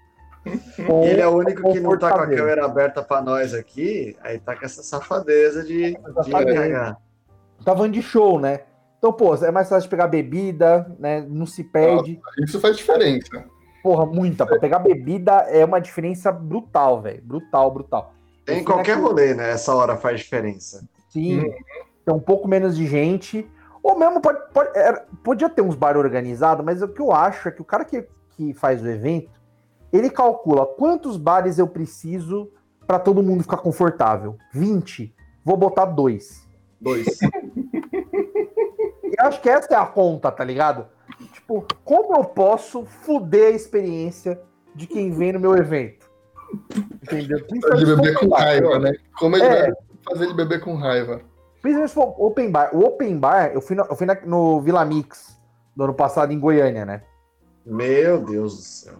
com 0.86 1.04
Ele 1.04 1.20
é 1.22 1.26
o 1.26 1.36
único 1.36 1.72
que 1.72 1.80
não 1.80 1.98
tá 1.98 2.10
com 2.12 2.18
a 2.20 2.26
câmera 2.26 2.66
aberta 2.66 3.02
pra 3.02 3.22
nós 3.22 3.54
aqui, 3.54 4.14
aí 4.22 4.38
tá 4.38 4.54
com 4.56 4.64
essa 4.66 4.82
safadeza 4.82 5.62
de, 5.64 5.92
de 5.94 6.00
safadeza. 6.14 6.60
cagar. 6.60 6.96
Tá 7.64 7.74
falando 7.74 7.92
de 7.92 8.02
show, 8.02 8.38
né? 8.40 8.60
Então, 9.02 9.12
pô, 9.12 9.34
é 9.34 9.50
mais 9.50 9.68
fácil 9.68 9.82
de 9.82 9.88
pegar 9.88 10.06
bebida, 10.06 10.94
né? 10.96 11.26
Não 11.28 11.44
se 11.44 11.64
perde. 11.64 12.20
Isso 12.38 12.60
faz 12.60 12.76
diferença. 12.76 13.44
Porra, 13.82 14.06
muita. 14.06 14.46
Pra 14.46 14.60
pegar 14.60 14.78
bebida 14.78 15.32
é 15.48 15.64
uma 15.64 15.80
diferença 15.80 16.30
brutal, 16.30 17.02
velho. 17.02 17.20
Brutal, 17.20 17.68
brutal. 17.72 18.14
Tem 18.44 18.60
em 18.60 18.64
qualquer 18.64 18.96
naquele- 18.96 19.00
rolê, 19.00 19.34
né? 19.34 19.50
Essa 19.50 19.74
hora 19.74 19.96
faz 19.96 20.20
diferença. 20.20 20.86
Sim. 21.08 21.40
Hum. 21.40 21.52
Tem 22.04 22.14
um 22.14 22.20
pouco 22.20 22.46
menos 22.46 22.76
de 22.76 22.86
gente. 22.86 23.44
Ou 23.82 23.98
mesmo 23.98 24.20
pode, 24.20 24.38
pode- 24.54 24.78
era- 24.78 25.04
podia 25.24 25.48
ter 25.48 25.62
uns 25.62 25.74
bar 25.74 25.96
organizados, 25.96 26.64
mas 26.64 26.80
o 26.80 26.86
que 26.86 27.02
eu 27.02 27.10
acho 27.10 27.48
é 27.48 27.50
que 27.50 27.60
o 27.60 27.64
cara 27.64 27.84
que, 27.84 28.06
que 28.36 28.54
faz 28.54 28.80
o 28.80 28.88
evento, 28.88 29.32
ele 29.92 30.10
calcula 30.10 30.64
quantos 30.64 31.16
bares 31.16 31.58
eu 31.58 31.66
preciso 31.66 32.52
pra 32.86 33.00
todo 33.00 33.20
mundo 33.20 33.42
ficar 33.42 33.56
confortável. 33.56 34.36
20. 34.52 35.12
Vou 35.44 35.56
botar 35.56 35.86
dois. 35.86 36.46
Dois. 36.80 37.06
Eu 39.22 39.28
acho 39.28 39.40
que 39.40 39.48
essa 39.48 39.72
é 39.72 39.76
a 39.76 39.86
conta, 39.86 40.32
tá 40.32 40.42
ligado? 40.42 40.86
Tipo, 41.32 41.64
como 41.84 42.16
eu 42.16 42.24
posso 42.24 42.84
fuder 42.84 43.48
a 43.52 43.56
experiência 43.56 44.40
de 44.74 44.86
quem 44.86 45.12
vem 45.12 45.32
no 45.32 45.38
meu 45.38 45.56
evento? 45.56 46.10
Entendeu? 47.02 47.38
Se 47.38 47.86
beber 47.86 48.18
com 48.18 48.28
raiva, 48.30 48.78
né? 48.80 48.92
Como 49.18 49.36
ele 49.36 49.44
É. 49.44 49.60
vai 49.62 49.72
fazer 50.08 50.24
ele 50.24 50.34
beber 50.34 50.60
com 50.60 50.74
raiva? 50.74 51.20
Principalmente 51.62 51.88
se 51.90 51.94
for 51.94 52.14
open 52.20 52.50
bar. 52.50 52.70
O 52.74 52.80
open 52.84 53.16
bar, 53.16 53.52
eu 53.54 53.60
fui, 53.62 53.76
no, 53.76 53.84
eu 53.84 53.94
fui 53.94 54.06
na- 54.06 54.18
no 54.26 54.60
Vila 54.60 54.84
Mix 54.84 55.38
do 55.76 55.84
ano 55.84 55.94
passado 55.94 56.32
em 56.32 56.40
Goiânia, 56.40 56.84
né? 56.84 57.02
Meu 57.64 58.20
Deus 58.24 58.56
do 58.56 58.62
céu. 58.62 58.94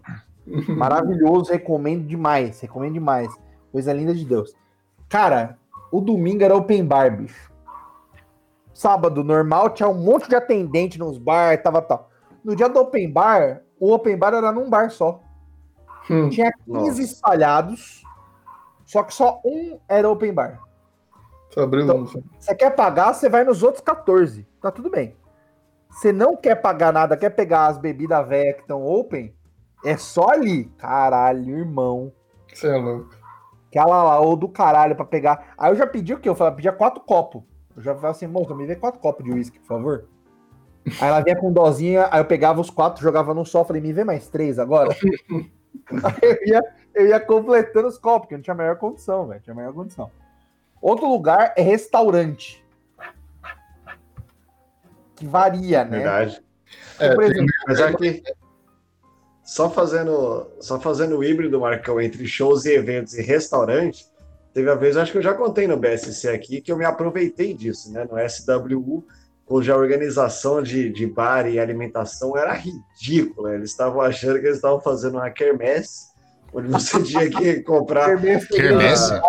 Maravilhoso, 0.69 1.51
recomendo 1.51 2.07
demais, 2.07 2.61
recomendo 2.61 2.93
demais. 2.95 3.29
Coisa 3.73 3.93
linda 3.93 4.15
de 4.15 4.25
Deus. 4.25 4.55
Cara, 5.09 5.59
o 5.91 6.01
domingo 6.01 6.45
era 6.45 6.55
open 6.57 6.85
bar, 6.85 7.11
bicho. 7.17 7.52
Sábado, 8.75 9.23
normal, 9.23 9.71
tinha 9.71 9.89
um 9.89 9.95
monte 9.95 10.29
de 10.29 10.35
atendente 10.35 10.99
nos 10.99 11.19
bar, 11.19 11.61
tava 11.63 11.83
tal. 11.83 12.11
No 12.43 12.57
dia 12.57 12.69
do 12.69 12.81
open 12.81 13.11
bar, 13.13 13.63
o 13.79 13.93
open 13.93 14.17
bar 14.17 14.35
era 14.35 14.51
num 14.51 14.69
bar 14.69 14.91
só. 14.91 15.21
Hum. 16.11 16.29
Tinha 16.31 16.51
15 16.65 16.67
Nossa. 16.67 17.03
espalhados, 17.03 18.03
só 18.85 19.03
que 19.03 19.15
só 19.15 19.41
um 19.45 19.79
era 19.89 20.09
open 20.09 20.33
bar. 20.33 20.61
Só 21.51 21.63
abriu 21.63 21.85
Então- 21.85 21.99
um. 21.99 22.07
Você 22.39 22.55
quer 22.55 22.71
pagar, 22.71 23.13
você 23.13 23.29
vai 23.29 23.45
nos 23.45 23.63
outros 23.63 23.83
14. 23.85 24.47
Tá 24.61 24.71
tudo 24.71 24.91
bem. 24.91 25.15
Você 25.91 26.11
não 26.11 26.35
quer 26.35 26.55
pagar 26.57 26.93
nada, 26.93 27.17
quer 27.17 27.31
pegar 27.31 27.67
as 27.67 27.77
bebidas 27.77 28.27
velhas 28.27 28.55
que 28.57 28.63
estão 28.63 28.85
open, 28.87 29.35
é 29.85 29.97
só 29.99 30.31
ali. 30.31 30.65
Caralho, 30.79 31.59
irmão. 31.59 32.11
Você 32.53 32.67
é 32.69 32.77
louco. 32.77 33.11
Aquela 33.69 34.03
lá, 34.03 34.21
ou 34.21 34.35
do 34.37 34.49
caralho 34.49 34.97
pra 34.97 35.05
pegar. 35.05 35.53
Aí 35.57 35.71
eu 35.71 35.77
já 35.77 35.87
pedi 35.87 36.15
o 36.15 36.19
quê? 36.19 36.29
Eu 36.29 36.35
falei, 36.35 36.55
pedia 36.55 36.73
quatro 36.73 37.03
copos. 37.03 37.43
Eu 37.77 37.83
já 37.83 37.95
falei 37.95 38.11
assim, 38.11 38.27
moça, 38.27 38.55
me 38.55 38.67
vê 38.67 38.77
quatro 38.77 39.01
copos 39.01 39.25
de 39.25 39.31
uísque, 39.33 39.59
por 39.61 39.67
favor. 39.67 40.05
Aí 41.01 41.09
ela 41.09 41.21
vinha 41.21 41.37
com 41.37 41.53
dozinha, 41.53 42.09
aí 42.11 42.21
eu 42.21 42.25
pegava 42.25 42.61
os 42.61 42.69
quatro, 42.69 43.03
jogava 43.03 43.33
num 43.33 43.45
só, 43.45 43.65
falei, 43.65 43.81
me 43.81 43.93
vê 43.93 44.05
mais 44.05 44.29
três 44.29 44.59
agora. 44.59 44.91
aí 46.03 46.19
eu 46.23 46.39
ia, 46.47 46.63
eu 46.95 47.07
ia 47.09 47.21
completando 47.21 47.89
os 47.89 47.99
copos, 47.99 48.23
porque 48.23 48.35
não 48.35 48.43
tinha 48.43 48.55
a 48.55 48.57
maior 48.57 48.77
condição, 48.77 49.27
velho. 49.27 49.41
Tinha 49.41 49.55
a 49.55 49.57
maior 49.57 49.73
condição. 49.73 50.11
Outro 50.81 51.09
lugar 51.09 51.55
é 51.57 51.63
restaurante. 51.63 52.63
Que 55.15 55.27
varia, 55.27 55.85
né? 55.85 55.99
Verdade. 55.99 56.43
É, 56.99 57.15
Por 57.15 57.25
tem- 57.25 57.33
exemplo, 57.33 57.53
Mas 57.69 57.81
aqui, 57.81 58.23
só 59.45 59.71
fazendo, 59.71 60.51
só 60.61 60.81
fazendo 60.81 61.17
o 61.19 61.25
híbrido, 61.25 61.61
Marcão, 61.61 62.01
entre 62.01 62.27
shows 62.27 62.65
e 62.65 62.73
eventos 62.75 63.15
e 63.15 63.23
restaurante, 63.23 64.05
teve 64.53 64.71
a 64.71 64.75
vez, 64.75 64.97
acho 64.97 65.13
que 65.13 65.19
eu 65.19 65.23
já 65.23 65.35
contei 65.35 65.67
no 65.67 65.77
BSC 65.77 66.29
aqui, 66.29 66.61
que 66.61 66.71
eu 66.71 66.77
me 66.77 66.85
aproveitei 66.85 67.55
disso, 67.55 67.93
né? 67.93 68.07
No 68.11 68.17
SWU, 68.29 69.05
cuja 69.45 69.77
organização 69.77 70.63
de, 70.63 70.91
de 70.91 71.07
bar 71.07 71.47
e 71.47 71.59
alimentação 71.59 72.37
era 72.37 72.55
ridícula. 72.55 73.55
Eles 73.55 73.71
estavam 73.71 74.01
achando 74.01 74.39
que 74.41 74.47
eles 74.47 74.57
estavam 74.57 74.81
fazendo 74.81 75.15
uma 75.15 75.31
quermesse, 75.31 76.07
onde 76.53 76.69
você 76.69 77.01
tinha 77.05 77.29
que 77.29 77.61
comprar 77.63 78.17
Quermesse? 78.55 79.21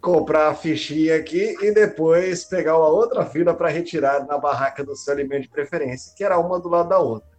Comprar 0.00 0.48
a 0.48 0.54
fichinha 0.54 1.16
aqui 1.16 1.56
e 1.62 1.72
depois 1.72 2.44
pegar 2.44 2.76
uma 2.76 2.88
outra 2.88 3.24
fila 3.24 3.54
para 3.54 3.68
retirar 3.68 4.26
na 4.26 4.36
barraca 4.36 4.84
do 4.84 4.96
seu 4.96 5.14
alimento 5.14 5.42
de 5.42 5.48
preferência, 5.48 6.12
que 6.16 6.24
era 6.24 6.38
uma 6.38 6.58
do 6.58 6.68
lado 6.68 6.88
da 6.88 6.98
outra. 6.98 7.31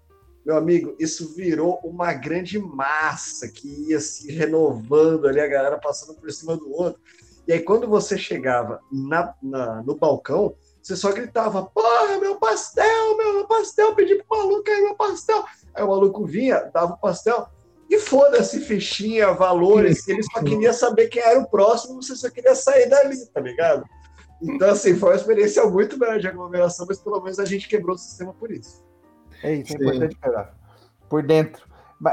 Meu 0.45 0.57
amigo, 0.57 0.93
isso 0.99 1.33
virou 1.33 1.79
uma 1.83 2.13
grande 2.13 2.59
massa 2.59 3.47
que 3.47 3.89
ia 3.89 3.99
se 3.99 4.31
renovando 4.31 5.27
ali, 5.27 5.39
a 5.39 5.47
galera 5.47 5.77
passando 5.79 6.15
por 6.15 6.29
cima 6.31 6.57
do 6.57 6.69
outro. 6.71 6.99
E 7.47 7.53
aí, 7.53 7.59
quando 7.61 7.87
você 7.87 8.17
chegava 8.17 8.81
na, 8.91 9.33
na- 9.41 9.81
no 9.83 9.95
balcão, 9.95 10.55
você 10.81 10.95
só 10.95 11.11
gritava: 11.11 11.63
Porra, 11.63 12.17
meu 12.19 12.35
pastel, 12.35 13.17
meu 13.17 13.47
pastel, 13.47 13.95
pedi 13.95 14.15
pro 14.15 14.37
maluco 14.37 14.69
aí 14.69 14.81
meu 14.81 14.95
pastel. 14.95 15.45
Aí 15.73 15.83
o 15.83 15.87
maluco 15.87 16.25
vinha, 16.25 16.69
dava 16.73 16.93
o 16.93 16.97
pastel, 16.97 17.47
e 17.89 17.97
foda-se, 17.99 18.59
fichinha, 18.61 19.31
valores, 19.33 20.03
que 20.03 20.11
ele 20.11 20.23
só 20.23 20.41
queria 20.43 20.73
saber 20.73 21.07
quem 21.07 21.21
era 21.21 21.39
o 21.39 21.47
próximo, 21.49 22.01
você 22.01 22.15
só 22.15 22.29
queria 22.29 22.53
sair 22.55 22.89
dali, 22.89 23.25
tá 23.27 23.39
ligado? 23.39 23.85
Então, 24.41 24.69
assim, 24.69 24.95
foi 24.95 25.09
uma 25.11 25.15
experiência 25.15 25.63
muito 25.65 25.97
melhor 25.97 26.19
de 26.19 26.27
aglomeração, 26.27 26.85
mas 26.87 26.99
pelo 26.99 27.21
menos 27.21 27.39
a 27.39 27.45
gente 27.45 27.67
quebrou 27.67 27.95
o 27.95 27.99
sistema 27.99 28.33
por 28.33 28.51
isso. 28.51 28.83
É 29.43 29.53
isso, 29.53 29.73
é 29.73 29.77
Sim. 29.77 29.83
importante 29.83 30.15
pegar. 30.15 30.53
Por 31.09 31.23
dentro. 31.23 31.63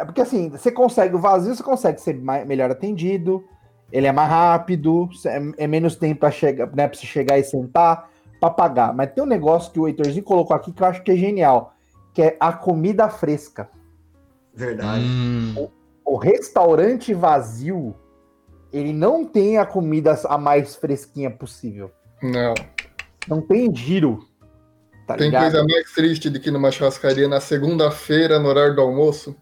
Porque 0.05 0.21
assim, 0.21 0.51
você 0.51 0.71
consegue, 0.71 1.15
o 1.17 1.19
vazio 1.19 1.55
você 1.55 1.63
consegue 1.63 2.01
ser 2.01 2.15
mais, 2.21 2.47
melhor 2.47 2.71
atendido, 2.71 3.45
ele 3.91 4.07
é 4.07 4.13
mais 4.13 4.29
rápido, 4.29 5.09
é, 5.27 5.65
é 5.65 5.67
menos 5.67 5.97
tempo 5.97 6.21
para 6.21 6.31
chegar, 6.31 6.67
né, 6.75 6.87
pra 6.87 6.97
você 6.97 7.07
chegar 7.07 7.39
e 7.39 7.45
sentar, 7.45 8.09
para 8.41 8.51
pagar. 8.51 8.95
Mas 8.95 9.13
tem 9.13 9.23
um 9.23 9.27
negócio 9.27 9.73
que 9.73 9.81
o 9.81 9.89
Heitorzinho 9.89 10.23
colocou 10.23 10.55
aqui 10.55 10.73
que 10.73 10.83
eu 10.83 10.87
acho 10.87 11.03
que 11.03 11.11
é 11.11 11.17
genial, 11.17 11.75
que 12.15 12.23
é 12.23 12.37
a 12.39 12.53
comida 12.53 13.09
fresca. 13.09 13.69
Verdade. 14.55 15.05
Hum, 15.05 15.69
O 16.05 16.17
restaurante 16.17 17.13
vazio, 17.15 17.95
ele 18.73 18.93
não 18.93 19.25
tem 19.25 19.59
a 19.59 19.67
comida 19.67 20.19
a 20.29 20.39
mais 20.39 20.77
fresquinha 20.77 21.31
possível. 21.31 21.91
Não. 22.23 22.55
Não 23.29 23.41
tem 23.41 23.75
giro. 23.75 24.30
Tá 25.15 25.19
Tem 25.19 25.27
ligado? 25.29 25.43
coisa 25.53 25.65
mais 25.65 25.93
triste 25.93 26.31
do 26.31 26.39
que 26.41 26.51
numa 26.51 26.71
churrascaria 26.71 27.29
na 27.29 27.41
segunda-feira, 27.41 28.39
no 28.39 28.49
horário 28.49 28.75
do 28.75 28.81
almoço. 28.81 29.35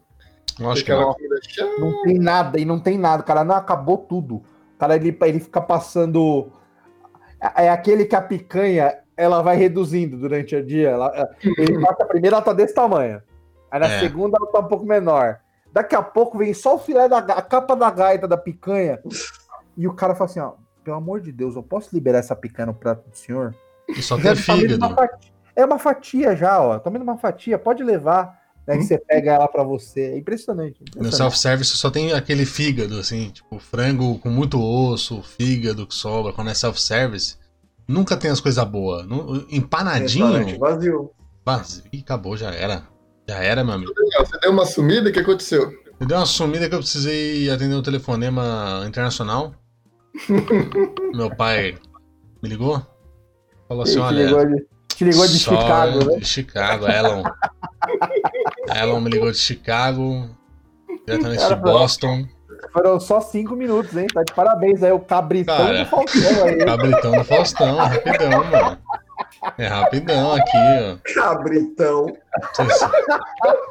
lógico 0.59 0.87
que 0.87 0.95
não. 0.95 1.15
Não 1.79 2.03
tem 2.03 2.19
nada, 2.19 2.59
e 2.59 2.65
não 2.65 2.79
tem 2.79 2.97
nada, 2.97 3.23
cara. 3.23 3.43
Não 3.43 3.55
acabou 3.55 3.97
tudo. 3.97 4.35
O 4.35 4.43
cara, 4.79 4.95
ele, 4.95 5.17
ele 5.21 5.39
fica 5.39 5.61
passando. 5.61 6.51
É 7.41 7.65
é 7.65 7.69
aquele 7.69 8.05
que 8.05 8.15
a 8.15 8.21
picanha 8.21 8.97
ela 9.15 9.41
vai 9.41 9.55
reduzindo 9.57 10.17
durante 10.17 10.55
o 10.55 10.65
dia. 10.65 10.89
Ela, 10.89 11.29
ele 11.57 11.79
passa 11.85 12.03
a 12.03 12.07
primeira, 12.07 12.35
ela 12.37 12.43
tá 12.45 12.53
desse 12.53 12.73
tamanho. 12.73 13.21
Aí 13.71 13.79
na 13.79 13.87
É. 13.87 13.99
segunda, 13.99 14.37
ela 14.37 14.47
tá 14.51 14.59
um 14.59 14.67
pouco 14.67 14.85
menor. 14.85 15.39
Daqui 15.71 15.95
a 15.95 16.01
pouco 16.01 16.37
vem 16.37 16.53
só 16.53 16.75
o 16.75 16.79
filé 16.79 17.07
da 17.07 17.17
a 17.19 17.41
capa 17.41 17.75
da 17.75 17.91
gaita 17.91 18.27
da 18.27 18.37
picanha. 18.37 18.99
E 19.77 19.87
o 19.87 19.93
cara 19.93 20.15
fala 20.15 20.29
assim: 20.29 20.39
ó, 20.39 20.53
pelo 20.83 20.97
amor 20.97 21.21
de 21.21 21.31
Deus, 21.31 21.55
eu 21.55 21.61
posso 21.63 21.89
liberar 21.93 22.19
essa 22.19 22.35
picanha 22.35 22.65
no 22.67 22.73
prato 22.73 23.07
do 23.09 23.15
senhor? 23.15 23.53
E 23.87 24.01
só 24.01 24.15
tem 24.15 24.25
tá 24.25 24.35
fígado. 24.35 24.95
fatia- 24.95 25.28
É 25.55 25.65
uma 25.65 25.79
fatia 25.79 26.35
já, 26.35 26.61
ó. 26.61 26.79
Vendo 26.79 27.03
uma 27.03 27.17
fatia? 27.17 27.57
Pode 27.57 27.83
levar. 27.83 28.39
Né, 28.67 28.77
que 28.77 28.83
você 28.83 28.99
pega 28.99 29.33
ela 29.33 29.47
pra 29.47 29.63
você. 29.63 30.01
É 30.01 30.17
impressionante. 30.17 30.79
No 30.79 30.85
impressionante. 30.85 31.15
self-service 31.15 31.75
só 31.75 31.89
tem 31.89 32.13
aquele 32.13 32.45
fígado, 32.45 32.99
assim, 32.99 33.31
tipo, 33.31 33.57
frango 33.57 34.19
com 34.19 34.29
muito 34.29 34.61
osso, 34.61 35.23
fígado 35.23 35.87
que 35.87 35.95
sobra. 35.95 36.31
Quando 36.31 36.51
é 36.51 36.53
self-service, 36.53 37.35
nunca 37.87 38.15
tem 38.15 38.29
as 38.29 38.39
coisas 38.39 38.63
boas. 38.65 39.07
Empanadinho, 39.49 40.59
vazio. 40.59 41.11
vazio. 41.43 41.83
Ih, 41.91 42.01
acabou, 42.01 42.37
já 42.37 42.51
era. 42.51 42.83
Já 43.27 43.37
era, 43.37 43.63
meu 43.63 43.73
amigo. 43.73 43.91
Você 44.19 44.39
deu 44.39 44.51
uma 44.51 44.65
sumida, 44.65 45.09
o 45.09 45.13
que 45.13 45.19
aconteceu? 45.19 45.71
Me 45.99 46.07
deu 46.07 46.17
uma 46.17 46.25
sumida 46.25 46.69
que 46.69 46.75
eu 46.75 46.79
precisei 46.79 47.49
atender 47.49 47.75
um 47.75 47.81
telefonema 47.81 48.83
internacional. 48.87 49.53
Meu 51.13 51.35
pai 51.35 51.77
me 52.41 52.49
ligou. 52.49 52.81
Falou 53.67 53.83
assim: 53.83 53.99
olha. 53.99 54.29
Te 54.99 55.05
ligou 55.05 55.25
de 55.25 55.39
só 55.39 55.51
Chicago, 55.51 56.05
né? 56.11 56.17
De 56.17 56.25
Chicago, 56.25 56.85
Elon. 56.85 57.23
Elon 58.75 58.99
me 58.99 59.09
ligou 59.09 59.31
de 59.31 59.37
Chicago. 59.37 60.29
Diretamente 61.07 61.47
de 61.47 61.55
Boston. 61.55 62.27
Foram 62.73 62.99
só 62.99 63.21
cinco 63.21 63.55
minutos, 63.55 63.95
hein? 63.95 64.07
Tá 64.13 64.23
de 64.23 64.33
parabéns 64.33 64.83
aí, 64.83 64.91
o 64.91 64.99
cabritão 64.99 65.55
Cara, 65.55 65.85
do 65.85 65.89
Faustão 65.89 66.43
aí. 66.43 66.65
Cabritão 66.65 67.11
do 67.13 67.23
Faustão, 67.23 67.81
é 67.81 67.87
rapidão, 67.87 68.43
mano. 68.51 68.77
É 69.57 69.67
rapidão 69.67 70.33
aqui, 70.33 70.57
ó. 70.57 70.97
Cabritão. 71.13 72.13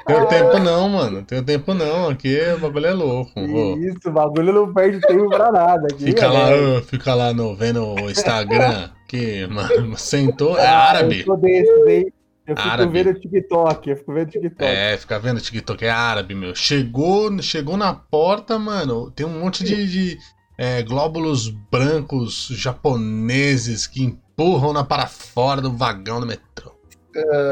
Tenho 0.07 0.27
tempo 0.29 0.59
não, 0.61 0.89
mano. 0.89 1.23
Tenho 1.25 1.43
tempo 1.43 1.75
não. 1.75 2.09
Aqui 2.09 2.41
o 2.57 2.59
bagulho 2.59 2.87
é 2.87 2.93
louco. 2.93 3.39
Isso, 3.39 4.09
o 4.09 4.11
bagulho 4.11 4.53
não 4.55 4.73
perde 4.73 4.99
tempo 5.03 5.29
pra 5.29 5.53
nada. 5.53 5.87
Aqui, 5.93 6.05
Fica 6.05 6.27
lá, 6.27 6.49
galera. 6.49 6.79
ô, 6.79 6.83
fica 6.83 7.15
lá 7.15 7.35
no, 7.35 7.55
vendo 7.55 7.85
o 7.85 8.11
Instagram. 8.11 8.89
Que, 9.09 9.47
mano, 9.49 9.97
sentou. 9.99 10.57
É 10.57 10.67
Ah, 10.67 10.79
árabe. 10.91 11.25
Eu 11.27 11.89
hein? 11.89 12.13
Eu 12.47 12.57
fico 12.57 12.69
Árabe. 12.69 12.93
vendo 12.93 13.21
TikTok, 13.21 13.91
eu 13.91 13.97
fico 13.99 14.13
vendo 14.15 14.31
TikTok. 14.31 14.65
É, 14.65 14.97
fica 14.97 15.19
vendo 15.19 15.39
TikTok, 15.41 15.85
é 15.85 15.91
árabe, 15.91 16.35
meu. 16.35 16.55
Chegou, 16.55 17.43
chegou 17.43 17.77
na 17.77 17.93
porta, 17.93 18.59
mano. 18.59 19.11
Tem 19.11 19.27
um 19.27 19.41
monte 19.41 19.63
de, 19.63 19.87
de, 19.87 20.19
é, 20.57 20.83
glóbulos 20.83 21.49
brancos 21.51 22.49
japoneses 22.53 23.87
que 23.87 24.03
empurram 24.03 24.73
na 24.73 24.83
para 24.83 25.07
fora 25.07 25.61
do 25.61 25.73
vagão 25.77 26.21
do 26.21 26.27
metrô. 26.27 26.75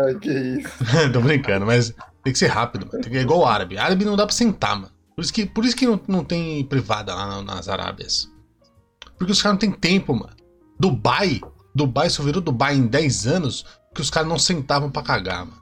Ai, 0.06 0.14
que 0.14 0.30
isso. 0.30 0.68
Tô 1.12 1.20
brincando, 1.20 1.66
mas 1.66 1.94
tem 2.24 2.32
que 2.32 2.39
ser 2.39 2.47
rápido, 2.48 2.86
mano. 2.86 3.02
Tem 3.02 3.12
que, 3.12 3.18
é 3.18 3.22
igual 3.22 3.44
árabe. 3.47 3.76
Árabe 3.76 4.02
não 4.05 4.16
dá 4.16 4.24
pra 4.24 4.35
sentar, 4.35 4.76
mano. 4.76 4.93
Por 5.14 5.20
isso 5.22 5.32
que, 5.32 5.44
por 5.44 5.64
isso 5.64 5.76
que 5.76 5.86
não, 5.86 6.01
não 6.09 6.24
tem 6.24 6.64
privada 6.64 7.14
lá 7.14 7.26
na- 7.26 7.43
nas 7.43 7.68
Arábias. 7.68 8.30
Porque 9.18 9.32
os 9.32 9.43
caras 9.43 9.55
não 9.55 9.60
tem 9.60 9.72
tempo, 9.72 10.14
mano. 10.14 10.35
Dubai, 10.80 11.40
Dubai 11.77 12.09
só 12.11 12.23
virou 12.23 12.40
Dubai 12.40 12.74
em 12.74 12.86
10 12.86 13.27
anos 13.27 13.65
porque 13.89 14.03
os 14.03 14.11
caras 14.11 14.28
não 14.28 14.39
sentavam 14.39 14.90
pra 14.90 15.03
cagar, 15.03 15.47
mano. 15.47 15.61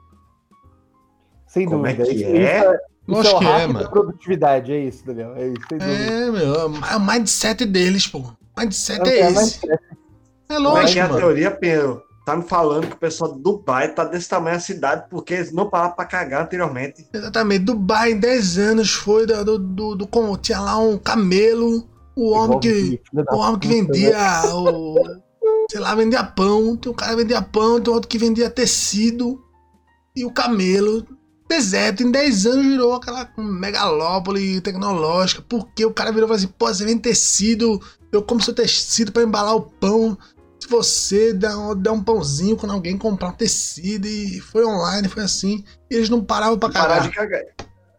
Sem 1.47 1.65
Como 1.65 1.85
é 1.85 1.93
dúvida. 1.93 2.09
que 2.09 2.15
isso, 2.21 2.25
é? 2.25 2.59
Isso 2.59 2.67
é, 2.69 2.75
isso 2.75 2.79
Lógico 3.07 3.35
é 3.35 3.37
o 3.37 3.39
que 3.39 3.45
é, 3.61 3.67
mano. 3.67 3.89
produtividade, 3.89 4.71
é 4.73 4.79
isso, 4.79 5.05
Daniel. 5.05 5.35
É 5.35 5.47
isso, 5.47 5.61
sem 5.69 5.77
dúvida. 5.77 5.93
É, 5.95 6.31
meu, 6.31 6.55
é 6.85 6.95
o 6.95 6.99
mindset 6.99 7.65
deles, 7.65 8.07
pô. 8.07 8.19
O 8.19 8.35
mindset 8.59 8.99
Não 8.99 9.07
é 9.07 9.29
mais 9.31 9.47
esse. 9.47 9.69
É 9.71 9.73
é 9.73 9.77
que 10.47 10.59
lógico, 10.61 10.99
é 10.99 11.01
a 11.01 11.07
mano. 11.07 11.19
teoria, 11.19 11.51
Pedro? 11.51 12.03
Tá 12.25 12.35
me 12.35 12.43
falando 12.43 12.87
que 12.87 12.93
o 12.95 12.99
pessoal 12.99 13.33
do 13.33 13.39
Dubai 13.39 13.93
tá 13.93 14.03
desse 14.03 14.27
tamanho 14.27 14.57
a 14.57 14.59
cidade 14.59 15.05
porque 15.11 15.35
eles 15.35 15.51
não 15.53 15.69
pararam 15.69 15.95
pra 15.95 16.05
cagar 16.05 16.41
anteriormente. 16.43 17.07
Exatamente. 17.13 17.63
Dubai 17.65 18.13
em 18.13 18.19
10 18.19 18.57
anos 18.57 18.91
foi 18.93 19.27
do, 19.27 19.43
do, 19.43 19.59
do, 19.59 19.95
do- 19.95 20.37
tinha 20.37 20.59
lá 20.59 20.77
um 20.77 20.97
camelo, 20.97 21.87
o 22.15 22.31
homem 22.31 22.59
que, 22.59 22.99
o 23.13 23.35
homem 23.37 23.59
que 23.59 23.67
puta, 23.67 23.81
né? 23.81 23.87
vendia 23.93 24.41
o. 24.55 24.95
Sei 25.69 25.79
lá, 25.79 25.95
vendia 25.95 26.23
pão. 26.23 26.75
Tem 26.75 26.91
um 26.91 26.95
cara 26.95 27.11
que 27.11 27.17
vendia 27.17 27.41
pão, 27.41 27.79
tem 27.81 27.93
outro 27.93 28.09
que 28.09 28.17
vendia 28.17 28.49
tecido. 28.49 29.41
E 30.15 30.25
o 30.25 30.31
camelo. 30.31 31.05
Deserto, 31.47 32.01
em 32.01 32.09
10 32.09 32.45
anos 32.47 32.65
virou 32.65 32.93
aquela 32.95 33.29
megalópole 33.37 34.59
tecnológica. 34.61 35.43
Porque 35.47 35.85
o 35.85 35.93
cara 35.93 36.11
virou 36.11 36.25
e 36.25 36.29
falou 36.29 36.37
assim: 36.37 36.53
pô, 36.57 36.67
você 36.67 36.83
vende 36.85 37.01
tecido, 37.01 37.79
eu 38.11 38.23
como 38.23 38.41
seu 38.41 38.53
tecido 38.53 39.11
pra 39.11 39.23
embalar 39.23 39.55
o 39.55 39.61
pão. 39.61 40.17
Se 40.59 40.67
você 40.67 41.33
der 41.33 41.55
um, 41.55 41.75
der 41.75 41.91
um 41.91 42.01
pãozinho 42.03 42.57
quando 42.57 42.71
alguém 42.71 42.97
comprar 42.97 43.29
um 43.29 43.33
tecido 43.33 44.07
e 44.07 44.39
foi 44.39 44.65
online, 44.65 45.07
foi 45.07 45.21
assim. 45.23 45.63
E 45.91 45.95
eles 45.95 46.09
não 46.09 46.23
paravam 46.23 46.57
pra 46.57 46.69
Parar 46.69 46.87
cagar. 46.95 47.09
de 47.09 47.15
cagar. 47.15 47.41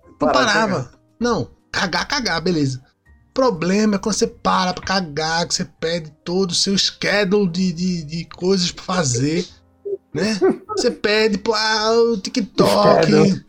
Não 0.08 0.18
Parar 0.18 0.32
parava. 0.32 0.74
cagar. 0.84 0.90
Não, 1.20 1.50
cagar, 1.70 2.08
cagar, 2.08 2.40
beleza. 2.40 2.82
Problema 3.36 3.96
é 3.96 3.98
quando 3.98 4.14
você 4.14 4.26
para 4.26 4.72
pra 4.72 4.82
cagar, 4.82 5.46
que 5.46 5.54
você 5.54 5.66
pede 5.66 6.10
todo 6.24 6.52
o 6.52 6.54
seu 6.54 6.76
schedule 6.76 7.46
de, 7.50 7.70
de, 7.70 8.02
de 8.02 8.24
coisas 8.24 8.72
pra 8.72 8.82
fazer. 8.82 9.46
Né? 10.14 10.40
Você 10.68 10.90
pede 10.90 11.36
pro 11.36 11.52
ah, 11.52 11.92
o 11.92 12.16
TikTok. 12.16 13.44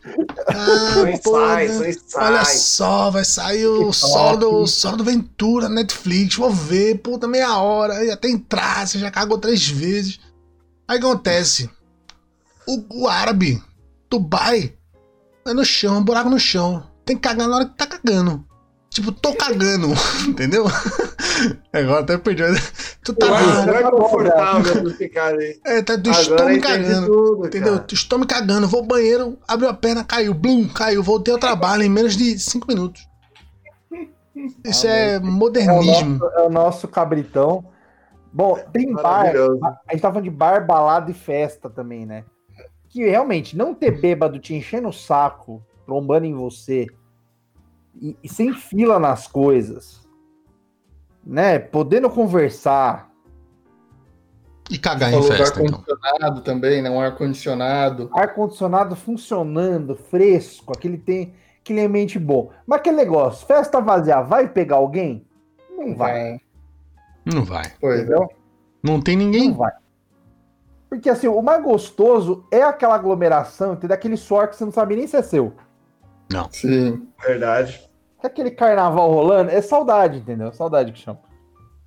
Ah, 0.48 1.18
pô, 1.24 1.40
né? 1.40 1.94
Olha 2.16 2.44
só, 2.44 3.10
vai 3.10 3.24
sair 3.24 3.66
o 3.66 3.90
TikTok. 3.90 3.96
Sol 3.96 4.36
do, 4.36 4.66
Sol 4.66 4.96
do 4.98 5.04
Ventura, 5.04 5.70
Netflix, 5.70 6.36
vou 6.36 6.50
ver, 6.50 6.98
puta, 6.98 7.26
meia 7.26 7.56
hora, 7.56 7.94
aí 7.94 8.10
até 8.10 8.28
entrar, 8.28 8.86
você 8.86 8.98
já 8.98 9.10
cagou 9.10 9.38
três 9.38 9.66
vezes. 9.66 10.20
Aí 10.86 10.98
acontece, 10.98 11.70
o, 12.66 13.04
o 13.04 13.08
árabe, 13.08 13.62
Dubai, 14.10 14.74
é 15.46 15.54
no 15.54 15.64
chão, 15.64 15.98
um 15.98 16.04
buraco 16.04 16.28
no 16.28 16.38
chão, 16.38 16.86
tem 17.06 17.16
que 17.16 17.22
cagar 17.22 17.48
na 17.48 17.56
hora 17.56 17.66
que 17.66 17.76
tá 17.76 17.86
cagando. 17.86 18.46
Tipo, 18.98 19.12
tô 19.12 19.32
cagando, 19.34 19.88
entendeu? 20.26 20.64
Agora 21.72 22.00
até 22.00 22.18
perdi. 22.18 22.42
Tu 23.04 23.14
tá 23.14 23.26
não 23.64 23.72
é 23.74 23.90
confortável 23.90 24.82
pra 24.82 24.92
ficar 24.94 25.26
ali. 25.28 25.58
é, 25.64 25.80
tá, 25.80 25.94
me 25.96 26.00
entendi 26.00 26.60
cagando. 26.60 27.06
tudo, 27.06 27.46
Entendeu? 27.46 27.80
Estou 27.90 28.18
me 28.18 28.26
cagando, 28.26 28.66
vou 28.66 28.80
ao 28.80 28.86
banheiro, 28.86 29.38
abriu 29.46 29.68
a 29.70 29.72
perna, 29.74 30.02
caiu, 30.04 30.34
blum, 30.34 30.68
caiu, 30.68 31.02
voltei 31.02 31.32
ao 31.32 31.38
trabalho 31.40 31.84
em 31.84 31.88
menos 31.88 32.16
de 32.16 32.38
5 32.38 32.66
minutos. 32.66 33.06
Isso 34.64 34.86
é 34.86 35.14
É 35.14 35.18
o, 35.18 35.24
modernismo. 35.24 36.18
nosso, 36.18 36.34
é 36.38 36.42
o 36.42 36.50
nosso 36.50 36.88
cabritão. 36.88 37.64
Bom, 38.32 38.58
tem 38.72 38.92
bar. 38.92 39.32
A 39.88 39.92
gente 39.92 40.02
tá 40.02 40.08
falando 40.10 40.24
de 40.24 40.30
bar, 40.30 40.66
balada 40.66 41.10
e 41.10 41.14
festa 41.14 41.70
também, 41.70 42.04
né? 42.04 42.24
Que 42.88 43.08
realmente 43.08 43.56
não 43.56 43.74
ter 43.74 43.92
bêbado 44.00 44.38
te 44.38 44.54
enchendo 44.54 44.88
o 44.88 44.92
saco, 44.92 45.62
trombando 45.86 46.26
em 46.26 46.34
você, 46.34 46.86
e, 48.00 48.16
e 48.22 48.28
sem 48.28 48.52
fila 48.54 48.98
nas 48.98 49.26
coisas, 49.26 50.08
né? 51.24 51.58
Podendo 51.58 52.08
conversar. 52.08 53.08
E 54.70 54.78
cagar 54.78 55.08
em 55.08 55.12
Falou 55.12 55.28
do 55.30 55.36
festa, 55.36 55.62
então. 55.62 56.40
também, 56.42 56.82
né? 56.82 56.90
Um 56.90 57.00
ar-condicionado. 57.00 58.10
ar-condicionado 58.12 58.94
funcionando, 58.94 59.96
fresco, 59.96 60.72
aquele 60.76 60.98
tem 60.98 61.34
aquele 61.60 61.80
ambiente 61.80 62.18
bom. 62.18 62.50
Mas 62.66 62.80
aquele 62.80 62.96
negócio, 62.96 63.46
festa 63.46 63.80
vazia, 63.80 64.20
vai 64.22 64.48
pegar 64.48 64.76
alguém? 64.76 65.26
Não 65.70 65.94
vai, 65.94 66.40
Não 67.24 67.44
vai. 67.44 67.64
Pois 67.80 68.00
é. 68.00 68.02
entendeu? 68.02 68.28
Não 68.82 69.00
tem 69.00 69.16
Não 69.16 69.24
ninguém. 69.24 69.52
vai. 69.52 69.72
Porque 70.88 71.10
assim, 71.10 71.28
o 71.28 71.42
mais 71.42 71.62
gostoso 71.62 72.46
é 72.50 72.62
aquela 72.62 72.94
aglomeração, 72.94 73.74
entendeu? 73.74 73.94
Aquele 73.94 74.16
suor 74.16 74.48
que 74.48 74.56
você 74.56 74.64
não 74.64 74.72
sabe 74.72 74.96
nem 74.96 75.06
se 75.06 75.16
é 75.16 75.22
seu. 75.22 75.52
Sim. 76.50 77.08
Verdade. 77.20 77.87
Que 78.20 78.26
aquele 78.26 78.50
carnaval 78.50 79.10
rolando, 79.12 79.50
é 79.50 79.60
saudade, 79.62 80.18
entendeu? 80.18 80.52
Saudade 80.52 80.92
que 80.92 80.98
chama. 80.98 81.20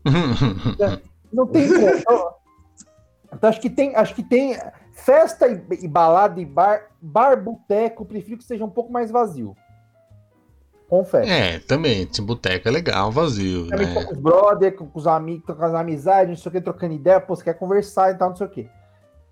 Não 1.31 1.45
tem 1.47 1.67
como. 1.67 1.87
Então, 1.89 2.33
então, 3.33 3.49
acho 3.49 3.61
que 3.61 3.69
tem, 3.69 3.95
acho 3.95 4.13
que 4.15 4.23
tem 4.23 4.57
festa 4.93 5.47
e, 5.47 5.61
e 5.81 5.87
balada 5.87 6.39
e 6.41 6.45
bar, 6.45 6.87
bar, 7.01 7.41
boteco, 7.41 8.05
prefiro 8.05 8.37
que 8.37 8.43
seja 8.43 8.63
um 8.65 8.69
pouco 8.69 8.91
mais 8.91 9.09
vazio. 9.11 9.55
Confesso. 10.89 11.29
é, 11.31 11.59
também. 11.59 12.01
Esse 12.03 12.21
boteco 12.21 12.67
é 12.67 12.71
legal, 12.71 13.11
vazio, 13.11 13.67
Também 13.69 13.87
né? 13.87 14.03
com 14.03 14.11
os 14.11 14.19
brother, 14.19 14.75
com, 14.75 14.89
os 14.93 15.07
amigos, 15.07 15.45
com 15.55 15.63
as 15.63 15.73
amizades, 15.73 16.29
não 16.29 16.35
sei 16.35 16.49
o 16.49 16.51
que, 16.53 16.59
trocando 16.61 16.93
ideia, 16.93 17.19
pô, 17.21 17.33
você 17.35 17.45
quer 17.45 17.53
conversar 17.53 18.11
e 18.11 18.15
tal, 18.17 18.29
não 18.29 18.35
sei 18.35 18.47
o 18.47 18.49
que. 18.49 18.69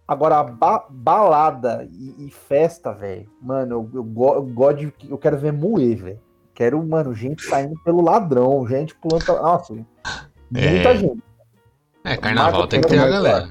Agora, 0.08 0.42
ba- 0.44 0.86
balada 0.90 1.86
e, 1.92 2.28
e 2.28 2.32
festa, 2.32 2.94
velho, 2.94 3.30
mano, 3.42 3.74
eu, 3.76 3.90
eu, 4.00 4.04
go- 4.06 4.34
eu 4.36 4.44
gosto 4.44 4.78
de. 4.78 4.94
Eu 5.10 5.18
quero 5.18 5.38
ver 5.38 5.52
moer, 5.52 5.98
velho. 5.98 6.20
Quero, 6.60 6.86
mano, 6.86 7.16
gente 7.16 7.42
saindo 7.46 7.74
pelo 7.86 8.02
ladrão, 8.02 8.68
gente 8.68 8.94
pulando. 8.96 9.26
Nossa, 9.28 9.74
muita 9.74 10.90
É. 10.90 10.98
gente. 10.98 11.24
É, 12.04 12.18
carnaval 12.18 12.68
tem 12.68 12.82
que 12.82 12.88
ter 12.90 12.98
a 12.98 13.02
mais 13.04 13.14
galera. 13.14 13.50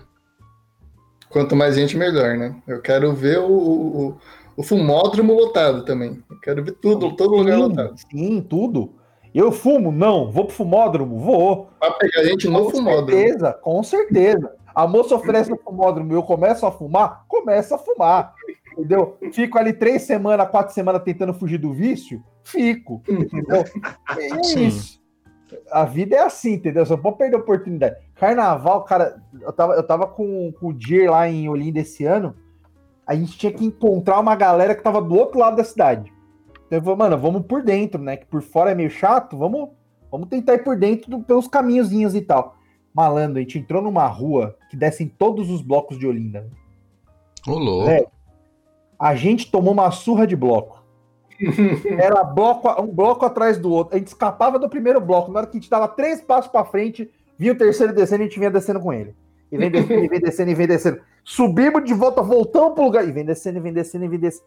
Quanto 1.31 1.57
mais 1.57 1.75
gente, 1.75 1.97
melhor, 1.97 2.37
né? 2.37 2.55
Eu 2.67 2.83
quero 2.83 3.15
ver 3.15 3.39
o, 3.39 3.51
o, 3.51 4.17
o 4.59 4.63
fumódromo 4.63 5.33
lotado 5.33 5.87
também. 5.87 6.23
Eu 6.31 6.39
quero 6.41 6.63
ver 6.63 6.73
tudo, 6.73 7.17
todo 7.17 7.35
lugar 7.35 7.57
lotado. 7.59 7.95
sim, 8.11 8.43
tudo. 8.43 8.93
Eu 9.35 9.53
fumo? 9.53 9.91
Não. 9.91 10.31
Vou 10.31 10.45
pro 10.45 10.55
fumódromo? 10.55 11.19
Vou. 11.19 11.71
Pra 11.81 11.93
pegar 11.93 12.25
gente 12.25 12.47
no 12.47 12.65
Com 12.67 12.71
fumódromo. 12.73 13.11
certeza, 13.11 13.53
com 13.55 13.83
certeza. 13.83 14.53
A 14.75 14.87
moça 14.87 15.15
oferece 15.15 15.51
o 15.51 15.57
fumódromo 15.57 16.13
e 16.13 16.15
eu 16.15 16.23
começo 16.23 16.67
a 16.67 16.71
fumar? 16.71 17.25
Começo 17.27 17.75
a 17.75 17.79
fumar. 17.79 18.35
Entendeu? 18.79 19.19
Fico 19.33 19.59
ali 19.59 19.73
três 19.73 20.03
semanas, 20.03 20.49
quatro 20.51 20.73
semanas 20.73 21.03
tentando 21.03 21.35
fugir 21.35 21.59
do 21.59 21.73
vício? 21.73 22.23
Fico. 22.45 23.03
Entendeu? 23.09 23.65
É 24.17 24.29
Sim. 24.45 24.67
isso. 24.69 24.99
A 25.73 25.85
vida 25.85 26.15
é 26.15 26.21
assim, 26.21 26.53
entendeu? 26.55 26.85
Não 26.89 26.99
pode 26.99 27.17
perder 27.19 27.37
a 27.37 27.41
oportunidade. 27.41 27.97
Carnaval, 28.15 28.85
cara, 28.85 29.21
eu 29.41 29.53
tava, 29.53 29.73
eu 29.75 29.83
tava 29.83 30.07
com, 30.07 30.53
com 30.53 30.69
o 30.69 30.73
Dir 30.73 31.11
lá 31.11 31.29
em 31.29 31.49
Olinda 31.49 31.81
esse 31.81 32.05
ano. 32.05 32.37
A 33.07 33.15
gente 33.15 33.37
tinha 33.39 33.51
que 33.53 33.65
encontrar 33.65 34.21
uma 34.21 34.37
galera 34.37 34.75
que 34.75 34.83
tava 34.83 35.01
do 35.01 35.15
outro 35.17 35.39
lado 35.41 35.57
da 35.57 35.65
cidade. 35.65 36.13
Então 36.67 36.79
eu 36.79 36.83
falei, 36.83 36.99
mano, 36.99 37.19
vamos 37.19 37.47
por 37.47 37.63
dentro, 37.63 38.01
né? 38.01 38.17
Que 38.19 38.27
por 38.27 38.43
fora 38.43 38.71
é 38.73 38.75
meio 38.75 38.91
chato, 38.91 39.39
vamos, 39.39 39.71
vamos 40.11 40.29
tentar 40.29 40.55
ir 40.55 40.63
por 40.63 40.77
dentro 40.77 41.11
do- 41.11 41.21
pelos 41.25 41.49
caminhozinhos 41.49 42.15
e 42.15 42.21
tal. 42.21 42.57
Malandro, 42.95 43.39
a 43.39 43.41
gente 43.41 43.59
entrou 43.59 43.81
numa 43.83 44.07
rua 44.07 44.55
que 44.71 44.77
desce 44.77 45.03
em 45.03 45.09
todos 45.09 45.51
os 45.51 45.63
blocos 45.63 45.99
de 45.99 46.07
Olinda. 46.07 46.47
Ô, 47.47 47.53
louco. 47.59 48.13
A 48.99 49.15
gente 49.15 49.51
tomou 49.51 49.73
uma 49.73 49.91
surra 49.91 50.27
de 50.27 50.35
bloco. 50.35 50.85
Era 51.99 52.25
bloco, 52.25 52.83
um 52.83 52.87
bloco 52.87 53.25
atrás 53.25 53.59
do 53.59 53.71
outro. 53.71 53.95
A 53.95 53.99
gente 53.99 54.09
escapava 54.09 54.59
do 54.59 54.69
primeiro 54.69 55.01
bloco. 55.01 55.31
Na 55.31 55.41
hora 55.41 55.47
que 55.47 55.57
a 55.57 55.61
gente 55.61 55.71
dava 55.71 55.87
três 55.87 56.21
passos 56.21 56.51
pra 56.51 56.65
frente, 56.65 57.11
via 57.39 57.53
o 57.53 57.57
terceiro 57.57 57.93
descendo, 57.93 58.23
a 58.23 58.27
gente 58.27 58.39
vinha 58.39 58.51
descendo 58.51 58.81
com 58.81 58.93
ele. 58.93 59.15
E 59.51 59.57
vem 59.57 59.71
descendo, 59.71 60.05
e 60.05 60.09
vem 60.09 60.21
descendo, 60.21 60.51
e 60.51 60.55
vem 60.55 60.67
descendo. 60.67 61.01
Subimos 61.25 61.85
de 61.85 61.95
volta, 61.95 62.23
voltamos 62.23 62.75
pro 62.75 62.85
lugar. 62.85 63.07
E 63.09 63.13
vem 63.13 63.25
descendo, 63.25 63.59
e 63.59 63.61
vem 63.61 63.73
descendo, 63.73 64.05
e 64.05 64.09
vem 64.09 64.19
descendo. 64.19 64.47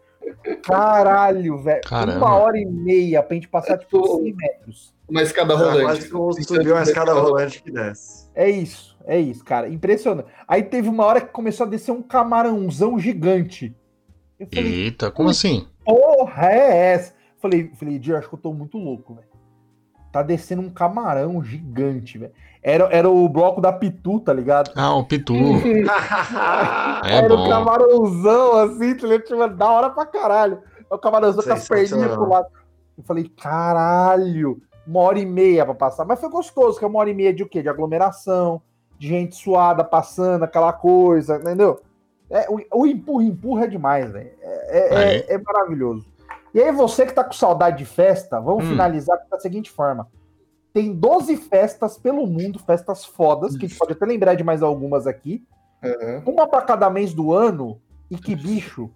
Caralho, 0.62 1.58
velho. 1.58 1.80
Uma 2.16 2.36
hora 2.36 2.58
e 2.58 2.66
meia 2.66 3.22
pra 3.22 3.34
gente 3.34 3.48
passar, 3.48 3.78
tipo, 3.78 4.22
100 4.22 4.34
metros. 4.34 4.94
Uma 5.08 5.22
escada 5.22 5.54
rolante. 5.54 6.08
quase 6.08 6.44
subir 6.44 6.72
uma 6.72 6.82
escada 6.82 7.12
rolante 7.12 7.62
que 7.62 7.70
desce. 7.70 8.28
É 8.34 8.48
isso, 8.48 8.96
é 9.04 9.18
isso, 9.18 9.44
cara. 9.44 9.68
Impressionante. 9.68 10.28
Aí 10.46 10.62
teve 10.62 10.88
uma 10.88 11.04
hora 11.04 11.20
que 11.20 11.32
começou 11.32 11.66
a 11.66 11.68
descer 11.68 11.90
um 11.90 12.02
camarãozão 12.02 12.98
gigante. 12.98 13.74
Eu 14.38 14.48
falei, 14.52 14.72
Eita, 14.84 15.10
como 15.10 15.28
assim? 15.28 15.66
porra 15.84 16.46
é 16.46 16.92
essa? 16.94 17.14
Falei, 17.38 17.70
falei, 17.74 17.98
Dir, 17.98 18.14
acho 18.16 18.28
que 18.28 18.34
eu 18.34 18.38
tô 18.38 18.52
muito 18.52 18.78
louco, 18.78 19.14
velho. 19.14 19.26
Tá 20.12 20.22
descendo 20.22 20.62
um 20.62 20.70
camarão 20.70 21.42
gigante, 21.42 22.18
velho. 22.18 22.32
Era, 22.62 22.84
era 22.92 23.08
o 23.08 23.28
bloco 23.28 23.60
da 23.60 23.72
Pitu, 23.72 24.20
tá 24.20 24.32
ligado? 24.32 24.70
Ah, 24.76 24.94
o 24.94 25.04
Pitu. 25.04 25.34
É 27.04 27.16
era 27.16 27.28
bom. 27.28 27.48
camarãozão, 27.48 28.56
assim, 28.58 28.94
tá 28.94 29.06
ligado? 29.06 29.24
Tipo, 29.24 29.48
da 29.48 29.70
hora 29.70 29.90
pra 29.90 30.06
caralho. 30.06 30.60
O 30.88 30.98
camarãozão 30.98 31.42
com 31.42 31.52
as 31.52 31.66
perninhas 31.66 32.12
pro 32.14 32.28
lado. 32.28 32.46
Eu 32.96 33.02
falei, 33.02 33.24
caralho, 33.28 34.62
uma 34.86 35.00
hora 35.00 35.18
e 35.18 35.26
meia 35.26 35.64
pra 35.64 35.74
passar. 35.74 36.04
Mas 36.04 36.20
foi 36.20 36.28
gostoso, 36.28 36.78
que 36.78 36.84
é 36.84 36.88
uma 36.88 37.00
hora 37.00 37.10
e 37.10 37.14
meia 37.14 37.32
de 37.32 37.42
o 37.42 37.48
quê? 37.48 37.62
De 37.62 37.68
aglomeração, 37.68 38.62
de 38.98 39.08
gente 39.08 39.34
suada 39.34 39.82
passando, 39.82 40.44
aquela 40.44 40.72
coisa, 40.72 41.36
entendeu? 41.36 41.80
É, 42.32 42.46
o, 42.48 42.58
o 42.82 42.86
empurra, 42.86 43.24
empurra 43.24 43.64
é 43.64 43.68
demais, 43.68 44.10
velho. 44.10 44.30
É, 44.40 44.78
é- 44.78 45.16
é- 45.28 45.34
é 45.34 45.38
maravilhoso. 45.38 46.06
E 46.54 46.60
aí, 46.62 46.72
você 46.72 47.04
que 47.06 47.12
tá 47.12 47.22
com 47.22 47.32
saudade 47.32 47.78
de 47.78 47.84
festa, 47.84 48.40
vamos 48.40 48.64
Hum. 48.64 48.68
finalizar 48.70 49.18
da 49.30 49.38
seguinte 49.38 49.70
forma. 49.70 50.08
Tem 50.72 50.92
12 50.94 51.36
festas 51.36 51.98
pelo 51.98 52.26
mundo, 52.26 52.58
festas 52.58 53.04
fodas, 53.04 53.56
que 53.56 53.66
a 53.66 53.68
gente 53.68 53.78
pode 53.78 53.92
até 53.92 54.06
lembrar 54.06 54.34
de 54.34 54.42
mais 54.42 54.62
algumas 54.62 55.06
aqui. 55.06 55.44
Aham. 55.84 56.22
Uma 56.26 56.46
pra 56.48 56.62
cada 56.62 56.88
mês 56.88 57.12
do 57.12 57.32
ano, 57.32 57.78
e 58.10 58.16
que 58.16 58.34
bicho, 58.34 58.90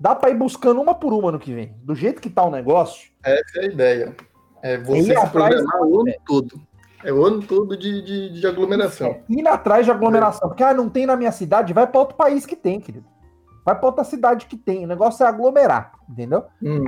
dá 0.00 0.14
pra 0.14 0.30
ir 0.30 0.34
buscando 0.36 0.80
uma 0.80 0.94
por 0.94 1.12
uma 1.12 1.30
no 1.30 1.38
que 1.38 1.52
vem. 1.52 1.74
Do 1.82 1.94
jeito 1.94 2.20
que 2.22 2.30
tá 2.30 2.44
o 2.44 2.50
negócio, 2.50 3.10
Essa 3.22 3.58
é 3.58 3.60
a 3.60 3.66
ideia. 3.66 4.16
É 4.62 4.78
você 4.78 5.14
se 5.14 5.26
programar 5.30 5.82
o 5.82 6.00
ano 6.00 6.12
todo. 6.26 6.60
É 7.04 7.12
o 7.12 7.24
ano 7.24 7.42
todo 7.42 7.76
de, 7.76 8.02
de, 8.02 8.40
de 8.40 8.46
aglomeração. 8.46 9.06
é 9.08 9.20
ir 9.28 9.46
atrás 9.46 9.84
de 9.84 9.90
aglomeração. 9.90 10.48
Porque, 10.48 10.62
ah, 10.64 10.74
não 10.74 10.88
tem 10.88 11.06
na 11.06 11.16
minha 11.16 11.30
cidade, 11.32 11.72
vai 11.72 11.86
pra 11.86 12.00
outro 12.00 12.16
país 12.16 12.44
que 12.44 12.56
tem, 12.56 12.80
querido. 12.80 13.06
Vai 13.64 13.78
pra 13.78 13.86
outra 13.86 14.02
cidade 14.04 14.46
que 14.46 14.56
tem. 14.56 14.84
O 14.84 14.88
negócio 14.88 15.24
é 15.24 15.28
aglomerar, 15.28 15.92
entendeu? 16.08 16.44
Não, 16.60 16.82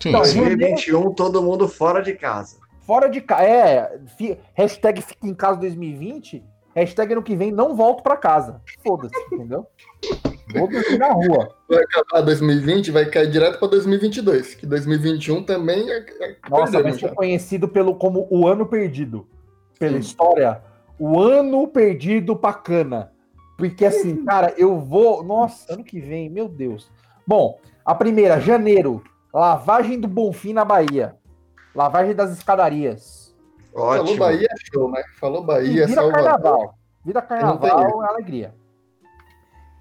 sim. 0.00 0.12
2021, 0.12 1.12
todo 1.14 1.42
mundo 1.42 1.66
fora 1.66 2.02
de 2.02 2.14
casa. 2.14 2.58
Fora 2.86 3.08
de 3.08 3.20
casa. 3.20 3.42
É, 3.42 3.98
fi- 4.18 4.38
hashtag 4.54 5.00
fica 5.00 5.26
em 5.26 5.34
casa 5.34 5.58
2020, 5.60 6.44
hashtag 6.74 7.12
ano 7.12 7.22
que 7.22 7.34
vem 7.34 7.50
não 7.50 7.74
volto 7.74 8.02
pra 8.02 8.16
casa. 8.16 8.60
Foda-se, 8.86 9.14
entendeu? 9.32 9.66
Vou 10.52 10.68
dormir 10.68 10.98
na 10.98 11.12
rua. 11.12 11.54
Vai 11.68 11.82
acabar 11.84 12.20
2020, 12.22 12.90
vai 12.90 13.06
cair 13.06 13.30
direto 13.30 13.58
para 13.58 13.68
2022. 13.68 14.54
Que 14.56 14.66
2021 14.66 15.42
também 15.44 15.88
é, 15.90 15.98
é 16.20 16.36
Nossa, 16.50 16.82
vai 16.82 16.92
ser 16.92 16.98
já. 16.98 17.08
conhecido 17.14 17.68
pelo, 17.68 17.94
como 17.94 18.26
o 18.30 18.46
ano 18.46 18.66
perdido. 18.66 19.26
Pela 19.80 19.94
Sim. 19.94 19.98
história, 20.00 20.62
o 20.98 21.18
ano 21.18 21.66
perdido 21.66 22.36
pra 22.36 22.52
cana. 22.52 23.10
Porque 23.56 23.84
assim, 23.86 24.24
cara, 24.24 24.54
eu 24.58 24.78
vou. 24.78 25.24
Nossa, 25.24 25.72
ano 25.72 25.82
que 25.82 25.98
vem, 25.98 26.28
meu 26.28 26.48
Deus. 26.48 26.90
Bom, 27.26 27.58
a 27.84 27.94
primeira, 27.94 28.38
janeiro, 28.38 29.02
lavagem 29.32 29.98
do 29.98 30.06
Bonfim 30.06 30.52
na 30.52 30.64
Bahia. 30.66 31.16
Lavagem 31.74 32.14
das 32.14 32.30
escadarias. 32.30 33.34
Falou 33.72 34.02
Ótimo. 34.02 34.18
Bahia, 34.18 34.48
é 34.50 34.56
show, 34.72 34.90
né? 34.90 35.02
Falou 35.18 35.42
E 35.42 35.46
Bahia, 35.46 35.86
vira 35.86 36.02
Salvador. 36.02 36.24
carnaval. 36.24 36.74
Vira 37.04 37.20
não 37.22 37.28
carnaval 37.28 38.04
é 38.04 38.08
alegria. 38.08 38.54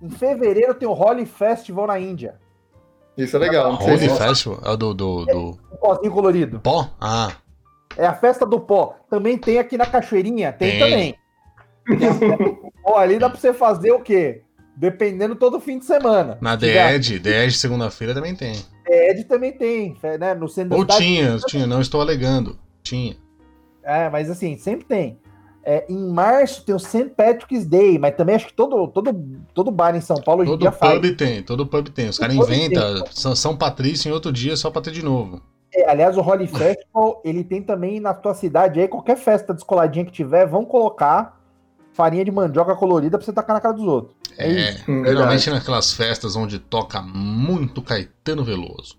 Em 0.02 0.10
fevereiro 0.10 0.74
tem 0.76 0.88
o 0.88 0.94
Holly 0.94 1.26
Festival 1.26 1.88
na 1.88 2.00
Índia. 2.00 2.40
Isso 3.18 3.36
é 3.36 3.40
legal. 3.40 3.76
Se 3.82 3.84
Festival? 4.08 4.60
É 4.64 4.70
o 4.70 4.78
do, 4.78 4.94
do, 4.94 5.26
do 5.26 5.60
Um 5.74 5.78
pozinho 5.78 6.12
colorido. 6.14 6.60
pó? 6.62 6.88
Ah, 7.02 7.34
É 8.00 8.06
a 8.06 8.14
festa 8.14 8.46
do 8.46 8.62
pó. 8.62 8.96
Também 9.10 9.38
tem 9.38 9.60
aqui 9.60 9.78
na 9.78 9.86
Cachoeirinha? 9.86 10.54
Tem, 10.54 10.80
Tem. 10.80 10.80
também. 10.80 12.72
Pó 12.82 12.98
ali 12.98 13.20
dá 13.20 13.30
pra 13.30 13.38
você 13.38 13.54
fazer 13.54 13.92
o 13.92 14.00
quê? 14.00 14.42
Dependendo 14.78 15.36
todo 15.36 15.60
fim 15.60 15.78
de 15.78 15.86
semana. 15.86 16.38
na 16.40 16.56
DED, 16.56 17.20
DED 17.20 17.52
segunda-feira 17.52 18.14
também 18.14 18.34
tem. 18.34 18.56
Ed 18.88 19.26
também 19.26 19.52
tem, 19.52 19.98
né? 20.18 20.34
No 20.34 20.48
centro 20.48 20.78
Ou 20.78 20.86
tinha, 20.86 21.38
tinha, 21.40 21.68
não 21.68 21.82
estou 21.82 22.00
alegando. 22.00 22.58
Tinha. 22.82 23.18
É, 23.84 24.10
mas 24.10 24.30
assim, 24.30 24.58
sempre 24.58 24.86
tem. 24.86 25.20
É, 25.62 25.86
em 25.90 26.10
março 26.10 26.64
tem 26.66 26.74
o 26.74 26.80
St. 26.80 27.12
Patrick's 27.18 27.66
Day, 27.66 28.00
mas 28.00 28.16
também 28.16 28.36
acho 28.36 28.48
que 28.48 28.54
todo, 28.54 28.88
todo, 28.88 29.14
todo 29.54 29.70
bar 29.70 29.94
em 29.94 30.02
São 30.02 30.16
Paulo 30.16 30.42
hoje 30.42 30.52
Todo 30.52 30.62
dia 30.62 30.72
faz. 30.72 30.94
pub 30.94 31.16
tem, 31.18 31.44
todo 31.44 31.68
pub 31.68 31.90
tem. 31.90 32.08
Os 32.08 32.18
caras 32.18 32.36
inventam 32.36 33.06
São, 33.12 33.36
São 33.36 33.58
Patrício 33.58 34.08
em 34.08 34.14
outro 34.14 34.32
dia 34.32 34.56
só 34.56 34.72
pra 34.72 34.82
ter 34.82 34.92
de 34.92 35.04
novo. 35.04 35.42
É, 35.80 35.90
aliás, 35.90 36.18
o 36.18 36.22
Holly 36.22 36.48
Festival, 36.48 37.22
ele 37.24 37.44
tem 37.44 37.62
também 37.62 38.00
na 38.00 38.14
tua 38.14 38.34
cidade 38.34 38.80
aí, 38.80 38.88
qualquer 38.88 39.18
festa 39.18 39.54
descoladinha 39.54 40.06
que 40.06 40.12
tiver, 40.12 40.46
vão 40.46 40.66
colocar 40.66 41.40
farinha 41.94 42.24
de 42.24 42.32
mandioca 42.32 42.76
colorida 42.76 43.18
pra 43.18 43.26
você 43.26 43.34
tacar 43.34 43.56
na 43.56 43.62
cara 43.62 43.74
dos 43.74 43.86
outros. 43.86 44.16
É, 44.38 44.46
É, 44.48 44.72
isso. 44.72 44.86
Geralmente 44.88 45.50
naquelas 45.50 45.94
festas 45.94 46.36
onde 46.36 46.60
toca 46.60 47.02
muito 47.02 47.82
Caetano 47.82 48.44
Veloso. 48.44 48.98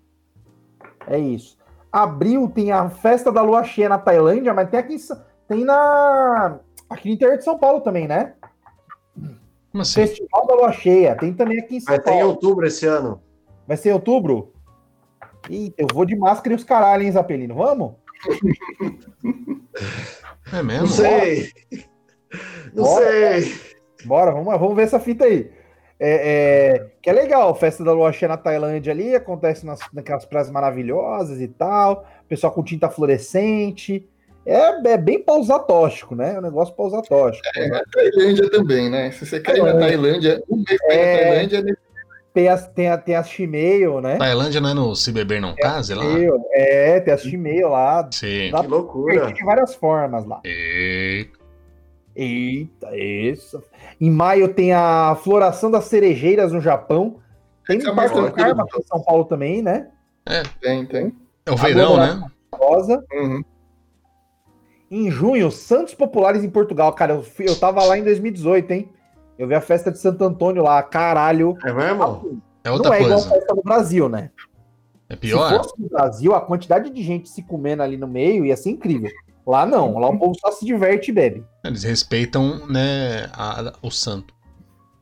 É 1.07 1.17
isso. 1.17 1.57
Abril 1.91 2.49
tem 2.53 2.71
a 2.71 2.89
festa 2.89 3.31
da 3.31 3.41
lua 3.41 3.63
cheia 3.63 3.89
na 3.89 3.97
Tailândia, 3.97 4.53
mas 4.53 4.69
tem 4.69 4.79
aqui 4.79 4.95
tem 5.47 5.65
na 5.65 6.59
aqui 6.89 7.09
no 7.09 7.15
interior 7.15 7.37
de 7.37 7.43
São 7.43 7.57
Paulo 7.57 7.81
também, 7.81 8.07
né? 8.07 8.33
Como 9.71 9.81
assim? 9.81 9.93
Festival 9.93 10.45
da 10.47 10.55
lua 10.55 10.71
cheia, 10.71 11.15
tem 11.15 11.33
também 11.33 11.59
aqui 11.59 11.77
em 11.77 11.79
São 11.79 11.95
Vai 11.95 12.03
ter 12.03 12.11
em 12.11 12.19
Paulo. 12.19 12.29
outubro 12.29 12.65
esse 12.65 12.85
ano. 12.85 13.21
Vai 13.67 13.77
ser 13.77 13.89
em 13.89 13.93
outubro? 13.93 14.53
Eita, 15.49 15.75
eu 15.81 15.87
vou 15.93 16.05
de 16.05 16.15
máscara 16.15 16.53
e 16.53 16.55
os 16.55 16.63
caralho, 16.63 17.03
hein, 17.03 17.11
Zapelino? 17.11 17.55
Vamos? 17.55 17.93
É 20.53 20.61
mesmo? 20.61 20.81
Não 20.81 20.87
sei. 20.87 21.49
Não 22.73 22.83
Bora. 22.83 23.05
sei. 23.41 23.53
Bora, 24.05 24.31
vamos, 24.31 24.59
vamos 24.59 24.75
ver 24.75 24.83
essa 24.83 24.99
fita 24.99 25.25
aí. 25.25 25.51
É, 25.99 26.79
é, 26.79 26.87
que 27.01 27.09
é 27.11 27.13
legal, 27.13 27.53
festa 27.53 27.83
da 27.83 27.93
lua 27.93 28.11
cheia 28.11 28.29
na 28.29 28.37
Tailândia 28.37 28.91
ali, 28.91 29.13
acontece 29.13 29.63
nas, 29.65 29.79
naquelas 29.93 30.25
praias 30.25 30.49
maravilhosas 30.49 31.39
e 31.39 31.47
tal, 31.47 32.07
pessoal 32.27 32.51
com 32.51 32.63
tinta 32.63 32.89
fluorescente. 32.89 34.09
É, 34.43 34.89
é 34.93 34.97
bem 34.97 35.21
pausatóxico, 35.23 36.15
né? 36.15 36.33
É 36.33 36.39
um 36.39 36.41
negócio 36.41 36.73
pausatóxico. 36.73 37.47
A 37.47 37.83
Tailândia 37.91 38.49
também, 38.49 38.89
né? 38.89 39.11
Se 39.11 39.27
você 39.27 39.39
quer 39.39 39.57
ir 39.57 39.63
na 39.63 39.77
Tailândia, 39.77 40.41
um 40.49 40.57
mês 40.57 40.79
ir 40.81 40.91
É. 40.91 41.13
na 41.13 41.29
Tailândia, 41.29 41.61
né? 41.61 41.73
Tem 42.33 42.47
as, 42.47 42.65
tem, 42.69 42.87
a- 42.89 42.97
tem 42.97 43.15
as 43.15 43.29
Shimeio, 43.29 43.99
né? 43.99 44.17
Tailândia 44.17 44.61
não 44.61 44.69
é 44.69 44.73
no 44.73 44.95
Se 44.95 45.11
Beber 45.11 45.41
Não 45.41 45.53
Case 45.53 45.93
lá? 45.93 46.03
É, 46.53 46.99
tem 47.01 47.13
as 47.13 47.21
Shimeio 47.21 47.67
lá. 47.69 48.07
Sim. 48.11 48.49
Dá 48.51 48.61
Que 48.61 48.67
loucura. 48.67 49.33
de 49.33 49.43
várias 49.43 49.75
formas 49.75 50.25
lá. 50.25 50.39
Eita. 50.45 51.39
Eita, 52.15 52.95
isso. 52.97 53.61
Em 53.99 54.09
maio 54.09 54.53
tem 54.53 54.73
a 54.73 55.15
floração 55.21 55.69
das 55.71 55.85
cerejeiras 55.85 56.51
no 56.51 56.61
Japão. 56.61 57.17
Tem 57.67 57.77
Essa 57.77 57.89
é 57.89 57.95
Parque 57.95 58.15
do. 58.19 58.31
Carmo 58.31 58.61
aqui 58.61 58.79
em 58.79 58.83
São 58.83 59.01
Paulo 59.03 59.25
também, 59.25 59.61
né? 59.61 59.87
Tem, 60.61 60.85
tem. 60.85 61.13
É 61.45 61.51
o 61.51 61.57
verão, 61.57 61.97
né? 61.97 62.21
Rosa. 62.53 63.03
Uhum. 63.13 63.43
Em 64.89 65.09
junho, 65.09 65.49
Santos 65.51 65.93
Populares 65.93 66.43
em 66.43 66.49
Portugal. 66.49 66.91
Cara, 66.93 67.13
eu, 67.13 67.25
eu 67.45 67.55
tava 67.59 67.83
lá 67.85 67.97
em 67.97 68.03
2018, 68.03 68.71
hein? 68.71 68.89
Eu 69.41 69.47
vi 69.47 69.55
a 69.55 69.61
festa 69.61 69.91
de 69.91 69.97
Santo 69.97 70.23
Antônio 70.23 70.61
lá, 70.61 70.83
caralho. 70.83 71.57
É 71.65 71.73
mesmo? 71.73 72.39
É 72.63 72.69
Não 72.69 72.75
outra 72.75 72.95
é 72.95 73.01
igual 73.01 73.17
a 73.17 73.21
coisa. 73.23 73.29
festa 73.35 73.55
do 73.55 73.61
Brasil, 73.63 74.07
né? 74.07 74.29
É 75.09 75.15
Se 75.15 75.19
pior? 75.19 75.57
fosse 75.57 75.73
no 75.81 75.89
Brasil, 75.89 76.35
a 76.35 76.41
quantidade 76.41 76.91
de 76.91 77.01
gente 77.01 77.27
se 77.27 77.41
comendo 77.41 77.81
ali 77.81 77.97
no 77.97 78.07
meio 78.07 78.45
ia 78.45 78.55
ser 78.55 78.69
incrível. 78.69 79.09
Lá 79.45 79.65
não, 79.65 79.97
lá 79.97 80.09
o 80.09 80.19
povo 80.19 80.35
só 80.39 80.51
se 80.51 80.63
diverte 80.63 81.09
e 81.09 81.13
bebe. 81.13 81.43
Eles 81.65 81.81
respeitam, 81.81 82.67
né, 82.67 83.31
a- 83.33 83.73
o 83.81 83.89
santo. 83.89 84.31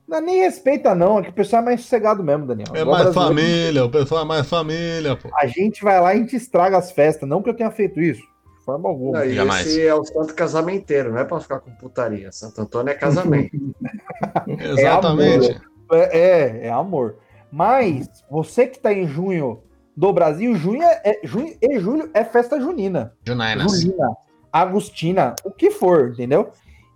Não, 0.07 0.21
nem 0.21 0.37
respeita, 0.39 0.95
não. 0.95 1.19
É 1.19 1.23
que 1.23 1.29
o 1.31 1.33
pessoal 1.33 1.61
é 1.61 1.65
mais 1.65 1.81
sossegado 1.81 2.23
mesmo, 2.23 2.47
Daniel. 2.47 2.69
É 2.73 2.79
Igual 2.79 2.97
mais 2.97 3.13
família, 3.13 3.83
o 3.83 3.89
pessoal 3.91 4.21
é 4.21 4.25
mais 4.25 4.47
família, 4.47 5.17
pô. 5.17 5.29
A 5.35 5.45
gente 5.47 5.83
vai 5.83 5.99
lá 5.99 6.13
e 6.15 6.17
a 6.17 6.21
gente 6.21 6.35
estraga 6.37 6.77
as 6.77 6.91
festas. 6.93 7.27
Não 7.27 7.43
que 7.43 7.49
eu 7.49 7.53
tenha 7.53 7.69
feito 7.69 7.99
isso. 7.99 8.23
Forma 8.69 8.87
alguma. 8.87 9.19
Não, 9.19 9.25
e 9.25 9.33
Jamais. 9.33 9.65
esse 9.65 9.81
é 9.81 9.95
o 9.95 10.03
santo 10.03 10.35
casamenteiro, 10.35 11.11
não 11.11 11.17
é 11.17 11.25
pra 11.25 11.39
ficar 11.39 11.59
com 11.59 11.71
putaria. 11.71 12.31
Santo 12.31 12.61
Antônio 12.61 12.91
é 12.91 12.93
casamento. 12.93 13.57
Exatamente. 14.47 15.59
É, 15.91 16.19
é, 16.19 16.67
é 16.67 16.69
amor. 16.69 17.15
Mas, 17.51 18.07
você 18.29 18.67
que 18.67 18.77
tá 18.77 18.93
em 18.93 19.07
junho 19.07 19.63
do 19.97 20.13
Brasil, 20.13 20.55
junho, 20.55 20.83
é, 20.83 21.01
é- 21.03 21.19
junho 21.23 21.57
e 21.59 21.79
julho 21.79 22.11
é 22.13 22.23
festa 22.23 22.61
junina. 22.61 23.11
Junainas. 23.25 23.81
Julina, 23.81 24.15
Agostina, 24.53 25.35
o 25.43 25.49
que 25.49 25.71
for, 25.71 26.11
entendeu? 26.11 26.51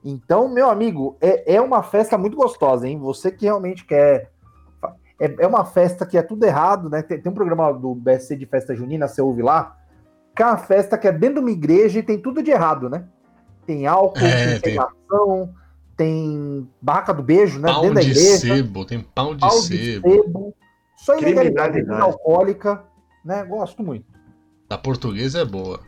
Então, 0.06 0.48
meu 0.48 0.70
amigo, 0.70 1.18
é, 1.20 1.56
é 1.56 1.62
uma 1.62 1.82
festa 1.82 2.20
muito 2.20 2.38
gostosa, 2.38 2.88
hein? 2.88 3.00
Você 3.00 3.32
que 3.32 3.45
realmente 3.45 3.84
quer. 3.84 4.30
É, 5.20 5.36
é 5.40 5.48
uma 5.48 5.66
festa 5.66 6.06
que 6.06 6.20
é 6.20 6.22
tudo 6.22 6.45
errado, 6.45 6.88
né? 6.88 7.02
Tem, 7.02 7.20
tem 7.20 7.32
um 7.32 7.36
programa 7.36 7.74
do 7.74 7.95
BSC 7.95 8.36
de 8.36 8.45
festa 8.45 8.76
junina, 8.76 9.08
você 9.08 9.24
ouve 9.24 9.41
lá, 9.41 9.76
que 10.36 10.42
é 10.42 10.46
uma 10.46 10.58
festa 10.58 10.98
que 10.98 11.08
é 11.08 11.12
dentro 11.12 11.36
de 11.36 11.42
uma 11.42 11.52
igreja 11.52 12.00
e 12.00 12.04
tem 12.04 12.18
tudo 12.18 12.42
de 12.42 12.52
errado, 12.52 12.90
né? 12.90 13.06
Tem 13.66 13.86
álcool, 13.86 14.20
É, 14.20 14.60
tem 14.60 14.76
pegação, 14.76 15.54
tem 15.96 16.68
barraca 16.82 17.14
do 17.14 17.24
beijo, 17.24 17.60
né? 17.60 17.72
Pão 17.72 17.82
dentro 17.82 17.96
da 17.96 18.02
de 18.02 18.12
igreja 18.12 18.38
sebo, 18.38 18.86
tem 18.86 19.00
pão 19.00 19.36
de 19.36 19.42
pau 19.42 19.62
de 19.62 19.66
sebo. 19.66 20.10
sebo, 20.10 20.56
só 20.98 21.18
ilegalidade 21.18 21.90
alcoólica, 21.90 22.84
né? 23.24 23.44
Gosto 23.44 23.84
muito. 23.84 24.06
A 24.70 24.78
portuguesa 24.78 25.42
é 25.42 25.46
boa. 25.46 25.80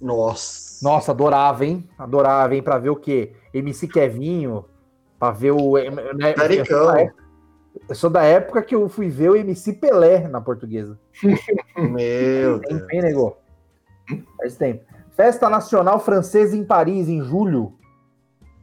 Nossa. 0.00 0.84
Nossa, 0.84 1.12
adorava, 1.12 1.64
hein? 1.64 1.88
Adorava, 1.98 2.54
hein? 2.54 2.62
Pra 2.62 2.78
ver 2.78 2.90
o 2.90 2.96
quê? 2.96 3.32
MC 3.52 3.88
Kevinho, 3.88 4.64
pra 5.18 5.30
ver 5.30 5.52
o. 5.52 5.74
Né? 6.14 6.34
Eu, 7.88 7.94
sou 7.94 8.08
da 8.10 8.22
época, 8.22 8.62
que 8.62 8.74
eu 8.74 8.88
fui 8.88 9.08
ver 9.08 9.30
o 9.30 9.36
MC 9.36 9.72
Pelé 9.74 10.28
na 10.28 10.40
portuguesa. 10.40 10.98
Meu 11.76 12.58
Deus. 12.60 12.82
tem, 12.88 13.02
nego. 13.02 13.36
Faz 14.38 14.56
tempo. 14.56 14.84
Festa 15.16 15.48
Nacional 15.48 15.98
Francesa 16.00 16.56
em 16.56 16.64
Paris, 16.64 17.08
em 17.08 17.22
julho, 17.22 17.74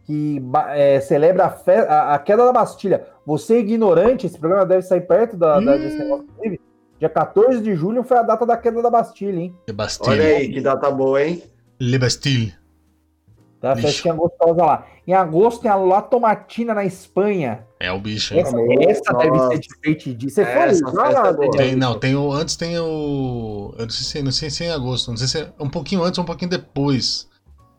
que 0.05 0.41
eh, 0.69 0.99
celebra 1.01 1.45
a, 1.45 1.49
fe- 1.49 1.85
a- 1.87 2.13
a 2.15 2.19
queda 2.19 2.45
da 2.45 2.51
Bastilha. 2.53 3.05
Você 3.25 3.55
é 3.55 3.59
ignorante, 3.59 4.25
esse 4.27 4.37
programa 4.37 4.65
deve 4.65 4.81
sair 4.81 5.01
perto 5.01 5.37
da, 5.37 5.59
da- 5.59 5.77
desse 5.77 5.97
negócio. 5.97 6.25
inclusive. 6.25 6.61
Dia 6.99 7.09
14 7.09 7.61
de 7.61 7.73
julho 7.75 8.03
foi 8.03 8.17
a 8.17 8.21
data 8.21 8.45
da 8.45 8.55
queda 8.57 8.81
da 8.81 8.89
Bastilha, 8.89 9.39
hein? 9.39 9.55
Le 9.67 9.73
Bastille. 9.73 10.09
Olha 10.19 10.25
aí, 10.37 10.51
que 10.53 10.61
data 10.61 10.91
boa, 10.91 11.23
hein? 11.23 11.41
Le 11.79 11.97
Bastille. 11.97 12.53
Tá? 13.59 13.75
Festinha 13.75 14.13
gostosa 14.13 14.63
lá. 14.63 14.85
Em 15.07 15.13
agosto 15.13 15.61
tem 15.61 15.71
a 15.71 15.75
La 15.75 16.01
Tomatina 16.01 16.73
na 16.73 16.85
Espanha. 16.85 17.65
É 17.79 17.91
o 17.91 17.99
bicho, 17.99 18.33
hein? 18.35 18.41
Essa, 18.41 18.55
essa 18.89 19.13
deve 19.13 19.39
ser 19.39 19.95
de 19.95 20.13
de. 20.13 20.29
Você 20.29 20.45
foi 20.45 21.01
lá, 21.01 21.29
é? 21.29 21.49
Tem, 21.57 21.75
não, 21.75 21.97
tem 21.97 22.15
o. 22.15 22.31
Antes 22.31 22.55
tem 22.55 22.77
o. 22.77 23.73
Eu 23.77 23.85
não 23.85 23.89
sei 23.89 24.05
se, 24.05 24.23
não 24.23 24.31
sei 24.31 24.49
se 24.51 24.63
é 24.63 24.67
em 24.67 24.71
agosto, 24.71 25.09
não 25.09 25.17
sei 25.17 25.27
se 25.27 25.39
é 25.39 25.51
um 25.59 25.69
pouquinho 25.69 26.03
antes 26.03 26.19
ou 26.19 26.23
um 26.23 26.27
pouquinho 26.27 26.51
depois. 26.51 27.27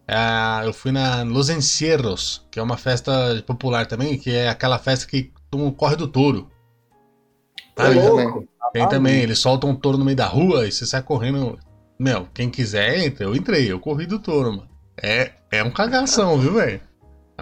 É, 0.08 0.66
eu 0.66 0.72
fui 0.72 0.90
na 0.90 1.22
Los 1.22 1.48
Encierros, 1.48 2.44
que 2.50 2.58
é 2.58 2.62
uma 2.62 2.76
festa 2.76 3.42
popular 3.46 3.86
também, 3.86 4.18
que 4.18 4.30
é 4.34 4.48
aquela 4.48 4.78
festa 4.78 5.06
que 5.06 5.32
corre 5.76 5.94
do 5.94 6.08
touro. 6.08 6.50
Tá 7.76 7.88
Tem 7.88 7.94
louco? 7.94 8.16
também. 8.16 8.48
Tem 8.72 8.82
Ah, 8.82 8.86
também, 8.88 9.20
eles 9.20 9.38
soltam 9.38 9.70
um 9.70 9.74
touro 9.76 9.98
no 9.98 10.04
meio 10.04 10.16
da 10.16 10.26
rua 10.26 10.66
e 10.66 10.72
você 10.72 10.84
sai 10.84 11.02
correndo. 11.02 11.58
Meu, 11.98 12.26
quem 12.34 12.50
quiser 12.50 12.98
entra. 12.98 13.24
Eu 13.24 13.36
entrei, 13.36 13.70
eu 13.70 13.78
corri 13.78 14.06
do 14.06 14.18
touro, 14.18 14.50
mano. 14.50 14.68
É, 15.00 15.32
é 15.50 15.62
um 15.62 15.70
cagação, 15.70 16.38
viu, 16.38 16.54
velho? 16.54 16.80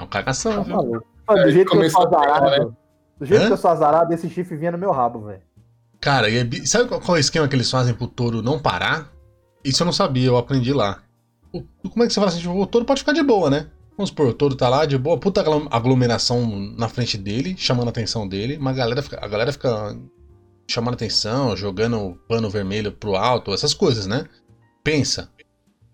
É 0.00 0.04
um 0.04 0.06
cagação, 0.06 0.52
Tá 0.56 0.62
viu? 0.62 0.76
maluco. 0.76 1.06
Mano, 1.28 1.42
do 1.42 1.46
Aí 1.46 1.52
jeito 1.52 1.70
que 1.70 1.76
eu 1.76 1.90
sou 1.90 2.00
começou 2.00 2.18
a 2.18 2.20
pegar, 2.22 2.36
azarado. 2.36 2.76
Do 3.18 3.26
jeito 3.26 3.42
Hã? 3.42 3.46
que 3.46 3.52
eu 3.52 3.56
sou 3.56 3.70
azarado, 3.70 4.14
esse 4.14 4.30
chifre 4.30 4.56
vinha 4.56 4.72
no 4.72 4.78
meu 4.78 4.90
rabo, 4.90 5.26
velho. 5.26 5.42
Cara, 6.00 6.28
e 6.30 6.38
é 6.38 6.66
sabe 6.66 6.88
qual, 6.88 7.00
qual 7.00 7.16
é 7.16 7.18
o 7.18 7.20
esquema 7.20 7.46
que 7.46 7.54
eles 7.54 7.70
fazem 7.70 7.92
pro 7.94 8.06
touro 8.08 8.40
não 8.42 8.58
parar? 8.58 9.12
Isso 9.62 9.82
eu 9.82 9.84
não 9.84 9.92
sabia, 9.92 10.26
eu 10.28 10.38
aprendi 10.38 10.72
lá. 10.72 11.02
O- 11.52 11.62
como 11.90 12.02
é 12.02 12.06
que 12.06 12.12
você 12.14 12.20
fala 12.20 12.28
assim? 12.32 12.40
Tipo, 12.40 12.54
o 12.58 12.66
touro 12.66 12.86
pode 12.86 13.00
ficar 13.00 13.12
de 13.12 13.22
boa, 13.22 13.50
né? 13.50 13.66
Vamos 13.96 14.08
supor, 14.08 14.28
o 14.28 14.32
touro 14.32 14.54
tá 14.54 14.68
lá 14.70 14.86
de 14.86 14.96
boa, 14.96 15.18
puta 15.18 15.42
aglo- 15.42 15.68
aglomeração 15.70 16.48
na 16.78 16.88
frente 16.88 17.18
dele, 17.18 17.54
chamando 17.58 17.88
a 17.88 17.90
atenção 17.90 18.26
dele, 18.26 18.56
uma 18.56 18.72
galera 18.72 19.02
fica, 19.02 19.22
a 19.22 19.28
galera 19.28 19.52
fica 19.52 19.94
chamando 20.70 20.94
atenção, 20.94 21.54
jogando 21.54 22.18
pano 22.26 22.48
vermelho 22.48 22.90
pro 22.92 23.14
alto, 23.16 23.52
essas 23.52 23.74
coisas, 23.74 24.06
né? 24.06 24.24
Pensa. 24.82 25.30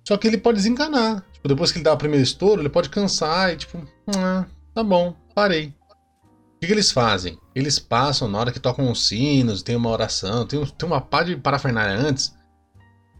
Só 0.07 0.17
que 0.17 0.29
ele 0.29 0.39
pode 0.39 0.59
desenganar. 0.59 1.25
Tipo, 1.47 1.49
depois 1.49 1.71
que 1.71 1.79
ele 1.79 1.85
dá 1.85 1.93
o 1.93 1.97
primeiro 1.97 2.25
estouro, 2.25 2.61
ele 2.61 2.69
pode 2.69 2.91
cansar 2.91 3.53
e 3.53 3.57
tipo, 3.57 3.81
ah, 4.17 4.45
tá 4.75 4.83
bom, 4.83 5.15
parei. 5.35 5.69
O 5.69 6.61
que, 6.61 6.67
que 6.67 6.73
eles 6.73 6.91
fazem? 6.91 7.39
Eles 7.55 7.79
passam 7.79 8.29
na 8.29 8.39
hora 8.39 8.51
que 8.53 8.59
tocam 8.59 8.91
os 8.91 9.07
sinos, 9.07 9.63
tem 9.63 9.77
uma 9.77 9.91
oração, 9.91 10.47
tem, 10.47 10.65
tem 10.65 10.89
uma 10.89 11.01
pá 11.01 11.23
de 11.23 11.37
parafernália 11.37 11.95
antes. 11.97 12.35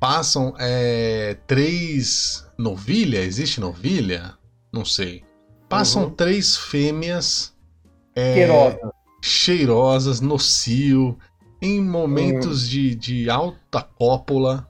Passam 0.01 0.55
é, 0.59 1.37
três 1.47 2.45
novilha? 2.59 3.19
Existe 3.19 3.61
novilha? 3.61 4.35
Não 4.73 4.85
sei. 4.85 5.23
Passam 5.69 6.05
Uhum. 6.05 6.11
três 6.11 6.57
fêmeas 6.57 7.55
é, 8.15 8.79
cheirosas 9.23 10.21
no 10.21 10.39
cio, 10.39 11.19
em 11.63 11.81
momentos 11.81 12.69
de, 12.69 12.95
de 12.95 13.31
alta 13.31 13.83
cópula. 13.83 14.69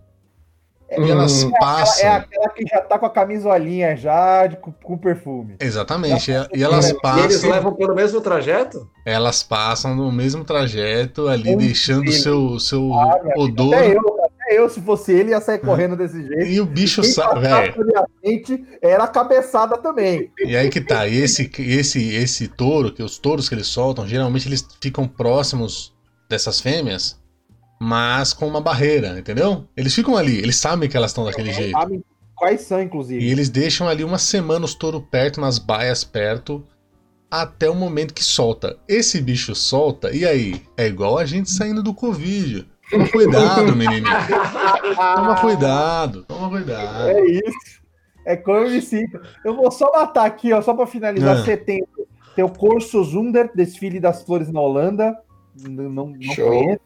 E 0.90 1.00
Hum. 1.00 1.08
elas 1.08 1.42
Ela 1.42 1.52
passam. 1.58 2.04
é 2.04 2.08
aquela 2.14 2.48
que 2.50 2.64
já 2.66 2.80
tá 2.80 2.96
com 2.98 3.06
a 3.06 3.10
camisolinha 3.10 3.96
já 3.96 4.46
de, 4.46 4.56
com, 4.56 4.70
com 4.72 4.96
perfume. 4.96 5.56
Exatamente. 5.58 6.30
E, 6.30 6.34
e 6.58 6.62
elas 6.62 6.86
E 6.86 6.90
eles 6.90 7.00
passam. 7.02 7.50
levam 7.50 7.74
pelo 7.74 7.94
mesmo 7.94 8.20
trajeto? 8.20 8.88
Elas 9.04 9.42
passam 9.42 9.96
no 9.96 10.12
mesmo 10.12 10.44
trajeto 10.44 11.26
ali, 11.28 11.44
Muito 11.50 11.58
deixando 11.64 12.02
filho. 12.02 12.12
seu, 12.12 12.60
seu 12.60 12.94
Ah, 12.94 13.18
odor. 13.36 13.74
Até 13.74 13.96
eu, 13.96 14.24
até 14.24 14.58
eu, 14.60 14.68
se 14.70 14.80
fosse 14.80 15.12
ele, 15.12 15.30
ia 15.30 15.40
sair 15.40 15.58
correndo 15.58 15.96
desse 15.96 16.22
jeito. 16.24 16.46
E 16.46 16.60
o 16.60 16.66
bicho 16.66 17.02
sabe, 17.02 17.40
velho. 17.40 17.74
era 18.80 19.04
a 19.04 19.08
cabeçada 19.08 19.76
também. 19.78 20.30
E 20.44 20.56
aí 20.56 20.68
que 20.70 20.80
tá, 20.80 21.06
e 21.08 21.16
esse, 21.18 21.50
esse, 21.58 22.14
esse 22.14 22.46
touro, 22.48 22.92
que 22.92 23.02
os 23.02 23.18
touros 23.18 23.48
que 23.48 23.54
eles 23.56 23.66
soltam, 23.66 24.06
geralmente 24.06 24.46
eles 24.48 24.64
ficam 24.80 25.08
próximos 25.08 25.92
dessas 26.28 26.60
fêmeas, 26.60 27.20
mas 27.78 28.32
com 28.32 28.46
uma 28.46 28.60
barreira, 28.60 29.18
entendeu? 29.18 29.64
Eles 29.76 29.94
ficam 29.94 30.16
ali, 30.16 30.38
eles 30.38 30.56
sabem 30.56 30.88
que 30.88 30.96
elas 30.96 31.10
estão 31.10 31.24
daquele 31.24 31.52
jeito. 31.52 31.72
Sabem 31.78 32.02
quais 32.34 32.62
são, 32.62 32.80
E 32.80 32.84
inclusive. 32.84 33.24
eles 33.30 33.48
deixam 33.48 33.88
ali 33.88 34.02
uma 34.04 34.18
semana 34.18 34.64
os 34.64 34.74
touros 34.74 35.02
perto, 35.10 35.40
nas 35.40 35.58
baias 35.58 36.04
perto, 36.04 36.64
até 37.30 37.68
o 37.68 37.74
momento 37.74 38.14
que 38.14 38.24
solta. 38.24 38.78
Esse 38.88 39.20
bicho 39.20 39.54
solta, 39.54 40.14
e 40.14 40.24
aí? 40.24 40.62
É 40.76 40.86
igual 40.86 41.18
a 41.18 41.24
gente 41.26 41.50
saindo 41.50 41.82
do 41.82 41.92
Covid. 41.94 42.66
Toma 42.90 43.08
cuidado, 43.10 43.74
menininho. 43.74 44.04
Toma 44.94 45.40
cuidado, 45.40 46.24
toma 46.24 46.48
cuidado. 46.50 47.08
É 47.08 47.26
isso. 47.26 47.76
É 48.24 48.36
como 48.36 48.58
eu 48.58 48.70
me 48.70 48.80
sinto. 48.82 49.20
Eu 49.44 49.54
vou 49.54 49.70
só 49.70 49.90
matar 49.92 50.24
aqui, 50.26 50.52
ó, 50.52 50.60
só 50.62 50.74
pra 50.74 50.86
finalizar. 50.86 51.36
Ah. 51.38 51.44
Setembro. 51.44 51.88
Tem 52.34 52.44
o 52.44 52.48
Corso 52.48 53.02
Zunder, 53.04 53.50
desfile 53.54 53.98
das 53.98 54.22
flores 54.22 54.52
na 54.52 54.60
Holanda. 54.60 55.16
Não, 55.62 55.88
não 55.88 56.14
Show. 56.34 56.48
conheço. 56.48 56.80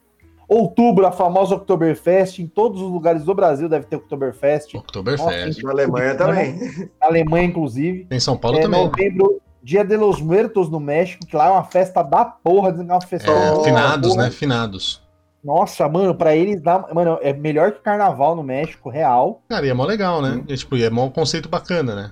Outubro, 0.52 1.06
a 1.06 1.12
famosa 1.12 1.54
Oktoberfest. 1.54 2.40
Em 2.40 2.46
todos 2.48 2.82
os 2.82 2.90
lugares 2.90 3.22
do 3.22 3.32
Brasil 3.32 3.68
deve 3.68 3.86
ter 3.86 3.94
Oktoberfest. 3.94 4.74
Oktoberfest. 4.76 5.62
Na 5.62 5.70
Alemanha 5.70 6.14
também. 6.16 6.58
Na 7.00 7.06
Alemanha, 7.06 7.44
inclusive. 7.46 8.08
Em 8.10 8.18
São 8.18 8.36
Paulo 8.36 8.58
É, 8.58 8.62
também. 8.62 8.84
novembro, 8.84 9.40
Dia 9.62 9.84
de 9.84 9.94
los 9.96 10.20
Muertos 10.22 10.68
no 10.70 10.80
México, 10.80 11.24
que 11.26 11.36
lá 11.36 11.46
é 11.48 11.50
uma 11.50 11.62
festa 11.64 12.02
da 12.02 12.24
porra, 12.24 12.70
é 12.70 12.72
uma 12.82 13.00
festa 13.00 13.30
É, 13.30 13.50
da 13.58 13.62
finados, 13.62 14.14
porra. 14.14 14.24
né? 14.24 14.30
Finados. 14.30 15.02
Nossa, 15.44 15.88
mano, 15.88 16.14
pra 16.14 16.34
eles 16.34 16.60
dá. 16.62 16.86
Mano, 16.92 17.18
é 17.22 17.32
melhor 17.32 17.72
que 17.72 17.80
carnaval 17.80 18.34
no 18.34 18.42
México, 18.42 18.88
real. 18.90 19.42
Cara, 19.48 19.64
e 19.66 19.68
é 19.70 19.74
mó 19.74 19.84
legal, 19.84 20.20
né? 20.20 20.42
E, 20.48 20.56
tipo, 20.56 20.76
é 20.76 20.90
mó 20.90 21.08
conceito 21.10 21.48
bacana, 21.48 21.94
né? 21.94 22.10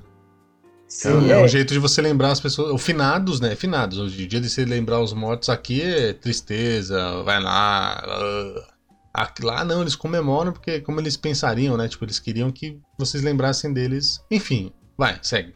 Sim. 0.88 1.28
É, 1.30 1.32
É. 1.34 1.44
um 1.44 1.48
jeito 1.48 1.72
de 1.74 1.78
você 1.78 2.00
lembrar 2.00 2.30
as 2.30 2.40
pessoas. 2.40 2.72
O 2.72 2.78
finados, 2.78 3.40
né? 3.40 3.54
Finados. 3.54 3.98
O 3.98 4.08
dia 4.08 4.40
de 4.40 4.48
você 4.48 4.64
lembrar 4.64 5.00
os 5.00 5.12
mortos 5.12 5.48
aqui 5.50 5.82
é 5.82 6.12
tristeza, 6.14 7.22
vai 7.22 7.40
lá. 7.40 8.02
ah. 8.04 8.66
Aqui, 9.14 9.44
lá 9.44 9.64
não, 9.64 9.80
eles 9.80 9.96
comemoram 9.96 10.52
porque 10.52 10.80
como 10.80 11.00
eles 11.00 11.16
pensariam, 11.16 11.76
né? 11.76 11.88
Tipo, 11.88 12.04
eles 12.04 12.18
queriam 12.20 12.50
que 12.52 12.78
vocês 12.96 13.22
lembrassem 13.22 13.72
deles. 13.72 14.20
Enfim, 14.30 14.70
vai, 14.96 15.18
segue. 15.22 15.54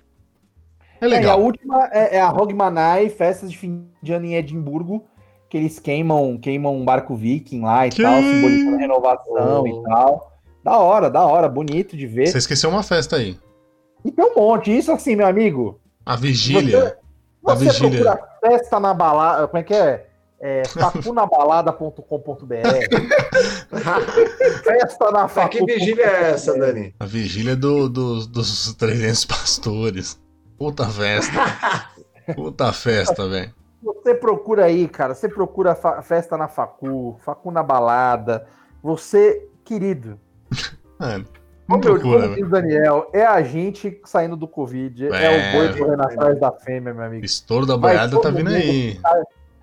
É 1.00 1.04
É, 1.06 1.08
e 1.08 1.14
a 1.14 1.16
legal. 1.18 1.40
última 1.40 1.88
é, 1.92 2.16
é 2.16 2.20
a 2.20 2.30
Hogmanay, 2.30 3.08
festas 3.08 3.50
de 3.50 3.56
fim 3.56 3.86
de 4.02 4.12
ano 4.12 4.26
em 4.26 4.34
Edimburgo, 4.34 5.04
que 5.48 5.56
eles 5.56 5.78
queimam, 5.78 6.36
queimam 6.38 6.76
um 6.76 6.84
barco 6.84 7.14
viking 7.14 7.60
lá 7.60 7.86
e 7.86 7.90
Que- 7.90 8.02
tal, 8.02 8.20
simbolizando 8.20 8.76
a 8.76 8.78
renovação 8.80 9.62
Oh. 9.62 9.66
e 9.66 9.82
tal. 9.84 10.32
Da 10.64 10.78
hora, 10.78 11.08
da 11.10 11.24
hora, 11.24 11.48
bonito 11.48 11.96
de 11.96 12.06
ver. 12.06 12.28
Você 12.28 12.38
esqueceu 12.38 12.68
uma 12.70 12.82
festa 12.82 13.16
aí. 13.16 13.38
E 14.04 14.10
tem 14.10 14.24
um 14.24 14.34
monte, 14.34 14.76
isso 14.76 14.90
assim, 14.92 15.14
meu 15.16 15.26
amigo. 15.26 15.80
A 16.04 16.16
vigília. 16.16 16.96
A 17.46 17.54
Você 17.54 17.66
vigília. 17.66 18.00
procura 18.12 18.28
festa 18.40 18.80
na 18.80 18.92
balada, 18.94 19.46
como 19.48 19.58
é 19.58 19.62
que 19.62 19.74
é? 19.74 20.06
É 20.44 20.62
facunabalada.com.br 20.66 22.44
Festa 24.64 25.10
na 25.10 25.22
Mas 25.22 25.32
que 25.32 25.58
facu. 25.58 25.66
vigília 25.66 26.04
é 26.04 26.30
essa, 26.32 26.58
Dani? 26.58 26.94
A 26.98 27.06
vigília 27.06 27.54
do, 27.56 27.88
do- 27.88 28.26
dos 28.26 28.74
300 28.74 29.24
pastores. 29.24 30.20
Puta 30.58 30.84
festa. 30.88 31.32
Puta 32.34 32.72
festa, 32.72 33.28
velho. 33.28 33.52
Você 33.82 34.14
procura 34.14 34.64
aí, 34.66 34.86
cara. 34.88 35.14
Você 35.14 35.28
procura 35.28 35.74
fa- 35.74 36.02
festa 36.02 36.36
na 36.36 36.48
facu, 36.48 37.16
facu 37.24 37.50
na 37.50 37.62
balada. 37.62 38.46
Você, 38.82 39.48
querido, 39.64 40.18
Mano, 40.98 41.24
como, 41.68 41.84
eu, 41.84 42.34
diz 42.34 42.46
o 42.46 42.48
Daniel, 42.50 43.08
é 43.12 43.24
a 43.24 43.42
gente 43.42 44.00
saindo 44.04 44.36
do 44.36 44.46
Covid. 44.48 45.08
É, 45.12 45.24
É. 45.24 45.48
o 45.48 45.52
boi 45.52 45.78
correndo 45.78 46.02
atrás 46.02 46.38
da 46.40 46.52
fêmea, 46.52 46.92
meu 46.92 47.04
amigo. 47.04 47.24
Estouro 47.24 47.64
da 47.66 47.76
boiada 47.76 48.20
tá 48.20 48.30
vindo 48.30 48.50
aí. 48.50 48.98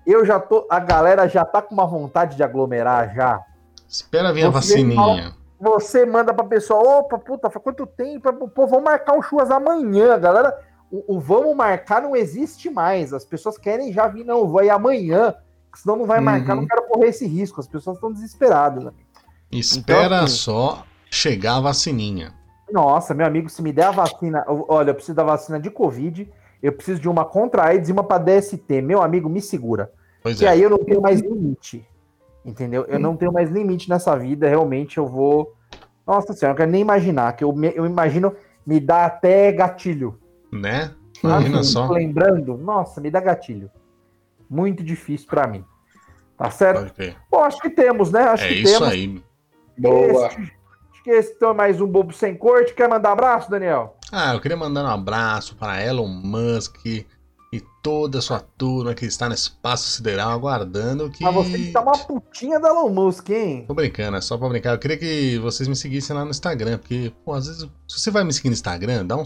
Eu 0.06 0.24
já 0.24 0.40
tô. 0.40 0.66
A 0.70 0.80
galera 0.80 1.28
já 1.28 1.44
tá 1.44 1.60
com 1.62 1.74
uma 1.74 1.86
vontade 1.86 2.36
de 2.36 2.42
aglomerar 2.42 3.14
já. 3.14 3.40
Espera 3.88 4.32
vir 4.32 4.44
a 4.46 4.50
vacininha. 4.50 5.32
Você 5.60 6.06
manda 6.06 6.32
pra 6.32 6.44
pessoa, 6.44 6.80
opa, 7.00 7.18
puta, 7.18 7.50
faz 7.50 7.62
quanto 7.62 7.86
tempo? 7.86 8.48
Pô, 8.48 8.66
vamos 8.66 8.84
marcar 8.84 9.16
o 9.16 9.22
churras 9.22 9.50
amanhã, 9.50 10.18
galera. 10.18 10.58
O, 10.90 11.16
o 11.16 11.20
vamos 11.20 11.54
marcar 11.54 12.00
não 12.02 12.16
existe 12.16 12.70
mais. 12.70 13.12
As 13.12 13.24
pessoas 13.26 13.58
querem 13.58 13.92
já 13.92 14.08
vir, 14.08 14.24
não, 14.24 14.48
vai 14.48 14.70
amanhã. 14.70 15.34
Senão 15.76 15.96
não 15.96 16.06
vai 16.06 16.18
marcar, 16.18 16.54
Uhum. 16.54 16.62
não 16.62 16.66
quero 16.66 16.82
correr 16.88 17.08
esse 17.08 17.26
risco. 17.26 17.60
As 17.60 17.68
pessoas 17.68 17.96
estão 17.98 18.10
desesperadas. 18.10 18.82
Né? 18.84 18.90
Espera 19.52 20.06
Então, 20.06 20.18
assim- 20.24 20.34
só 20.34 20.82
chegar 21.10 21.56
a 21.56 21.60
vacininha. 21.60 22.32
Nossa, 22.70 23.12
meu 23.14 23.26
amigo, 23.26 23.48
se 23.48 23.60
me 23.62 23.72
der 23.72 23.86
a 23.86 23.90
vacina, 23.90 24.44
olha, 24.46 24.90
eu 24.90 24.94
preciso 24.94 25.16
da 25.16 25.24
vacina 25.24 25.58
de 25.58 25.70
Covid, 25.70 26.30
eu 26.62 26.72
preciso 26.72 27.00
de 27.00 27.08
uma 27.08 27.24
contra 27.24 27.64
AIDS 27.64 27.88
e 27.88 27.92
uma 27.92 28.04
para 28.04 28.22
DST. 28.22 28.80
Meu 28.80 29.02
amigo, 29.02 29.28
me 29.28 29.40
segura. 29.42 29.90
Pois 30.22 30.38
Que 30.38 30.46
é. 30.46 30.50
aí 30.50 30.62
eu 30.62 30.70
não 30.70 30.78
tenho 30.78 31.00
mais 31.00 31.20
limite. 31.20 31.84
Entendeu? 32.44 32.84
Eu 32.88 32.98
não 32.98 33.16
tenho 33.16 33.32
mais 33.32 33.50
limite 33.50 33.88
nessa 33.90 34.16
vida, 34.16 34.48
realmente 34.48 34.98
eu 34.98 35.06
vou. 35.06 35.54
Nossa 36.06 36.32
senhora, 36.32 36.52
eu 36.52 36.54
não 36.54 36.56
quero 36.56 36.70
nem 36.70 36.80
imaginar, 36.80 37.32
que 37.34 37.44
eu, 37.44 37.52
me- 37.52 37.72
eu 37.74 37.84
imagino 37.84 38.34
me 38.64 38.78
dá 38.80 39.04
até 39.06 39.50
gatilho. 39.52 40.18
Né? 40.52 40.90
Imagina 41.22 41.60
Assim, 41.60 41.72
só. 41.72 41.90
Lembrando, 41.90 42.56
nossa, 42.56 43.00
me 43.00 43.10
dá 43.10 43.20
gatilho. 43.20 43.70
Muito 44.48 44.82
difícil 44.82 45.28
pra 45.28 45.46
mim. 45.46 45.64
Tá 46.36 46.50
certo? 46.50 46.94
Bom, 47.30 47.40
acho 47.42 47.60
que 47.60 47.68
temos, 47.68 48.10
né? 48.10 48.22
Acho 48.22 48.44
É 48.44 48.48
que 48.48 48.54
isso 48.54 48.72
temos. 48.78 48.88
aí. 48.88 49.22
Boa. 49.78 50.26
Esse- 50.28 50.59
acho 51.00 51.04
que 51.04 51.10
esse 51.10 51.32
então 51.32 51.50
é 51.50 51.54
mais 51.54 51.80
um 51.80 51.86
bobo 51.86 52.12
sem 52.12 52.36
corte. 52.36 52.74
Quer 52.74 52.88
mandar 52.88 53.12
abraço, 53.12 53.50
Daniel? 53.50 53.96
Ah, 54.12 54.34
eu 54.34 54.40
queria 54.40 54.56
mandar 54.56 54.84
um 54.84 54.88
abraço 54.88 55.54
para 55.56 55.84
Elon 55.84 56.06
Musk 56.08 56.76
e 56.86 57.06
toda 57.82 58.18
a 58.18 58.22
sua 58.22 58.40
turma 58.40 58.94
que 58.94 59.06
está 59.06 59.28
no 59.28 59.34
espaço 59.34 59.88
sideral 59.88 60.30
aguardando 60.30 61.10
que. 61.10 61.24
Mas 61.24 61.34
você 61.34 61.56
que 61.58 61.72
tá 61.72 61.80
uma 61.80 61.96
putinha 61.96 62.60
da 62.60 62.68
Elon 62.68 62.90
Musk, 62.90 63.30
hein? 63.30 63.64
Tô 63.66 63.74
brincando, 63.74 64.16
é 64.16 64.20
só 64.20 64.36
pra 64.36 64.48
brincar. 64.48 64.72
Eu 64.72 64.78
queria 64.78 64.96
que 64.96 65.38
vocês 65.38 65.68
me 65.68 65.74
seguissem 65.76 66.14
lá 66.14 66.24
no 66.24 66.30
Instagram, 66.30 66.78
porque, 66.78 67.12
pô, 67.24 67.32
às 67.32 67.46
vezes, 67.46 67.62
se 67.88 68.00
você 68.00 68.10
vai 68.10 68.24
me 68.24 68.32
seguir 68.32 68.48
no 68.50 68.54
Instagram, 68.54 69.06
dá 69.06 69.16
um, 69.16 69.24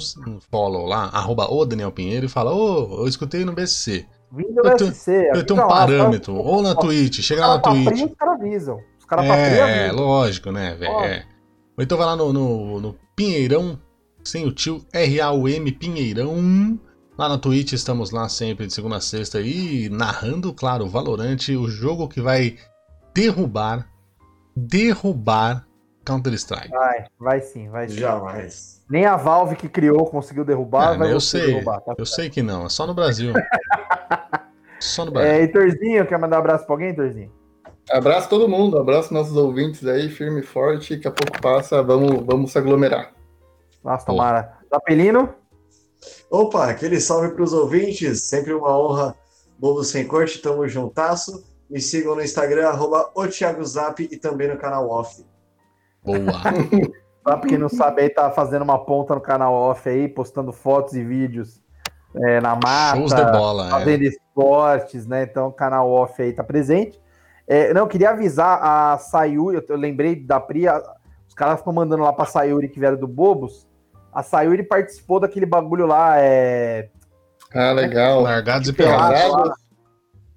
follow 0.51 0.87
lá, 0.87 1.11
arroba 1.13 1.51
o 1.53 1.65
Daniel 1.65 1.93
Pinheiro 1.93 2.27
e 2.27 2.29
fala, 2.29 2.55
ô, 2.55 3.01
eu 3.03 3.09
escutei 3.09 3.45
no 3.45 3.53
BSC. 3.53 4.07
Vindo 4.33 4.55
do 4.63 4.69
Eu 4.69 4.77
tenho- 4.77 4.93
SC. 4.93 5.11
Eu 5.35 5.45
tenho 5.47 5.61
um 5.61 5.63
lá, 5.63 5.69
parâmetro. 5.69 6.35
Ou 6.35 6.61
na 6.63 6.75
Twitch, 6.75 7.21
chega 7.21 7.47
lá 7.47 7.57
na 7.57 7.63
Twitch. 7.63 8.05
os 8.11 8.15
caras 8.17 8.41
avisam. 8.41 8.79
Os 8.99 9.05
caras 9.05 9.27
É, 9.27 9.93
lógico, 9.93 10.51
né, 10.51 10.75
velho? 10.75 11.01
É. 11.01 11.34
Ou 11.77 11.83
então 11.83 11.99
vai 11.99 12.07
lá 12.07 12.17
no, 12.17 12.33
no, 12.33 12.81
no 12.81 12.97
Pinheirão, 13.17 13.79
sem 14.23 14.47
o 14.47 14.53
tio, 14.53 14.85
R-A-U-M 14.93 15.73
Pinheirão. 15.73 16.79
Lá 17.17 17.29
na 17.29 17.39
Twitch 17.39 17.73
estamos 17.73 18.11
lá 18.11 18.29
sempre 18.29 18.67
de 18.67 18.73
segunda 18.75 18.97
a 18.97 19.01
sexta 19.01 19.39
aí, 19.39 19.89
narrando, 19.89 20.53
claro, 20.53 20.89
Valorante, 20.89 21.55
o 21.57 21.69
jogo 21.69 22.09
que 22.09 22.21
vai 22.21 22.57
derrubar, 23.15 23.89
derrubar 24.57 25.65
Counter-Strike. 26.05 26.71
Vai, 26.71 27.05
vai 27.19 27.41
sim, 27.41 27.69
vai 27.71 27.89
sim. 27.89 27.97
Jamais. 27.99 28.83
Nem 28.91 29.07
a 29.07 29.17
Valve 29.17 29.57
que 29.57 29.69
criou 29.69 30.05
conseguiu 30.07 30.45
derrubar, 30.45 30.91
Ah, 30.91 30.97
vai 30.97 31.13
eu 31.13 31.21
sei, 31.21 31.47
derrubar. 31.47 31.81
Tá 31.81 31.95
eu 31.97 32.05
certo. 32.05 32.17
sei 32.17 32.31
que 32.31 32.43
não, 32.43 32.67
é 32.67 32.69
só 32.69 32.87
no 32.87 32.95
Brasil. 32.95 33.33
Só 34.81 35.07
no 35.07 35.13
Brasil. 35.13 35.31
É, 35.33 35.41
Heitorzinho, 35.41 36.07
quer 36.07 36.19
mandar 36.19 36.37
um 36.37 36.41
abraço 36.41 36.67
pra 36.67 36.75
alguém, 36.75 36.89
Heitorzinho? 36.89 37.33
Abraço 37.91 38.29
todo 38.29 38.49
mundo, 38.49 38.79
abraço 38.79 39.13
nossos 39.13 39.37
ouvintes 39.37 39.87
aí, 39.87 40.09
firme 40.09 40.41
e 40.41 40.45
forte. 40.45 40.97
Daqui 40.97 41.09
a 41.09 41.11
pouco 41.11 41.41
passa, 41.41 41.83
vamos, 41.83 42.25
vamos 42.25 42.53
se 42.53 42.59
aglomerar. 42.59 43.13
Nossa, 43.83 44.07
tomara. 44.07 44.59
Zapelino? 44.71 45.35
Opa, 46.31 46.71
aquele 46.71 47.01
salve 47.01 47.31
para 47.31 47.43
os 47.43 47.53
ouvintes. 47.53 48.23
Sempre 48.23 48.53
uma 48.53 48.77
honra. 48.79 49.15
Bobo 49.59 49.85
Sem 49.85 50.07
Corte, 50.07 50.41
tamo 50.41 50.67
juntasso. 50.67 51.45
Me 51.71 51.81
sigam 51.81 52.15
no 52.15 52.23
Instagram, 52.23 52.69
arroba 52.69 53.11
o 53.15 53.27
Thiago 53.27 53.65
Zap 53.65 54.03
e 54.03 54.17
também 54.17 54.49
no 54.49 54.59
canal 54.59 54.89
Off. 54.89 55.25
Boa. 56.03 56.19
Pra 57.25 57.39
quem 57.41 57.57
não 57.57 57.71
sabe, 57.71 58.03
aí 58.03 58.11
tá 58.11 58.31
fazendo 58.31 58.63
uma 58.63 58.85
ponta 58.85 59.15
no 59.15 59.21
canal 59.21 59.55
off 59.55 59.89
aí, 59.89 60.07
postando 60.07 60.53
fotos 60.53 60.93
e 60.93 61.03
vídeos 61.03 61.59
é, 62.15 62.39
na 62.39 62.55
mata. 62.55 62.99
Shows 62.99 63.15
de 63.15 63.25
bola, 63.25 63.67
é. 63.67 63.71
fazendo 63.71 64.03
esportes, 64.03 65.07
né? 65.07 65.23
Então 65.23 65.49
o 65.49 65.53
canal 65.53 65.91
off 65.91 66.21
aí 66.21 66.35
tá 66.35 66.45
presente. 66.45 67.01
É, 67.47 67.75
não, 67.75 67.83
eu 67.83 67.87
queria 67.87 68.11
avisar 68.11 68.59
a 68.63 68.99
Sayuri, 68.99 69.57
eu, 69.59 69.65
eu 69.69 69.77
lembrei 69.77 70.17
da 70.17 70.41
Pri, 70.41 70.67
a- 70.67 70.83
os 71.29 71.35
caras 71.35 71.59
ficam 71.59 71.73
mandando 71.73 72.03
lá 72.03 72.13
pra 72.13 72.25
Sayuri 72.25 72.69
que 72.69 72.79
vieram 72.81 72.97
do 72.97 73.07
Bobos, 73.09 73.67
A 74.13 74.23
Sayuri 74.23 74.63
participou 74.63 75.19
daquele 75.21 75.45
bagulho 75.47 75.87
lá, 75.87 76.15
é. 76.19 76.89
Ah, 77.53 77.73
legal. 77.73 78.21
Largados 78.23 78.69
e 78.69 78.73
Pelados. 78.73 79.21
pelados. 79.21 79.65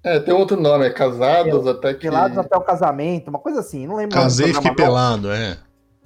É, 0.04 0.18
tem 0.20 0.32
outro 0.34 0.60
nome, 0.60 0.86
é 0.86 0.90
Casados 0.90 1.66
até 1.66 1.94
que. 1.94 2.00
Pelados 2.00 2.36
até 2.38 2.56
o 2.56 2.60
casamento, 2.60 3.28
uma 3.28 3.38
coisa 3.38 3.60
assim, 3.60 3.86
não 3.86 3.96
lembro. 3.96 4.14
Casei 4.16 4.50
e 4.50 4.54
fiquei 4.54 4.74
pelado, 4.74 5.30
é. 5.30 5.56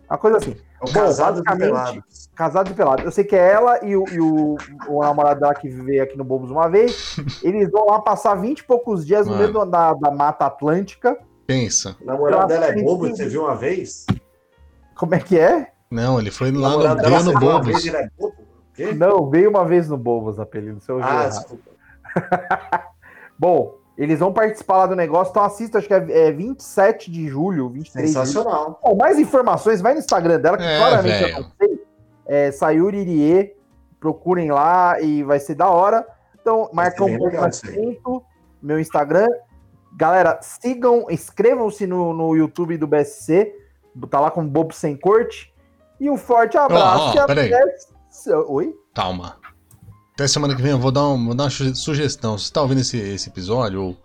Uma 0.08 0.18
coisa 0.18 0.36
assim. 0.38 0.56
É 0.82 0.84
o 0.84 0.92
Bom, 0.92 0.92
casado 0.92 1.40
e 1.40 1.42
basicamente, 1.44 1.68
pelado. 1.68 2.04
Casado 2.34 2.70
e 2.70 2.74
pelado. 2.74 3.02
Eu 3.04 3.12
sei 3.12 3.22
que 3.22 3.36
é 3.36 3.52
ela 3.52 3.84
e 3.84 3.96
o, 3.96 4.04
e 4.08 4.20
o, 4.20 4.56
o 4.88 5.00
namorado 5.00 5.40
dela 5.40 5.54
que 5.54 5.68
veio 5.68 6.02
aqui 6.02 6.18
no 6.18 6.24
Bobos 6.24 6.50
uma 6.50 6.68
vez. 6.68 7.16
Eles 7.42 7.70
vão 7.70 7.86
lá 7.86 8.00
passar 8.00 8.34
20 8.34 8.58
e 8.58 8.64
poucos 8.64 9.06
dias 9.06 9.26
no 9.26 9.34
Mano. 9.34 9.52
meio 9.52 9.64
da, 9.64 9.94
da 9.94 10.10
Mata 10.10 10.46
Atlântica. 10.46 11.16
Pensa. 11.46 11.96
O 12.00 12.04
namorado 12.04 12.48
dela 12.48 12.66
é 12.66 12.82
bobo, 12.82 13.08
você 13.08 13.28
viu 13.28 13.44
uma 13.44 13.54
vez? 13.54 14.06
Como 14.96 15.14
é 15.14 15.20
que 15.20 15.38
é? 15.38 15.72
Não, 15.90 16.18
ele 16.18 16.30
foi 16.30 16.50
lá 16.50 16.70
no, 16.70 16.78
veio 16.80 17.22
no 17.22 17.38
vez, 17.38 17.40
Bobos. 17.40 17.86
ele 17.86 17.96
é 17.96 18.10
bobo? 18.18 18.34
Não, 18.96 19.30
veio 19.30 19.50
uma 19.50 19.64
vez 19.64 19.88
no 19.88 19.96
Bobos 19.96 20.40
apelido. 20.40 20.80
Seu 20.80 21.00
Ah. 21.02 21.30
Bom, 23.38 23.76
eles 24.02 24.18
vão 24.18 24.32
participar 24.32 24.78
lá 24.78 24.86
do 24.86 24.96
negócio, 24.96 25.30
então 25.30 25.42
assista, 25.44 25.78
acho 25.78 25.86
que 25.86 25.94
é, 25.94 26.28
é 26.28 26.32
27 26.32 27.10
de 27.10 27.28
julho, 27.28 27.68
23 27.68 28.06
de 28.08 28.12
julho. 28.12 28.26
Sensacional. 28.26 28.80
Bom, 28.82 28.96
mais 28.96 29.18
informações, 29.18 29.80
vai 29.80 29.92
no 29.94 30.00
Instagram 30.00 30.40
dela, 30.40 30.56
que 30.56 30.64
É, 30.64 30.78
claramente 30.78 31.18
velho. 31.22 31.36
eu 31.36 31.42
não 31.42 31.50
sei. 31.58 31.82
É 32.26 32.50
Sayuri 32.52 32.98
Irie, 32.98 33.54
procurem 34.00 34.50
lá 34.50 35.00
e 35.00 35.22
vai 35.22 35.38
ser 35.38 35.54
da 35.54 35.68
hora. 35.68 36.06
Então, 36.40 36.68
marca 36.72 37.04
bem 37.04 37.14
um 37.14 37.18
pouco 37.18 38.26
meu 38.62 38.78
Instagram. 38.80 39.26
Galera, 39.94 40.38
sigam, 40.40 41.06
inscrevam-se 41.10 41.86
no, 41.86 42.12
no 42.14 42.34
YouTube 42.34 42.76
do 42.78 42.86
BSC, 42.86 43.54
tá 44.10 44.18
lá 44.18 44.30
com 44.30 44.46
Bobo 44.46 44.72
Sem 44.74 44.96
Corte. 44.96 45.52
E 46.00 46.08
um 46.10 46.16
forte 46.16 46.56
abraço. 46.56 47.16
E 47.18 47.26
peraí. 47.26 47.52
até- 47.52 48.36
Oi? 48.48 48.74
Calma. 48.94 49.36
Até 50.14 50.28
semana 50.28 50.54
que 50.54 50.62
vem 50.62 50.72
eu 50.72 50.78
vou 50.78 50.90
dar, 50.92 51.06
um- 51.08 51.26
vou 51.26 51.34
dar 51.34 51.44
uma 51.44 51.50
su- 51.50 51.74
sugestão. 51.74 52.36
Se 52.36 52.46
você 52.46 52.52
tá 52.52 52.60
ouvindo 52.62 52.80
esse, 52.80 52.98
esse 52.98 53.28
episódio, 53.30 53.82
ou... 53.82 53.96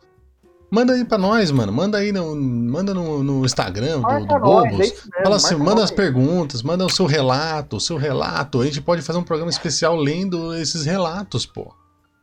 manda 0.71 0.93
aí 0.93 1.03
pra 1.03 1.17
nós, 1.17 1.51
mano. 1.51 1.71
Manda 1.71 1.97
aí 1.97 2.11
no, 2.11 2.35
manda 2.35 2.93
no, 2.93 3.21
no 3.23 3.45
Instagram 3.45 3.99
do, 4.01 4.25
do 4.25 4.33
é 4.35 4.39
Bobos. 4.39 4.77
mesmo, 4.77 4.97
Fala 5.23 5.35
assim, 5.35 5.55
manda 5.55 5.75
nós. 5.75 5.83
as 5.85 5.91
perguntas, 5.91 6.63
manda 6.63 6.85
o 6.85 6.89
seu 6.89 7.05
relato, 7.05 7.75
o 7.77 7.79
seu 7.81 7.97
relato. 7.97 8.61
A 8.61 8.65
gente 8.65 8.81
pode 8.81 9.01
fazer 9.01 9.19
um 9.19 9.23
programa 9.23 9.49
especial 9.51 9.95
lendo 9.95 10.53
esses 10.55 10.85
relatos, 10.85 11.45
pô. 11.45 11.73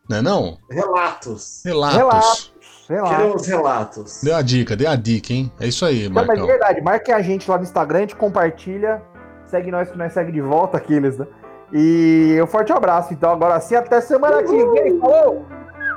Não 0.08 0.16
é 0.18 0.22
não? 0.22 0.58
Relatos. 0.70 1.62
Relatos. 1.64 1.96
Relatos. 1.98 2.52
Lá. 2.90 3.08
Queremos 3.16 3.46
relatos. 3.46 4.20
Deu 4.22 4.36
a 4.36 4.42
dica, 4.42 4.76
deu 4.76 4.90
a 4.90 4.94
dica, 4.96 5.32
hein? 5.32 5.50
É 5.58 5.66
isso 5.66 5.86
aí, 5.86 6.06
Não, 6.06 6.24
mas 6.26 6.38
de 6.38 6.46
verdade, 6.46 6.82
marquem 6.82 7.14
a 7.14 7.22
gente 7.22 7.50
lá 7.50 7.56
no 7.56 7.62
Instagram, 7.64 7.98
a 7.98 8.00
gente 8.02 8.14
compartilha, 8.16 9.02
segue 9.46 9.70
nós 9.70 9.90
que 9.90 9.96
nós 9.96 10.12
segue 10.12 10.30
de 10.30 10.42
volta 10.42 10.76
aqueles, 10.76 11.16
né? 11.16 11.26
E 11.72 12.38
um 12.42 12.46
forte 12.46 12.72
abraço, 12.72 13.12
então, 13.12 13.32
agora 13.32 13.60
sim, 13.60 13.74
até 13.74 14.00
semana 14.00 14.42
que 14.42 14.66
vem, 14.66 14.98
falou! 14.98 15.44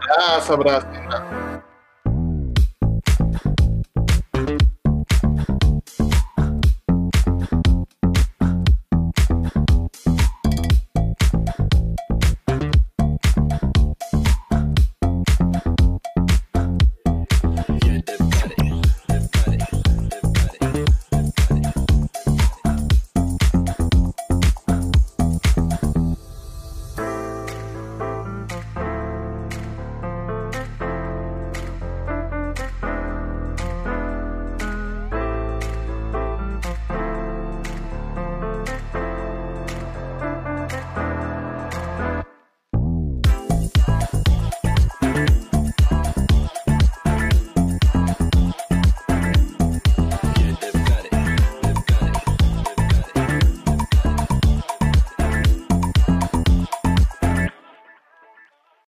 Abraço, 0.10 0.54
abraço. 0.54 0.88